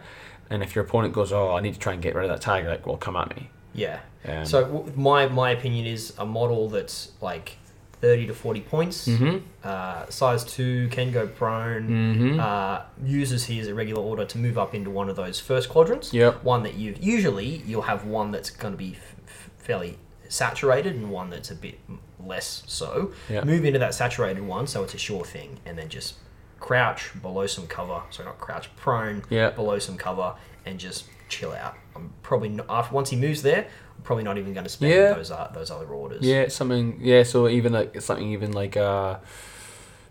and 0.50 0.62
if 0.62 0.74
your 0.74 0.84
opponent 0.84 1.14
goes, 1.14 1.32
"Oh, 1.32 1.54
I 1.56 1.60
need 1.60 1.74
to 1.74 1.80
try 1.80 1.92
and 1.94 2.02
get 2.02 2.14
rid 2.14 2.24
of 2.24 2.30
that 2.30 2.40
tag," 2.42 2.66
like, 2.66 2.86
"Well, 2.86 2.96
come 2.96 3.16
at 3.16 3.34
me." 3.36 3.48
Yeah. 3.72 4.00
Um, 4.26 4.44
So 4.44 4.64
w- 4.64 4.92
my 4.96 5.26
my 5.28 5.50
opinion 5.50 5.86
is 5.86 6.12
a 6.18 6.26
model 6.26 6.68
that's 6.68 7.12
like 7.20 7.56
30 8.00 8.26
to 8.28 8.34
40 8.34 8.60
points. 8.62 9.06
Mm-hmm. 9.08 9.38
Uh, 9.62 10.06
size 10.08 10.42
2 10.44 10.88
can 10.90 11.12
go 11.12 11.26
prone. 11.26 11.88
Mm-hmm. 11.88 12.40
Uh, 12.40 12.80
uses 13.04 13.44
his 13.44 13.68
irregular 13.68 14.02
order 14.02 14.24
to 14.24 14.38
move 14.38 14.56
up 14.58 14.74
into 14.74 14.90
one 14.90 15.08
of 15.10 15.16
those 15.16 15.38
first 15.38 15.68
quadrants. 15.68 16.12
Yep. 16.12 16.42
One 16.42 16.62
that 16.64 16.74
you 16.74 16.94
usually 17.00 17.62
you'll 17.66 17.82
have 17.82 18.04
one 18.06 18.30
that's 18.32 18.50
going 18.50 18.72
to 18.72 18.78
be 18.78 18.96
f- 18.96 19.50
fairly 19.58 19.98
saturated 20.28 20.94
and 20.94 21.10
one 21.10 21.28
that's 21.30 21.50
a 21.50 21.54
bit 21.54 21.78
less 22.24 22.62
so. 22.66 23.12
Yeah. 23.28 23.44
Move 23.44 23.64
into 23.64 23.78
that 23.78 23.94
saturated 23.94 24.42
one 24.46 24.66
so 24.66 24.82
it's 24.84 24.94
a 24.94 24.98
sure 24.98 25.24
thing, 25.24 25.58
and 25.66 25.76
then 25.78 25.88
just 25.88 26.14
crouch 26.60 27.10
below 27.20 27.46
some 27.46 27.66
cover. 27.66 28.02
So 28.10 28.24
not 28.24 28.38
crouch, 28.38 28.74
prone 28.76 29.22
Yeah. 29.30 29.50
below 29.50 29.78
some 29.78 29.96
cover, 29.96 30.34
and 30.64 30.78
just 30.78 31.06
chill 31.28 31.52
out. 31.52 31.74
I'm 31.96 32.12
probably 32.22 32.50
not, 32.50 32.66
after 32.68 32.94
once 32.94 33.10
he 33.10 33.16
moves 33.16 33.42
there. 33.42 33.66
I'm 33.96 34.02
probably 34.04 34.24
not 34.24 34.38
even 34.38 34.52
going 34.54 34.64
to 34.64 34.70
spend 34.70 34.92
Yeah. 34.92 35.12
those 35.14 35.30
uh, 35.30 35.50
those 35.54 35.70
other 35.70 35.86
orders. 35.86 36.22
Yeah, 36.22 36.48
something. 36.48 36.98
Yeah, 37.00 37.22
so 37.24 37.48
even 37.48 37.72
like 37.72 38.00
something 38.00 38.28
even 38.32 38.52
like 38.52 38.76
uh, 38.76 39.16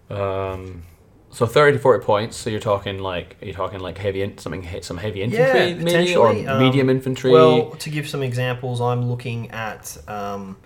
um, 0.10 0.84
so 1.32 1.46
thirty 1.46 1.78
to 1.78 1.80
forty 1.82 2.04
points. 2.04 2.38
So 2.38 2.50
you're 2.50 2.60
talking 2.60 3.00
like 3.00 3.38
you're 3.42 3.54
talking 3.54 3.80
like 3.80 3.98
heavy 3.98 4.22
in, 4.22 4.38
something 4.38 4.68
some 4.82 4.98
heavy 4.98 5.22
infantry 5.22 5.70
Yeah, 5.70 5.74
maybe 5.76 6.16
or 6.16 6.30
um, 6.30 6.60
medium 6.60 6.90
infantry. 6.90 7.32
Well, 7.32 7.72
to 7.72 7.90
give 7.90 8.08
some 8.08 8.24
examples, 8.24 8.82
I'm 8.82 9.10
looking 9.10 9.50
at 9.52 9.98
um, 10.08 10.58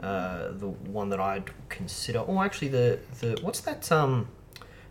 uh, 0.00 0.52
the 0.52 0.68
one 0.68 1.10
that 1.10 1.20
I'd 1.20 1.50
consider. 1.68 2.24
Oh, 2.26 2.40
actually, 2.42 2.68
the 2.68 2.98
the 3.20 3.38
what's 3.42 3.60
that? 3.60 3.90
Um, 3.92 4.28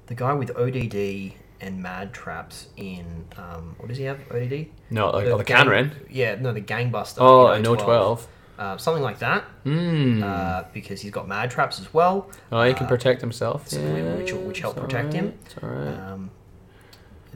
the 0.08 0.16
guy 0.16 0.34
with 0.34 0.52
ODD 0.58 1.34
and 1.60 1.82
mad 1.82 2.14
traps 2.14 2.68
in 2.78 3.26
um, 3.38 3.76
what 3.80 3.88
does 3.90 3.98
he 3.98 4.04
have? 4.06 4.20
ODD? 4.32 4.68
no, 4.90 5.10
like 5.12 5.26
the 5.26 5.32
oh, 5.32 5.38
the 5.38 5.44
gang- 5.44 5.66
Canron. 5.66 5.92
Yeah, 6.10 6.36
no, 6.36 6.52
the 6.54 6.62
gangbuster. 6.62 7.18
Oh, 7.20 7.48
I 7.48 7.60
know 7.60 7.76
twelve. 7.76 8.28
Uh, 8.60 8.76
something 8.76 9.04
like 9.04 9.20
that, 9.20 9.44
Hmm. 9.64 10.24
uh, 10.24 10.64
because 10.74 11.00
he's 11.02 11.12
got 11.12 11.28
mad 11.28 11.52
traps 11.52 11.80
as 11.80 11.94
well. 11.94 12.32
oh, 12.52 12.64
he 12.64 12.74
can 12.74 12.88
uh, 12.88 12.90
protect 12.90 13.22
himself. 13.22 13.68
so 13.70 13.80
yeah, 13.80 14.16
which- 14.16 14.34
which 14.34 14.60
help 14.62 14.76
protect 14.78 15.14
him. 15.14 15.38
alright, 15.62 15.78
It's 15.86 15.96
alright. 15.96 16.12
Um, 16.12 16.32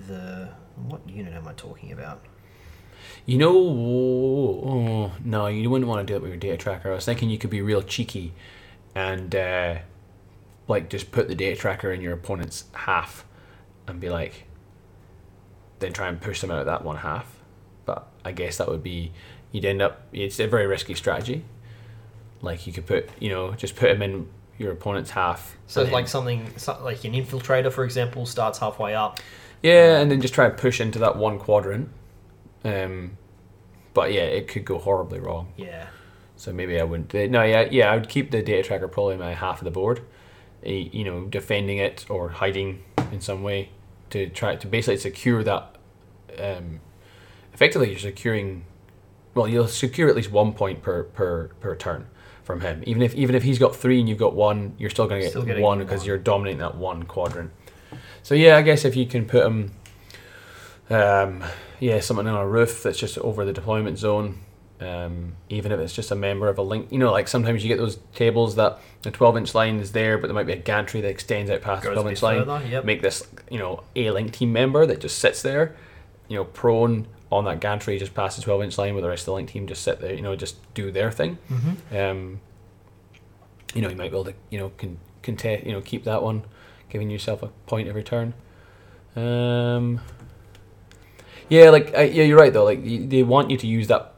the 0.07 0.49
what 0.87 1.07
unit 1.07 1.33
am 1.33 1.47
I 1.47 1.53
talking 1.53 1.91
about? 1.91 2.25
You 3.27 3.37
know, 3.37 3.55
oh, 3.55 5.11
no, 5.23 5.45
you 5.47 5.69
wouldn't 5.69 5.87
want 5.87 6.05
to 6.07 6.11
do 6.11 6.15
it 6.17 6.21
with 6.23 6.31
your 6.31 6.39
data 6.39 6.57
tracker. 6.57 6.91
I 6.91 6.95
was 6.95 7.05
thinking 7.05 7.29
you 7.29 7.37
could 7.37 7.49
be 7.51 7.61
real 7.61 7.83
cheeky 7.83 8.33
and 8.95 9.35
uh, 9.35 9.75
like 10.67 10.89
just 10.89 11.11
put 11.11 11.27
the 11.27 11.35
data 11.35 11.59
tracker 11.59 11.91
in 11.91 12.01
your 12.01 12.13
opponent's 12.13 12.65
half 12.73 13.25
and 13.87 13.99
be 13.99 14.09
like, 14.09 14.45
then 15.79 15.93
try 15.93 16.07
and 16.07 16.21
push 16.21 16.41
them 16.41 16.51
out 16.51 16.59
of 16.59 16.65
that 16.67 16.83
one 16.83 16.97
half. 16.97 17.25
But 17.85 18.07
I 18.23 18.31
guess 18.31 18.57
that 18.57 18.67
would 18.67 18.83
be, 18.83 19.11
you'd 19.51 19.65
end 19.65 19.81
up, 19.81 20.03
it's 20.13 20.39
a 20.39 20.47
very 20.47 20.67
risky 20.67 20.93
strategy. 20.95 21.43
Like 22.41 22.65
you 22.67 22.73
could 22.73 22.85
put, 22.85 23.09
you 23.19 23.29
know, 23.29 23.51
just 23.53 23.75
put 23.75 23.87
them 23.91 24.01
in 24.01 24.27
your 24.57 24.71
opponent's 24.71 25.11
half. 25.11 25.57
So 25.67 25.83
then- 25.83 25.91
like 25.93 26.07
something 26.07 26.45
like 26.81 27.03
an 27.03 27.13
infiltrator, 27.13 27.71
for 27.71 27.83
example, 27.83 28.25
starts 28.25 28.59
halfway 28.59 28.93
up. 28.95 29.19
Yeah, 29.63 29.99
and 29.99 30.09
then 30.09 30.21
just 30.21 30.33
try 30.33 30.45
and 30.45 30.57
push 30.57 30.81
into 30.81 30.99
that 30.99 31.17
one 31.17 31.37
quadrant. 31.37 31.89
Um, 32.63 33.17
but 33.93 34.11
yeah, 34.13 34.21
it 34.21 34.47
could 34.47 34.65
go 34.65 34.77
horribly 34.79 35.19
wrong. 35.19 35.53
Yeah. 35.57 35.87
So 36.35 36.51
maybe 36.51 36.79
I 36.79 36.83
wouldn't. 36.83 37.13
No, 37.31 37.43
yeah, 37.43 37.67
yeah, 37.69 37.91
I 37.91 37.95
would 37.95 38.09
keep 38.09 38.31
the 38.31 38.41
data 38.41 38.63
tracker 38.67 38.87
probably 38.87 39.13
in 39.15 39.19
my 39.19 39.33
half 39.35 39.59
of 39.59 39.65
the 39.65 39.71
board. 39.71 40.01
Eh, 40.65 40.89
You 40.91 41.03
know, 41.03 41.25
defending 41.25 41.77
it 41.77 42.05
or 42.09 42.29
hiding 42.29 42.83
in 43.11 43.21
some 43.21 43.43
way 43.43 43.69
to 44.09 44.29
try 44.29 44.55
to 44.55 44.67
basically 44.67 44.97
secure 44.97 45.43
that. 45.43 45.75
Um, 46.39 46.79
effectively, 47.53 47.89
you're 47.89 47.99
securing. 47.99 48.65
Well, 49.33 49.47
you'll 49.47 49.67
secure 49.67 50.09
at 50.09 50.15
least 50.15 50.31
one 50.31 50.53
point 50.53 50.81
per 50.81 51.03
per 51.03 51.49
per 51.59 51.75
turn 51.75 52.07
from 52.43 52.61
him. 52.61 52.83
Even 52.85 53.01
if 53.01 53.15
even 53.15 53.35
if 53.35 53.43
he's 53.43 53.59
got 53.59 53.75
three 53.75 53.99
and 53.99 54.09
you've 54.09 54.17
got 54.17 54.35
one, 54.35 54.73
you're 54.77 54.89
still 54.89 55.07
going 55.07 55.21
to 55.21 55.45
get 55.45 55.55
one 55.59 55.61
one. 55.61 55.79
because 55.79 56.05
you're 56.05 56.17
dominating 56.17 56.59
that 56.59 56.75
one 56.75 57.03
quadrant. 57.03 57.51
So 58.23 58.35
yeah, 58.35 58.57
I 58.57 58.61
guess 58.61 58.85
if 58.85 58.95
you 58.95 59.05
can 59.05 59.25
put 59.25 59.45
him, 59.45 59.71
um, 60.89 61.43
yeah, 61.79 61.99
something 61.99 62.27
on 62.27 62.35
a 62.35 62.47
roof 62.47 62.83
that's 62.83 62.99
just 62.99 63.17
over 63.19 63.45
the 63.45 63.53
deployment 63.53 63.97
zone, 63.97 64.39
um, 64.81 65.35
even 65.47 65.71
if 65.71 65.79
it's 65.79 65.93
just 65.93 66.11
a 66.11 66.15
member 66.15 66.49
of 66.49 66.57
a 66.57 66.61
link. 66.61 66.91
You 66.91 66.97
know, 66.97 67.11
like 67.11 67.27
sometimes 67.27 67.63
you 67.63 67.69
get 67.69 67.77
those 67.77 67.99
tables 68.15 68.55
that 68.55 68.79
the 69.03 69.11
12 69.11 69.37
inch 69.37 69.55
line 69.55 69.79
is 69.79 69.91
there, 69.91 70.17
but 70.17 70.27
there 70.27 70.33
might 70.33 70.47
be 70.47 70.53
a 70.53 70.57
gantry 70.57 71.01
that 71.01 71.09
extends 71.09 71.51
out 71.51 71.61
past 71.61 71.83
the 71.83 71.89
Goes 71.89 71.97
a 71.97 72.01
12 72.01 72.05
bit 72.05 72.11
inch 72.11 72.23
line. 72.23 72.39
further, 72.39 72.67
yep. 72.67 72.85
Make 72.85 73.01
this, 73.01 73.27
you 73.49 73.59
know, 73.59 73.83
a 73.95 74.09
link 74.09 74.33
team 74.33 74.51
member 74.51 74.85
that 74.85 74.99
just 74.99 75.19
sits 75.19 75.41
there, 75.43 75.75
you 76.27 76.35
know, 76.35 76.43
prone 76.43 77.07
on 77.31 77.45
that 77.45 77.61
gantry 77.61 77.97
just 77.97 78.13
past 78.13 78.37
the 78.37 78.43
12 78.43 78.63
inch 78.63 78.77
line, 78.77 78.93
where 78.93 79.03
the 79.03 79.07
rest 79.07 79.21
of 79.21 79.27
the 79.27 79.33
link 79.33 79.49
team 79.49 79.67
just 79.67 79.83
sit 79.83 80.01
there, 80.01 80.13
you 80.13 80.21
know, 80.21 80.35
just 80.35 80.57
do 80.73 80.91
their 80.91 81.11
thing. 81.11 81.37
Mm-hmm. 81.49 81.95
Um, 81.95 82.39
you 83.75 83.81
know, 83.81 83.89
you 83.89 83.95
might 83.95 84.11
be 84.11 84.17
able 84.17 84.25
to, 84.25 84.33
you 84.49 84.57
know, 84.57 84.71
can 84.77 84.97
contest, 85.21 85.65
you 85.65 85.71
know, 85.71 85.81
keep 85.81 86.03
that 86.05 86.23
one, 86.23 86.43
giving 86.89 87.09
yourself 87.09 87.43
a 87.43 87.47
point 87.67 87.87
every 87.87 88.03
turn. 88.03 88.33
Um, 89.15 90.01
yeah, 91.49 91.69
like 91.69 91.93
uh, 91.95 92.01
yeah, 92.01 92.23
you're 92.23 92.39
right 92.39 92.51
though. 92.51 92.63
Like 92.63 92.83
you, 92.83 93.05
they 93.05 93.23
want 93.23 93.51
you 93.51 93.57
to 93.57 93.67
use 93.67 93.87
that 93.87 94.10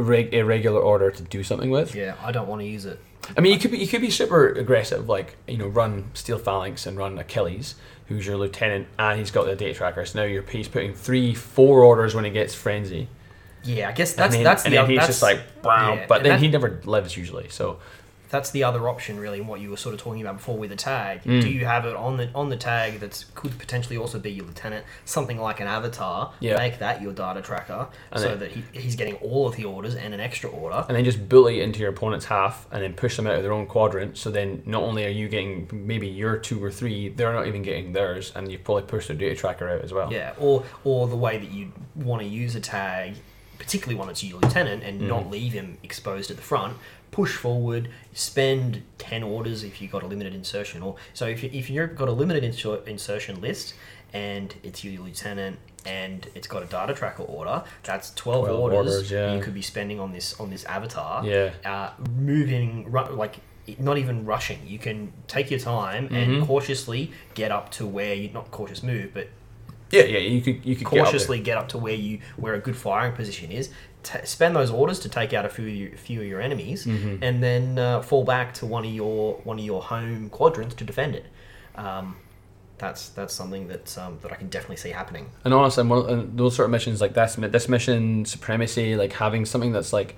reg- 0.00 0.32
irregular 0.34 0.80
order 0.80 1.10
to 1.10 1.22
do 1.22 1.42
something 1.42 1.70
with. 1.70 1.94
Yeah, 1.94 2.14
I 2.22 2.32
don't 2.32 2.48
want 2.48 2.62
to 2.62 2.66
use 2.66 2.84
it. 2.86 3.00
I 3.36 3.40
mean, 3.40 3.52
you 3.52 3.58
could 3.58 3.70
be 3.70 3.78
you 3.78 3.86
could 3.86 4.00
be 4.00 4.10
super 4.10 4.48
aggressive, 4.48 5.08
like 5.08 5.36
you 5.46 5.56
know, 5.58 5.68
run 5.68 6.10
Steel 6.14 6.38
Phalanx 6.38 6.86
and 6.86 6.96
run 6.96 7.18
Achilles, 7.18 7.74
who's 8.06 8.26
your 8.26 8.36
lieutenant, 8.36 8.88
and 8.98 9.18
he's 9.18 9.30
got 9.30 9.46
the 9.46 9.54
data 9.54 9.74
tracker. 9.74 10.04
So 10.06 10.20
now 10.20 10.24
you're 10.26 10.42
he's 10.42 10.68
putting 10.68 10.94
three, 10.94 11.34
four 11.34 11.82
orders 11.84 12.14
when 12.14 12.24
he 12.24 12.30
gets 12.30 12.54
frenzy. 12.54 13.08
Yeah, 13.62 13.90
I 13.90 13.92
guess 13.92 14.14
that's 14.14 14.34
and 14.34 14.34
then, 14.36 14.44
that's 14.44 14.64
and 14.64 14.72
the 14.72 14.78
then 14.78 14.88
he's 14.90 14.98
that's, 15.00 15.06
just 15.08 15.22
like, 15.22 15.40
wow. 15.62 15.94
yeah, 15.94 16.06
but 16.08 16.22
then 16.22 16.30
that- 16.32 16.40
he 16.40 16.48
never 16.48 16.80
lives 16.84 17.16
usually. 17.16 17.48
So 17.50 17.78
that's 18.30 18.50
the 18.50 18.64
other 18.64 18.88
option 18.88 19.18
really, 19.18 19.40
what 19.40 19.60
you 19.60 19.70
were 19.70 19.76
sort 19.76 19.94
of 19.94 20.00
talking 20.00 20.22
about 20.22 20.36
before 20.36 20.56
with 20.56 20.70
the 20.70 20.76
tag. 20.76 21.22
Mm. 21.24 21.42
Do 21.42 21.48
you 21.50 21.64
have 21.64 21.84
it 21.84 21.96
on 21.96 22.16
the 22.16 22.30
on 22.34 22.48
the 22.48 22.56
tag 22.56 23.00
that 23.00 23.24
could 23.34 23.58
potentially 23.58 23.96
also 23.96 24.18
be 24.18 24.30
your 24.30 24.46
lieutenant, 24.46 24.84
something 25.04 25.38
like 25.40 25.60
an 25.60 25.66
avatar? 25.66 26.32
Yeah. 26.40 26.56
Make 26.56 26.78
that 26.78 27.02
your 27.02 27.12
data 27.12 27.42
tracker, 27.42 27.88
And 28.12 28.20
so 28.20 28.28
then- 28.30 28.38
that 28.40 28.50
he, 28.52 28.62
he's 28.72 28.96
getting 28.96 29.16
all 29.16 29.48
of 29.48 29.56
the 29.56 29.64
orders 29.64 29.94
and 29.94 30.14
an 30.14 30.20
extra 30.20 30.48
order. 30.50 30.84
and 30.88 30.96
then 30.96 31.04
just 31.04 31.28
bully 31.28 31.60
into 31.60 31.80
your 31.80 31.90
opponent's 31.90 32.26
half 32.26 32.66
and 32.72 32.82
then 32.82 32.94
push 32.94 33.16
them 33.16 33.26
out 33.26 33.34
of 33.34 33.42
their 33.42 33.52
own 33.52 33.66
quadrant. 33.66 34.16
So 34.16 34.30
then 34.30 34.62
not 34.64 34.82
only 34.82 35.04
are 35.04 35.08
you 35.10 35.28
getting 35.28 35.68
maybe 35.72 36.06
your 36.08 36.36
two 36.36 36.62
or 36.62 36.70
three, 36.70 37.08
they're 37.08 37.32
not 37.32 37.46
even 37.46 37.62
getting 37.62 37.92
theirs, 37.92 38.32
and 38.36 38.50
you've 38.50 38.64
probably 38.64 38.84
pushed 38.84 39.08
their 39.08 39.16
data 39.16 39.34
tracker 39.34 39.68
out 39.68 39.82
as 39.82 39.92
well. 39.92 40.12
Yeah, 40.12 40.32
or 40.38 40.64
or 40.84 41.08
the 41.08 41.16
way 41.16 41.38
that 41.38 41.50
you 41.50 41.72
want 41.96 42.22
to 42.22 42.28
use 42.28 42.54
a 42.54 42.60
tag, 42.60 43.14
particularly 43.58 43.98
when 43.98 44.08
it's 44.08 44.22
your 44.24 44.40
lieutenant, 44.40 44.82
and 44.82 45.00
Mm. 45.02 45.06
not 45.08 45.30
leave 45.30 45.52
him 45.52 45.78
exposed 45.82 46.30
at 46.30 46.36
the 46.36 46.42
front. 46.42 46.76
Push 47.20 47.36
forward, 47.36 47.90
spend 48.14 48.82
ten 48.96 49.22
orders 49.22 49.62
if 49.62 49.82
you've 49.82 49.92
got 49.92 50.02
a 50.02 50.06
limited 50.06 50.34
insertion, 50.34 50.82
or 50.82 50.96
so 51.12 51.26
if 51.26 51.42
you, 51.42 51.50
if 51.52 51.68
you've 51.68 51.94
got 51.94 52.08
a 52.08 52.12
limited 52.12 52.42
inser- 52.50 52.86
insertion 52.88 53.42
list 53.42 53.74
and 54.14 54.54
it's 54.62 54.82
your 54.82 55.02
lieutenant 55.02 55.58
and 55.84 56.26
it's 56.34 56.48
got 56.48 56.62
a 56.62 56.66
data 56.66 56.94
tracker 56.94 57.24
order, 57.24 57.62
that's 57.82 58.14
twelve, 58.14 58.46
12 58.46 58.58
orders, 58.60 58.78
orders, 58.94 59.10
yeah. 59.12 59.34
you 59.34 59.42
could 59.42 59.52
be 59.52 59.60
spending 59.60 60.00
on 60.00 60.12
this 60.12 60.40
on 60.40 60.48
this 60.48 60.64
avatar. 60.64 61.22
Yeah. 61.26 61.50
uh, 61.62 61.90
moving 62.16 62.90
ru- 62.90 63.10
like 63.14 63.36
not 63.78 63.98
even 63.98 64.24
rushing. 64.24 64.60
You 64.66 64.78
can 64.78 65.12
take 65.28 65.50
your 65.50 65.60
time 65.60 66.06
Mm-hmm. 66.06 66.14
and 66.16 66.46
cautiously 66.46 67.12
get 67.34 67.50
up 67.52 67.70
to 67.72 67.86
where 67.86 68.14
you're 68.14 68.32
not 68.32 68.50
cautious 68.50 68.82
move, 68.82 69.10
but 69.12 69.28
Yeah, 69.90 70.04
yeah. 70.04 70.18
You 70.20 70.40
could 70.40 70.64
you 70.64 70.74
could 70.74 70.88
get 70.88 71.00
up 71.00 71.04
cautiously 71.04 71.38
get 71.40 71.58
up 71.58 71.68
to 71.68 71.76
where 71.78 71.92
you 71.94 72.20
where 72.38 72.54
a 72.54 72.60
good 72.60 72.76
firing 72.76 73.12
position 73.12 73.52
is. 73.52 73.68
T- 74.02 74.18
spend 74.24 74.56
those 74.56 74.70
orders 74.70 74.98
to 75.00 75.08
take 75.08 75.34
out 75.34 75.44
a 75.44 75.48
few 75.50 75.66
of 75.66 75.74
your, 75.74 75.90
few 75.96 76.20
of 76.22 76.26
your 76.26 76.40
enemies, 76.40 76.86
Mm-hmm. 76.86 77.22
and 77.22 77.42
then 77.42 77.78
uh, 77.78 78.00
fall 78.00 78.24
back 78.24 78.54
to 78.54 78.66
one 78.66 78.84
of 78.86 78.90
your 78.92 79.34
one 79.44 79.58
of 79.58 79.64
your 79.64 79.82
home 79.82 80.30
quadrants 80.30 80.74
to 80.76 80.84
defend 80.84 81.14
it. 81.16 81.26
Um, 81.74 82.16
that's 82.78 83.10
that's 83.10 83.34
something 83.34 83.68
that 83.68 83.98
um, 83.98 84.18
that 84.22 84.32
I 84.32 84.36
can 84.36 84.48
definitely 84.48 84.76
see 84.76 84.88
happening. 84.90 85.28
And 85.44 85.52
honestly, 85.52 85.84
one, 85.84 86.08
and 86.08 86.38
those 86.38 86.56
sort 86.56 86.64
of 86.64 86.70
missions 86.70 87.00
like 87.02 87.12
this, 87.12 87.34
this 87.34 87.68
mission 87.68 88.24
supremacy, 88.24 88.96
like 88.96 89.12
having 89.12 89.44
something 89.44 89.72
that's 89.72 89.92
like 89.92 90.16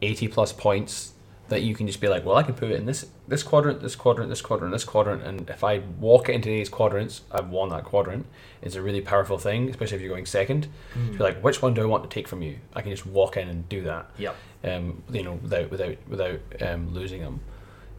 eighty 0.00 0.28
plus 0.28 0.52
points 0.52 1.13
that 1.48 1.62
you 1.62 1.74
can 1.74 1.86
just 1.86 2.00
be 2.00 2.08
like, 2.08 2.24
well, 2.24 2.36
I 2.36 2.42
can 2.42 2.54
put 2.54 2.70
it 2.70 2.76
in 2.76 2.86
this 2.86 3.06
this 3.28 3.42
quadrant, 3.42 3.80
this 3.82 3.96
quadrant, 3.96 4.30
this 4.30 4.40
quadrant, 4.40 4.72
this 4.72 4.84
quadrant, 4.84 5.22
and 5.22 5.48
if 5.50 5.62
I 5.62 5.78
walk 6.00 6.28
it 6.28 6.34
into 6.34 6.48
these 6.48 6.68
quadrants, 6.68 7.22
I've 7.30 7.48
won 7.50 7.68
that 7.70 7.84
quadrant. 7.84 8.26
It's 8.62 8.76
a 8.76 8.82
really 8.82 9.00
powerful 9.00 9.38
thing, 9.38 9.68
especially 9.68 9.96
if 9.96 10.02
you're 10.02 10.10
going 10.10 10.26
second. 10.26 10.68
Mm. 10.94 11.18
Be 11.18 11.24
like, 11.24 11.42
which 11.42 11.60
one 11.60 11.74
do 11.74 11.82
I 11.82 11.86
want 11.86 12.02
to 12.02 12.08
take 12.08 12.28
from 12.28 12.42
you? 12.42 12.58
I 12.74 12.80
can 12.80 12.90
just 12.90 13.06
walk 13.06 13.36
in 13.36 13.48
and 13.48 13.68
do 13.68 13.82
that. 13.82 14.10
Yeah. 14.16 14.32
Um, 14.62 15.02
you 15.10 15.22
know, 15.22 15.34
without 15.34 15.70
without 15.70 15.96
without 16.08 16.40
um, 16.62 16.94
losing 16.94 17.20
them, 17.20 17.40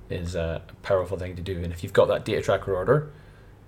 is 0.09 0.35
a 0.35 0.61
powerful 0.81 1.17
thing 1.17 1.35
to 1.35 1.41
do. 1.41 1.63
And 1.63 1.71
if 1.71 1.83
you've 1.83 1.93
got 1.93 2.07
that 2.07 2.25
data 2.25 2.41
tracker 2.41 2.75
order, 2.75 3.11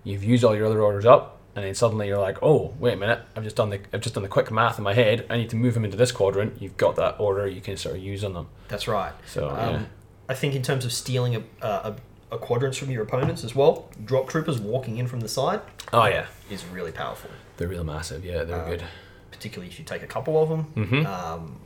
you've 0.03 0.23
used 0.23 0.43
all 0.43 0.55
your 0.55 0.65
other 0.65 0.82
orders 0.82 1.05
up, 1.05 1.37
and 1.58 1.66
then 1.66 1.74
suddenly 1.74 2.08
you're 2.08 2.20
like, 2.20 2.38
oh, 2.43 2.74
wait 2.80 2.93
a 2.93 2.97
minute, 2.97 3.20
I've 3.36 3.43
just 3.43 3.55
done 3.55 3.72
the 3.72 3.80
I've 3.91 4.01
just 4.01 4.14
done 4.14 4.22
the 4.24 4.30
quick 4.30 4.51
math 4.51 4.78
in 4.78 4.84
my 4.84 4.93
head. 4.93 5.26
I 5.30 5.38
need 5.38 5.49
to 5.49 5.55
move 5.55 5.74
them 5.74 5.84
into 5.84 5.97
this 5.97 6.12
quadrant. 6.12 6.62
You've 6.62 6.78
got 6.78 6.95
that 6.97 7.20
order 7.20 7.47
you 7.47 7.62
can 7.62 7.76
sort 7.78 7.95
of 7.95 8.01
use 8.01 8.24
on 8.24 8.34
them. 8.34 8.47
That's 8.68 8.88
right. 8.88 9.14
So 9.26 9.49
Um, 9.49 9.55
yeah, 9.74 9.82
I 10.30 10.36
think 10.36 10.53
in 10.55 10.62
terms 10.62 10.86
of 10.86 10.93
stealing 10.93 11.36
a, 11.36 11.41
a, 11.66 11.95
a 12.32 12.38
quadrants 12.38 12.78
from 12.78 12.91
your 12.91 13.01
opponents 13.01 13.43
as 13.43 13.55
well, 13.55 13.89
drop 14.05 14.30
troopers 14.30 14.60
walking 14.60 14.97
in 14.97 15.08
from 15.08 15.22
the 15.22 15.28
side 15.30 15.62
oh 15.91 16.05
yeah, 16.05 16.28
is 16.51 16.64
really 16.66 16.91
powerful. 16.91 17.32
they're 17.58 17.68
real 17.68 17.84
massive. 17.84 18.24
Yeah, 18.24 18.43
they're 18.43 18.62
Uh, 18.62 18.70
good. 18.70 18.84
Particularly 19.32 19.72
if 19.72 19.80
you 19.80 19.86
take 19.86 20.03
a 20.03 20.08
couple 20.08 20.41
of 20.41 20.49
them. 20.49 20.68
Mhm. 20.76 21.05
Um, 21.08 21.60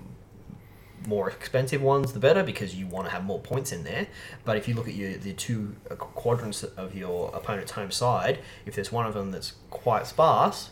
more 1.08 1.30
expensive 1.30 1.82
ones, 1.82 2.14
the 2.14 2.20
better, 2.20 2.44
because 2.44 2.76
you 2.76 2.86
want 2.88 3.08
to 3.08 3.12
have 3.12 3.24
more 3.24 3.40
points 3.40 3.72
in 3.72 3.84
there. 3.84 4.08
But 4.46 4.58
if 4.58 4.68
you 4.68 4.74
look 4.76 4.88
at 4.88 4.94
your 4.94 5.14
the 5.18 5.34
two 5.34 5.76
uh, 5.90 5.96
quadrants 5.96 6.64
of 6.64 6.96
your 6.96 7.32
opponent's 7.34 7.72
home 7.72 7.92
side, 7.92 8.40
if 8.66 8.76
there's 8.76 8.92
one 8.92 9.06
of 9.06 9.14
them 9.14 9.32
that's 9.32 9.54
quite 9.70 10.06
sparse, 10.08 10.70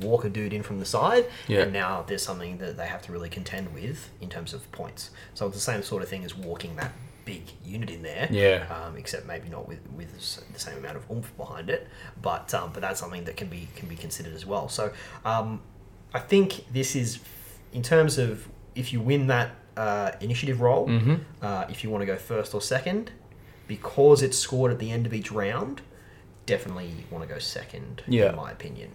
walk 0.00 0.24
a 0.24 0.28
dude 0.30 0.52
in 0.52 0.62
from 0.62 0.78
the 0.78 0.84
side, 0.84 1.26
Yeah. 1.48 1.60
and 1.62 1.72
now 1.72 2.02
there's 2.06 2.22
something 2.22 2.58
that 2.58 2.76
they 2.76 2.86
have 2.86 3.02
to 3.02 3.12
really 3.12 3.28
contend 3.28 3.74
with 3.74 4.10
in 4.20 4.28
terms 4.28 4.54
of 4.54 4.70
points. 4.72 5.10
So 5.34 5.46
it's 5.46 5.56
the 5.56 5.60
same 5.60 5.82
sort 5.82 6.02
of 6.02 6.08
thing 6.08 6.24
as 6.24 6.36
walking 6.36 6.76
that 6.76 6.92
big 7.24 7.42
unit 7.64 7.90
in 7.90 8.02
there, 8.02 8.26
Yeah. 8.30 8.66
um, 8.74 8.96
except 8.96 9.26
maybe 9.26 9.48
not 9.50 9.68
with 9.68 9.80
with 9.94 10.14
the 10.52 10.58
same 10.58 10.78
amount 10.78 10.96
of 10.96 11.10
oomph 11.10 11.36
behind 11.36 11.68
it. 11.68 11.86
But 12.22 12.54
um, 12.54 12.70
but 12.72 12.80
that's 12.80 13.00
something 13.00 13.24
that 13.24 13.36
can 13.36 13.48
be 13.48 13.68
can 13.76 13.88
be 13.88 13.96
considered 13.96 14.34
as 14.34 14.46
well. 14.46 14.68
So 14.68 14.92
um, 15.26 15.60
I 16.14 16.20
think 16.20 16.64
this 16.72 16.96
is 16.96 17.18
in 17.72 17.82
terms 17.82 18.16
of 18.16 18.48
if 18.74 18.92
you 18.92 19.00
win 19.00 19.26
that 19.26 19.50
uh, 19.78 20.12
initiative 20.20 20.60
roll, 20.60 20.88
Mm-hmm. 20.88 21.14
uh, 21.42 21.64
if 21.68 21.82
you 21.84 21.90
want 21.90 22.02
to 22.02 22.06
go 22.06 22.16
first 22.16 22.54
or 22.54 22.60
second, 22.60 23.10
because 23.66 24.22
it's 24.22 24.38
scored 24.38 24.72
at 24.72 24.78
the 24.78 24.90
end 24.90 25.06
of 25.06 25.14
each 25.14 25.30
round, 25.30 25.80
definitely 26.46 26.90
want 27.10 27.26
to 27.26 27.32
go 27.32 27.38
second. 27.38 28.02
Yeah. 28.08 28.30
in 28.30 28.36
my 28.36 28.50
opinion. 28.50 28.90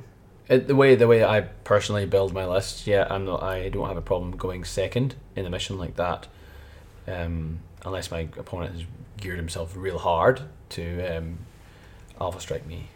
It, 0.49 0.67
the 0.67 0.75
way 0.75 0.95
the 0.95 1.07
way 1.07 1.23
I 1.23 1.41
personally 1.41 2.05
build 2.05 2.33
my 2.33 2.45
list, 2.45 2.85
yeah, 2.85 3.07
I'm 3.09 3.23
not. 3.25 3.41
I 3.41 3.69
don't 3.69 3.87
have 3.87 3.95
a 3.97 4.01
problem 4.01 4.35
going 4.35 4.65
second 4.65 5.15
in 5.37 5.45
a 5.45 5.49
mission 5.49 5.77
like 5.77 5.95
that, 5.95 6.27
um, 7.07 7.59
unless 7.85 8.11
my 8.11 8.21
opponent 8.37 8.73
has 8.75 8.83
geared 9.21 9.37
himself 9.37 9.73
real 9.75 9.99
hard 9.99 10.41
to 10.69 11.17
um, 11.17 11.37
alpha 12.19 12.41
strike 12.41 12.65
me, 12.67 12.89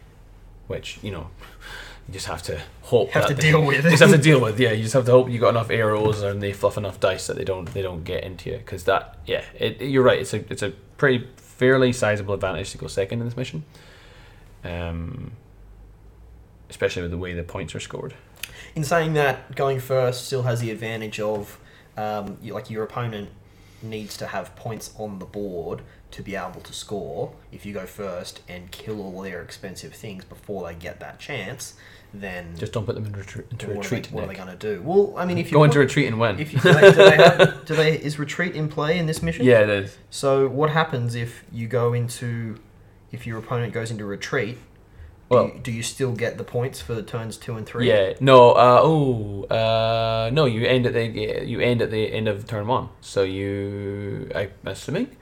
which 0.66 0.98
you 1.02 1.10
know 1.10 1.28
you 2.08 2.14
just 2.14 2.26
have 2.26 2.42
to 2.44 2.60
hope 2.82 3.10
Have 3.10 3.24
that 3.24 3.28
to 3.28 3.34
they- 3.34 3.50
deal 3.50 3.62
with. 3.64 3.84
you 3.84 3.90
just 3.90 4.02
have 4.02 4.10
to 4.12 4.18
deal 4.18 4.40
with. 4.40 4.58
Yeah, 4.58 4.72
you 4.72 4.82
just 4.82 4.94
have 4.94 5.04
to 5.04 5.10
hope 5.12 5.28
you 5.30 5.38
got 5.38 5.50
enough 5.50 5.68
AROs 5.68 6.22
and 6.22 6.42
they 6.42 6.52
fluff 6.52 6.76
enough 6.78 6.98
dice 6.98 7.26
that 7.26 7.36
they 7.36 7.44
don't 7.44 7.66
they 7.74 7.82
don't 7.82 8.02
get 8.02 8.24
into 8.24 8.50
you 8.50 8.56
because 8.58 8.84
that 8.84 9.18
yeah 9.26 9.44
it, 9.58 9.80
you're 9.82 10.02
right 10.02 10.18
it's 10.18 10.32
a 10.32 10.38
it's 10.50 10.62
a 10.62 10.70
pretty 10.96 11.26
fairly 11.36 11.92
sizable 11.92 12.34
advantage 12.34 12.70
to 12.72 12.78
go 12.78 12.86
second 12.86 13.20
in 13.20 13.26
this 13.26 13.36
mission, 13.36 13.62
um, 14.64 15.32
especially 16.70 17.02
with 17.02 17.10
the 17.10 17.18
way 17.18 17.34
the 17.34 17.42
points 17.42 17.74
are 17.74 17.80
scored. 17.80 18.14
In 18.74 18.84
saying 18.84 19.14
that, 19.14 19.54
going 19.54 19.80
first 19.80 20.26
still 20.26 20.42
has 20.42 20.60
the 20.60 20.70
advantage 20.70 21.18
of, 21.20 21.58
um, 21.96 22.36
you, 22.42 22.54
like 22.54 22.70
your 22.70 22.84
opponent 22.84 23.30
needs 23.82 24.16
to 24.18 24.26
have 24.28 24.54
points 24.56 24.92
on 24.98 25.18
the 25.18 25.24
board 25.24 25.82
to 26.12 26.22
be 26.22 26.34
able 26.36 26.60
to 26.60 26.72
score. 26.72 27.32
If 27.52 27.64
you 27.66 27.72
go 27.74 27.86
first 27.86 28.40
and 28.48 28.70
kill 28.70 29.00
all 29.00 29.22
their 29.22 29.42
expensive 29.42 29.94
things 29.94 30.24
before 30.24 30.66
they 30.66 30.74
get 30.74 31.00
that 31.00 31.18
chance, 31.18 31.74
then 32.14 32.56
Just 32.56 32.72
don't 32.72 32.86
put 32.86 32.94
them 32.94 33.04
in 33.06 33.12
retreat, 33.12 33.46
into 33.50 33.66
what, 33.68 33.76
retreat. 33.78 34.06
Are 34.06 34.10
they, 34.10 34.14
what 34.14 34.24
are 34.24 34.26
they 34.28 34.34
going 34.34 34.48
to 34.48 34.56
do? 34.56 34.82
Well, 34.82 35.14
I 35.16 35.24
mean, 35.26 35.38
if 35.38 35.50
you 35.50 35.58
Go 35.58 35.64
into 35.64 35.78
retreat 35.78 36.06
and 36.06 36.18
win. 36.18 36.38
if 36.40 36.52
you, 36.52 36.58
do, 36.60 36.72
they, 36.72 36.80
do, 36.90 36.96
they 36.96 37.16
have, 37.16 37.64
do 37.66 37.74
they 37.76 37.94
is 38.00 38.18
retreat 38.18 38.54
in 38.56 38.68
play 38.68 38.98
in 38.98 39.06
this 39.06 39.22
mission? 39.22 39.44
yeah, 39.44 39.60
it 39.60 39.68
is. 39.68 39.96
So 40.10 40.48
what 40.48 40.70
happens 40.70 41.14
if 41.14 41.44
you 41.52 41.66
go 41.68 41.92
into, 41.92 42.58
if 43.12 43.26
your 43.26 43.38
opponent 43.38 43.72
goes 43.72 43.90
into 43.90 44.04
retreat? 44.04 44.56
Do, 44.56 45.34
Well- 45.36 45.46
you, 45.48 45.60
do 45.62 45.70
you 45.72 45.82
still 45.82 46.12
get 46.12 46.38
the 46.38 46.44
points 46.44 46.80
for 46.80 47.02
turns 47.02 47.36
two 47.36 47.56
and 47.56 47.66
three? 47.66 47.88
Yeah, 47.88 48.14
no, 48.20 48.52
uh, 48.52 48.80
oh, 48.82 49.44
uh, 49.44 50.30
no, 50.32 50.46
you 50.46 50.66
end 50.66 50.86
at 50.86 50.94
the 50.94 51.06
you 51.46 51.60
end 51.60 51.82
at 51.82 51.90
the 51.90 52.10
end 52.10 52.28
of 52.28 52.46
turn 52.46 52.66
one. 52.66 52.88
So 53.02 53.24
you, 53.24 54.30
I'm 54.34 54.50
assuming, 54.64 55.14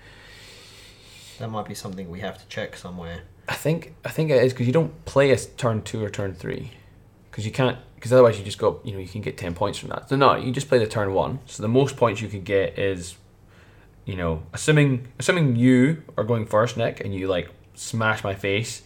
That 1.40 1.50
might 1.50 1.66
be 1.66 1.74
something 1.74 2.08
we 2.08 2.20
have 2.20 2.38
to 2.38 2.46
check 2.46 2.76
somewhere. 2.76 3.22
I 3.48 3.54
think 3.54 3.94
I 4.04 4.10
think 4.10 4.30
it 4.30 4.42
is 4.42 4.52
because 4.52 4.66
you 4.66 4.72
don't 4.72 5.04
play 5.04 5.30
a 5.30 5.36
turn 5.36 5.82
two 5.82 6.02
or 6.02 6.10
turn 6.10 6.34
three, 6.34 6.72
because 7.30 7.46
you 7.46 7.52
can't 7.52 7.78
because 7.94 8.12
otherwise 8.12 8.38
you 8.38 8.44
just 8.44 8.58
go 8.58 8.80
you 8.84 8.92
know 8.92 8.98
you 8.98 9.08
can 9.08 9.20
get 9.20 9.38
ten 9.38 9.54
points 9.54 9.78
from 9.78 9.90
that. 9.90 10.08
So 10.08 10.16
no, 10.16 10.36
you 10.36 10.52
just 10.52 10.68
play 10.68 10.78
the 10.78 10.86
turn 10.86 11.14
one. 11.14 11.38
So 11.46 11.62
the 11.62 11.68
most 11.68 11.96
points 11.96 12.20
you 12.20 12.28
could 12.28 12.44
get 12.44 12.78
is, 12.78 13.16
you 14.04 14.16
know, 14.16 14.42
assuming 14.52 15.08
assuming 15.18 15.56
you 15.56 16.02
are 16.16 16.24
going 16.24 16.46
first, 16.46 16.76
Nick, 16.76 17.00
and 17.00 17.14
you 17.14 17.28
like 17.28 17.50
smash 17.74 18.24
my 18.24 18.34
face, 18.34 18.82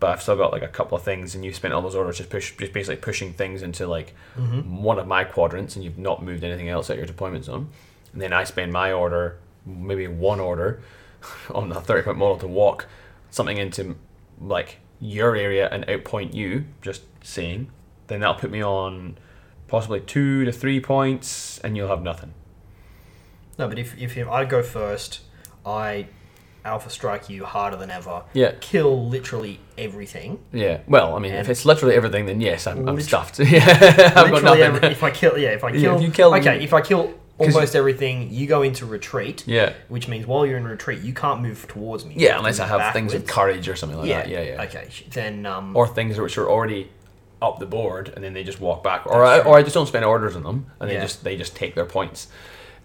but 0.00 0.10
I've 0.10 0.22
still 0.22 0.36
got 0.36 0.52
like 0.52 0.62
a 0.62 0.68
couple 0.68 0.96
of 0.96 1.04
things, 1.04 1.34
and 1.34 1.44
you've 1.44 1.56
spent 1.56 1.74
all 1.74 1.82
those 1.82 1.94
orders 1.94 2.16
just 2.16 2.30
push 2.30 2.56
just 2.56 2.72
basically 2.72 2.96
pushing 2.96 3.34
things 3.34 3.62
into 3.62 3.86
like 3.86 4.14
mm-hmm. 4.36 4.82
one 4.82 4.98
of 4.98 5.06
my 5.06 5.24
quadrants, 5.24 5.76
and 5.76 5.84
you've 5.84 5.98
not 5.98 6.22
moved 6.22 6.42
anything 6.42 6.70
else 6.70 6.88
at 6.88 6.96
your 6.96 7.06
deployment 7.06 7.44
zone, 7.44 7.68
and 8.14 8.22
then 8.22 8.32
I 8.32 8.44
spend 8.44 8.72
my 8.72 8.92
order, 8.92 9.36
maybe 9.66 10.06
one 10.06 10.40
order, 10.40 10.80
on 11.54 11.68
the 11.68 11.82
thirty 11.82 12.02
point 12.02 12.16
model 12.16 12.38
to 12.38 12.46
walk 12.46 12.86
something 13.34 13.58
into 13.58 13.96
like 14.40 14.78
your 15.00 15.36
area 15.36 15.68
and 15.70 15.86
outpoint 15.86 16.32
you, 16.34 16.64
just 16.80 17.02
saying, 17.22 17.70
then 18.06 18.20
that'll 18.20 18.34
put 18.36 18.50
me 18.50 18.62
on 18.62 19.18
possibly 19.68 20.00
two 20.00 20.44
to 20.44 20.52
three 20.52 20.80
points, 20.80 21.58
and 21.58 21.76
you'll 21.76 21.88
have 21.88 22.02
nothing. 22.02 22.32
No, 23.58 23.68
but 23.68 23.78
if 23.78 23.96
if 23.98 24.16
I 24.28 24.44
go 24.44 24.62
first, 24.62 25.20
I 25.66 26.06
alpha 26.64 26.88
strike 26.88 27.28
you 27.28 27.44
harder 27.44 27.76
than 27.76 27.90
ever. 27.90 28.22
Yeah. 28.32 28.52
Kill 28.60 29.06
literally 29.08 29.60
everything. 29.76 30.38
Yeah. 30.52 30.80
Well, 30.88 31.14
I 31.14 31.18
mean, 31.18 31.34
if 31.34 31.48
it's 31.50 31.64
literally 31.66 31.94
everything, 31.94 32.24
then 32.26 32.40
yes, 32.40 32.66
I'm, 32.66 32.88
I'm 32.88 33.00
stuffed. 33.02 33.38
yeah, 33.38 34.12
I've 34.16 34.30
got 34.30 34.42
nothing. 34.42 34.62
every, 34.62 34.88
if 34.88 35.02
I 35.02 35.10
kill, 35.10 35.36
yeah, 35.36 35.50
if 35.50 35.62
I 35.62 35.70
Yeah, 35.70 35.80
kill, 35.80 35.96
if 35.96 36.02
you 36.02 36.10
kill- 36.10 36.34
okay, 36.36 36.64
if 36.64 36.72
I 36.72 36.80
kill 36.80 37.12
almost 37.38 37.74
everything, 37.74 38.30
you 38.32 38.46
go 38.46 38.62
into 38.62 38.86
retreat. 38.86 39.44
yeah. 39.46 39.72
Which 39.88 40.08
means 40.08 40.26
while 40.26 40.46
you're 40.46 40.58
in 40.58 40.66
retreat, 40.66 41.00
you 41.00 41.12
can't 41.12 41.40
move 41.40 41.66
towards 41.68 42.04
me. 42.04 42.14
You 42.14 42.26
Yeah, 42.28 42.38
unless 42.38 42.60
I 42.60 42.68
move 42.70 42.80
have 42.80 42.92
things 42.92 43.12
backwards. 43.12 43.30
courage 43.32 43.68
or 43.68 43.76
something 43.76 43.98
like 43.98 44.08
that. 44.08 44.28
Yeah, 44.28 44.42
yeah. 44.42 44.62
Okay, 44.62 44.86
sh- 44.90 45.04
then 45.10 45.44
um, 45.46 45.76
Or 45.76 45.86
things 45.88 46.18
which 46.18 46.38
are 46.38 46.48
already 46.48 46.90
up 47.42 47.58
the 47.58 47.66
board, 47.66 48.10
and 48.14 48.22
then 48.24 48.32
they 48.32 48.44
just 48.44 48.60
walk 48.60 48.82
back, 48.82 49.06
or 49.06 49.24
I, 49.24 49.40
or 49.40 49.58
I 49.58 49.62
just 49.62 49.74
don't 49.74 49.86
spend 49.86 50.04
orders 50.04 50.34
on 50.36 50.44
them, 50.44 50.66
and 50.80 50.88
they 50.88 50.94
Yeah. 50.94 51.02
just 51.02 51.24
they 51.24 51.36
just 51.36 51.54
take 51.56 51.74
their 51.74 51.84
points. 51.84 52.28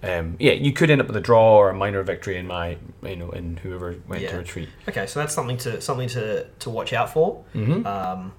Um, 0.01 0.35
yeah, 0.39 0.53
you 0.53 0.71
could 0.71 0.89
end 0.89 1.01
up 1.01 1.07
with 1.07 1.15
a 1.17 1.21
draw 1.21 1.57
or 1.57 1.69
a 1.69 1.73
minor 1.73 2.01
victory 2.03 2.37
in 2.37 2.47
my, 2.47 2.77
you 3.03 3.17
know, 3.17 3.31
in 3.31 3.57
whoever 3.57 3.95
went 4.07 4.21
Yeah. 4.21 4.31
to 4.31 4.37
retreat. 4.37 4.69
okay, 4.87 5.05
so 5.05 5.19
that's 5.19 5.33
something 5.33 5.57
to 5.57 5.79
something 5.81 6.07
to 6.09 6.45
to 6.59 6.69
watch 6.69 6.91
out 6.93 7.11
for. 7.13 7.43
Mm-hmm. 7.53 7.85
Um, 7.85 8.31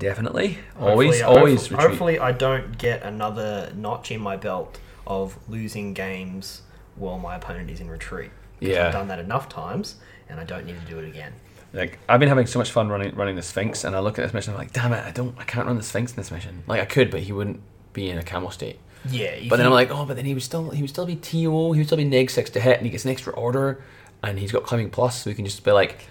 Definitely, 0.00 0.58
always, 0.80 1.20
hopefully- 1.20 1.38
always 1.38 1.70
retreat. 1.70 1.88
Hopefully, 1.88 2.18
I 2.18 2.32
don't 2.32 2.76
get 2.78 3.02
another 3.04 3.72
notch 3.76 4.10
in 4.10 4.20
my 4.20 4.36
belt 4.36 4.80
of 5.06 5.36
losing 5.48 5.94
games 5.94 6.62
while 6.96 7.18
my 7.18 7.36
opponent 7.36 7.70
is 7.70 7.80
in 7.80 7.88
retreat. 7.88 8.30
Yeah. 8.60 8.86
I've 8.88 8.92
done 8.92 9.08
that 9.08 9.18
enough 9.18 9.48
times, 9.48 9.96
and 10.28 10.40
I 10.40 10.44
don't 10.44 10.66
need 10.66 10.80
to 10.80 10.86
do 10.86 10.98
it 10.98 11.06
again. 11.06 11.32
Like 11.72 11.98
I've 12.08 12.18
been 12.18 12.28
having 12.28 12.46
so 12.46 12.58
much 12.58 12.70
fun 12.72 12.88
running 12.88 13.14
running 13.14 13.36
the 13.36 13.42
Sphinx, 13.42 13.84
and 13.84 13.94
I 13.94 14.00
look 14.00 14.18
at 14.18 14.22
this 14.24 14.34
mission, 14.34 14.54
I'm 14.54 14.58
like, 14.58 14.72
damn 14.72 14.92
it, 14.92 15.04
I 15.04 15.12
don't, 15.12 15.38
I 15.38 15.44
can't 15.44 15.66
run 15.66 15.76
the 15.76 15.82
Sphinx 15.84 16.10
in 16.12 16.16
this 16.16 16.30
mission. 16.32 16.64
Like 16.66 16.80
I 16.80 16.84
could, 16.84 17.10
but 17.10 17.20
he 17.20 17.32
wouldn't 17.32 17.60
be 17.92 18.08
in 18.10 18.18
a 18.18 18.22
camel 18.22 18.50
state. 18.50 18.78
Yeah, 19.08 19.34
But 19.48 19.56
then 19.56 19.66
I'm 19.66 19.72
like, 19.72 19.90
oh, 19.90 20.04
but 20.04 20.16
then 20.16 20.24
he 20.26 20.34
would 20.34 20.42
still, 20.42 20.70
he 20.70 20.82
would 20.82 20.90
still 20.90 21.06
be 21.06 21.16
TO, 21.16 21.72
he 21.72 21.78
would 21.80 21.86
still 21.86 21.96
be 21.96 22.04
neg 22.04 22.30
six 22.30 22.50
to 22.50 22.60
hit, 22.60 22.76
and 22.78 22.84
he 22.86 22.90
gets 22.90 23.04
an 23.04 23.10
extra 23.10 23.32
order, 23.32 23.82
and 24.22 24.38
he's 24.38 24.52
got 24.52 24.64
climbing 24.64 24.90
plus, 24.90 25.22
so 25.22 25.30
we 25.30 25.34
can 25.34 25.44
just 25.44 25.64
be 25.64 25.70
like, 25.70 26.06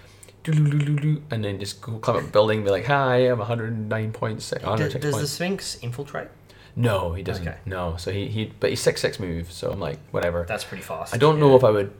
and 0.46 1.44
then 1.44 1.60
just 1.60 1.80
go 1.80 1.98
climb 1.98 2.16
up 2.16 2.24
a 2.24 2.26
building, 2.26 2.58
and 2.58 2.64
be 2.64 2.70
like, 2.70 2.86
hi, 2.86 3.18
I'm 3.28 3.38
109 3.38 4.12
points, 4.12 4.50
does, 4.50 4.62
106 4.62 5.02
does 5.02 5.20
the. 5.20 5.26
Sphinx 5.26 5.78
infiltrate? 5.82 6.28
No, 6.76 7.12
he 7.12 7.22
doesn't. 7.22 7.46
Okay. 7.46 7.58
No, 7.66 7.96
so 7.96 8.10
he, 8.10 8.28
he, 8.28 8.52
but 8.60 8.70
he's 8.70 8.80
six 8.80 9.00
six 9.00 9.18
move, 9.18 9.50
so 9.52 9.70
I'm 9.70 9.80
like, 9.80 9.98
whatever. 10.12 10.44
That's 10.48 10.64
pretty 10.64 10.82
fast. 10.82 11.14
I 11.14 11.18
don't 11.18 11.40
know 11.40 11.56
if 11.56 11.64
I 11.64 11.70
would. 11.70 11.92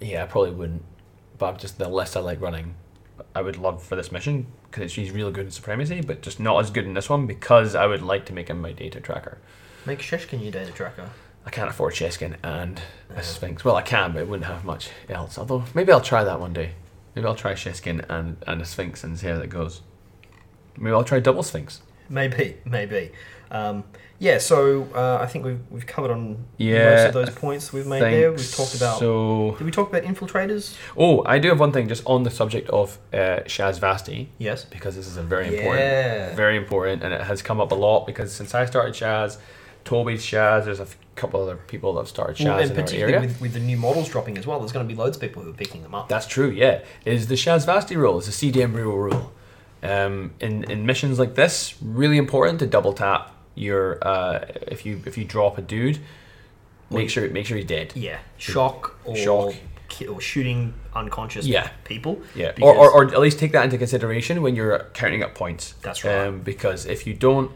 Yeah, 0.00 0.24
I 0.24 0.26
probably 0.26 0.52
wouldn't. 0.52 0.82
But 1.38 1.46
I'm 1.46 1.58
just 1.58 1.78
the 1.78 1.88
less 1.88 2.16
I 2.16 2.20
like 2.20 2.40
running, 2.40 2.74
I 3.34 3.42
would 3.42 3.56
love 3.56 3.82
for 3.82 3.96
this 3.96 4.12
mission 4.12 4.46
because 4.70 4.92
she's 4.92 5.10
really 5.10 5.32
good 5.32 5.46
in 5.46 5.50
supremacy, 5.50 6.00
but 6.00 6.22
just 6.22 6.38
not 6.38 6.60
as 6.60 6.70
good 6.70 6.84
in 6.84 6.94
this 6.94 7.08
one 7.08 7.26
because 7.26 7.74
I 7.74 7.86
would 7.86 8.02
like 8.02 8.26
to 8.26 8.32
make 8.32 8.48
him 8.48 8.60
my 8.60 8.72
data 8.72 9.00
tracker. 9.00 9.38
Make 9.86 10.00
Sheshkin 10.00 10.42
your 10.42 10.52
data 10.52 10.72
tracker. 10.72 11.08
I 11.46 11.50
can't 11.50 11.70
afford 11.70 11.94
Cheskin 11.94 12.36
and 12.42 12.80
a 13.16 13.22
Sphinx. 13.22 13.64
Well, 13.64 13.76
I 13.76 13.82
can, 13.82 14.12
but 14.12 14.20
it 14.20 14.28
wouldn't 14.28 14.46
have 14.46 14.64
much 14.64 14.90
else. 15.08 15.38
Although 15.38 15.64
maybe 15.74 15.90
I'll 15.90 16.00
try 16.00 16.22
that 16.22 16.38
one 16.38 16.52
day. 16.52 16.72
Maybe 17.14 17.26
I'll 17.26 17.34
try 17.34 17.54
Cheskin 17.54 18.04
and 18.08 18.36
and 18.46 18.62
a 18.62 18.64
Sphinx 18.64 19.02
and 19.04 19.18
see 19.18 19.26
how 19.28 19.38
that 19.38 19.48
goes. 19.48 19.82
Maybe 20.76 20.94
I'll 20.94 21.04
try 21.04 21.20
double 21.20 21.42
Sphinx. 21.42 21.82
Maybe, 22.08 22.56
maybe. 22.64 23.12
Um, 23.52 23.84
yeah, 24.18 24.38
so 24.38 24.86
uh, 24.94 25.18
I 25.20 25.26
think 25.26 25.44
we've, 25.44 25.60
we've 25.70 25.86
covered 25.86 26.10
on 26.10 26.44
most 26.58 27.06
of 27.06 27.12
those 27.14 27.30
points 27.30 27.72
we've 27.72 27.86
made 27.86 28.02
there. 28.02 28.30
We've 28.32 28.52
talked 28.54 28.74
about. 28.74 28.98
So, 28.98 29.54
Did 29.58 29.64
we 29.64 29.70
talk 29.70 29.88
about 29.88 30.02
infiltrators? 30.02 30.76
oh, 30.96 31.22
I 31.24 31.38
do 31.38 31.48
have 31.48 31.58
one 31.58 31.72
thing 31.72 31.88
just 31.88 32.02
on 32.06 32.22
the 32.24 32.30
subject 32.30 32.68
of 32.70 32.98
uh, 33.12 33.40
Shasvastii. 33.46 34.28
Yes. 34.38 34.64
because 34.64 34.94
this 34.96 35.06
is 35.06 35.16
a 35.16 35.22
very 35.22 35.46
Yeah. 35.46 35.60
important, 35.62 36.36
very 36.36 36.56
important, 36.56 37.02
and 37.02 37.14
it 37.14 37.22
has 37.22 37.42
come 37.42 37.60
up 37.60 37.72
a 37.72 37.76
lot 37.76 38.06
because 38.06 38.32
since 38.32 38.54
I 38.54 38.66
started 38.66 38.94
Shaz, 38.94 39.38
Toby's 39.84 40.22
Shaz, 40.22 40.64
there's 40.66 40.80
a 40.80 40.84
f- 40.84 40.96
couple 41.16 41.42
other 41.42 41.56
people 41.56 41.94
that 41.94 42.00
have 42.00 42.08
started 42.08 42.36
Shaz 42.36 42.44
Well, 42.44 42.58
and 42.58 42.70
in 42.70 42.76
our 42.76 42.82
particularly 42.82 43.14
area. 43.14 43.26
with, 43.28 43.40
with 43.40 43.52
the 43.54 43.60
new 43.60 43.76
models 43.76 44.08
dropping 44.08 44.38
as 44.38 44.46
well, 44.46 44.58
there's 44.58 44.72
going 44.72 44.86
to 44.86 44.92
be 44.94 44.98
loads 44.98 45.16
of 45.16 45.20
people 45.22 45.42
who 45.42 45.50
are 45.50 45.54
picking 45.54 45.82
them 45.82 45.94
up. 45.94 46.08
That's 46.08 46.26
true, 46.26 46.50
yeah. 46.50 46.82
Is 47.04 47.26
the 47.28 47.34
Shasvastii 47.34 47.96
rule, 47.96 48.18
it's 48.18 48.28
a 48.28 48.30
CDM 48.30 48.74
rule 48.74 48.96
rule. 48.98 49.32
Um, 49.82 50.32
in, 50.40 50.70
in 50.70 50.84
missions 50.84 51.18
like 51.18 51.34
this, 51.34 51.74
really 51.82 52.18
important 52.18 52.58
to 52.60 52.66
double 52.66 52.92
tap 52.92 53.34
your 53.54 53.98
uh, 54.06 54.44
if 54.68 54.84
you 54.86 55.02
if 55.06 55.16
you 55.18 55.24
drop 55.24 55.56
a 55.58 55.62
dude, 55.62 55.98
make 56.90 57.08
sure 57.10 57.28
make 57.30 57.46
sure 57.46 57.56
he's 57.56 57.66
dead. 57.66 57.92
yeah, 57.96 58.18
shock 58.36 58.98
or 59.04 59.16
Shock. 59.16 59.54
or 60.08 60.20
shooting 60.20 60.74
unconscious 60.94 61.46
Yeah. 61.46 61.68
people. 61.84 62.20
Yeah, 62.34 62.52
or, 62.60 62.74
or, 62.76 62.90
or 62.92 63.04
at 63.06 63.20
least 63.20 63.38
take 63.38 63.52
that 63.52 63.64
into 63.64 63.78
consideration 63.78 64.42
when 64.42 64.54
you're 64.54 64.86
counting 64.94 65.22
up 65.22 65.34
points. 65.34 65.72
That's 65.82 66.04
right. 66.04 66.26
Um, 66.26 66.40
because 66.40 66.84
if 66.86 67.06
you 67.06 67.14
don't 67.14 67.50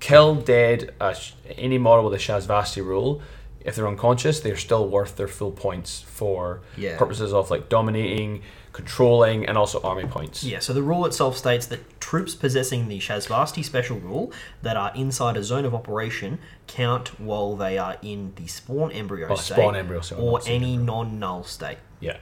kill 0.00 0.34
dead 0.36 0.94
sh- 1.14 1.32
any 1.56 1.78
model 1.78 2.04
with 2.04 2.14
a 2.14 2.18
Shasvastii 2.18 2.84
rule, 2.84 3.20
if 3.60 3.74
they're 3.76 3.88
unconscious, 3.88 4.40
they're 4.40 4.56
still 4.56 4.88
worth 4.88 5.16
their 5.16 5.28
full 5.28 5.50
points 5.50 6.00
for 6.02 6.60
Yeah. 6.76 6.96
purposes 6.96 7.32
of 7.32 7.50
like 7.50 7.68
dominating, 7.68 8.42
controlling, 8.72 9.44
and 9.46 9.58
also 9.58 9.80
army 9.82 10.04
points. 10.04 10.44
Yeah, 10.44 10.60
so 10.60 10.72
the 10.72 10.82
rule 10.82 11.04
itself 11.04 11.36
states 11.36 11.66
that 11.66 12.00
troops 12.00 12.34
possessing 12.34 12.86
the 12.88 13.00
Shasvastii 13.00 13.64
special 13.64 13.98
rule 13.98 14.32
that 14.62 14.76
are 14.76 14.92
inside 14.94 15.36
a 15.36 15.42
zone 15.42 15.64
of 15.64 15.74
operation 15.74 16.38
count 16.68 17.18
while 17.20 17.56
they 17.56 17.76
are 17.76 17.96
in 18.00 18.32
the 18.36 18.46
spawn 18.46 18.92
embryo 18.92 19.26
Oh, 19.28 19.34
state 19.34 19.54
spawn 19.54 19.74
embryo, 19.74 20.00
sorry, 20.00 20.22
or 20.22 20.40
any 20.46 20.76
non-null 20.76 21.42
state. 21.44 21.78
Yeah. 22.00 22.18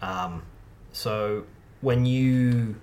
Um, 0.00 0.42
so 0.92 1.44
when 1.82 2.06
you, 2.06 2.76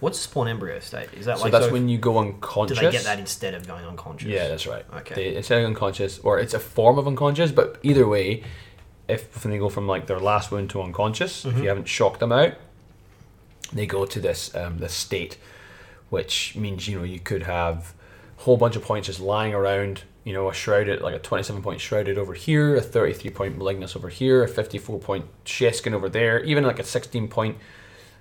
what's 0.00 0.18
spawn 0.18 0.48
embryo 0.48 0.78
state? 0.80 1.08
Is 1.14 1.26
that 1.26 1.38
So 1.38 1.44
like 1.44 1.52
that's 1.52 1.66
so 1.66 1.72
when 1.72 1.88
you 1.88 1.98
go 1.98 2.18
unconscious? 2.18 2.78
do 2.78 2.84
they 2.86 2.90
get 2.92 3.04
that 3.04 3.18
instead 3.18 3.54
of 3.54 3.66
going 3.66 3.84
unconscious? 3.84 4.28
Yeah, 4.28 4.48
that's 4.48 4.66
right. 4.66 4.84
Okay. 4.98 5.14
They, 5.14 5.26
it's 5.28 5.50
either 5.50 5.64
unconscious 5.66 6.18
or 6.20 6.38
it's 6.38 6.54
a 6.54 6.58
form 6.60 6.98
of 6.98 7.06
unconscious, 7.06 7.52
but 7.52 7.78
either 7.82 8.06
way, 8.08 8.42
if 9.08 9.44
when 9.44 9.52
they 9.52 9.58
go 9.58 9.68
from 9.68 9.86
like 9.86 10.06
their 10.06 10.20
last 10.20 10.50
wound 10.50 10.70
to 10.70 10.82
unconscious, 10.82 11.44
Mm-hmm. 11.44 11.56
if 11.56 11.62
you 11.62 11.68
haven't 11.68 11.88
shocked 11.88 12.20
them 12.20 12.32
out, 12.32 12.54
they 13.72 13.86
go 13.86 14.04
to 14.04 14.20
this 14.20 14.54
um, 14.54 14.78
this 14.78 14.92
state, 14.94 15.36
which 16.08 16.56
means 16.56 16.88
you 16.88 16.98
know 16.98 17.04
you 17.04 17.20
could 17.20 17.42
have 17.44 17.94
a 18.38 18.42
whole 18.42 18.56
bunch 18.56 18.76
of 18.76 18.82
points 18.82 19.06
just 19.06 19.20
lying 19.20 19.54
around. 19.54 20.02
You 20.22 20.34
know, 20.34 20.50
a 20.50 20.54
shrouded 20.54 21.00
like 21.00 21.14
a 21.14 21.18
twenty-seven 21.18 21.62
point 21.62 21.80
shrouded 21.80 22.18
over 22.18 22.34
here, 22.34 22.76
a 22.76 22.80
thirty-three 22.82 23.30
point 23.30 23.58
Malignos 23.58 23.96
over 23.96 24.08
here, 24.10 24.44
a 24.44 24.48
fifty-four 24.48 24.98
point 24.98 25.24
Sheskin 25.46 25.92
over 25.94 26.08
there, 26.10 26.42
even 26.44 26.62
like 26.64 26.78
a 26.78 26.84
sixteen 26.84 27.26
point 27.26 27.56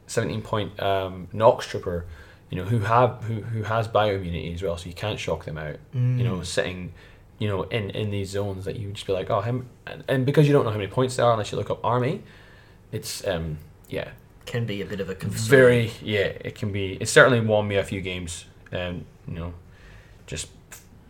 17 0.10 0.42
point 0.42 0.80
um, 0.82 1.28
Nox 1.34 1.66
trooper, 1.68 2.06
you 2.50 2.58
know, 2.58 2.64
who 2.66 2.80
have 2.80 3.24
who, 3.24 3.42
who 3.42 3.64
has 3.64 3.88
bioimmunity 3.88 4.54
as 4.56 4.64
well, 4.64 4.76
so 4.78 4.88
you 4.90 4.96
can't 4.96 5.20
shock 5.20 5.46
them 5.46 5.58
out. 5.58 5.78
You 5.94 6.00
Mm. 6.00 6.24
know, 6.24 6.44
sitting, 6.44 6.94
you 7.38 7.48
know, 7.48 7.64
in 7.64 7.90
in 7.92 8.10
these 8.12 8.30
zones 8.32 8.66
that 8.66 8.76
you 8.78 8.88
would 8.88 8.96
just 8.96 9.08
be 9.08 9.14
like, 9.14 9.30
oh, 9.30 9.42
him, 9.42 9.68
and, 9.88 10.04
and 10.08 10.26
because 10.26 10.48
you 10.48 10.54
don't 10.54 10.66
know 10.66 10.72
how 10.72 10.78
many 10.78 10.90
points 10.92 11.16
there 11.16 11.26
are 11.26 11.32
unless 11.34 11.52
you 11.52 11.58
look 11.58 11.70
up 11.70 11.80
army, 11.86 12.24
it's 12.92 13.26
um 13.28 13.58
yeah 13.88 14.10
Can 14.46 14.66
be 14.66 14.82
a 14.82 14.86
bit 14.86 15.00
of 15.00 15.10
a 15.10 15.16
concern. 15.16 15.50
very 15.50 15.92
yeah 16.02 16.32
it 16.48 16.56
can 16.56 16.72
be 16.72 16.94
it 17.00 17.08
certainly 17.08 17.40
won 17.40 17.68
me 17.68 17.76
a 17.76 17.84
few 17.84 18.02
games, 18.02 18.46
and 18.72 19.06
you 19.28 19.36
know, 19.36 19.54
just 20.28 20.48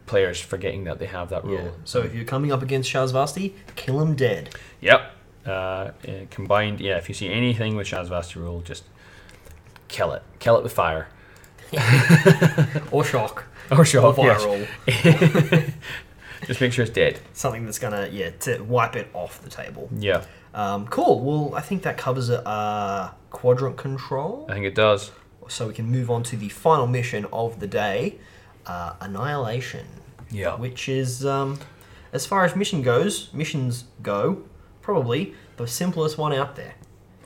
players 0.06 0.41
forgetting 0.41 0.84
that 0.86 0.97
they 1.00 1.06
have 1.06 1.30
that 1.30 1.45
rule. 1.45 1.64
Yeah. 1.64 1.72
So 1.86 2.02
if 2.02 2.14
you're 2.16 2.26
coming 2.26 2.52
up 2.52 2.62
against 2.64 2.91
Shasvastii, 2.91 3.54
kill 3.76 4.02
him 4.02 4.16
dead. 4.16 4.50
Yep. 4.82 5.02
Uh, 5.46 5.92
eh, 6.06 6.26
combined, 6.30 6.80
yeah. 6.82 6.98
If 6.98 7.08
you 7.10 7.16
see 7.16 7.30
anything 7.30 7.76
with 7.76 7.88
Shasvastii 7.88 8.36
rule, 8.36 8.62
just 8.62 8.84
kill 9.88 10.12
it. 10.14 10.22
Kill 10.40 10.58
it 10.58 10.64
with 10.64 10.74
fire. 10.74 11.08
Or 12.92 13.04
shock. 13.04 13.46
Or 13.72 13.86
shock, 13.86 14.18
Or 14.18 14.26
yes. 14.26 14.44
Just 16.48 16.62
make 16.62 16.72
sure 16.74 16.84
it's 16.84 16.94
dead. 16.94 17.20
Something 17.34 17.66
that's 17.66 17.80
gonna 17.80 18.08
yeah 18.12 18.30
to 18.42 18.62
wipe 18.64 18.96
it 18.96 19.10
off 19.14 19.42
the 19.44 19.50
table. 19.50 19.90
Yeah, 19.96 20.24
Um, 20.54 20.88
cool. 20.88 21.20
Well, 21.20 21.56
I 21.56 21.62
think 21.62 21.84
that 21.84 21.98
covers 21.98 22.30
uh, 22.30 23.12
quadrant 23.30 23.78
control. 23.78 24.46
I 24.50 24.54
think 24.54 24.66
it 24.66 24.74
does. 24.76 25.12
So 25.50 25.68
we 25.68 25.74
can 25.74 25.86
move 25.92 26.10
on 26.10 26.24
to 26.24 26.38
the 26.38 26.50
final 26.50 26.88
mission 26.88 27.26
of 27.34 27.60
the 27.60 27.68
day, 27.68 28.16
uh, 28.66 28.94
Annihilation. 29.02 29.86
Yeah. 30.32 30.56
Which 30.56 30.88
is, 30.88 31.26
um, 31.26 31.60
as 32.14 32.26
far 32.26 32.46
as 32.46 32.56
mission 32.56 32.82
goes, 32.84 33.30
missions 33.34 33.84
go, 34.02 34.44
probably 34.82 35.34
the 35.58 35.68
simplest 35.68 36.18
one 36.18 36.34
out 36.34 36.56
there. 36.56 36.76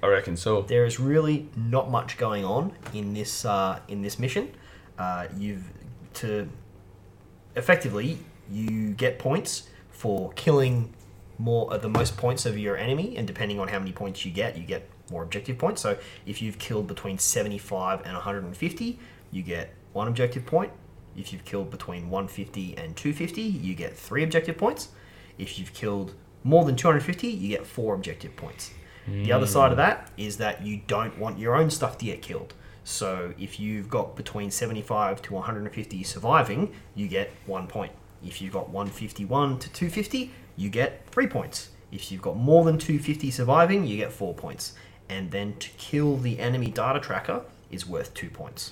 I 0.01 0.07
reckon 0.07 0.35
so. 0.35 0.61
There 0.63 0.85
is 0.85 0.99
really 0.99 1.49
not 1.55 1.89
much 1.89 2.17
going 2.17 2.43
on 2.43 2.73
in 2.93 3.13
this 3.13 3.45
uh, 3.45 3.79
in 3.87 4.01
this 4.01 4.19
mission. 4.19 4.51
Uh, 4.97 5.27
you've 5.37 5.63
to 6.15 6.49
effectively 7.55 8.19
you 8.49 8.91
get 8.91 9.17
points 9.17 9.69
for 9.89 10.31
killing 10.33 10.93
more 11.37 11.73
of 11.73 11.81
the 11.81 11.89
most 11.89 12.17
points 12.17 12.45
of 12.45 12.57
your 12.57 12.77
enemy, 12.77 13.15
and 13.17 13.25
depending 13.25 13.59
on 13.59 13.67
how 13.67 13.79
many 13.79 13.91
points 13.91 14.25
you 14.25 14.31
get, 14.31 14.57
you 14.57 14.63
get 14.63 14.89
more 15.09 15.23
objective 15.23 15.57
points. 15.57 15.81
So 15.81 15.97
if 16.25 16.41
you've 16.41 16.59
killed 16.59 16.87
between 16.87 17.17
75 17.17 18.01
and 18.05 18.13
150, 18.13 18.99
you 19.31 19.41
get 19.41 19.73
one 19.93 20.07
objective 20.07 20.45
point. 20.45 20.71
If 21.15 21.31
you've 21.31 21.45
killed 21.45 21.69
between 21.69 22.09
150 22.09 22.77
and 22.77 22.95
250, 22.95 23.41
you 23.41 23.75
get 23.75 23.95
three 23.95 24.23
objective 24.23 24.57
points. 24.57 24.89
If 25.37 25.59
you've 25.59 25.73
killed 25.73 26.13
more 26.43 26.65
than 26.65 26.75
250, 26.75 27.27
you 27.27 27.49
get 27.49 27.65
four 27.65 27.93
objective 27.95 28.35
points. 28.35 28.71
The 29.05 29.31
other 29.33 29.47
side 29.47 29.71
of 29.71 29.77
hmm. 29.77 29.81
that 29.81 30.11
is 30.15 30.37
that 30.37 30.65
you 30.65 30.81
don't 30.87 31.17
want 31.17 31.37
your 31.37 31.55
own 31.55 31.69
stuff 31.69 31.97
to 31.97 32.05
get 32.05 32.21
killed. 32.21 32.53
So 32.83 33.33
if 33.37 33.59
you've 33.59 33.89
got 33.89 34.15
between 34.15 34.51
75 34.51 35.21
to 35.23 35.33
150 35.33 36.03
surviving, 36.03 36.73
you 36.95 37.07
get 37.07 37.31
one 37.45 37.67
point. 37.67 37.91
If 38.25 38.41
you've 38.41 38.53
got 38.53 38.69
151 38.69 39.59
to 39.59 39.69
250, 39.71 40.31
you 40.55 40.69
get 40.69 41.05
three 41.07 41.27
points. 41.27 41.69
If 41.91 42.11
you've 42.11 42.21
got 42.21 42.37
more 42.37 42.63
than 42.63 42.77
250 42.77 43.31
surviving, 43.31 43.85
you 43.85 43.97
get 43.97 44.11
four 44.11 44.33
points. 44.33 44.73
And 45.09 45.31
then 45.31 45.55
to 45.57 45.69
kill 45.71 46.17
the 46.17 46.39
enemy 46.39 46.71
data 46.71 46.99
tracker 46.99 47.43
is 47.69 47.85
worth 47.85 48.13
two 48.13 48.29
points. 48.29 48.71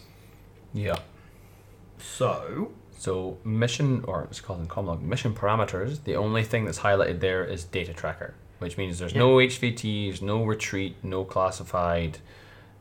Yeah. 0.74 1.00
So, 1.98 2.72
So 3.02 3.40
mission, 3.44 4.04
or 4.08 4.28
it's 4.30 4.40
called 4.40 4.60
in 4.60 4.68
common 4.68 4.90
log, 4.90 5.02
mission 5.02 5.34
parameters. 5.34 6.04
The 6.04 6.16
only 6.16 6.44
thing 6.44 6.66
that's 6.66 6.78
highlighted 6.78 7.20
there 7.20 7.44
is 7.44 7.64
data 7.64 7.94
tracker, 7.94 8.36
which 8.60 8.78
means 8.78 9.00
there's 9.00 9.16
no 9.16 9.38
HVTs, 9.38 10.22
no 10.22 10.44
retreat, 10.46 10.98
no 11.02 11.24
classified, 11.24 12.20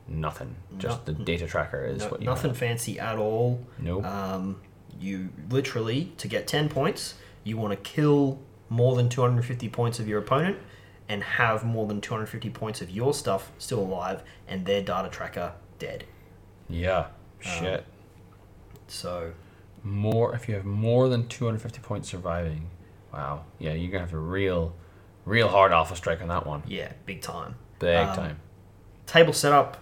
nothing. 0.07 0.57
Just 0.77 1.07
the 1.07 1.15
data 1.15 1.47
tracker 1.47 1.83
is 1.87 2.01
no- 2.01 2.09
what 2.11 2.21
you 2.21 2.27
nothing 2.27 2.51
have. 2.51 2.59
fancy 2.59 3.01
at 3.01 3.17
all. 3.17 3.65
Nope. 3.79 4.05
Um, 4.05 4.61
you 5.01 5.31
literally, 5.49 6.13
to 6.19 6.29
get 6.29 6.47
10 6.47 6.69
points, 6.69 7.15
you 7.43 7.57
want 7.57 7.73
to 7.73 7.91
kill 7.91 8.41
more 8.69 8.97
than 8.97 9.09
250 9.09 9.71
points 9.71 9.99
of 10.01 10.07
your 10.07 10.19
opponent 10.19 10.59
and 11.09 11.23
have 11.23 11.65
more 11.65 11.87
than 11.87 12.03
250 12.03 12.51
points 12.51 12.83
of 12.83 12.91
your 12.91 13.15
stuff 13.15 13.53
still 13.57 13.81
alive 13.81 14.23
and 14.47 14.67
their 14.67 14.83
data 14.83 15.09
tracker 15.09 15.55
dead. 15.79 16.05
yeah. 16.69 17.07
Shit. 17.41 17.87
So, 18.87 19.33
More 19.83 20.35
if 20.35 20.49
you 20.49 20.55
have 20.55 20.65
more 20.65 21.09
than 21.09 21.27
250 21.29 21.81
points 21.81 22.09
surviving. 22.09 22.69
Wow. 23.13 23.45
Yeah, 23.59 23.73
you're 23.73 23.91
gonna 23.91 24.05
have 24.05 24.15
a 24.15 24.19
real, 24.19 24.75
real 25.25 25.49
hard 25.49 25.73
alpha 25.73 25.97
strike 25.97 26.21
on 26.23 26.29
that 26.29 26.47
one. 26.47 26.63
yeah, 26.67 26.93
big 27.07 27.23
time. 27.23 27.55
Big 27.79 27.97
Um, 27.97 28.15
time. 28.17 28.41
Table 29.07 29.33
setup 29.33 29.79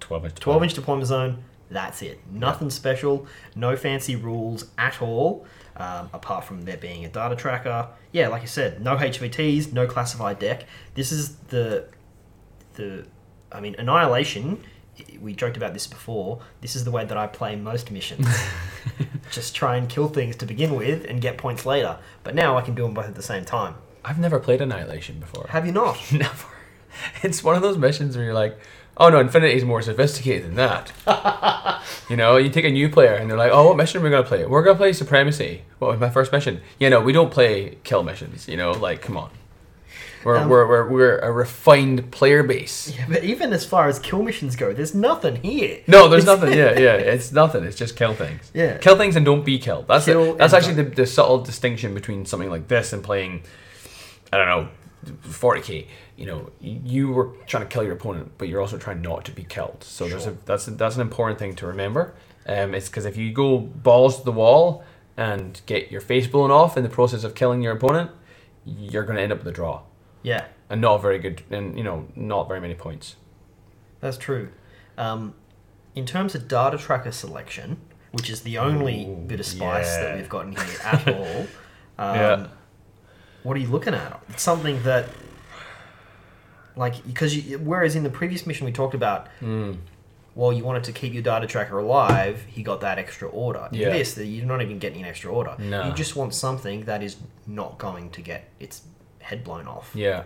12 0.00 0.24
inch. 0.26 0.34
12 0.36 0.62
inch 0.62 0.74
deployment 0.74 1.06
zone. 1.06 1.44
That's 1.70 2.02
it. 2.02 2.20
Nothing 2.30 2.68
special. 2.70 3.26
No 3.54 3.76
fancy 3.76 4.16
rules 4.16 4.66
at 4.76 5.00
all. 5.00 5.46
Um, 5.76 6.10
apart 6.12 6.44
from 6.44 6.62
there 6.62 6.76
being 6.76 7.04
a 7.04 7.08
data 7.08 7.36
tracker. 7.36 7.88
Yeah, 8.12 8.28
like 8.28 8.42
I 8.42 8.46
said, 8.46 8.82
no 8.82 8.96
HVTs, 8.96 9.72
no 9.72 9.86
classified 9.86 10.38
deck. 10.38 10.64
This 10.94 11.12
is 11.12 11.36
the 11.48 11.86
the. 12.74 13.06
I 13.52 13.60
mean, 13.60 13.74
annihilation. 13.78 14.62
We 15.20 15.34
joked 15.34 15.56
about 15.56 15.74
this 15.74 15.86
before. 15.86 16.40
This 16.60 16.76
is 16.76 16.84
the 16.84 16.90
way 16.90 17.04
that 17.04 17.16
I 17.16 17.26
play 17.26 17.56
most 17.56 17.90
missions. 17.90 18.26
Just 19.30 19.54
try 19.54 19.76
and 19.76 19.88
kill 19.88 20.08
things 20.08 20.36
to 20.36 20.46
begin 20.46 20.74
with 20.74 21.04
and 21.04 21.20
get 21.20 21.38
points 21.38 21.66
later. 21.66 21.98
But 22.24 22.34
now 22.34 22.56
I 22.56 22.62
can 22.62 22.74
do 22.74 22.82
them 22.82 22.94
both 22.94 23.06
at 23.06 23.14
the 23.14 23.22
same 23.22 23.44
time. 23.44 23.74
I've 24.04 24.18
never 24.18 24.38
played 24.38 24.60
Annihilation 24.60 25.20
before. 25.20 25.46
Have 25.50 25.66
you 25.66 25.72
not? 25.72 25.98
Never. 26.12 26.46
It's 27.22 27.44
one 27.44 27.54
of 27.54 27.62
those 27.62 27.76
missions 27.76 28.16
where 28.16 28.24
you're 28.24 28.34
like, 28.34 28.58
oh 28.96 29.08
no, 29.08 29.20
Infinity 29.20 29.54
is 29.54 29.64
more 29.64 29.82
sophisticated 29.82 30.44
than 30.44 30.54
that. 30.56 30.92
you 32.08 32.16
know, 32.16 32.36
you 32.36 32.50
take 32.50 32.64
a 32.64 32.70
new 32.70 32.88
player 32.88 33.14
and 33.14 33.30
they're 33.30 33.38
like, 33.38 33.52
oh, 33.52 33.68
what 33.68 33.76
mission 33.76 34.00
are 34.00 34.04
we 34.04 34.10
going 34.10 34.22
to 34.22 34.28
play? 34.28 34.44
We're 34.44 34.62
going 34.62 34.76
to 34.76 34.78
play 34.78 34.92
Supremacy. 34.92 35.62
What 35.78 35.92
was 35.92 36.00
my 36.00 36.10
first 36.10 36.32
mission? 36.32 36.60
Yeah, 36.78 36.88
no, 36.88 37.00
we 37.00 37.12
don't 37.12 37.30
play 37.30 37.78
kill 37.84 38.02
missions. 38.02 38.48
You 38.48 38.56
know, 38.56 38.72
like, 38.72 39.02
come 39.02 39.16
on. 39.16 39.30
We're, 40.24 40.36
Um, 40.36 40.48
we're, 40.48 40.66
we're, 40.66 40.88
we're 40.88 41.18
a 41.18 41.32
refined 41.32 42.10
player 42.10 42.42
base. 42.42 42.94
Yeah, 42.96 43.06
but 43.08 43.24
even 43.24 43.52
as 43.52 43.64
far 43.64 43.88
as 43.88 43.98
kill 43.98 44.22
missions 44.22 44.54
go, 44.54 44.72
there's 44.72 44.94
nothing 44.94 45.36
here. 45.36 45.80
No, 45.86 46.08
there's 46.08 46.26
nothing. 46.26 46.52
Yeah, 46.52 46.72
yeah, 46.78 46.94
it's 46.94 47.32
nothing. 47.32 47.64
It's 47.64 47.76
just 47.76 47.96
kill 47.96 48.14
things. 48.14 48.50
Yeah. 48.52 48.76
kill 48.78 48.96
things 48.96 49.16
and 49.16 49.24
don't 49.24 49.44
be 49.44 49.58
killed. 49.58 49.88
That's 49.88 50.04
Kill 50.04 50.34
that's 50.34 50.52
actually 50.52 50.74
the, 50.74 50.84
the 50.84 51.06
subtle 51.06 51.38
distinction 51.38 51.94
between 51.94 52.26
something 52.26 52.50
like 52.50 52.68
this 52.68 52.92
and 52.92 53.02
playing, 53.02 53.42
I 54.32 54.36
don't 54.38 54.46
know, 54.48 54.68
40k. 55.28 55.86
You 56.16 56.26
know, 56.26 56.50
you 56.60 57.08
were 57.08 57.30
trying 57.46 57.62
to 57.62 57.68
kill 57.68 57.82
your 57.82 57.94
opponent, 57.94 58.32
but 58.36 58.48
you're 58.48 58.60
also 58.60 58.76
trying 58.76 59.00
not 59.00 59.24
to 59.24 59.32
be 59.32 59.44
killed. 59.44 59.82
So 59.84 60.06
there's 60.06 60.26
a 60.26 60.36
that's 60.44 60.68
a, 60.68 60.72
that's 60.72 60.96
an 60.96 61.00
important 61.00 61.38
thing 61.38 61.54
to 61.56 61.66
remember. 61.66 62.14
Um, 62.46 62.74
it's 62.74 62.88
because 62.88 63.06
if 63.06 63.16
you 63.16 63.32
go 63.32 63.58
balls 63.58 64.18
to 64.18 64.24
the 64.24 64.32
wall 64.32 64.84
and 65.16 65.58
get 65.64 65.90
your 65.90 66.00
face 66.02 66.26
blown 66.26 66.50
off 66.50 66.76
in 66.76 66.82
the 66.82 66.88
process 66.90 67.24
of 67.24 67.34
killing 67.34 67.62
your 67.62 67.72
opponent, 67.72 68.10
you're 68.66 69.04
going 69.04 69.16
to 69.16 69.22
end 69.22 69.32
up 69.32 69.38
with 69.38 69.46
a 69.48 69.52
draw 69.52 69.82
Yeah, 70.22 70.44
and 70.68 70.80
not 70.80 70.98
very 71.02 71.18
good, 71.18 71.42
and 71.50 71.76
you 71.78 71.84
know, 71.84 72.06
not 72.16 72.46
very 72.48 72.60
many 72.60 72.74
points. 72.74 73.16
That's 74.00 74.16
true. 74.18 74.48
Um, 74.98 75.34
in 75.94 76.04
terms 76.06 76.34
of 76.34 76.46
data 76.48 76.78
tracker 76.78 77.12
selection, 77.12 77.78
which 78.12 78.28
is 78.30 78.42
the 78.42 78.58
only 78.58 79.06
Ooh, 79.06 79.16
bit 79.26 79.40
of 79.40 79.46
spice 79.46 79.94
yeah. 79.96 80.02
that 80.02 80.16
we've 80.16 80.28
gotten 80.28 80.52
here 80.52 80.76
at 80.84 81.08
all, 81.14 81.40
um, 81.98 82.14
Yeah. 82.16 82.46
what 83.42 83.56
are 83.56 83.60
you 83.60 83.68
looking 83.68 83.94
at? 83.94 84.20
It's 84.28 84.42
something 84.42 84.82
that, 84.82 85.06
like, 86.76 87.04
because 87.06 87.36
you, 87.36 87.58
whereas 87.58 87.94
in 87.96 88.02
the 88.02 88.10
previous 88.10 88.46
mission 88.46 88.64
we 88.64 88.72
talked 88.72 88.94
about, 88.94 89.28
Mm. 89.40 89.78
well, 90.34 90.52
you 90.52 90.64
wanted 90.64 90.84
to 90.84 90.92
keep 90.92 91.12
your 91.12 91.22
data 91.22 91.46
tracker 91.46 91.78
alive, 91.78 92.42
he 92.48 92.62
got 92.62 92.80
that 92.82 92.98
extra 92.98 93.28
order. 93.28 93.68
In 93.72 93.80
Yeah. 93.80 93.90
this, 93.90 94.16
you're 94.16 94.46
not 94.46 94.62
even 94.62 94.78
getting 94.78 95.00
an 95.02 95.08
extra 95.08 95.30
order. 95.32 95.54
No. 95.58 95.86
You 95.86 95.92
just 95.92 96.16
want 96.16 96.34
something 96.34 96.84
that 96.84 97.02
is 97.02 97.16
not 97.46 97.78
going 97.78 98.10
to 98.10 98.20
get 98.22 98.48
its 98.60 98.82
head 99.20 99.44
blown 99.44 99.66
off. 99.66 99.90
Yeah. 99.94 100.24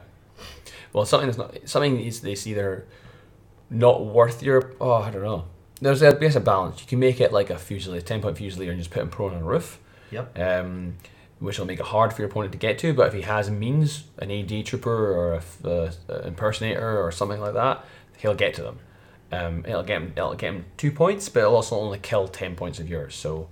Well, 0.93 1.05
something 1.05 1.27
that's 1.29 1.39
not 1.39 1.57
something 1.69 2.01
is 2.01 2.21
this 2.21 2.47
either 2.47 2.87
not 3.71 4.05
worth 4.05 4.43
your 4.43 4.73
oh 4.81 4.95
I 4.95 5.11
don't 5.11 5.23
know. 5.23 5.45
There's 5.81 6.03
a 6.03 6.13
there's 6.13 6.37
a 6.37 6.41
balance. 6.41 6.81
You 6.81 6.87
can 6.87 6.99
make 6.99 7.21
it 7.21 7.33
like 7.33 7.51
a 7.51 7.55
fusilier, 7.55 8.03
ten 8.05 8.21
point 8.23 8.37
fusilier, 8.37 8.71
and 8.71 8.79
just 8.79 8.91
put 8.91 9.03
him 9.03 9.11
prone 9.11 9.35
on 9.35 9.43
a 9.43 9.45
roof, 9.45 9.79
Yep. 10.11 10.39
um, 10.39 10.97
which 11.41 11.59
will 11.59 11.67
make 11.67 11.81
it 11.81 11.87
hard 11.87 12.13
for 12.13 12.23
your 12.23 12.31
opponent 12.31 12.53
to 12.53 12.59
get 12.59 12.79
to. 12.79 12.93
But 12.95 13.09
if 13.09 13.15
he 13.15 13.23
has 13.23 13.51
means, 13.51 14.05
an 14.19 14.31
AD 14.31 14.65
trooper 14.67 14.91
or 14.91 15.35
a 15.65 15.69
uh, 15.69 16.21
impersonator 16.25 17.03
or 17.03 17.11
something 17.13 17.41
like 17.41 17.55
that, 17.55 17.85
he'll 18.19 18.35
get 18.35 18.55
to 18.55 18.63
them. 18.63 18.79
Um, 19.33 19.65
it'll 19.67 19.83
get 19.83 20.01
him. 20.01 20.13
It'll 20.17 20.35
get 20.35 20.55
him 20.55 20.65
two 20.77 20.93
points, 20.93 21.29
but 21.29 21.41
it'll 21.41 21.57
also 21.57 21.77
only 21.77 21.99
kill 21.99 22.29
ten 22.29 22.55
points 22.55 22.79
of 22.79 22.89
yours. 22.89 23.15
So, 23.17 23.49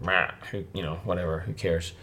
meh, 0.00 0.30
who 0.50 0.64
you 0.74 0.82
know, 0.82 0.96
whatever. 1.04 1.40
Who 1.40 1.54
cares? 1.54 1.94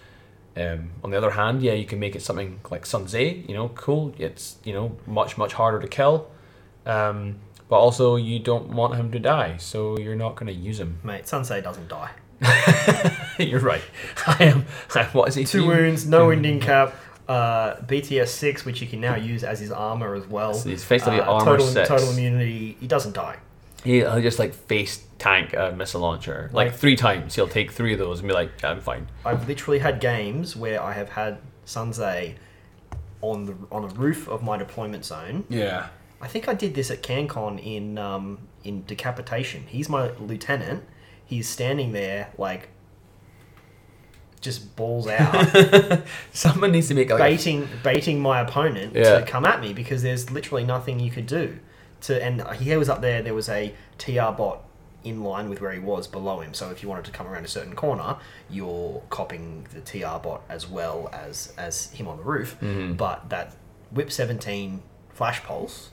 Um, 0.57 0.89
on 1.03 1.11
the 1.11 1.17
other 1.17 1.31
hand, 1.31 1.61
yeah, 1.61 1.73
you 1.73 1.85
can 1.85 1.99
make 1.99 2.15
it 2.15 2.21
something 2.21 2.59
like 2.69 2.85
Sun 2.85 3.05
Tze, 3.07 3.45
you 3.47 3.53
know, 3.53 3.69
cool. 3.69 4.13
It's 4.17 4.57
you 4.65 4.73
know 4.73 4.97
much 5.07 5.37
much 5.37 5.53
harder 5.53 5.79
to 5.79 5.87
kill, 5.87 6.29
um, 6.85 7.35
but 7.69 7.77
also 7.79 8.17
you 8.17 8.39
don't 8.39 8.69
want 8.69 8.95
him 8.95 9.11
to 9.11 9.19
die, 9.19 9.55
so 9.57 9.97
you're 9.97 10.15
not 10.15 10.35
going 10.35 10.47
to 10.47 10.53
use 10.53 10.79
him. 10.79 10.99
Mate, 11.03 11.25
Sun 11.27 11.43
Tze 11.43 11.61
doesn't 11.61 11.87
die. 11.87 12.11
you're 13.39 13.59
right. 13.61 13.83
I 14.27 14.43
am. 14.43 14.65
What 15.13 15.29
is 15.29 15.35
he? 15.35 15.45
Two 15.45 15.67
wounds, 15.67 16.05
no 16.05 16.25
wounding 16.27 16.59
cap, 16.59 16.95
uh, 17.29 17.75
BTS 17.85 18.27
6, 18.29 18.65
which 18.65 18.81
you 18.81 18.87
can 18.87 18.99
now 18.99 19.15
use 19.15 19.43
as 19.43 19.59
his 19.59 19.71
armor 19.71 20.15
as 20.15 20.25
well. 20.27 20.53
So 20.53 20.69
he's 20.69 20.81
effectively 20.83 21.19
Uh, 21.21 21.31
armor 21.31 21.45
total, 21.45 21.67
six. 21.67 21.87
total 21.87 22.09
immunity. 22.09 22.75
He 22.79 22.87
doesn't 22.87 23.13
die. 23.13 23.37
He, 23.83 23.97
he'll 23.99 24.21
just 24.21 24.37
like 24.39 24.53
face 24.53 25.03
tank 25.17 25.53
a 25.53 25.71
missile 25.75 26.01
launcher 26.01 26.49
like, 26.53 26.67
Like- 26.69 26.75
three 26.79 26.95
times. 26.95 27.35
He'll 27.35 27.47
take 27.47 27.71
three 27.71 27.93
of 27.93 27.99
those 27.99 28.19
and 28.19 28.27
be 28.27 28.33
like, 28.33 28.63
I'm 28.63 28.79
fine. 28.81 29.07
I've 29.25 29.47
literally 29.47 29.79
had 29.79 29.99
games 29.99 30.55
where 30.55 30.81
I 30.81 30.93
have 30.93 31.09
had 31.09 31.39
Sun 31.65 31.91
Tze 31.93 32.35
on 33.21 33.45
the 33.45 33.55
on 33.71 33.87
the 33.87 33.95
roof 33.95 34.27
of 34.27 34.41
my 34.43 34.57
deployment 34.57 35.05
zone. 35.05 35.45
Yeah. 35.49 35.87
I 36.19 36.27
think 36.27 36.47
I 36.47 36.53
did 36.53 36.73
this 36.75 36.91
at 36.91 37.01
CanCon 37.03 37.63
in 37.63 37.97
um, 37.97 38.39
in 38.63 38.83
Decapitation. 38.85 39.63
He's 39.67 39.89
my 39.89 40.11
lieutenant. 40.19 40.83
He's 41.25 41.47
standing 41.49 41.91
there 41.93 42.31
like 42.37 42.69
just 44.41 44.75
balls 44.75 45.07
out, 45.07 46.01
Someone 46.33 46.71
needs 46.71 46.87
to 46.87 46.95
make 46.95 47.11
like 47.11 47.19
a- 47.19 47.23
baiting 47.23 47.67
baiting 47.83 48.19
my 48.19 48.39
opponent 48.41 48.95
Yeah. 48.95 49.19
to 49.19 49.25
come 49.25 49.45
at 49.45 49.61
me 49.61 49.71
because 49.71 50.01
there's 50.01 50.31
literally 50.31 50.63
nothing 50.63 50.99
you 50.99 51.11
could 51.11 51.27
do. 51.27 51.59
To 52.01 52.23
and 52.23 52.41
he 52.57 52.75
was 52.77 52.89
up 52.89 53.01
there. 53.01 53.21
There 53.21 53.33
was 53.33 53.49
a 53.49 53.73
TR 53.97 54.31
bot 54.35 54.63
in 55.03 55.23
line 55.23 55.49
with 55.49 55.61
where 55.61 55.71
he 55.71 55.79
was 55.79 56.07
below 56.07 56.41
him. 56.41 56.53
So 56.53 56.69
if 56.69 56.83
you 56.83 56.89
wanted 56.89 57.05
to 57.05 57.11
come 57.11 57.27
around 57.27 57.43
a 57.45 57.47
certain 57.47 57.75
corner, 57.75 58.17
you're 58.49 59.01
copying 59.09 59.65
the 59.73 59.81
TR 59.81 60.19
bot 60.21 60.43
as 60.49 60.67
well 60.67 61.09
as 61.13 61.53
as 61.57 61.91
him 61.91 62.07
on 62.07 62.17
the 62.17 62.23
roof. 62.23 62.57
Mhm. 62.61 62.97
But 62.97 63.29
that 63.29 63.55
WIP 63.91 64.11
17 64.11 64.81
flash 65.09 65.41
pulse, 65.43 65.89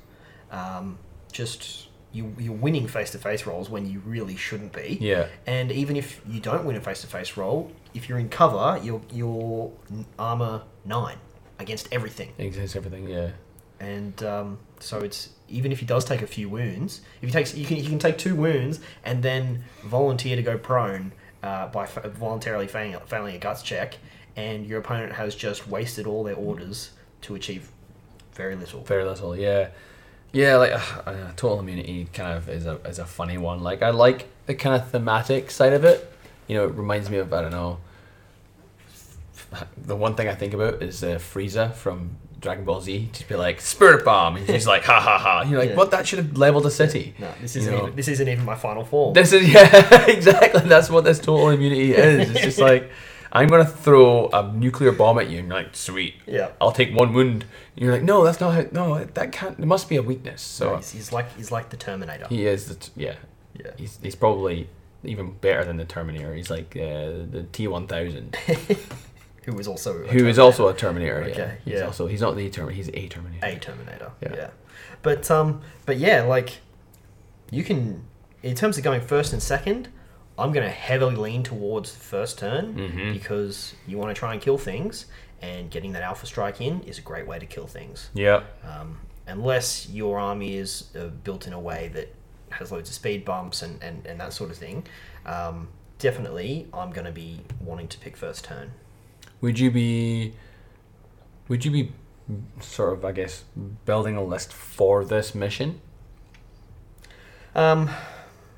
um, 0.50 0.98
just 1.32 1.88
you 2.12 2.34
you're 2.38 2.54
winning 2.54 2.86
face 2.88 3.10
to 3.10 3.18
face 3.18 3.44
rolls 3.46 3.68
when 3.68 3.86
you 3.90 4.00
really 4.04 4.36
shouldn't 4.36 4.72
be. 4.72 4.98
yeah. 5.00 5.26
And 5.46 5.70
even 5.70 5.96
if 5.96 6.20
you 6.26 6.40
don't 6.40 6.64
win 6.64 6.76
a 6.76 6.80
face 6.80 7.02
to 7.02 7.06
face 7.06 7.36
roll, 7.36 7.70
if 7.92 8.08
you're 8.08 8.18
in 8.18 8.28
cover, 8.30 8.78
you're 8.82 9.02
you're 9.12 9.70
armor 10.18 10.62
nine 10.84 11.18
against 11.58 11.88
everything. 11.92 12.32
Against 12.38 12.76
everything. 12.76 13.08
Yeah. 13.08 13.30
And 13.80 14.22
um, 14.22 14.58
so 14.80 14.98
it's 15.00 15.30
even 15.48 15.72
if 15.72 15.80
he 15.80 15.86
does 15.86 16.04
take 16.04 16.22
a 16.22 16.26
few 16.26 16.48
wounds, 16.48 17.00
if 17.20 17.28
he 17.28 17.32
takes 17.32 17.54
you 17.54 17.66
can 17.66 17.76
you 17.76 17.88
can 17.88 17.98
take 17.98 18.18
two 18.18 18.34
wounds 18.34 18.80
and 19.04 19.22
then 19.22 19.64
volunteer 19.84 20.36
to 20.36 20.42
go 20.42 20.58
prone 20.58 21.12
uh, 21.42 21.68
by 21.68 21.86
fa- 21.86 22.08
voluntarily 22.08 22.66
failing, 22.66 22.98
failing 23.06 23.34
a 23.34 23.38
guts 23.38 23.62
check, 23.62 23.96
and 24.36 24.66
your 24.66 24.80
opponent 24.80 25.12
has 25.12 25.34
just 25.34 25.68
wasted 25.68 26.06
all 26.06 26.24
their 26.24 26.36
orders 26.36 26.90
to 27.22 27.34
achieve 27.34 27.70
very 28.32 28.54
little. 28.54 28.82
Very 28.84 29.04
little, 29.04 29.36
yeah, 29.36 29.68
yeah. 30.32 30.56
Like 30.56 30.72
uh, 30.72 31.00
uh, 31.10 31.32
total 31.36 31.60
immunity, 31.60 32.08
kind 32.12 32.36
of 32.36 32.48
is 32.48 32.66
a 32.66 32.76
is 32.86 32.98
a 32.98 33.06
funny 33.06 33.38
one. 33.38 33.62
Like 33.62 33.82
I 33.82 33.90
like 33.90 34.28
the 34.46 34.54
kind 34.54 34.80
of 34.80 34.90
thematic 34.90 35.50
side 35.50 35.72
of 35.72 35.84
it. 35.84 36.12
You 36.46 36.56
know, 36.56 36.64
it 36.64 36.74
reminds 36.74 37.10
me 37.10 37.18
of 37.18 37.32
I 37.32 37.42
don't 37.42 37.50
know. 37.50 37.78
The 39.78 39.96
one 39.96 40.14
thing 40.14 40.28
I 40.28 40.34
think 40.34 40.52
about 40.52 40.82
is 40.82 41.02
uh, 41.02 41.16
Frieza 41.16 41.72
from 41.72 42.16
Dragon 42.40 42.64
Ball 42.64 42.80
Z. 42.80 43.08
Just 43.12 43.28
be 43.28 43.34
like 43.34 43.60
Spirit 43.60 44.04
Bomb, 44.04 44.36
and 44.36 44.46
she's 44.46 44.66
like 44.66 44.84
ha 44.84 45.00
ha 45.00 45.18
ha. 45.18 45.42
You're 45.42 45.58
like, 45.58 45.70
Yeah. 45.70 45.76
what? 45.76 45.90
That 45.90 46.06
should 46.06 46.18
have 46.20 46.36
leveled 46.36 46.66
a 46.66 46.70
city. 46.70 47.14
No, 47.18 47.32
this 47.40 47.56
isn't 47.56 47.72
know. 47.74 47.82
even, 47.84 47.96
this 47.96 48.08
isn't 48.08 48.28
even 48.28 48.44
my 48.44 48.54
final 48.54 48.84
form. 48.84 49.12
This 49.14 49.32
is 49.32 49.48
yeah, 49.52 50.06
exactly. 50.06 50.62
That's 50.68 50.88
what 50.90 51.04
this 51.04 51.18
total 51.18 51.50
immunity 51.50 51.94
is. 51.94 52.30
It's 52.30 52.40
just 52.40 52.58
like 52.58 52.90
I'm 53.32 53.48
gonna 53.48 53.64
throw 53.66 54.28
a 54.28 54.52
nuclear 54.52 54.92
bomb 54.92 55.18
at 55.18 55.28
you, 55.28 55.38
and 55.40 55.48
you're 55.48 55.56
like, 55.56 55.74
sweet. 55.74 56.14
yeah. 56.26 56.50
I'll 56.60 56.72
take 56.72 56.94
one 56.94 57.12
wound. 57.12 57.44
And 57.76 57.84
you're 57.84 57.92
like, 57.92 58.02
no, 58.02 58.24
that's 58.24 58.40
not 58.40 58.54
how. 58.54 58.64
No, 58.72 59.04
that 59.04 59.32
can't. 59.32 59.56
There 59.58 59.66
must 59.66 59.88
be 59.88 59.96
a 59.96 60.02
weakness. 60.02 60.40
So 60.40 60.76
he's, 60.76 60.90
he's 60.92 61.12
like 61.12 61.34
he's 61.36 61.50
like 61.52 61.70
the 61.70 61.76
Terminator. 61.76 62.26
he 62.28 62.46
is. 62.46 62.68
The 62.68 62.74
t- 62.76 62.92
yeah, 62.96 63.16
yeah. 63.54 63.72
he's 63.76 63.98
he's 64.02 64.14
probably 64.14 64.68
even 65.04 65.32
better 65.32 65.64
than 65.64 65.76
the 65.76 65.84
Terminator. 65.84 66.34
He's 66.34 66.50
like 66.50 66.76
uh, 66.76 67.26
the 67.30 67.46
T 67.52 67.68
one 67.68 67.86
thousand, 67.86 68.36
Who 69.48 69.54
was 69.56 69.66
also 69.66 70.02
a 70.04 70.06
who 70.08 70.26
is 70.26 70.38
also 70.38 70.68
a 70.68 70.74
Terminator. 70.74 71.24
yeah, 71.26 71.32
Okay, 71.32 71.58
he's 71.64 71.74
yeah. 71.74 71.86
also 71.86 72.06
he's 72.06 72.20
not 72.20 72.36
the 72.36 72.50
Terminator. 72.50 72.76
He's 72.76 72.88
a 72.90 73.08
Terminator. 73.08 73.46
a 73.46 73.58
Terminator. 73.58 74.12
Yeah. 74.20 74.34
Yeah. 74.36 74.50
But 75.00 75.30
um, 75.30 75.62
but 75.86 75.96
yeah, 75.96 76.22
like 76.22 76.58
you 77.50 77.64
can 77.64 78.04
in 78.42 78.54
terms 78.54 78.76
of 78.76 78.84
going 78.84 79.00
first 79.00 79.32
and 79.32 79.42
second, 79.42 79.88
I'm 80.38 80.52
gonna 80.52 80.68
heavily 80.68 81.16
lean 81.16 81.42
towards 81.42 81.90
first 81.96 82.38
turn 82.38 82.74
Mhm. 82.74 83.12
because 83.14 83.74
you 83.86 83.96
want 83.96 84.14
to 84.14 84.18
try 84.18 84.34
and 84.34 84.42
kill 84.42 84.58
things, 84.58 85.06
and 85.40 85.70
getting 85.70 85.92
that 85.92 86.02
alpha 86.02 86.26
strike 86.26 86.60
in 86.60 86.82
is 86.82 86.98
a 86.98 87.02
great 87.02 87.26
way 87.26 87.38
to 87.38 87.46
kill 87.46 87.66
things. 87.66 88.10
Yeah, 88.12 88.42
Um, 88.62 89.00
unless 89.26 89.88
your 89.88 90.18
army 90.18 90.58
is 90.58 90.90
uh, 90.94 91.06
built 91.24 91.46
in 91.46 91.54
a 91.54 91.60
way 91.60 91.88
that 91.94 92.14
has 92.50 92.70
loads 92.70 92.88
of 92.90 92.94
speed 92.94 93.24
bumps 93.24 93.62
and, 93.62 93.82
and, 93.82 94.06
and 94.06 94.20
that 94.20 94.32
sort 94.34 94.50
of 94.50 94.56
thing, 94.58 94.84
um, 95.26 95.68
definitely 95.98 96.66
I'm 96.72 96.90
going 96.92 97.04
to 97.06 97.12
be 97.12 97.40
wanting 97.60 97.88
to 97.88 97.98
pick 97.98 98.16
first 98.16 98.44
turn. 98.44 98.70
Would 99.40 99.58
you 99.58 99.70
be? 99.70 100.34
Would 101.48 101.64
you 101.64 101.70
be 101.70 101.92
sort 102.60 102.92
of, 102.92 103.04
I 103.04 103.12
guess, 103.12 103.44
building 103.86 104.16
a 104.16 104.22
list 104.24 104.52
for 104.52 105.04
this 105.04 105.34
mission? 105.34 105.80
Um, 107.54 107.90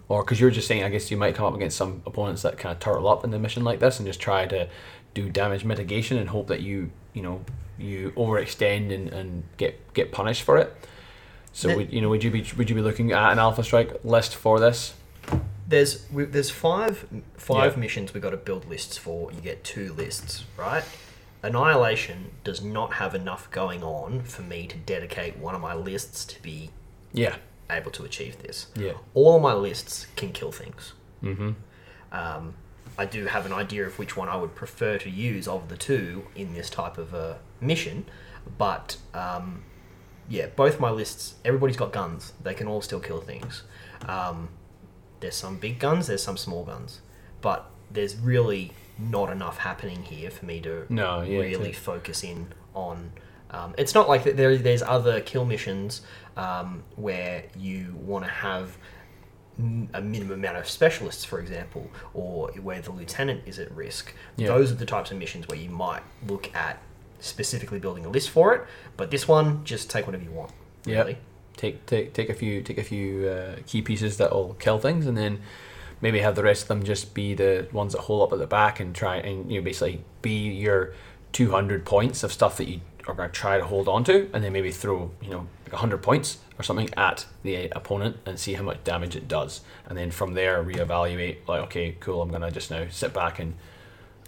Or 0.09 0.25
because 0.25 0.41
you're 0.41 0.51
just 0.51 0.67
saying, 0.67 0.83
I 0.83 0.89
guess 0.89 1.09
you 1.11 1.17
might 1.17 1.37
come 1.37 1.47
up 1.47 1.55
against 1.55 1.77
some 1.77 2.03
opponents 2.05 2.43
that 2.43 2.59
kind 2.59 2.73
of 2.73 2.81
turtle 2.81 3.07
up 3.09 3.23
in 3.23 3.31
the 3.31 3.39
mission 3.39 3.63
like 3.63 3.79
this 3.79 4.01
and 4.01 4.07
just 4.09 4.19
try 4.21 4.45
to 4.47 4.69
do 5.15 5.29
damage 5.31 5.65
mitigation 5.65 6.19
and 6.19 6.29
hope 6.31 6.49
that 6.49 6.61
you, 6.63 6.91
you 7.15 7.23
know, 7.23 7.45
you 7.79 8.13
overextend 8.17 8.93
and, 8.93 9.09
and 9.11 9.45
get 9.57 9.95
get 9.95 10.11
punished 10.11 10.43
for 10.43 10.59
it. 10.59 10.75
So 11.53 11.69
The- 11.69 11.77
would 11.77 11.93
you 11.93 12.01
know 12.01 12.09
would 12.09 12.25
you 12.25 12.31
be 12.33 12.45
would 12.57 12.69
you 12.69 12.75
be 12.75 12.83
looking 12.83 13.13
at 13.13 13.33
an 13.33 13.39
alpha 13.39 13.63
strike 13.63 14.05
list 14.05 14.35
for 14.35 14.59
this? 14.59 14.95
There's 15.71 16.05
we, 16.11 16.25
there's 16.25 16.51
five 16.51 17.07
five 17.37 17.73
Yeah. 17.75 17.81
missions 17.81 18.13
we've 18.13 18.23
got 18.23 18.31
to 18.31 18.37
build 18.37 18.69
lists 18.69 18.97
for. 18.99 19.33
You 19.33 19.41
get 19.41 19.65
two 19.65 19.93
lists, 19.95 20.45
right? 20.57 20.85
Annihilation 21.43 22.33
does 22.45 22.61
not 22.63 22.95
have 22.95 23.15
enough 23.15 23.51
going 23.51 23.83
on 23.83 24.23
for 24.23 24.43
me 24.43 24.67
to 24.67 24.77
dedicate 24.77 25.39
one 25.39 25.55
of 25.55 25.61
my 25.61 25.75
lists 25.75 26.25
to 26.27 26.43
be 26.43 26.71
Yeah. 27.13 27.37
able 27.71 27.91
to 27.93 28.05
achieve 28.05 28.43
this. 28.43 28.67
Yeah. 28.77 28.93
All 29.15 29.37
of 29.37 29.43
my 29.43 29.55
lists 29.55 30.07
can 30.17 30.33
kill 30.33 30.53
things. 30.53 30.93
Mm-hmm. 31.23 31.51
Um, 32.13 32.55
I 32.99 33.07
do 33.07 33.27
have 33.27 33.47
an 33.47 33.53
idea 33.53 33.87
of 33.87 33.99
which 33.99 34.17
one 34.17 34.29
I 34.29 34.37
would 34.37 34.55
prefer 34.55 34.99
to 34.99 35.09
use 35.09 35.49
of 35.49 35.69
the 35.71 35.77
two 35.77 36.27
in 36.35 36.53
this 36.55 36.69
type 36.69 36.99
of 36.99 37.15
a 37.15 37.39
mission, 37.61 38.05
but 38.59 38.97
um, 39.15 39.63
yeah, 40.29 40.47
both 40.57 40.79
my 40.81 40.91
lists. 40.91 41.37
Everybody's 41.45 41.77
got 41.77 41.93
guns; 41.93 42.33
they 42.43 42.53
can 42.55 42.67
all 42.67 42.83
still 42.83 43.01
kill 43.01 43.21
things. 43.23 43.63
Um, 44.07 44.49
there's 45.21 45.37
some 45.37 45.57
big 45.57 45.79
guns, 45.79 46.07
there's 46.07 46.23
some 46.23 46.37
small 46.37 46.65
guns, 46.65 47.01
but 47.41 47.71
there's 47.91 48.17
really 48.17 48.73
not 48.99 49.31
enough 49.31 49.59
happening 49.59 50.03
here 50.03 50.31
for 50.31 50.45
me 50.47 50.61
to 50.61 50.87
No, 50.89 51.23
yeah, 51.23 51.39
really 51.39 51.73
focus 51.73 52.23
in 52.25 52.49
on. 52.75 53.13
Um, 53.51 53.75
it's 53.77 53.95
not 53.95 54.09
like 54.09 54.25
that 54.25 54.37
there, 54.37 54.57
there's 54.57 54.83
other 54.83 55.21
kill 55.21 55.45
missions 55.45 56.03
um, 56.37 56.85
where 56.97 57.45
you 57.59 57.97
want 58.01 58.25
to 58.25 58.31
have 58.31 58.77
a 59.93 60.01
minimum 60.01 60.39
amount 60.39 60.57
of 60.57 60.69
specialists, 60.69 61.25
for 61.25 61.41
example, 61.41 61.91
or 62.15 62.49
where 62.53 62.81
the 62.81 62.93
lieutenant 62.93 63.43
is 63.47 63.59
at 63.59 63.71
risk. 63.73 64.15
Yeah. 64.37 64.49
Those 64.49 64.71
are 64.73 64.77
the 64.77 64.87
types 64.87 65.11
of 65.11 65.19
missions 65.19 65.49
where 65.49 65.59
you 65.59 65.69
might 65.69 66.03
look 66.27 66.55
at 66.55 66.81
specifically 67.19 67.79
building 67.79 68.07
a 68.07 68.09
list 68.09 68.31
for 68.31 68.55
it. 68.55 68.63
But 68.97 69.11
this 69.11 69.29
one, 69.29 69.65
just 69.65 69.91
take 69.91 70.07
whatever 70.07 70.25
you 70.25 70.31
want. 70.31 70.53
Yeah. 70.85 71.01
Really. 71.01 71.19
Take 71.61 71.85
take 71.85 72.15
take 72.15 72.31
a 72.31 72.35
few 72.35 72.63
take 72.63 72.79
a 72.79 72.83
few 72.83 73.29
uh, 73.29 73.57
key 73.67 73.83
pieces 73.83 74.17
that'll 74.17 74.55
kill 74.55 74.79
things, 74.79 75.07
and 75.07 75.15
then 75.15 75.41
maybe 76.01 76.21
have 76.21 76.35
the 76.35 76.43
rest 76.43 76.63
of 76.63 76.69
them 76.69 76.83
just 76.83 77.13
be 77.13 77.35
the 77.35 77.69
ones 77.71 77.93
that 77.93 78.01
hold 78.01 78.23
up 78.23 78.33
at 78.33 78.39
the 78.39 78.47
back 78.47 78.81
and 78.81 78.95
try 78.95 79.17
and 79.17 79.53
you 79.53 79.61
know 79.61 79.65
basically 79.65 80.03
be 80.23 80.49
your 80.49 80.95
two 81.33 81.51
hundred 81.51 81.85
points 81.85 82.23
of 82.23 82.33
stuff 82.33 82.57
that 82.57 82.67
you 82.67 82.81
are 83.07 83.13
going 83.13 83.29
to 83.29 83.35
try 83.35 83.59
to 83.59 83.65
hold 83.67 83.89
on 83.89 84.05
to, 84.05 84.31
and 84.33 84.43
then 84.43 84.55
maybe 84.55 84.73
throw 84.73 85.11
you 85.21 85.29
know 85.29 85.47
like 85.65 85.75
hundred 85.75 86.03
points 86.03 86.39
or 86.59 86.63
something 86.63 86.89
at 86.97 87.27
the 87.43 87.69
opponent 87.73 88.17
and 88.25 88.39
see 88.39 88.55
how 88.55 88.63
much 88.63 88.83
damage 88.83 89.15
it 89.15 89.29
does, 89.29 89.61
and 89.87 89.99
then 89.99 90.11
from 90.11 90.33
there 90.33 90.65
reevaluate. 90.65 91.47
Like, 91.47 91.61
okay, 91.65 91.95
cool, 92.01 92.23
I'm 92.23 92.31
gonna 92.31 92.51
just 92.51 92.71
now 92.71 92.87
sit 92.89 93.13
back 93.13 93.39
and, 93.39 93.53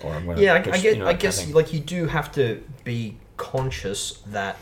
or 0.04 0.12
I'm 0.12 0.26
gonna. 0.26 0.38
Yeah, 0.38 0.52
I, 0.52 0.60
push, 0.60 0.74
I, 0.74 0.82
get, 0.82 0.96
you 0.96 1.02
know, 1.02 1.08
I 1.08 1.14
guess 1.14 1.50
like 1.50 1.72
you 1.72 1.80
do 1.80 2.08
have 2.08 2.30
to 2.32 2.62
be 2.84 3.16
conscious 3.38 4.18
that 4.26 4.58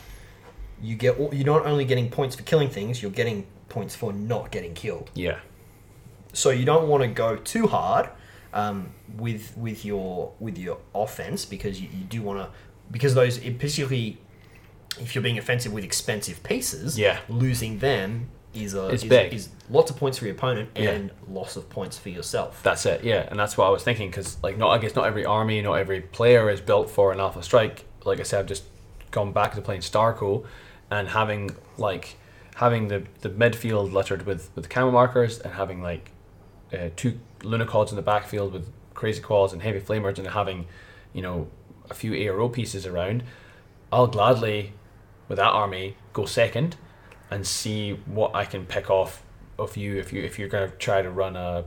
you 0.81 0.95
get 0.95 1.17
you're 1.33 1.45
not 1.45 1.65
only 1.65 1.85
getting 1.85 2.09
points 2.09 2.35
for 2.35 2.43
killing 2.43 2.69
things, 2.69 3.01
you're 3.01 3.11
getting 3.11 3.45
points 3.69 3.95
for 3.95 4.11
not 4.13 4.51
getting 4.51 4.73
killed. 4.73 5.09
yeah, 5.13 5.39
So 6.33 6.49
you 6.49 6.65
don't 6.65 6.87
want 6.87 7.03
to 7.03 7.07
go 7.09 7.35
too 7.37 7.67
hard 7.67 8.09
um, 8.53 8.89
with 9.17 9.55
with 9.55 9.85
your 9.85 10.33
with 10.39 10.57
your 10.57 10.77
offense 10.93 11.45
because 11.45 11.79
you, 11.81 11.87
you 11.93 12.03
do 12.05 12.21
want 12.21 12.39
to 12.39 12.49
because 12.91 13.13
those 13.15 13.37
particularly 13.39 14.17
if 14.99 15.15
you're 15.15 15.21
being 15.21 15.37
offensive 15.37 15.71
with 15.71 15.83
expensive 15.85 16.43
pieces, 16.43 16.99
Yeah. 16.99 17.19
losing 17.29 17.79
them 17.79 18.29
is 18.53 18.73
a 18.73 18.87
is, 18.89 19.05
big. 19.05 19.33
is 19.33 19.47
lots 19.69 19.89
of 19.89 19.95
points 19.95 20.17
for 20.17 20.25
your 20.25 20.35
opponent 20.35 20.69
Yeah. 20.75 20.89
and 20.89 21.11
loss 21.29 21.55
of 21.55 21.69
points 21.69 21.97
for 21.97 22.09
yourself. 22.09 22.61
That's 22.61 22.85
it, 22.85 23.01
yeah, 23.05 23.25
and 23.29 23.39
that's 23.39 23.57
what 23.57 23.67
I 23.67 23.69
was 23.69 23.83
thinking 23.83 24.09
because, 24.09 24.35
like, 24.43 24.57
not 24.57 24.71
I 24.71 24.77
guess 24.79 24.93
not 24.93 25.05
every 25.05 25.23
army, 25.23 25.61
not 25.61 25.75
every 25.75 26.01
player 26.01 26.49
is 26.49 26.59
built 26.59 26.89
for 26.89 27.13
an 27.13 27.21
alpha 27.21 27.41
strike. 27.41 27.85
Like 28.03 28.19
I 28.19 28.23
said, 28.23 28.39
I've 28.41 28.45
just 28.47 28.63
gone 29.11 29.31
back 29.31 29.55
to 29.55 29.61
playing 29.61 29.79
Starco, 29.81 30.45
and 30.91 31.07
having 31.07 31.55
like 31.77 32.17
having 32.57 32.89
the 32.89 33.03
the 33.21 33.29
midfield 33.29 33.91
littered 33.91 34.25
with 34.25 34.51
with 34.55 34.69
camo 34.69 34.91
markers 34.91 35.39
and 35.39 35.53
having 35.53 35.81
like 35.81 36.11
uh, 36.73 36.89
two 36.95 37.19
Lunokhods 37.39 37.89
in 37.89 37.95
the 37.95 38.01
backfield 38.03 38.53
with 38.53 38.71
Crazy 38.93 39.21
Koalas 39.21 39.51
and 39.51 39.61
heavy 39.63 39.79
flamers 39.79 40.19
and 40.19 40.27
having 40.27 40.67
you 41.13 41.21
know 41.21 41.47
a 41.89 41.93
few 41.93 42.11
ARO 42.11 42.51
pieces 42.51 42.85
around. 42.85 43.23
I'll 43.91 44.07
gladly, 44.07 44.73
with 45.27 45.37
that 45.37 45.49
army, 45.49 45.97
go 46.13 46.25
second 46.25 46.75
and 47.29 47.45
see 47.47 47.93
what 48.05 48.35
I 48.35 48.45
can 48.45 48.65
pick 48.65 48.89
off 48.89 49.23
of 49.57 49.75
you 49.75 49.97
if 49.97 50.13
you 50.13 50.21
if 50.21 50.37
you're 50.37 50.49
gonna 50.49 50.69
try 50.69 51.01
to 51.01 51.09
run 51.09 51.35
a 51.35 51.65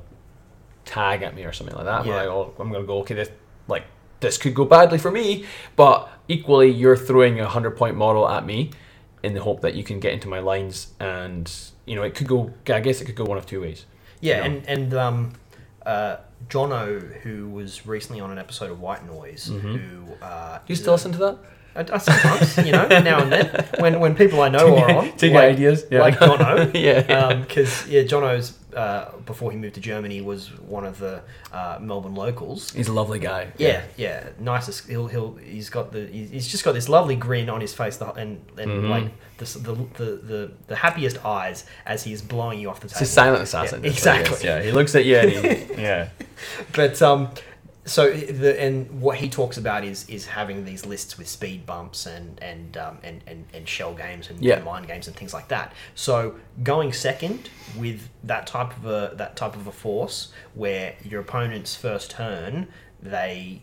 tag 0.85 1.23
at 1.23 1.35
me 1.35 1.45
or 1.45 1.53
something 1.53 1.75
like 1.75 1.87
that. 1.87 2.07
Yeah. 2.07 2.17
Like, 2.17 2.29
oh, 2.29 2.55
I'm 2.59 2.71
gonna 2.71 2.85
go 2.85 2.99
okay. 2.99 3.15
This 3.15 3.31
like 3.69 3.85
this 4.21 4.39
could 4.39 4.55
go 4.55 4.65
badly 4.65 4.99
for 4.99 5.11
me, 5.11 5.45
but 5.77 6.09
equally 6.29 6.71
you're 6.71 6.97
throwing 6.97 7.41
a 7.41 7.49
hundred 7.49 7.73
point 7.73 7.97
model 7.97 8.29
at 8.29 8.47
me 8.47 8.71
in 9.25 9.35
the 9.35 9.41
hope 9.43 9.61
that 9.63 9.75
you 9.75 9.83
can 9.85 9.99
get 10.01 10.13
into 10.13 10.29
my 10.29 10.39
lines 10.39 10.93
and 11.01 11.51
you 11.87 11.95
know 11.97 12.03
it 12.03 12.15
could 12.15 12.29
go. 12.29 12.53
I 12.69 12.81
guess 12.81 13.01
it 13.01 13.07
could 13.07 13.17
go 13.17 13.25
one 13.25 13.39
of 13.39 13.47
two 13.47 13.61
ways. 13.61 13.87
Yeah, 14.21 14.45
you 14.45 14.51
know? 14.51 14.57
and 14.57 14.69
and 14.69 14.95
um, 14.95 15.33
uh, 15.87 16.17
Jono, 16.49 17.01
who 17.23 17.49
was 17.49 17.87
recently 17.87 18.21
on 18.21 18.31
an 18.31 18.39
episode 18.39 18.71
of 18.71 18.81
White 18.81 19.05
Noise, 19.07 19.47
who 19.47 20.05
uh, 20.23 20.59
Do 20.59 20.65
you 20.73 20.77
still 20.77 20.93
a- 20.93 20.97
listen 20.97 21.13
to 21.13 21.19
that? 21.19 21.39
I, 21.77 21.81
I 21.93 21.99
sometimes, 21.99 22.57
you 22.59 22.71
know, 22.71 22.87
now 22.87 23.21
and 23.23 23.33
then, 23.33 23.47
when 23.81 23.99
when 23.99 24.15
people 24.15 24.41
I 24.43 24.49
know 24.49 24.77
are 24.83 24.91
on, 24.99 25.13
To 25.17 25.29
get 25.29 25.35
like, 25.35 25.53
ideas, 25.55 25.85
yeah. 25.91 26.01
like 26.01 26.15
Jono, 26.19 26.71
Yeah. 26.87 27.19
Um 27.19 27.43
because 27.43 27.89
yeah, 27.89 28.03
Jono's 28.03 28.53
uh, 28.75 29.13
before 29.27 29.51
he 29.51 29.57
moved 29.57 29.75
to 29.77 29.81
Germany 29.81 30.21
was 30.21 30.49
one 30.61 30.85
of 30.85 30.99
the 30.99 31.23
uh, 31.53 31.79
Melbourne 31.81 32.15
locals. 32.15 32.73
He's 32.73 32.89
a 32.89 32.93
lovely 32.93 33.19
guy. 33.19 33.53
Yeah, 33.59 33.83
yeah, 33.97 34.29
nicest. 34.39 34.89
He'll 34.89 35.07
he'll 35.07 35.35
he's 35.37 35.71
got 35.71 35.93
the 35.93 36.07
he's 36.07 36.49
just 36.49 36.65
got 36.65 36.73
this 36.73 36.89
lovely 36.89 37.17
grin 37.17 37.49
on 37.51 37.61
his 37.61 37.73
face, 37.75 37.97
the, 37.97 38.13
and 38.13 38.45
and 38.59 38.71
Mhm. 38.71 38.89
like 38.91 39.13
the, 39.39 39.45
the 39.59 39.75
the 39.75 40.05
the 40.17 40.53
the 40.69 40.77
happiest 40.77 41.25
eyes 41.25 41.65
as 41.87 42.05
he's 42.05 42.23
blowing 42.23 42.59
you 42.61 42.71
off 42.71 42.81
the 42.81 42.89
table. 42.89 43.03
It's 43.03 43.11
a 43.11 43.13
silent 43.15 43.43
assassin. 43.43 43.83
Yeah, 43.83 43.91
he 43.91 43.95
exactly. 43.97 44.39
Yeah, 44.47 44.63
he 44.63 44.73
looks 44.73 44.95
at 44.95 45.05
you 45.05 45.17
and 45.17 45.31
he, 45.31 45.75
yeah. 45.83 46.09
But 46.73 47.01
um, 47.03 47.31
so 47.87 48.11
the 48.13 48.61
and 48.61 49.01
what 49.01 49.19
he 49.19 49.29
talks 49.29 49.57
about 49.59 49.85
is 49.85 50.09
is 50.09 50.27
having 50.27 50.65
these 50.65 50.87
lists 50.87 51.19
with 51.19 51.29
speed 51.29 51.67
bumps 51.67 52.07
and 52.07 52.43
and 52.43 52.77
um, 52.77 52.99
and, 53.03 53.23
and 53.27 53.45
and 53.53 53.69
shell 53.69 53.95
games 53.95 54.31
and, 54.31 54.43
Yeah. 54.43 54.57
and 54.57 54.65
mind 54.65 54.87
games 54.87 55.07
and 55.07 55.15
things 55.15 55.35
like 55.35 55.49
that. 55.49 55.73
So 55.95 56.37
going 56.63 56.93
second 56.93 57.51
with 57.77 58.09
that 58.25 58.47
type 58.47 58.77
of 58.79 58.87
a 58.87 59.15
that 59.17 59.37
type 59.37 59.55
of 59.55 59.67
a 59.67 59.73
force 59.73 60.33
where 60.55 60.95
your 61.05 61.21
opponent's 61.21 61.77
first 61.77 62.11
turn 62.11 62.69
they 63.03 63.63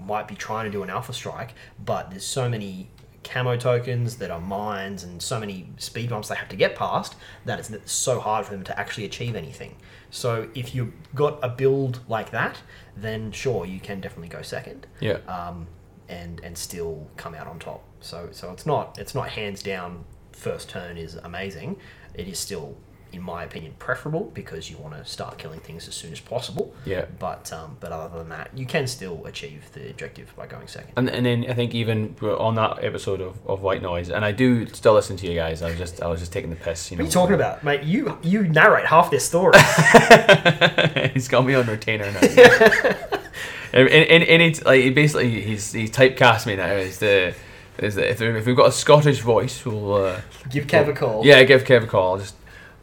might 0.00 0.26
be 0.26 0.34
trying 0.34 0.64
to 0.64 0.70
do 0.70 0.82
an 0.82 0.90
alpha 0.90 1.12
strike, 1.12 1.54
but 1.84 2.10
there's 2.10 2.26
so 2.26 2.48
many 2.48 2.88
camo 3.22 3.54
tokens 3.56 4.16
that 4.16 4.30
are 4.30 4.40
mines 4.40 5.04
and 5.04 5.20
so 5.22 5.38
many 5.38 5.68
speed 5.76 6.08
bumps 6.08 6.28
they 6.28 6.34
have 6.34 6.48
to 6.48 6.56
get 6.56 6.74
past 6.74 7.14
that 7.44 7.58
it's 7.58 7.92
so 7.92 8.18
hard 8.18 8.46
for 8.46 8.52
them 8.52 8.64
to 8.64 8.78
actually 8.80 9.04
achieve 9.04 9.36
anything. 9.36 9.76
So 10.10 10.48
if 10.54 10.74
you've 10.74 10.92
got 11.14 11.38
a 11.42 11.48
build 11.48 12.00
like 12.08 12.30
that, 12.30 12.56
then 13.00 13.32
sure 13.32 13.64
you 13.66 13.80
can 13.80 14.00
definitely 14.00 14.28
go 14.28 14.42
second, 14.42 14.86
Yeah. 15.00 15.18
um, 15.28 15.66
and 16.08 16.40
and 16.44 16.56
still 16.56 17.08
come 17.16 17.34
out 17.34 17.46
on 17.46 17.58
top. 17.58 17.82
So 18.00 18.28
so 18.32 18.50
it's 18.52 18.66
not 18.66 18.98
it's 18.98 19.14
not 19.14 19.28
hands 19.30 19.62
down 19.62 20.04
first 20.32 20.68
turn 20.70 20.96
is 20.96 21.16
amazing. 21.16 21.76
It 22.14 22.26
is 22.28 22.38
still, 22.38 22.76
in 23.12 23.22
my 23.22 23.44
opinion, 23.44 23.74
preferable 23.78 24.30
because 24.34 24.70
you 24.70 24.76
want 24.78 24.94
to 24.94 25.04
start 25.04 25.38
killing 25.38 25.60
things 25.60 25.88
as 25.88 25.94
soon 25.94 26.12
as 26.12 26.20
possible. 26.20 26.74
Yeah. 26.84 27.06
But 27.18 27.52
um, 27.52 27.76
but 27.80 27.92
other 27.92 28.18
than 28.18 28.28
that, 28.30 28.50
you 28.54 28.66
can 28.66 28.86
still 28.86 29.24
achieve 29.26 29.70
the 29.72 29.90
objective 29.90 30.34
by 30.36 30.46
going 30.46 30.66
second. 30.68 30.92
And, 30.96 31.08
and 31.08 31.24
then 31.26 31.46
I 31.48 31.54
think 31.54 31.74
even 31.74 32.16
on 32.22 32.54
that 32.56 32.84
episode 32.84 33.20
of, 33.20 33.36
of 33.46 33.62
White 33.62 33.82
Noise, 33.82 34.10
and 34.10 34.24
I 34.24 34.32
do 34.32 34.66
still 34.66 34.94
listen 34.94 35.16
to 35.18 35.26
you 35.26 35.34
guys. 35.34 35.62
I 35.62 35.70
was 35.70 35.78
just 35.78 36.02
I 36.02 36.06
was 36.06 36.20
just 36.20 36.32
taking 36.32 36.50
the 36.50 36.56
piss. 36.56 36.90
You 36.90 36.96
know. 36.96 37.04
What 37.04 37.06
are 37.06 37.08
you 37.08 37.12
talking 37.12 37.34
about, 37.34 37.64
mate? 37.64 37.82
You 37.82 38.18
you 38.22 38.42
narrate 38.48 38.86
half 38.86 39.10
this 39.10 39.24
story. 39.24 39.58
he's 41.14 41.28
got 41.28 41.44
me 41.44 41.54
on 41.54 41.66
retainer 41.66 42.10
now. 42.12 42.20
and, 43.72 43.88
and, 43.88 44.24
and 44.24 44.42
it's 44.42 44.64
like 44.64 44.94
basically 44.94 45.40
he's 45.40 45.72
he 45.72 45.88
typecast 45.88 46.46
me 46.46 46.56
now 46.56 46.64
as 46.64 46.98
the 46.98 47.34
as 47.78 47.94
the, 47.94 48.10
if, 48.10 48.20
if 48.20 48.46
we've 48.46 48.56
got 48.56 48.68
a 48.68 48.72
Scottish 48.72 49.20
voice, 49.20 49.64
we'll 49.64 49.94
uh, 49.94 50.20
Give 50.50 50.66
Kev 50.66 50.88
a 50.88 50.92
call. 50.92 51.24
yeah 51.24 51.42
give 51.44 51.64
Kev 51.64 51.84
a 51.84 51.86
call. 51.86 52.12
I'll 52.12 52.18
just 52.18 52.34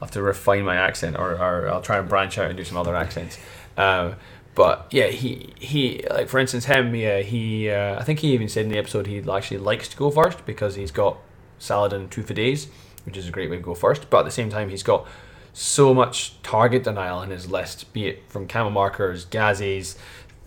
have 0.01 0.11
to 0.11 0.21
refine 0.21 0.63
my 0.63 0.75
accent, 0.75 1.17
or, 1.17 1.33
or 1.33 1.69
I'll 1.69 1.81
try 1.81 1.97
and 1.97 2.07
branch 2.07 2.37
out 2.37 2.47
and 2.47 2.57
do 2.57 2.63
some 2.63 2.77
other 2.77 2.95
accents. 2.95 3.37
Um, 3.77 4.15
but 4.55 4.87
yeah, 4.89 5.07
he 5.07 5.53
he 5.59 6.03
like 6.09 6.29
for 6.29 6.39
instance 6.39 6.65
him 6.65 6.95
yeah 6.95 7.19
he 7.19 7.69
uh, 7.69 7.99
I 7.99 8.03
think 8.03 8.19
he 8.19 8.33
even 8.33 8.49
said 8.49 8.65
in 8.65 8.71
the 8.71 8.79
episode 8.79 9.05
he 9.05 9.23
actually 9.29 9.59
likes 9.59 9.87
to 9.89 9.97
go 9.97 10.09
first 10.09 10.47
because 10.47 10.73
he's 10.73 10.89
got 10.89 11.19
Saladin 11.59 12.01
and 12.01 12.11
two 12.11 12.23
days, 12.23 12.67
which 13.05 13.17
is 13.17 13.27
a 13.27 13.31
great 13.31 13.49
way 13.49 13.57
to 13.57 13.61
go 13.61 13.75
first. 13.75 14.09
But 14.09 14.19
at 14.19 14.25
the 14.25 14.31
same 14.31 14.49
time, 14.49 14.69
he's 14.69 14.83
got 14.83 15.07
so 15.53 15.93
much 15.93 16.41
target 16.43 16.83
denial 16.83 17.21
in 17.21 17.29
his 17.29 17.49
list, 17.49 17.91
be 17.93 18.07
it 18.07 18.23
from 18.29 18.47
camel 18.47 18.71
markers, 18.71 19.25
gazes, 19.25 19.97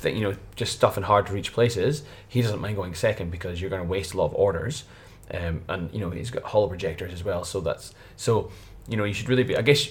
th- 0.00 0.14
you 0.14 0.22
know, 0.22 0.36
just 0.56 0.72
stuff 0.72 0.96
in 0.96 1.02
hard 1.02 1.26
to 1.26 1.32
reach 1.32 1.52
places. 1.52 2.02
He 2.28 2.42
doesn't 2.42 2.60
mind 2.60 2.76
going 2.76 2.94
second 2.94 3.30
because 3.30 3.60
you're 3.60 3.70
going 3.70 3.82
to 3.82 3.88
waste 3.88 4.14
a 4.14 4.16
lot 4.16 4.26
of 4.26 4.34
orders, 4.34 4.84
um, 5.32 5.62
and 5.68 5.92
you 5.92 6.00
know 6.00 6.10
he's 6.10 6.30
got 6.30 6.44
holoprojectors 6.44 7.12
as 7.12 7.24
well. 7.24 7.44
So 7.44 7.60
that's 7.60 7.94
so 8.16 8.50
you 8.88 8.96
know 8.96 9.04
you 9.04 9.14
should 9.14 9.28
really 9.28 9.44
be. 9.44 9.56
I 9.56 9.62
guess 9.62 9.88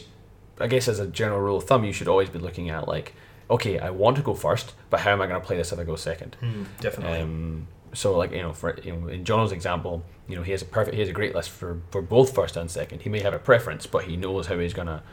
I 0.59 0.67
guess 0.67 0.87
as 0.87 0.99
a 0.99 1.07
general 1.07 1.39
rule 1.39 1.57
of 1.57 1.65
thumb, 1.65 1.83
you 1.83 1.93
should 1.93 2.07
always 2.07 2.29
be 2.29 2.39
looking 2.39 2.69
at 2.69 2.87
like, 2.87 3.13
okay, 3.49 3.79
I 3.79 3.89
want 3.89 4.17
to 4.17 4.23
go 4.23 4.33
first, 4.33 4.73
but 4.89 5.01
how 5.01 5.11
am 5.11 5.21
I 5.21 5.27
going 5.27 5.39
to 5.39 5.45
play 5.45 5.57
this 5.57 5.71
if 5.71 5.79
I 5.79 5.83
go 5.83 5.95
second? 5.95 6.35
Hmm, 6.39 6.63
definitely. 6.79 7.19
Um, 7.19 7.67
so 7.93 8.17
like 8.17 8.31
you 8.31 8.41
know, 8.41 8.53
for 8.53 8.79
you 8.81 8.95
know, 8.95 9.07
in 9.07 9.25
Jono's 9.25 9.51
example, 9.51 10.03
you 10.27 10.35
know, 10.35 10.43
he 10.43 10.51
has 10.51 10.61
a 10.61 10.65
perfect, 10.65 10.93
he 10.95 10.99
has 11.01 11.09
a 11.09 11.13
great 11.13 11.33
list 11.33 11.49
for 11.49 11.81
for 11.91 12.01
both 12.01 12.35
first 12.35 12.55
and 12.57 12.69
second. 12.69 13.01
He 13.01 13.09
may 13.09 13.21
have 13.21 13.33
a 13.33 13.39
preference, 13.39 13.85
but 13.85 14.05
he 14.05 14.15
knows 14.15 14.47
how 14.47 14.59
he's 14.59 14.73
gonna 14.73 15.03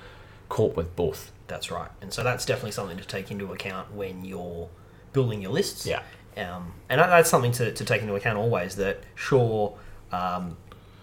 cope 0.48 0.76
with 0.76 0.94
both. 0.96 1.32
That's 1.46 1.70
right. 1.70 1.90
And 2.00 2.12
so 2.12 2.22
that's 2.22 2.44
definitely 2.44 2.72
something 2.72 2.96
to 2.96 3.04
take 3.04 3.30
into 3.30 3.52
account 3.52 3.92
when 3.94 4.24
you're 4.24 4.68
building 5.12 5.42
your 5.42 5.52
lists. 5.52 5.86
Yeah. 5.86 6.02
Um, 6.36 6.74
and 6.88 7.00
that's 7.00 7.30
something 7.30 7.52
to, 7.52 7.72
to 7.72 7.84
take 7.84 8.02
into 8.02 8.14
account 8.14 8.36
always 8.36 8.76
that, 8.76 9.02
sure, 9.14 9.78
um, 10.12 10.56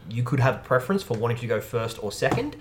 you 0.10 0.24
could 0.24 0.40
have 0.40 0.56
a 0.56 0.60
preference 0.60 1.04
for 1.04 1.18
wanting 1.18 1.38
to 1.38 1.48
go 1.48 1.60
first 1.62 2.02
or 2.04 2.12
second, 2.12 2.56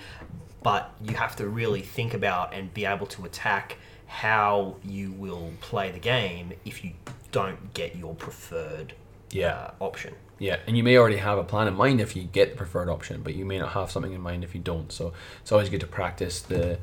but 0.62 0.92
you 1.02 1.14
have 1.16 1.34
to 1.36 1.48
really 1.48 1.82
think 1.82 2.14
about 2.14 2.54
and 2.54 2.72
be 2.72 2.84
able 2.84 3.06
to 3.06 3.24
attack 3.24 3.76
how 4.06 4.76
you 4.84 5.12
will 5.12 5.50
play 5.60 5.90
the 5.90 5.98
game 5.98 6.52
if 6.64 6.84
you 6.84 6.92
don't 7.32 7.72
get 7.74 7.96
your 7.96 8.14
preferred 8.14 8.94
Yeah. 9.30 9.54
uh, 9.54 9.70
option. 9.80 10.14
Yeah, 10.38 10.58
and 10.66 10.76
you 10.76 10.82
may 10.82 10.96
already 10.98 11.16
have 11.18 11.38
a 11.38 11.44
plan 11.44 11.68
in 11.68 11.74
mind 11.74 12.00
if 12.00 12.14
you 12.16 12.24
get 12.24 12.50
the 12.50 12.56
preferred 12.56 12.88
option, 12.88 13.22
but 13.22 13.34
you 13.34 13.44
may 13.44 13.58
not 13.58 13.70
have 13.72 13.90
something 13.90 14.12
in 14.12 14.20
mind 14.20 14.44
if 14.44 14.54
you 14.54 14.60
don't. 14.60 14.90
So 14.92 15.12
it's 15.40 15.52
always 15.52 15.68
good 15.68 15.80
to 15.80 15.86
practice 15.86 16.40
the 16.42 16.78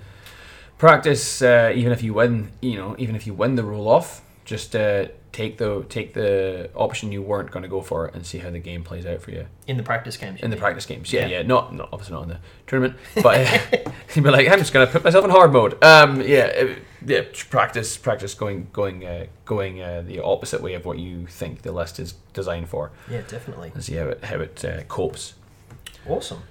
practice. 0.77 1.41
Uh, 1.41 1.71
even 1.75 1.91
if 1.91 2.01
you 2.01 2.13
win, 2.13 2.51
you 2.61 2.77
know, 2.77 2.95
even 2.97 3.15
if 3.15 3.27
you 3.27 3.33
win 3.33 3.55
the 3.55 3.63
roll 3.63 3.87
off, 3.87 4.21
just 4.49 4.75
uh, 4.75 5.05
take 5.31 5.59
the 5.59 5.85
take 5.89 6.15
the 6.15 6.71
option 6.73 7.11
you 7.11 7.21
weren't 7.21 7.51
going 7.51 7.61
to 7.61 7.69
go 7.69 7.81
for 7.81 8.07
and 8.07 8.25
see 8.25 8.39
how 8.39 8.49
the 8.49 8.57
game 8.57 8.83
plays 8.83 9.05
out 9.05 9.21
for 9.21 9.29
you 9.29 9.45
In 9.67 9.77
the 9.77 9.83
practice 9.83 10.17
games. 10.17 10.39
in 10.41 10.49
the 10.49 10.55
mean? 10.55 10.61
practice 10.61 10.87
games. 10.87 11.13
Yeah, 11.13 11.21
Yeah. 11.27 11.37
yeah, 11.37 11.41
not, 11.43 11.75
not 11.75 11.89
obviously 11.93 12.15
not 12.15 12.23
in 12.23 12.29
the 12.29 12.39
tournament, 12.65 12.97
but 13.21 13.25
uh, 13.47 13.59
you'd 14.15 14.23
be 14.23 14.31
like, 14.31 14.47
I'm 14.49 14.57
just 14.57 14.73
going 14.73 14.87
to 14.87 14.91
put 14.91 15.03
myself 15.03 15.23
in 15.23 15.29
hard 15.29 15.53
mode. 15.53 15.81
Um, 15.83 16.19
yeah, 16.21 16.51
uh, 16.59 16.75
yeah, 17.05 17.21
practice, 17.51 17.95
practice 17.95 18.33
going 18.33 18.67
going 18.73 19.05
uh, 19.05 19.27
going 19.45 19.81
uh, 19.83 20.01
the 20.05 20.19
opposite 20.19 20.61
way 20.63 20.73
of 20.73 20.83
what 20.83 20.97
you 20.97 21.27
think 21.27 21.61
the 21.61 21.71
list 21.71 21.99
is 21.99 22.13
designed 22.33 22.67
for 22.69 22.91
Yeah, 23.07 23.21
definitely. 23.27 23.71
and 23.75 23.83
see 23.83 23.95
how 23.95 24.07
it 24.07 24.23
how 24.23 24.37
it 24.39 24.65
uh, 24.65 24.81
copes. 24.87 25.35
Awesome. 26.07 26.41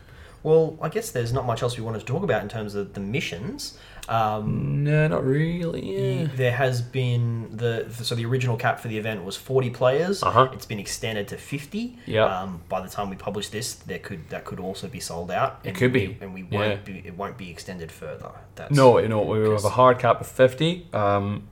Well, 0.44 0.78
I 0.80 0.88
guess 0.88 1.10
there's 1.10 1.32
not 1.32 1.46
much 1.46 1.62
else 1.64 1.76
we 1.76 1.82
wanted 1.82 1.98
to 1.98 2.04
talk 2.06 2.22
about 2.22 2.42
in 2.42 2.48
terms 2.48 2.76
of 2.76 2.94
the 2.94 3.00
missions. 3.00 3.76
Um, 4.08 4.84
No, 4.84 5.06
not 5.06 5.24
really. 5.24 6.22
Yeah. 6.22 6.28
There 6.34 6.52
has 6.52 6.80
been 6.80 7.56
the 7.56 7.86
so 7.92 8.14
the 8.14 8.24
original 8.24 8.56
cap 8.56 8.80
for 8.80 8.88
the 8.88 8.96
event 8.96 9.22
was 9.24 9.36
40 9.36 9.70
players. 9.70 10.22
Uh-huh. 10.22 10.48
It's 10.52 10.64
been 10.66 10.78
extended 10.78 11.28
to 11.28 11.36
50. 11.36 11.98
Yeah. 12.06 12.24
Um, 12.24 12.62
by 12.68 12.80
the 12.80 12.88
time 12.88 13.10
we 13.10 13.16
publish 13.16 13.48
this, 13.48 13.74
there 13.74 13.98
could 13.98 14.30
that 14.30 14.44
could 14.46 14.60
also 14.60 14.88
be 14.88 14.98
sold 15.00 15.30
out. 15.30 15.60
It 15.62 15.68
and 15.68 15.76
could 15.76 15.92
we- 15.92 16.06
be. 16.08 16.18
and 16.22 16.32
we 16.32 16.42
won't 16.42 16.84
be. 16.84 17.02
It 17.04 17.16
won't 17.18 17.36
be 17.36 17.50
extended 17.50 17.92
further. 17.92 18.30
That's 18.54 18.74
No, 18.74 18.98
you 18.98 19.08
know, 19.08 19.20
we 19.22 19.40
have 19.50 19.64
a 19.64 19.68
hard 19.70 19.98
cap 19.98 20.20
of 20.20 20.26
50. 20.26 20.86
Um, 20.94 21.48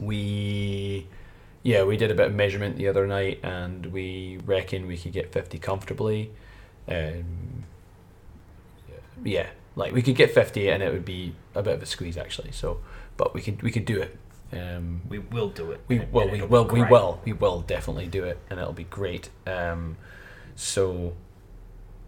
we, 0.00 1.06
yeah, 1.62 1.82
we 1.84 1.96
did 1.96 2.10
a 2.10 2.14
bit 2.14 2.28
of 2.28 2.34
measurement 2.34 2.76
the 2.76 2.88
other 2.88 3.06
night 3.06 3.40
and 3.42 3.86
we 3.86 4.38
reckon 4.46 4.86
we 4.86 4.96
could 4.96 5.12
get 5.12 5.32
50 5.32 5.58
comfortably. 5.58 6.30
Um, 6.86 7.64
yeah, 9.24 9.48
like 9.78 9.92
we 9.94 10.02
could 10.02 10.16
get 10.16 10.30
50 10.32 10.68
and 10.68 10.82
it 10.82 10.92
would 10.92 11.04
be 11.04 11.34
a 11.54 11.62
bit 11.62 11.74
of 11.74 11.82
a 11.82 11.86
squeeze 11.86 12.16
actually. 12.18 12.52
So, 12.52 12.80
but 13.16 13.32
we 13.34 13.40
could 13.40 13.62
we 13.62 13.70
could 13.70 13.84
do 13.84 14.00
it. 14.02 14.16
Um, 14.52 15.02
We 15.08 15.18
will 15.18 15.48
do 15.50 15.70
it. 15.72 15.80
we 15.88 15.98
and 16.00 16.12
we 16.12 16.18
it'll 16.38 16.64
we 16.72 16.82
will 16.82 17.20
we 17.24 17.32
will 17.32 17.60
definitely 17.62 18.06
do 18.06 18.24
it 18.24 18.38
and 18.50 18.58
it'll 18.60 18.72
be 18.72 18.84
great. 18.84 19.30
Um, 19.46 19.96
so, 20.56 21.14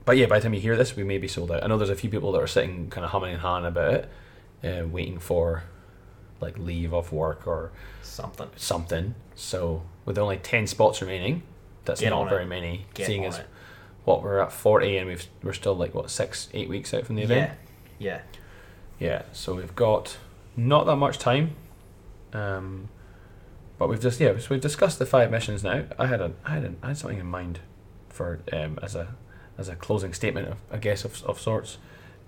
but 0.05 0.17
yeah, 0.17 0.27
by 0.27 0.39
the 0.39 0.43
time 0.45 0.55
you 0.55 0.61
hear 0.61 0.77
this, 0.77 0.97
we 0.97 1.05
may 1.05 1.19
be 1.19 1.29
sold 1.29 1.51
out. 1.53 1.63
I 1.63 1.67
know 1.69 1.79
there's 1.79 1.91
a 1.91 1.95
few 1.95 2.11
people 2.11 2.33
that 2.33 2.43
are 2.43 2.47
sitting 2.47 2.91
kind 2.91 3.05
of 3.05 3.11
humming 3.13 3.33
and 3.33 3.41
hawing 3.43 3.65
about 3.67 3.95
it, 3.95 4.09
uh, 4.65 4.87
waiting 4.89 5.19
for 5.19 5.65
like 6.41 6.59
leave 6.59 6.93
off 6.95 7.13
work 7.13 7.47
or 7.47 7.71
Something. 8.03 8.49
something. 8.57 9.15
So 9.35 9.83
with 10.05 10.19
only 10.19 10.39
ten 10.39 10.67
spots 10.67 11.01
remaining, 11.01 11.43
that's 11.85 12.01
Get 12.01 12.11
not 12.11 12.29
very 12.29 12.45
it. 12.45 12.49
many. 12.49 12.87
Get 12.95 13.07
seeing 13.07 13.25
as 13.27 13.39
it. 13.39 13.47
What 14.05 14.23
we're 14.23 14.41
at 14.41 14.53
forty 14.53 14.97
and 14.97 15.09
we've 15.09 15.27
we're 15.43 15.53
still 15.53 15.75
like 15.75 15.95
what 15.95 16.11
six 16.11 16.49
eight 16.55 16.69
weeks 16.69 16.93
out 16.95 17.07
from 17.07 17.17
the 17.17 17.23
event. 17.23 17.53
Yeah. 17.99 18.13
Yeah. 18.13 18.21
Yeah, 19.01 19.23
so 19.33 19.55
we've 19.55 19.75
got 19.75 20.19
not 20.57 20.85
that 20.85 20.97
much 20.97 21.19
time. 21.19 21.57
Um, 22.35 22.91
but 23.79 23.89
we've 23.89 24.01
just 24.01 24.21
yeah, 24.21 24.37
so 24.39 24.49
we've 24.51 24.61
discussed 24.61 24.99
the 24.99 25.07
five 25.07 25.31
missions 25.31 25.65
now. 25.65 25.85
I 25.99 26.07
had 26.07 26.21
a 26.21 26.33
I 26.45 26.51
had 26.51 26.65
a, 26.65 26.75
I 26.83 26.89
had 26.89 26.99
something 26.99 27.19
in 27.19 27.27
mind 27.27 27.61
for 28.11 28.41
um, 28.53 28.79
as 28.83 28.95
a 28.95 29.15
as 29.57 29.71
a 29.71 29.75
closing 29.75 30.13
statement 30.13 30.49
of 30.49 30.59
I 30.71 30.77
guess 30.77 31.05
of, 31.05 31.25
of 31.25 31.41
sorts. 31.41 31.79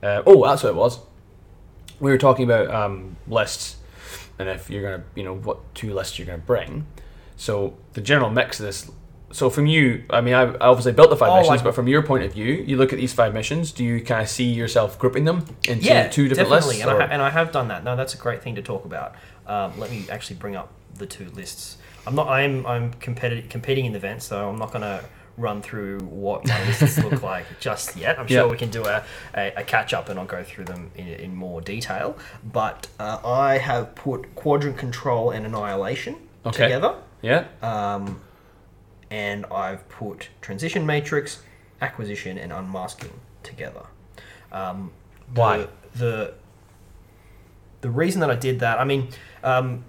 Uh, 0.03 0.23
oh, 0.27 0.43
that's 0.47 0.63
what 0.63 0.71
it 0.71 0.77
was. 0.77 1.01
We 2.01 2.11
were 2.11 2.19
talking 2.19 2.47
about 2.47 2.75
um, 2.75 3.17
lists, 3.29 3.77
and 4.39 4.49
if 4.49 4.71
you're 4.71 4.83
gonna 4.83 5.05
you 5.15 5.25
know 5.25 5.37
what 5.37 5.75
two 5.75 5.93
lists 5.93 6.19
you're 6.19 6.27
gonna 6.27 6.39
bring. 6.39 6.87
So 7.37 7.77
the 7.93 8.01
general 8.01 8.31
mix 8.31 8.59
of 8.59 8.67
this. 8.67 8.91
So 9.33 9.49
from 9.51 9.67
you, 9.67 10.05
I 10.11 10.21
mean, 10.21 10.35
I 10.35 10.43
I 10.43 10.67
obviously 10.69 10.93
built 10.93 11.11
the 11.11 11.17
five 11.17 11.31
Oh, 11.31 11.39
missions, 11.41 11.63
but 11.63 11.75
from 11.75 11.89
your 11.89 12.03
point 12.03 12.23
of 12.25 12.33
view, 12.33 12.53
you 12.67 12.77
look 12.77 12.93
at 12.93 12.99
these 12.99 13.13
five 13.13 13.33
missions. 13.35 13.73
Do 13.73 13.83
you 13.85 14.01
kind 14.03 14.23
of 14.23 14.29
see 14.29 14.45
yourself 14.45 14.99
grouping 14.99 15.25
them 15.25 15.45
into 15.67 15.85
yeah, 15.87 16.09
two 16.09 16.29
different 16.29 16.51
definitely. 16.51 16.77
lists? 16.77 16.89
And, 16.91 17.03
I 17.03 17.07
and 17.07 17.23
I 17.23 17.31
have 17.31 17.51
done 17.53 17.69
that. 17.69 17.83
No, 17.85 17.97
that's 17.97 18.15
a 18.15 18.19
great 18.19 18.43
thing 18.43 18.55
to 18.57 18.63
talk 18.63 18.85
about. 18.85 19.15
Um, 19.47 19.79
let 19.81 19.91
me 19.91 20.07
actually 20.11 20.37
bring 20.37 20.55
up 20.55 20.71
the 20.99 21.07
two 21.07 21.29
lists. 21.31 21.79
I'm 22.07 22.15
not. 22.15 22.29
I'm. 22.29 22.67
I'm 22.67 22.93
competitive, 22.95 23.49
competing 23.49 23.87
in 23.87 23.93
the 23.93 23.99
event, 23.99 24.23
so 24.23 24.49
I'm 24.51 24.59
not 24.59 24.69
going 24.73 24.83
to 24.83 25.05
run 25.39 25.63
through 25.63 25.99
what 26.01 26.47
my 26.47 26.63
lists 26.67 27.03
look 27.03 27.23
like 27.23 27.47
just 27.59 27.97
yet. 27.97 28.19
I'm 28.19 28.27
sure 28.27 28.45
Yeah. 28.45 28.51
we 28.51 28.59
can 28.59 28.69
do 28.71 28.85
a, 28.85 29.03
a, 29.35 29.53
a 29.57 29.65
catch 29.65 29.95
up, 29.95 30.11
and 30.11 30.19
I'll 30.21 30.27
go 30.27 30.43
through 30.45 30.67
them 30.67 30.91
in, 30.95 31.07
in 31.09 31.35
more 31.35 31.63
detail. 31.63 32.19
But 32.45 32.89
uh, 33.01 33.19
I 33.25 33.57
have 33.59 33.95
put 33.95 34.35
quadrant 34.35 34.77
control 34.77 35.31
and 35.31 35.47
annihilation 35.47 36.17
Okay. 36.45 36.65
together. 36.65 36.97
yeah. 37.23 37.47
Um, 37.63 38.21
and 39.13 39.45
I've 39.47 39.87
put 39.91 40.29
transition 40.41 40.87
matrix, 40.87 41.43
acquisition, 41.83 42.39
and 42.39 42.51
unmasking 42.53 43.13
together. 43.43 43.85
Um, 44.51 44.91
the, 45.35 45.41
Why? 45.41 45.67
The 45.95 46.35
the 47.83 47.91
reason 47.91 48.21
that 48.21 48.31
I 48.31 48.37
did 48.37 48.61
that, 48.61 48.79
I 48.81 48.85
mean, 48.85 49.09
um, 49.45 49.85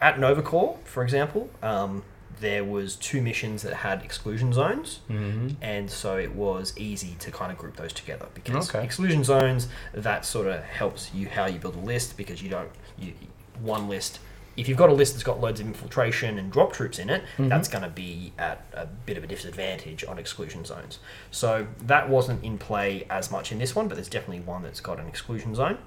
at 0.00 0.16
Novacore, 0.16 0.78
for 0.84 1.02
example, 1.02 1.50
um, 1.62 2.02
there 2.40 2.64
was 2.64 2.96
two 2.96 3.22
missions 3.22 3.62
that 3.62 3.74
had 3.74 4.02
exclusion 4.02 4.52
zones, 4.52 5.00
Mm-hmm. 5.08 5.50
and 5.62 5.90
so 5.90 6.16
it 6.16 6.32
was 6.34 6.72
easy 6.76 7.14
to 7.20 7.30
kind 7.30 7.52
of 7.52 7.58
group 7.58 7.76
those 7.76 7.92
together 7.92 8.26
because 8.34 8.68
Okay. 8.70 8.82
exclusion 8.84 9.22
zones 9.22 9.68
that 9.92 10.24
sort 10.24 10.46
of 10.48 10.62
helps 10.64 11.12
you 11.14 11.28
how 11.28 11.46
you 11.46 11.58
build 11.58 11.76
a 11.76 11.80
list 11.80 12.16
because 12.16 12.42
you 12.42 12.48
don't 12.48 12.70
you 12.98 13.12
one 13.60 13.88
list 13.88 14.18
if 14.56 14.68
you've 14.68 14.78
got 14.78 14.88
a 14.88 14.92
list 14.92 15.14
that's 15.14 15.24
got 15.24 15.40
loads 15.40 15.60
of 15.60 15.66
infiltration 15.66 16.38
and 16.38 16.52
drop 16.52 16.72
troops 16.72 16.98
in 16.98 17.10
it 17.10 17.22
Mhm. 17.38 17.48
that's 17.48 17.68
going 17.68 17.82
to 17.82 17.90
be 17.90 18.32
at 18.38 18.64
a 18.72 18.86
bit 18.86 19.16
of 19.18 19.24
a 19.24 19.26
disadvantage 19.26 20.04
on 20.04 20.18
exclusion 20.18 20.64
zones 20.64 20.98
so 21.30 21.66
that 21.82 22.08
wasn't 22.08 22.42
in 22.44 22.56
play 22.58 23.06
as 23.10 23.30
much 23.30 23.50
in 23.52 23.58
this 23.58 23.74
one 23.74 23.88
but 23.88 23.94
there's 23.96 24.08
definitely 24.08 24.40
one 24.40 24.62
that's 24.62 24.80
got 24.80 24.98
an 25.00 25.06
exclusion 25.08 25.54
zone 25.54 25.78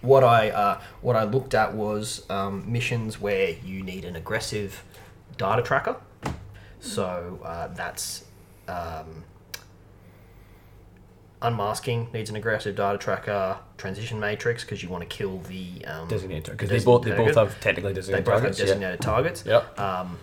what 0.00 0.22
I 0.22 0.50
uh, 0.50 0.80
what 1.00 1.16
I 1.16 1.24
looked 1.24 1.54
at 1.54 1.74
was 1.74 2.24
um, 2.30 2.70
missions 2.70 3.20
where 3.20 3.50
you 3.64 3.82
need 3.82 4.04
an 4.04 4.14
aggressive 4.14 4.84
data 5.36 5.60
tracker. 5.62 5.96
So 6.80 7.40
uh, 7.44 7.68
that's 7.68 8.24
um, 8.68 9.24
unmasking 11.42 12.08
needs 12.12 12.30
an 12.30 12.36
aggressive 12.36 12.74
data 12.76 12.98
tracker. 12.98 13.58
Transition 13.76 14.18
matrix 14.18 14.64
because 14.64 14.82
you 14.82 14.88
want 14.88 15.08
to 15.08 15.16
kill 15.16 15.38
the 15.40 15.84
um, 15.86 16.08
Designator 16.08 16.50
because 16.50 16.68
they 16.68 16.80
both 16.80 17.04
they 17.04 17.12
both 17.12 17.34
have 17.36 17.58
technically 17.60 17.92
designated 17.94 18.24
they 18.24 18.24
designated 18.24 18.24
both 18.24 18.32
have 18.34 18.42
targets. 18.42 18.58
designated 18.58 19.00
targets. 19.00 19.44
Yeah. 19.46 19.52
Yep. 19.76 19.78
Um, 19.80 20.18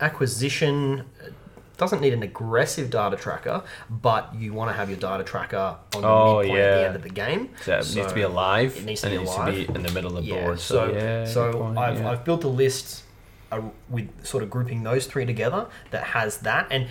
acquisition 0.00 1.00
uh, 1.22 1.28
doesn't 1.76 2.00
need 2.00 2.12
an 2.12 2.22
aggressive 2.22 2.88
data 2.88 3.16
tracker, 3.16 3.62
but 3.90 4.32
you 4.36 4.52
want 4.52 4.70
to 4.70 4.74
have 4.74 4.88
your 4.88 4.98
data 4.98 5.24
tracker 5.24 5.76
on 5.96 6.02
the 6.02 6.08
Oh, 6.08 6.38
midpoint 6.38 6.60
at 6.60 6.74
the 6.78 6.86
end 6.86 6.96
of 6.96 7.02
the 7.02 7.08
game. 7.10 7.50
So 7.62 7.72
it 7.78 7.94
needs 7.96 8.06
to 8.08 8.14
be 8.14 8.22
alive. 8.22 8.76
it 8.76 8.84
needs 8.84 9.00
to 9.00 9.08
and 9.08 9.12
be 9.12 9.16
it 9.16 9.20
needs 9.20 9.34
alive. 9.34 9.54
to 9.54 9.72
be 9.72 9.74
in 9.78 9.82
the 9.82 9.92
middle 9.92 10.16
of 10.16 10.24
the 10.24 10.30
yeah, 10.30 10.44
board. 10.44 10.60
So, 10.60 10.88
So, 10.88 10.94
yeah. 10.96 11.24
so 11.26 11.52
point, 11.52 11.78
I've, 11.78 11.98
yeah. 12.00 12.10
I've 12.10 12.24
built 12.24 12.44
a 12.44 12.48
list 12.48 13.02
uh, 13.50 13.60
with 13.88 14.08
sort 14.24 14.42
of 14.44 14.50
grouping 14.50 14.84
those 14.84 15.06
three 15.06 15.26
together 15.26 15.66
that 15.90 16.04
has 16.04 16.38
that, 16.38 16.68
and 16.70 16.86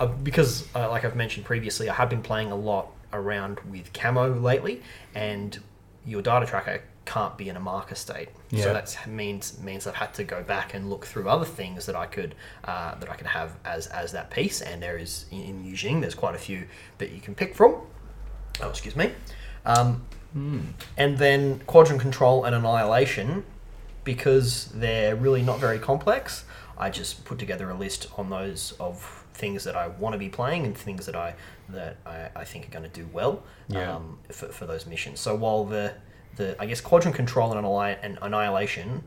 uh, 0.00 0.06
because 0.06 0.66
uh, 0.74 0.88
like 0.88 1.04
I've 1.04 1.14
mentioned 1.16 1.44
previously, 1.44 1.90
I 1.90 1.94
have 1.94 2.08
been 2.08 2.22
playing 2.22 2.50
a 2.50 2.56
lot 2.56 2.88
around 3.12 3.60
with 3.60 3.92
camo 3.92 4.34
lately, 4.34 4.82
and 5.14 5.58
your 6.04 6.22
data 6.22 6.46
tracker 6.46 6.82
can't 7.04 7.36
be 7.36 7.48
in 7.48 7.56
a 7.56 7.60
marker 7.60 7.96
state. 7.96 8.28
Yeah. 8.50 8.64
So 8.64 8.72
that 8.74 9.06
means 9.08 9.58
means 9.60 9.86
I've 9.86 9.94
had 9.96 10.14
to 10.14 10.24
go 10.24 10.42
back 10.42 10.74
and 10.74 10.88
look 10.88 11.04
through 11.06 11.28
other 11.28 11.44
things 11.44 11.86
that 11.86 11.96
I 11.96 12.06
could 12.06 12.34
uh, 12.64 12.94
that 12.96 13.10
I 13.10 13.14
could 13.14 13.26
have 13.26 13.56
as 13.64 13.86
as 13.88 14.12
that 14.12 14.30
piece. 14.30 14.60
And 14.60 14.82
there 14.82 14.96
is 14.98 15.26
in, 15.30 15.40
in 15.42 15.64
Yu 15.64 15.74
Jing, 15.76 16.00
there's 16.00 16.14
quite 16.14 16.34
a 16.34 16.38
few 16.38 16.66
that 16.98 17.10
you 17.10 17.20
can 17.20 17.34
pick 17.34 17.54
from. 17.54 17.76
Oh, 18.60 18.68
excuse 18.68 18.96
me. 18.96 19.12
Um, 19.64 20.04
Hmm. 20.32 20.60
and 20.96 21.18
then 21.18 21.60
quadrant 21.66 22.00
control 22.00 22.44
and 22.44 22.54
annihilation 22.54 23.44
because 24.02 24.68
they're 24.74 25.14
really 25.14 25.42
not 25.42 25.60
very 25.60 25.78
complex 25.78 26.46
i 26.78 26.88
just 26.88 27.26
put 27.26 27.38
together 27.38 27.68
a 27.68 27.74
list 27.74 28.06
on 28.16 28.30
those 28.30 28.72
of 28.80 29.21
things 29.34 29.64
that 29.64 29.76
i 29.76 29.88
want 29.88 30.12
to 30.12 30.18
be 30.18 30.28
playing 30.28 30.64
and 30.66 30.76
things 30.76 31.06
that 31.06 31.16
i 31.16 31.34
that 31.68 31.96
i, 32.06 32.28
I 32.36 32.44
think 32.44 32.66
are 32.66 32.70
going 32.70 32.84
to 32.90 33.00
do 33.00 33.08
well 33.12 33.42
Yeah. 33.68 33.96
um, 33.96 34.18
for, 34.30 34.46
for 34.48 34.66
those 34.66 34.86
missions 34.86 35.20
so 35.20 35.34
while 35.34 35.64
the 35.64 35.94
the 36.36 36.56
i 36.60 36.66
guess 36.66 36.80
quadrant 36.80 37.16
control 37.16 37.50
and, 37.52 37.58
annihil- 37.64 37.98
and 38.02 38.18
annihilation 38.22 39.04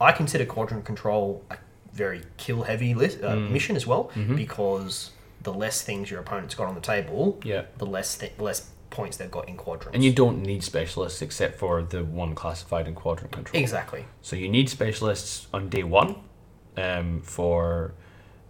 i 0.00 0.12
consider 0.12 0.44
quadrant 0.44 0.84
control 0.84 1.44
a 1.50 1.56
very 1.92 2.22
kill 2.38 2.64
heavy 2.64 2.92
list, 2.94 3.22
uh, 3.22 3.34
Mm. 3.36 3.50
mission 3.50 3.76
as 3.76 3.86
well 3.86 4.10
Mhm. 4.14 4.34
because 4.36 5.12
the 5.42 5.52
less 5.52 5.82
things 5.82 6.10
your 6.10 6.20
opponent's 6.20 6.54
got 6.56 6.66
on 6.66 6.74
the 6.74 6.80
table 6.80 7.38
Yeah. 7.44 7.62
the 7.78 7.86
less 7.86 8.16
th- 8.18 8.32
less 8.38 8.70
points 8.90 9.16
they've 9.16 9.30
got 9.30 9.48
in 9.48 9.56
quadrants 9.56 9.94
And 9.94 10.02
you 10.04 10.12
don't 10.12 10.42
need 10.42 10.62
specialists 10.64 11.20
except 11.22 11.58
for 11.58 11.82
the 11.82 12.02
one 12.04 12.34
classified 12.34 12.86
in 12.88 12.94
quadrant 12.94 13.32
control. 13.32 13.60
exactly 13.62 14.04
So 14.22 14.34
you 14.36 14.48
need 14.48 14.68
specialists 14.68 15.46
on 15.52 15.68
day 15.68 15.82
one 15.84 16.16
um, 16.76 17.22
for 17.22 17.94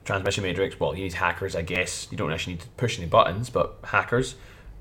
transmission 0.04 0.42
matrix. 0.42 0.78
Well, 0.78 0.94
you 0.94 1.04
need 1.04 1.14
hackers, 1.14 1.56
I 1.56 1.62
guess. 1.62 2.08
You 2.10 2.16
don't 2.16 2.32
actually 2.32 2.54
need 2.54 2.62
to 2.62 2.68
push 2.76 2.98
any 2.98 3.06
buttons, 3.06 3.50
but 3.50 3.78
hackers, 3.84 4.34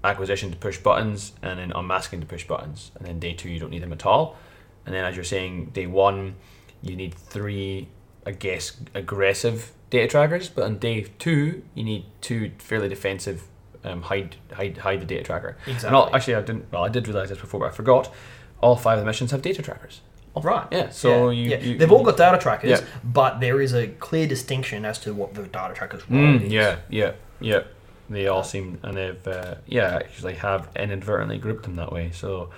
acquisition 0.04 0.52
to 0.52 0.58
push 0.58 0.78
buttons, 0.78 1.34
and 1.42 1.60
then 1.60 1.72
unmasking 1.74 2.20
to 2.22 2.26
push 2.26 2.46
buttons. 2.46 2.92
And 2.96 3.08
then 3.08 3.20
day 3.20 3.34
two, 3.34 3.50
you 3.50 3.60
don't 3.60 3.70
need 3.70 3.84
them 3.84 3.94
at 3.94 4.06
all. 4.06 4.38
And 4.86 4.94
then, 4.94 5.06
as 5.06 5.16
you're 5.16 5.24
saying, 5.24 5.68
day 5.68 5.88
one, 5.88 6.36
you 6.82 6.96
need 6.96 7.14
three, 7.14 7.88
I 8.26 8.32
guess, 8.32 8.78
aggressive 8.94 9.72
data 9.90 10.08
trackers. 10.08 10.50
But 10.50 10.66
on 10.66 10.78
day 10.78 11.08
two, 11.20 11.64
you 11.74 11.84
need 11.84 12.06
two 12.22 12.52
fairly 12.58 12.90
defensive. 12.90 13.44
Um, 13.86 14.02
hide, 14.02 14.38
hide, 14.54 14.78
hide 14.78 15.02
the 15.02 15.06
data 15.06 15.24
tracker. 15.24 15.58
Exactly. 15.68 15.88
And 15.88 15.96
all, 15.96 16.16
actually, 16.16 16.36
I 16.36 16.42
didn't. 16.42 16.72
Well, 16.72 16.84
I 16.84 16.90
did 16.90 17.08
realize 17.08 17.30
this 17.30 17.40
before, 17.40 17.62
but 17.62 17.68
I 17.68 17.72
forgot. 17.72 18.14
All 18.62 18.78
five 18.78 18.98
of 18.98 19.04
the 19.04 19.06
missions 19.06 19.32
have 19.32 19.42
data 19.42 19.62
trackers. 19.62 20.02
Right. 20.36 20.68
Yeah. 20.72 20.90
So 20.90 21.30
yeah. 21.30 21.42
you, 21.44 21.50
yeah. 21.52 21.60
you 21.60 21.78
they've 21.78 21.92
all 21.92 22.04
got 22.04 22.18
data 22.18 22.38
trackers, 22.40 22.70
Yeah. 22.80 22.86
but 23.04 23.40
there 23.40 23.62
is 23.62 23.74
a 23.74 23.88
clear 23.88 24.28
distinction 24.28 24.84
as 24.86 24.98
to 25.00 25.14
what 25.14 25.34
the 25.36 25.44
data 25.44 25.74
tracker's 25.76 26.10
role 26.10 26.22
Mm, 26.22 26.46
is. 26.46 26.52
yeah, 26.52 26.78
yeah, 26.90 27.12
yeah. 27.40 27.62
They 28.10 28.28
all 28.28 28.44
seem, 28.44 28.80
and 28.84 28.98
they've, 28.98 29.28
uh, 29.28 29.56
yeah, 29.68 29.96
actually 29.96 30.36
have 30.36 30.70
inadvertently 30.76 31.38
grouped 31.38 31.64
them 31.64 31.76
that 31.78 31.92
way. 31.92 32.12
So 32.12 32.50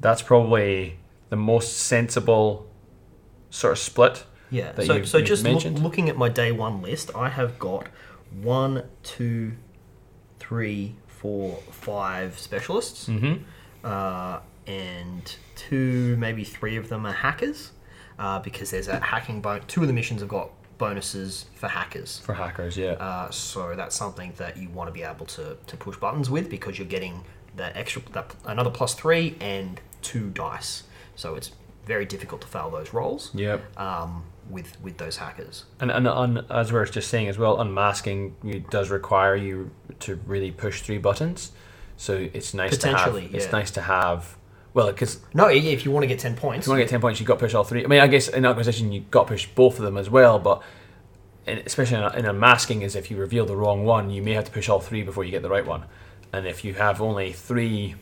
that's 0.00 0.22
probably 0.22 0.98
the 1.30 1.36
most 1.36 1.76
sensible 1.78 2.66
sort 3.50 3.72
of 3.72 3.78
split. 3.78 4.24
Yeah. 4.50 4.72
So, 4.80 5.04
so 5.04 5.20
just 5.20 5.44
look, 5.44 5.64
looking 5.64 6.08
at 6.08 6.16
my 6.16 6.28
day 6.28 6.52
one 6.52 6.80
list, 6.80 7.10
I 7.14 7.28
have 7.28 7.58
got 7.58 7.88
one, 8.40 8.84
two, 9.02 9.52
three, 10.38 10.94
four, 11.08 11.56
five 11.70 12.38
specialists, 12.38 13.08
Mm-hmm. 13.08 13.42
uh, 13.84 14.38
and 14.66 15.36
two, 15.56 16.16
maybe 16.18 16.44
three 16.44 16.76
of 16.76 16.88
them 16.88 17.06
are 17.06 17.12
hackers, 17.12 17.72
uh, 18.18 18.38
because 18.40 18.70
there's 18.70 18.88
a 18.88 19.00
hacking 19.00 19.40
bon 19.40 19.60
Two 19.66 19.82
of 19.82 19.86
the 19.86 19.92
missions 19.92 20.20
have 20.20 20.28
got 20.28 20.50
bonuses 20.78 21.46
for 21.54 21.68
hackers. 21.68 22.18
For 22.20 22.34
hackers, 22.34 22.76
yeah. 22.76 22.92
Uh, 22.92 23.30
so 23.30 23.74
that's 23.76 23.94
something 23.96 24.32
that 24.36 24.56
you 24.56 24.68
want 24.70 24.88
to 24.88 24.92
be 24.92 25.02
able 25.02 25.26
to, 25.26 25.56
to 25.66 25.76
push 25.76 25.96
buttons 25.96 26.30
with 26.30 26.50
because 26.50 26.78
you're 26.78 26.88
getting 26.88 27.24
that 27.56 27.76
extra 27.76 28.02
that 28.12 28.34
another 28.46 28.70
plus 28.70 28.94
three 28.94 29.36
and 29.40 29.80
two 30.02 30.30
dice. 30.30 30.84
So 31.14 31.36
it's 31.36 31.52
very 31.86 32.04
difficult 32.04 32.40
to 32.40 32.46
fail 32.46 32.70
those 32.70 32.92
rolls 32.92 33.30
yep. 33.34 33.62
um, 33.78 34.24
with 34.50 34.80
with 34.82 34.98
those 34.98 35.16
hackers. 35.18 35.64
And, 35.80 35.90
and 35.90 36.08
and 36.08 36.44
as 36.50 36.72
we 36.72 36.78
are 36.78 36.84
just 36.84 37.08
saying 37.08 37.28
as 37.28 37.38
well, 37.38 37.60
unmasking 37.60 38.34
you, 38.42 38.60
does 38.70 38.90
require 38.90 39.36
you 39.36 39.70
to 40.00 40.16
really 40.26 40.50
push 40.50 40.82
three 40.82 40.98
buttons. 40.98 41.52
So 41.96 42.28
it's 42.32 42.54
nice 42.54 42.76
to 42.78 42.88
have. 42.88 42.96
Potentially, 42.96 43.30
It's 43.32 43.46
yeah. 43.46 43.52
nice 43.52 43.70
to 43.72 43.82
have. 43.82 44.36
Well, 44.74 44.88
because 44.88 45.20
No, 45.32 45.48
yeah, 45.48 45.70
if 45.70 45.84
you 45.84 45.90
want 45.92 46.02
to 46.02 46.08
get 46.08 46.18
ten 46.18 46.34
points, 46.36 46.64
if 46.64 46.66
you 46.66 46.72
want 46.72 46.80
to 46.80 46.84
get 46.84 46.90
ten 46.90 47.00
points, 47.00 47.20
you 47.20 47.24
have 47.24 47.28
got 47.28 47.34
to 47.38 47.44
push 47.46 47.54
all 47.54 47.64
three. 47.64 47.84
I 47.84 47.86
mean, 47.86 48.00
I 48.00 48.06
guess 48.08 48.28
in 48.28 48.44
acquisition 48.44 48.92
you 48.92 49.00
have 49.00 49.10
got 49.10 49.22
to 49.28 49.28
push 49.34 49.46
both 49.46 49.78
of 49.78 49.84
them 49.84 49.96
as 49.96 50.10
well, 50.10 50.38
but. 50.38 50.62
in- 51.46 51.62
Especially 51.64 51.96
in, 51.98 52.02
a, 52.02 52.10
in 52.18 52.26
unmasking, 52.26 52.82
is 52.82 52.96
if 52.96 53.10
you 53.10 53.16
reveal 53.16 53.46
the 53.46 53.54
wrong 53.56 53.84
one, 53.84 54.10
you 54.10 54.22
may 54.22 54.32
have 54.32 54.44
to 54.46 54.50
push 54.50 54.68
all 54.68 54.80
three 54.80 55.02
before 55.02 55.24
you 55.24 55.30
get 55.30 55.42
the 55.42 55.48
right 55.48 55.66
one. 55.66 55.84
And 56.32 56.46
if 56.46 56.64
you 56.64 56.74
have 56.74 57.00
only 57.00 57.32
three 57.32 57.94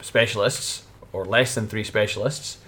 specialists 0.00 0.84
or 1.12 1.24
less 1.24 1.54
than 1.54 1.68
three 1.68 1.84
specialists, 1.84 2.58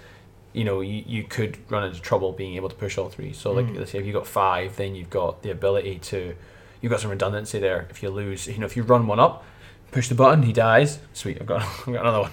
you 0.53 0.63
know, 0.63 0.81
you, 0.81 1.03
you 1.05 1.23
could 1.23 1.57
run 1.71 1.83
into 1.83 1.99
trouble 2.01 2.31
being 2.33 2.55
able 2.55 2.69
to 2.69 2.75
push 2.75 2.97
all 2.97 3.09
three. 3.09 3.33
So, 3.33 3.51
like, 3.51 3.65
Mm. 3.67 3.77
let's 3.79 3.91
say 3.91 3.99
if 3.99 4.05
you've 4.05 4.13
got 4.15 4.27
five, 4.27 4.75
then 4.75 4.95
you've 4.95 5.09
got 5.09 5.41
the 5.43 5.51
ability 5.51 5.99
to, 5.99 6.35
you've 6.81 6.91
got 6.91 6.99
some 6.99 7.09
redundancy 7.11 7.59
there. 7.59 7.87
If 7.89 8.03
you 8.03 8.09
lose, 8.09 8.47
you 8.47 8.57
know, 8.57 8.65
if 8.65 8.75
you 8.77 8.83
run 8.83 9.07
one 9.07 9.19
up, 9.19 9.43
push 9.91 10.07
the 10.07 10.15
button, 10.15 10.43
he 10.43 10.53
dies. 10.53 10.99
Sweet, 11.13 11.37
I've 11.41 11.47
got, 11.47 11.61
I've 11.79 11.85
got 11.93 12.01
another 12.01 12.21
one. 12.21 12.31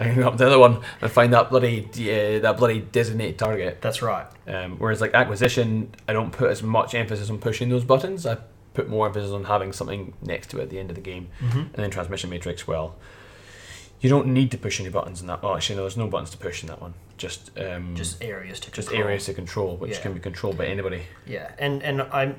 I 0.00 0.04
can 0.04 0.14
go 0.16 0.26
up 0.28 0.34
to 0.34 0.38
the 0.38 0.46
other 0.46 0.58
one 0.58 0.80
and 1.00 1.10
find 1.10 1.32
that 1.32 1.50
bloody, 1.50 1.84
uh, 1.84 2.38
that 2.40 2.56
bloody 2.56 2.80
designated 2.80 3.38
target. 3.38 3.80
that's 3.82 4.00
right. 4.00 4.26
Um, 4.46 4.76
whereas, 4.78 5.00
like, 5.00 5.12
acquisition, 5.14 5.90
I 6.06 6.12
don't 6.12 6.30
put 6.30 6.50
as 6.50 6.62
much 6.62 6.94
emphasis 6.94 7.30
on 7.30 7.38
pushing 7.38 7.68
those 7.68 7.82
buttons. 7.84 8.24
I 8.24 8.38
put 8.74 8.88
more 8.88 9.06
emphasis 9.06 9.32
on 9.32 9.44
having 9.44 9.72
something 9.72 10.12
next 10.22 10.50
to 10.50 10.60
it 10.60 10.64
at 10.64 10.70
the 10.70 10.78
end 10.78 10.90
of 10.90 10.94
the 10.94 11.02
game. 11.02 11.28
Mm-hmm. 11.40 11.58
And 11.58 11.74
then 11.74 11.90
transmission 11.90 12.30
matrix, 12.30 12.66
well, 12.68 12.94
you 14.00 14.08
don't 14.08 14.28
need 14.28 14.52
to 14.52 14.58
push 14.58 14.78
any 14.78 14.88
buttons 14.88 15.20
in 15.20 15.26
that. 15.26 15.40
Oh, 15.42 15.56
actually, 15.56 15.74
no, 15.76 15.82
there's 15.82 15.96
no 15.96 16.06
buttons 16.06 16.30
to 16.30 16.36
push 16.38 16.62
in 16.62 16.68
that 16.68 16.80
one. 16.80 16.94
Just 17.16 17.50
um, 17.58 17.96
Just 17.96 18.22
areas 18.22 18.60
to 18.60 18.70
just 18.70 18.88
control. 18.90 19.08
areas 19.08 19.24
to 19.24 19.34
control, 19.34 19.76
which 19.76 19.90
Yeah. 19.96 20.00
can 20.02 20.12
be 20.12 20.20
controlled 20.20 20.56
by 20.56 20.66
anybody. 20.66 21.02
Yeah, 21.26 21.50
and 21.58 21.82
and 21.82 22.02
I 22.02 22.34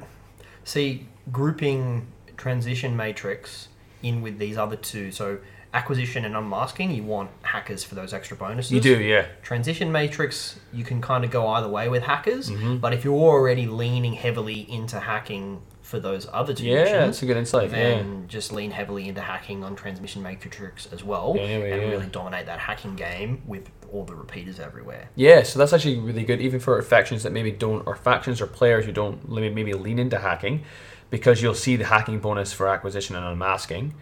see 0.64 1.10
grouping 1.34 2.08
transition 2.38 2.96
matrix 2.96 3.68
in 4.04 4.22
with 4.22 4.38
these 4.40 4.58
other 4.58 4.76
two. 4.76 5.12
So 5.12 5.40
acquisition 5.74 6.26
and 6.26 6.36
unmasking, 6.36 6.92
you 6.92 7.04
want 7.04 7.30
hackers 7.44 7.84
for 7.84 7.94
those 7.96 8.12
extra 8.14 8.36
bonuses. 8.36 8.72
You 8.72 8.82
do, 8.82 9.00
yeah. 9.00 9.26
Transition 9.44 9.92
matrix, 9.92 10.60
you 10.74 10.84
can 10.84 11.00
kind 11.02 11.24
of 11.24 11.30
go 11.32 11.48
either 11.48 11.68
way 11.68 11.88
with 11.90 12.04
hackers, 12.04 12.50
Mhm. 12.50 12.82
but 12.82 12.92
if 12.94 13.04
you're 13.04 13.14
already 13.14 13.68
leaning 13.68 14.14
heavily 14.14 14.66
into 14.72 15.00
hacking 15.00 15.62
for 15.84 16.00
those 16.00 16.28
other 16.34 16.54
two 16.54 16.66
Yeah, 16.66 16.84
missions, 16.84 17.06
that's 17.06 17.22
a 17.24 17.26
good 17.28 17.38
insight. 17.38 17.70
Yeah. 17.70 17.76
then 17.76 18.26
just 18.28 18.52
lean 18.52 18.72
heavily 18.72 19.08
into 19.08 19.22
hacking 19.22 19.64
on 19.64 19.76
transmission 19.76 20.22
matrix 20.24 20.88
as 20.92 21.04
well, 21.04 21.34
Yeah, 21.36 21.44
yeah, 21.46 21.56
and 21.66 21.82
yeah. 21.84 21.90
really 21.90 22.06
dominate 22.08 22.46
that 22.48 22.60
hacking 22.60 22.96
game 22.96 23.42
with 23.46 23.70
all 23.92 24.06
the 24.06 24.16
repeaters 24.16 24.60
everywhere. 24.60 25.10
Yeah, 25.16 25.44
so 25.44 25.58
that's 25.60 25.74
actually 25.74 25.98
really 26.00 26.24
good, 26.24 26.42
even 26.42 26.60
for 26.60 26.80
factions 26.82 27.22
that 27.24 27.32
maybe 27.32 27.52
don't, 27.52 27.86
or 27.88 27.96
factions 27.96 28.40
or 28.42 28.46
players 28.48 28.86
who 28.86 28.92
don't 28.92 29.28
maybe 29.32 29.74
lean 29.74 29.98
into 30.00 30.18
hacking, 30.20 30.64
because 31.10 31.42
you'll 31.42 31.56
see 31.56 31.76
the 31.76 31.86
hacking 31.86 32.20
bonus 32.20 32.54
for 32.54 32.68
acquisition 32.68 33.16
and 33.16 33.26
unmasking. 33.26 33.94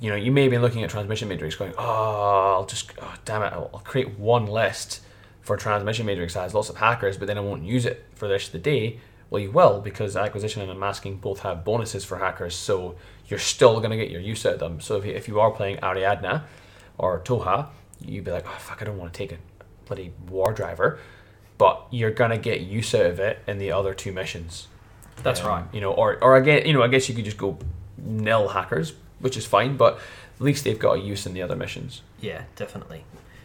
You 0.00 0.10
know, 0.10 0.16
you 0.16 0.32
may 0.32 0.48
be 0.48 0.58
looking 0.58 0.82
at 0.82 0.90
transmission 0.90 1.28
matrix, 1.28 1.54
going, 1.54 1.74
"Oh, 1.78 2.54
I'll 2.54 2.66
just, 2.66 2.92
oh, 3.00 3.14
damn 3.24 3.42
it, 3.42 3.52
I'll, 3.52 3.82
create 3.84 4.18
one 4.18 4.46
list 4.46 5.00
for 5.40 5.56
transmission 5.56 6.06
matrix 6.06 6.34
that 6.34 6.42
has 6.42 6.54
lots 6.54 6.68
of 6.68 6.76
hackers, 6.76 7.16
but 7.16 7.26
then 7.26 7.38
I 7.38 7.40
won't 7.40 7.62
use 7.62 7.86
it 7.86 8.04
for 8.14 8.26
the 8.26 8.34
rest 8.34 8.46
of 8.46 8.52
the 8.52 8.58
day." 8.58 9.00
Well, 9.30 9.40
you 9.40 9.50
will 9.50 9.80
because 9.80 10.14
acquisition 10.14 10.60
and 10.60 10.70
unmasking 10.70 11.16
both 11.16 11.40
have 11.40 11.64
bonuses 11.64 12.04
for 12.04 12.18
hackers, 12.18 12.54
so 12.54 12.96
you're 13.28 13.38
still 13.38 13.78
going 13.78 13.90
to 13.90 13.96
get 13.96 14.10
your 14.10 14.20
use 14.20 14.44
out 14.44 14.54
of 14.54 14.58
them. 14.58 14.80
So 14.80 14.98
if 14.98 15.06
you, 15.06 15.12
if 15.12 15.26
you 15.26 15.40
are 15.40 15.50
playing 15.50 15.78
Ariadna 15.78 16.42
or 16.98 17.18
Tohaa, 17.20 17.68
you'd 18.04 18.24
be 18.24 18.30
like, 18.30 18.44
"Oh 18.46 18.58
fuck, 18.58 18.82
I 18.82 18.84
don't 18.84 18.98
want 18.98 19.12
to 19.12 19.16
take 19.16 19.32
a 19.32 19.38
bloody 19.86 20.12
war 20.28 20.52
driver," 20.52 20.98
but 21.56 21.86
you're 21.90 22.10
gonna 22.10 22.38
get 22.38 22.60
use 22.60 22.94
out 22.94 23.06
of 23.06 23.20
it 23.20 23.38
in 23.46 23.58
the 23.58 23.72
other 23.72 23.94
two 23.94 24.12
missions. 24.12 24.68
That's 25.22 25.40
Um, 25.40 25.48
right. 25.48 25.64
You 25.72 25.80
know, 25.80 25.92
or 25.92 26.22
or 26.22 26.36
again, 26.36 26.66
you 26.66 26.72
know, 26.72 26.82
I 26.82 26.88
guess 26.88 27.08
you 27.08 27.14
could 27.14 27.24
just 27.24 27.38
go 27.38 27.58
nil 27.98 28.48
hackers, 28.48 28.94
which 29.20 29.36
is 29.36 29.46
fine, 29.46 29.76
but 29.76 29.94
at 30.36 30.40
least 30.40 30.64
they've 30.64 30.78
got 30.78 30.96
a 30.96 31.00
use 31.00 31.26
in 31.26 31.34
the 31.34 31.42
other 31.42 31.56
missions. 31.56 32.02
Yeah, 32.20 32.42
definitely. 32.56 33.04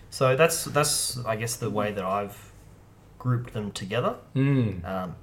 So 0.09 0.35
that's 0.35 0.65
that's 0.65 1.17
I 1.25 1.35
guess 1.35 1.55
the 1.57 1.69
way 1.69 1.91
that 1.91 2.03
I've 2.05 2.51
grouped 3.19 3.53
them 3.53 3.71
together. 3.71 4.15
Hmm. 4.33 4.85
Um, 4.85 5.15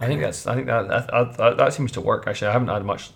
I 0.00 0.06
think 0.06 0.20
that's. 0.20 0.46
I 0.46 0.54
think 0.56 0.66
that 0.66 0.88
that, 0.88 1.36
that 1.38 1.56
that 1.56 1.72
seems 1.72 1.92
to 1.92 2.00
work. 2.00 2.26
Actually, 2.26 2.48
I 2.48 2.52
haven't 2.52 2.68
had 2.68 2.84
much. 2.84 3.10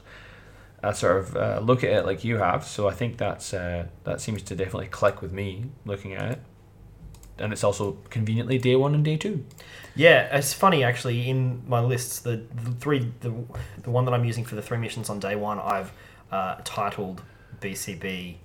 uh 0.83 0.93
sort 0.93 1.17
of 1.19 1.37
uh, 1.37 1.59
look 1.61 1.83
at 1.83 1.91
it 1.91 2.07
like 2.07 2.25
you 2.25 2.39
have, 2.39 2.65
so 2.65 2.89
I 2.89 2.95
think 2.95 3.17
that's 3.19 3.53
uh, 3.53 3.87
that 4.05 4.21
seems 4.21 4.43
to 4.43 4.55
definitely 4.55 4.87
click 4.87 5.21
with 5.21 5.33
me 5.33 5.65
looking 5.85 6.15
at 6.15 6.31
it, 6.31 6.41
and 7.39 7.53
it's 7.53 7.65
also 7.65 7.99
conveniently 8.11 8.59
day 8.59 8.77
one 8.77 8.95
and 8.95 9.05
day 9.05 9.17
two. 9.17 9.45
Yeah, 9.99 10.37
it's 10.37 10.53
funny 10.55 10.85
actually. 10.85 11.29
In 11.29 11.63
my 11.67 11.81
lists, 11.81 12.21
the, 12.21 12.41
the 12.55 12.71
three 12.71 13.11
the, 13.21 13.35
the 13.83 13.91
one 13.91 14.05
that 14.05 14.15
I'm 14.15 14.25
using 14.25 14.45
for 14.45 14.55
the 14.55 14.63
three 14.63 14.79
missions 14.79 15.11
on 15.11 15.19
day 15.19 15.35
one, 15.35 15.59
I've 15.59 15.93
uh, 16.31 16.57
titled 16.65 17.21
BCB 17.61 18.37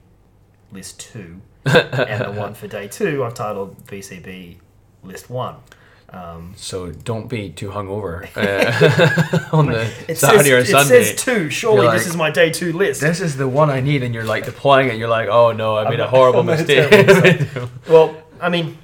list 0.71 0.99
two, 0.99 1.41
and 1.65 2.25
the 2.25 2.33
one 2.35 2.55
for 2.55 2.67
day 2.67 2.87
two, 2.87 3.23
I've 3.23 3.35
titled 3.35 3.85
BCB 3.85 4.57
list 5.03 5.29
one. 5.29 5.57
Um, 6.09 6.53
So 6.55 6.91
don't 6.91 7.27
be 7.27 7.51
too 7.51 7.69
hungover 7.69 8.27
uh, 8.35 9.55
on 9.55 9.67
the 9.67 9.91
it 10.07 10.17
Saturday 10.17 10.49
says, 10.49 10.69
or 10.69 10.83
Sunday. 10.83 11.01
It 11.01 11.05
says 11.05 11.23
two. 11.23 11.49
Surely 11.51 11.83
You're 11.83 11.93
this 11.93 12.07
is 12.07 12.15
my 12.17 12.31
day 12.31 12.49
two 12.49 12.73
list. 12.73 12.99
this 13.01 13.21
is 13.21 13.37
the 13.37 13.47
one 13.47 13.69
I 13.69 13.79
need, 13.79 14.01
and 14.01 14.13
you're 14.13 14.23
like 14.23 14.45
deploying 14.45 14.87
it. 14.87 14.91
And 14.91 14.99
you're 14.99 15.07
like, 15.07 15.29
oh 15.29 15.51
no, 15.51 15.77
I 15.77 15.87
made 15.87 15.99
a 15.99 16.07
horrible 16.07 16.41
mistake. 16.41 17.47
Well, 17.87 18.15
I 18.41 18.49
mean, 18.49 18.77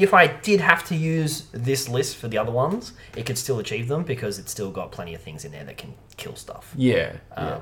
if 0.00 0.12
I 0.14 0.26
did 0.26 0.60
have 0.60 0.84
to 0.88 0.94
use 0.96 1.44
this 1.52 1.88
list 1.88 2.16
for 2.16 2.28
the 2.28 2.38
other 2.38 2.52
ones, 2.52 2.92
it 3.16 3.26
could 3.26 3.38
still 3.38 3.58
achieve 3.58 3.88
them 3.88 4.02
because 4.04 4.38
it's 4.38 4.50
still 4.50 4.70
got 4.70 4.90
plenty 4.92 5.14
of 5.14 5.20
things 5.22 5.44
in 5.44 5.52
there 5.52 5.64
that 5.64 5.76
can 5.78 5.94
kill 6.16 6.36
stuff. 6.36 6.72
yeah, 6.76 7.16
Um, 7.36 7.46
yeah. 7.46 7.58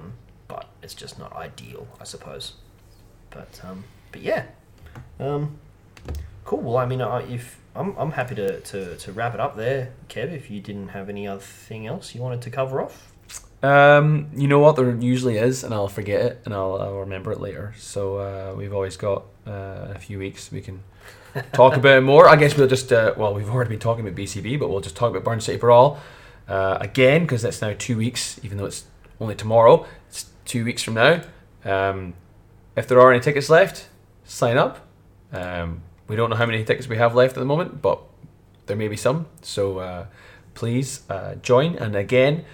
But 0.49 0.67
it's 0.83 0.95
just 0.95 1.19
not 1.19 1.33
ideal, 1.35 1.87
I 2.01 2.05
suppose. 2.05 2.55
But 3.31 3.61
um, 3.69 3.85
but 4.13 4.23
yeah, 4.23 4.45
um, 5.21 5.59
cool. 6.45 6.61
Well, 6.61 6.79
I 6.79 6.87
mean, 6.87 7.03
I, 7.03 7.21
if 7.31 7.59
I'm, 7.77 7.95
I'm 7.99 8.13
happy 8.13 8.35
to, 8.37 8.61
to, 8.61 8.97
to 8.97 9.13
wrap 9.13 9.35
it 9.35 9.41
up 9.41 9.57
there, 9.57 9.93
Kev. 10.09 10.33
If 10.33 10.51
you 10.51 10.61
didn't 10.61 10.89
have 10.89 11.09
any 11.11 11.27
other 11.29 11.41
thing 11.41 11.87
else 11.87 12.15
you 12.15 12.23
wanted 12.23 12.41
to 12.43 12.51
cover 12.51 12.81
off, 12.81 13.13
Um, 13.63 14.31
you 14.35 14.49
know 14.49 14.59
what? 14.61 14.77
There 14.77 14.95
usually 14.97 15.37
is, 15.37 15.65
and 15.65 15.75
I'll 15.75 15.89
forget 15.89 16.21
it, 16.23 16.43
and 16.45 16.55
I'll, 16.55 16.77
I'll 16.81 17.01
remember 17.01 17.33
it 17.33 17.41
later. 17.41 17.75
So 17.79 18.17
uh, 18.19 18.55
we've 18.57 18.73
always 18.73 18.97
got 18.97 19.25
uh, 19.47 19.93
a 19.95 19.99
few 19.99 20.19
weeks 20.19 20.51
we 20.53 20.61
can 20.63 20.81
talk 21.53 21.77
about 21.77 21.99
it 21.99 22.01
more. 22.03 22.29
I 22.29 22.37
guess 22.37 22.57
we'll 22.57 22.69
just 22.69 22.93
uh, 22.93 23.15
well, 23.17 23.35
we've 23.35 23.49
already 23.49 23.71
been 23.71 23.79
talking 23.79 24.07
about 24.07 24.19
BCB, 24.19 24.59
but 24.59 24.69
we'll 24.69 24.81
just 24.81 24.97
talk 24.97 25.11
about 25.11 25.25
Burn 25.25 25.41
City 25.41 25.59
Brawl 25.59 25.99
uh, 26.49 26.79
again 26.81 27.23
because 27.23 27.43
that's 27.43 27.61
now 27.61 27.75
two 27.79 27.97
weeks, 27.97 28.41
even 28.43 28.59
though 28.59 28.67
it's 28.67 28.85
only 29.21 29.35
tomorrow. 29.35 29.87
It's 30.09 30.27
two 30.45 30.65
weeks 30.65 30.83
from 30.83 30.95
now. 30.95 31.23
Um, 31.65 32.15
if 32.77 32.87
there 32.89 33.01
are 33.01 33.13
any 33.13 33.21
tickets 33.21 33.51
left, 33.51 33.89
sign 34.25 34.57
up. 34.57 34.87
Um, 35.33 35.83
we 36.07 36.17
don't 36.17 36.31
know 36.31 36.37
how 36.37 36.47
many 36.47 36.65
tickets 36.65 36.89
we 36.89 36.97
have 36.97 37.15
left 37.15 37.37
at 37.37 37.41
the 37.41 37.47
moment, 37.47 37.83
but 37.83 38.01
there 38.67 38.77
may 38.77 38.89
be 38.89 38.97
some. 38.97 39.27
So 39.43 39.79
uh, 39.79 40.07
please 40.55 41.03
uh, 41.11 41.35
join. 41.37 41.77
And 41.77 41.95
again, 41.97 42.45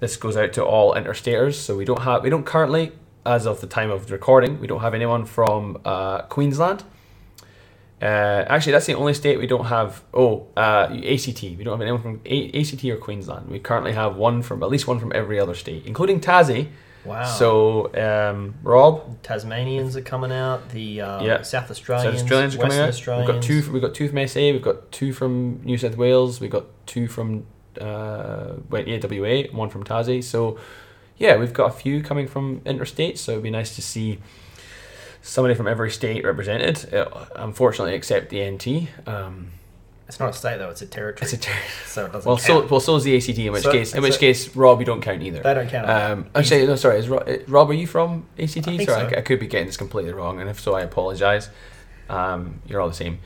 this 0.00 0.16
goes 0.16 0.36
out 0.36 0.52
to 0.54 0.64
all 0.64 0.94
interstaters. 0.94 1.54
So 1.54 1.76
we 1.76 1.84
don't 1.84 2.02
have 2.02 2.22
we 2.22 2.30
don't 2.30 2.44
currently, 2.44 2.92
as 3.24 3.46
of 3.46 3.60
the 3.60 3.66
time 3.66 3.90
of 3.90 4.10
recording, 4.10 4.60
we 4.60 4.66
don't 4.66 4.80
have 4.80 4.94
anyone 4.94 5.24
from 5.24 5.80
uh, 5.84 6.22
Queensland. 6.22 6.84
Uh, 8.00 8.44
actually, 8.48 8.72
that's 8.72 8.86
the 8.86 8.94
only 8.94 9.14
state 9.14 9.38
we 9.38 9.46
don't 9.46 9.64
have. 9.66 10.02
Oh, 10.14 10.46
uh, 10.56 10.88
ACT. 10.90 11.42
We 11.42 11.62
don't 11.64 11.72
have 11.74 11.80
anyone 11.80 12.00
from 12.00 12.20
A- 12.26 12.52
ACT 12.60 12.84
or 12.84 12.96
Queensland. 12.96 13.48
We 13.50 13.58
currently 13.58 13.92
have 13.92 14.16
one 14.16 14.42
from 14.42 14.62
at 14.62 14.68
least 14.70 14.86
one 14.86 15.00
from 15.00 15.12
every 15.14 15.40
other 15.40 15.54
state, 15.54 15.84
including 15.86 16.20
Tassie. 16.20 16.68
wow. 17.04 17.24
So, 17.24 17.92
um, 17.94 18.54
Rob, 18.62 19.20
Tasmanians 19.22 19.96
are 19.96 20.02
coming 20.02 20.30
out. 20.30 20.68
The 20.70 21.00
uh, 21.00 21.22
Yeah. 21.24 21.42
South 21.42 21.70
Australians, 21.70 22.14
South 22.18 22.22
Australians 22.22 22.54
are 22.54 22.58
coming 22.58 22.78
Western 22.78 22.84
out. 22.84 22.88
Australians. 22.90 23.28
We've 23.28 23.34
got 23.36 23.42
two. 23.42 23.72
We've 23.72 23.82
got 23.82 23.94
two 23.94 24.08
from 24.08 24.28
SA. 24.28 24.40
We've 24.40 24.62
got 24.62 24.92
two 24.92 25.12
from 25.12 25.60
New 25.64 25.76
South 25.78 25.96
Wales. 25.96 26.40
We've 26.40 26.50
got 26.50 26.66
two 26.86 27.08
from 27.08 27.46
uh, 27.80 28.54
well, 28.70 28.82
yeah, 28.86 28.98
WA. 29.02 29.42
One 29.56 29.70
from 29.70 29.84
Tassie. 29.84 30.22
So, 30.22 30.58
yeah, 31.16 31.36
we've 31.36 31.52
got 31.52 31.66
a 31.66 31.74
few 31.74 32.02
coming 32.02 32.26
from 32.28 32.60
interstate. 32.64 33.18
So 33.18 33.32
it'd 33.32 33.42
be 33.44 33.50
nice 33.50 33.74
to 33.76 33.82
see 33.82 34.18
somebody 35.22 35.54
from 35.54 35.66
every 35.66 35.90
state 35.90 36.24
represented. 36.24 36.92
Uh, 36.92 37.26
unfortunately, 37.36 37.94
except 37.94 38.30
the 38.30 38.48
NT. 38.50 38.88
Um, 39.06 39.52
It's 40.08 40.18
not 40.18 40.30
a 40.30 40.32
state 40.32 40.58
though; 40.58 40.70
it's 40.70 40.80
a 40.82 40.86
territory. 40.86 41.24
It's 41.24 41.32
a 41.34 41.36
territory. 41.36 41.70
so 41.86 42.06
it 42.06 42.12
doesn't 42.12 42.28
well, 42.28 42.38
so 42.38 42.60
count. 42.60 42.70
well, 42.70 42.80
so 42.80 42.96
is 42.96 43.04
the 43.04 43.16
ACT. 43.16 43.38
In 43.38 43.52
which 43.52 43.62
So- 43.64 43.72
case, 43.72 43.94
in 43.94 44.02
which 44.02 44.14
so- 44.14 44.20
case, 44.20 44.56
Rob, 44.56 44.80
you 44.80 44.86
don't 44.86 45.00
count 45.02 45.22
either. 45.22 45.42
they 45.42 45.54
don't 45.54 45.68
count. 45.68 45.88
Um, 45.90 46.26
actually, 46.34 46.66
no, 46.66 46.76
sorry. 46.76 46.98
Is 46.98 47.08
Rob, 47.08 47.28
Rob, 47.46 47.70
are 47.70 47.74
you 47.74 47.86
from 47.86 48.26
ACT? 48.38 48.68
I 48.68 48.76
sorry, 48.76 48.86
so. 48.86 48.94
I, 48.94 49.18
I 49.18 49.20
could 49.20 49.38
be 49.40 49.46
getting 49.46 49.66
this 49.66 49.76
completely 49.76 50.12
wrong, 50.12 50.40
and 50.40 50.48
if 50.48 50.60
so, 50.60 50.74
I 50.74 50.80
apologise. 50.82 51.50
Um, 52.08 52.62
you're 52.66 52.80
all 52.80 52.88
the 52.88 52.94
same. 52.94 53.18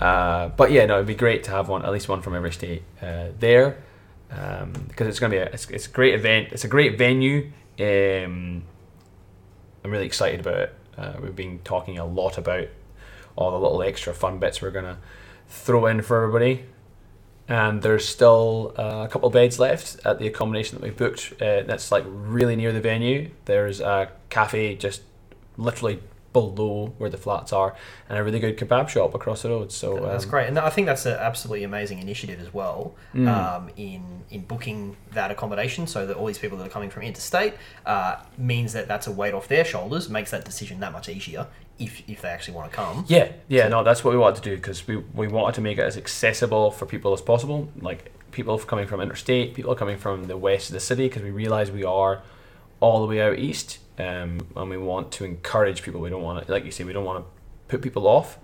Uh, 0.00 0.48
but 0.50 0.70
yeah, 0.70 0.86
no, 0.86 0.94
it'd 0.94 1.08
be 1.08 1.14
great 1.16 1.42
to 1.44 1.50
have 1.50 1.68
one, 1.68 1.84
at 1.84 1.90
least 1.90 2.08
one 2.08 2.22
from 2.22 2.36
every 2.36 2.52
state 2.52 2.84
uh, 3.02 3.26
there, 3.40 3.78
because 4.28 5.08
it's 5.08 5.18
going 5.18 5.32
to 5.32 5.38
be 5.38 5.42
a, 5.42 5.46
it's, 5.46 5.68
it's 5.70 5.86
a 5.88 5.90
great 5.90 6.14
event. 6.14 6.52
It's 6.52 6.62
a 6.62 6.68
great 6.68 6.96
venue. 6.96 7.50
Um, 7.80 8.62
I'm 9.82 9.90
really 9.90 10.06
excited 10.06 10.38
about 10.38 10.58
it. 10.60 10.74
Uh, 10.98 11.12
we've 11.22 11.36
been 11.36 11.60
talking 11.60 11.98
a 11.98 12.04
lot 12.04 12.36
about 12.36 12.66
all 13.36 13.52
the 13.52 13.58
little 13.58 13.82
extra 13.82 14.12
fun 14.12 14.38
bits 14.38 14.60
we're 14.60 14.70
going 14.70 14.84
to 14.84 14.98
throw 15.48 15.86
in 15.86 16.02
for 16.02 16.22
everybody. 16.22 16.64
And 17.46 17.80
there's 17.80 18.06
still 18.06 18.74
uh, 18.76 19.06
a 19.06 19.08
couple 19.08 19.30
beds 19.30 19.58
left 19.58 20.04
at 20.04 20.18
the 20.18 20.26
accommodation 20.26 20.76
that 20.76 20.84
we 20.84 20.90
booked. 20.90 21.34
Uh, 21.40 21.62
that's 21.62 21.90
like 21.90 22.04
really 22.06 22.56
near 22.56 22.72
the 22.72 22.80
venue. 22.80 23.30
There's 23.46 23.80
a 23.80 24.10
cafe 24.28 24.74
just 24.74 25.02
literally 25.56 26.00
below 26.32 26.94
where 26.98 27.10
the 27.10 27.16
flats 27.16 27.52
are, 27.52 27.74
and 28.08 28.18
a 28.18 28.22
really 28.24 28.38
good 28.38 28.56
kebab 28.58 28.88
shop 28.88 29.14
across 29.14 29.42
the 29.42 29.48
road. 29.48 29.72
So 29.72 29.98
that's 30.00 30.24
um, 30.24 30.30
great, 30.30 30.48
and 30.48 30.58
I 30.58 30.70
think 30.70 30.86
that's 30.86 31.06
an 31.06 31.14
absolutely 31.18 31.64
amazing 31.64 31.98
initiative 32.00 32.40
as 32.40 32.52
well 32.52 32.94
Mm. 33.14 33.28
um, 33.28 33.70
in 33.76 34.24
in 34.30 34.42
booking 34.42 34.96
that 35.12 35.30
accommodation, 35.30 35.86
so 35.86 36.06
that 36.06 36.16
all 36.16 36.26
these 36.26 36.38
people 36.38 36.58
that 36.58 36.66
are 36.66 36.70
coming 36.70 36.90
from 36.90 37.02
interstate 37.02 37.54
uh, 37.86 38.16
means 38.36 38.72
that 38.72 38.86
that's 38.88 39.06
a 39.06 39.12
weight 39.12 39.34
off 39.34 39.48
their 39.48 39.64
shoulders, 39.64 40.08
makes 40.08 40.30
that 40.30 40.44
decision 40.44 40.80
that 40.80 40.92
much 40.92 41.08
easier 41.08 41.46
if 41.78 42.02
if 42.08 42.20
they 42.22 42.28
actually 42.28 42.54
want 42.54 42.70
to 42.70 42.76
come. 42.76 43.04
Yeah, 43.08 43.32
yeah, 43.48 43.68
no, 43.68 43.82
that's 43.82 44.04
what 44.04 44.12
we 44.12 44.18
wanted 44.18 44.42
to 44.42 44.50
do 44.50 44.56
because 44.56 44.86
we, 44.86 44.96
we 44.96 45.28
wanted 45.28 45.54
to 45.54 45.60
make 45.60 45.78
it 45.78 45.82
as 45.82 45.96
accessible 45.96 46.70
for 46.70 46.86
people 46.86 47.12
as 47.12 47.20
possible. 47.22 47.68
Like 47.80 48.12
people 48.32 48.58
coming 48.58 48.86
from 48.86 49.00
interstate, 49.00 49.54
people 49.54 49.74
coming 49.74 49.96
from 49.96 50.24
the 50.26 50.36
west 50.36 50.68
of 50.68 50.74
the 50.74 50.80
city, 50.80 51.08
because 51.08 51.22
we 51.22 51.30
realise 51.30 51.70
we 51.70 51.84
are 51.84 52.22
all 52.80 53.00
the 53.00 53.06
way 53.06 53.20
out 53.20 53.38
east, 53.38 53.78
um, 53.98 54.46
and 54.56 54.70
we 54.70 54.78
want 54.78 55.12
to 55.12 55.24
encourage 55.24 55.82
people. 55.82 56.00
We 56.00 56.10
don't 56.10 56.22
want 56.22 56.46
to, 56.46 56.50
like 56.52 56.64
you 56.64 56.70
say, 56.70 56.84
we 56.84 56.92
don't 56.92 57.04
want 57.04 57.24
to 57.24 57.30
put 57.68 57.82
people 57.82 58.06
off 58.06 58.38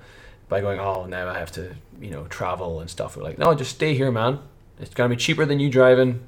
by 0.48 0.60
going, 0.60 0.78
oh, 0.78 1.06
now 1.06 1.28
I 1.28 1.38
have 1.38 1.52
to, 1.52 1.74
you 2.00 2.10
know, 2.10 2.24
travel 2.24 2.80
and 2.80 2.90
stuff. 2.90 3.16
We're 3.16 3.22
like, 3.22 3.38
no, 3.38 3.54
just 3.54 3.74
stay 3.74 3.94
here, 3.94 4.10
man. 4.10 4.40
It's 4.80 4.92
gonna 4.92 5.08
be 5.08 5.16
cheaper 5.16 5.46
than 5.46 5.60
you 5.60 5.70
driving, 5.70 6.26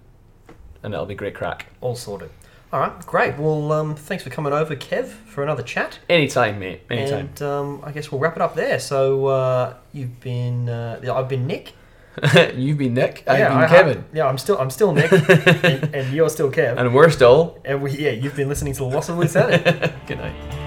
and 0.83 0.95
it'll 0.95 1.07
be 1.07 1.15
great 1.15 1.35
crack. 1.35 1.67
All 1.81 1.97
sorted. 1.97 2.31
All 2.73 2.81
right, 2.81 3.07
great. 3.07 3.39
Well, 3.39 3.71
um, 3.73 3.95
thanks 3.95 4.25
for 4.25 4.31
coming 4.31 4.53
over, 4.53 4.75
Kev, 4.75 5.07
for 5.07 5.45
another 5.45 5.63
chat. 5.63 6.01
Anytime, 6.09 6.59
mate. 6.59 6.83
Anytime. 6.91 7.27
And 7.27 7.43
um, 7.43 7.81
I 7.85 7.93
guess 7.93 8.11
we'll 8.11 8.21
wrap 8.21 8.35
it 8.35 8.43
up 8.43 8.57
there. 8.57 8.81
So 8.81 9.27
uh, 9.27 9.75
you've 9.93 10.21
been, 10.21 10.69
uh, 10.69 11.01
I've 11.15 11.29
been 11.29 11.47
Nick. 11.47 11.75
You've 12.57 12.79
been 12.79 12.95
Nick. 12.95 13.25
I've 13.27 13.39
yeah, 13.39 13.49
been 13.49 13.59
I- 13.59 13.69
Kevin. 13.69 13.99
I- 13.99 14.17
yeah, 14.17 14.27
I'm 14.27 14.39
still, 14.39 14.59
I'm 14.59 14.71
still 14.71 14.93
Nick, 14.93 15.13
and, 15.65 15.95
and 15.95 16.13
you're 16.15 16.31
still 16.31 16.51
Kev. 16.51 16.79
and 16.79 16.95
we're 16.95 17.11
still. 17.11 17.59
And 17.65 17.83
we, 17.83 17.91
yeah, 17.93 18.11
you've 18.11 18.37
been 18.37 18.49
listening 18.49 18.73
to 18.75 18.79
the 18.81 18.85
Loss 18.87 19.09
of 19.09 19.17
Good 20.07 20.19
night. 20.19 20.66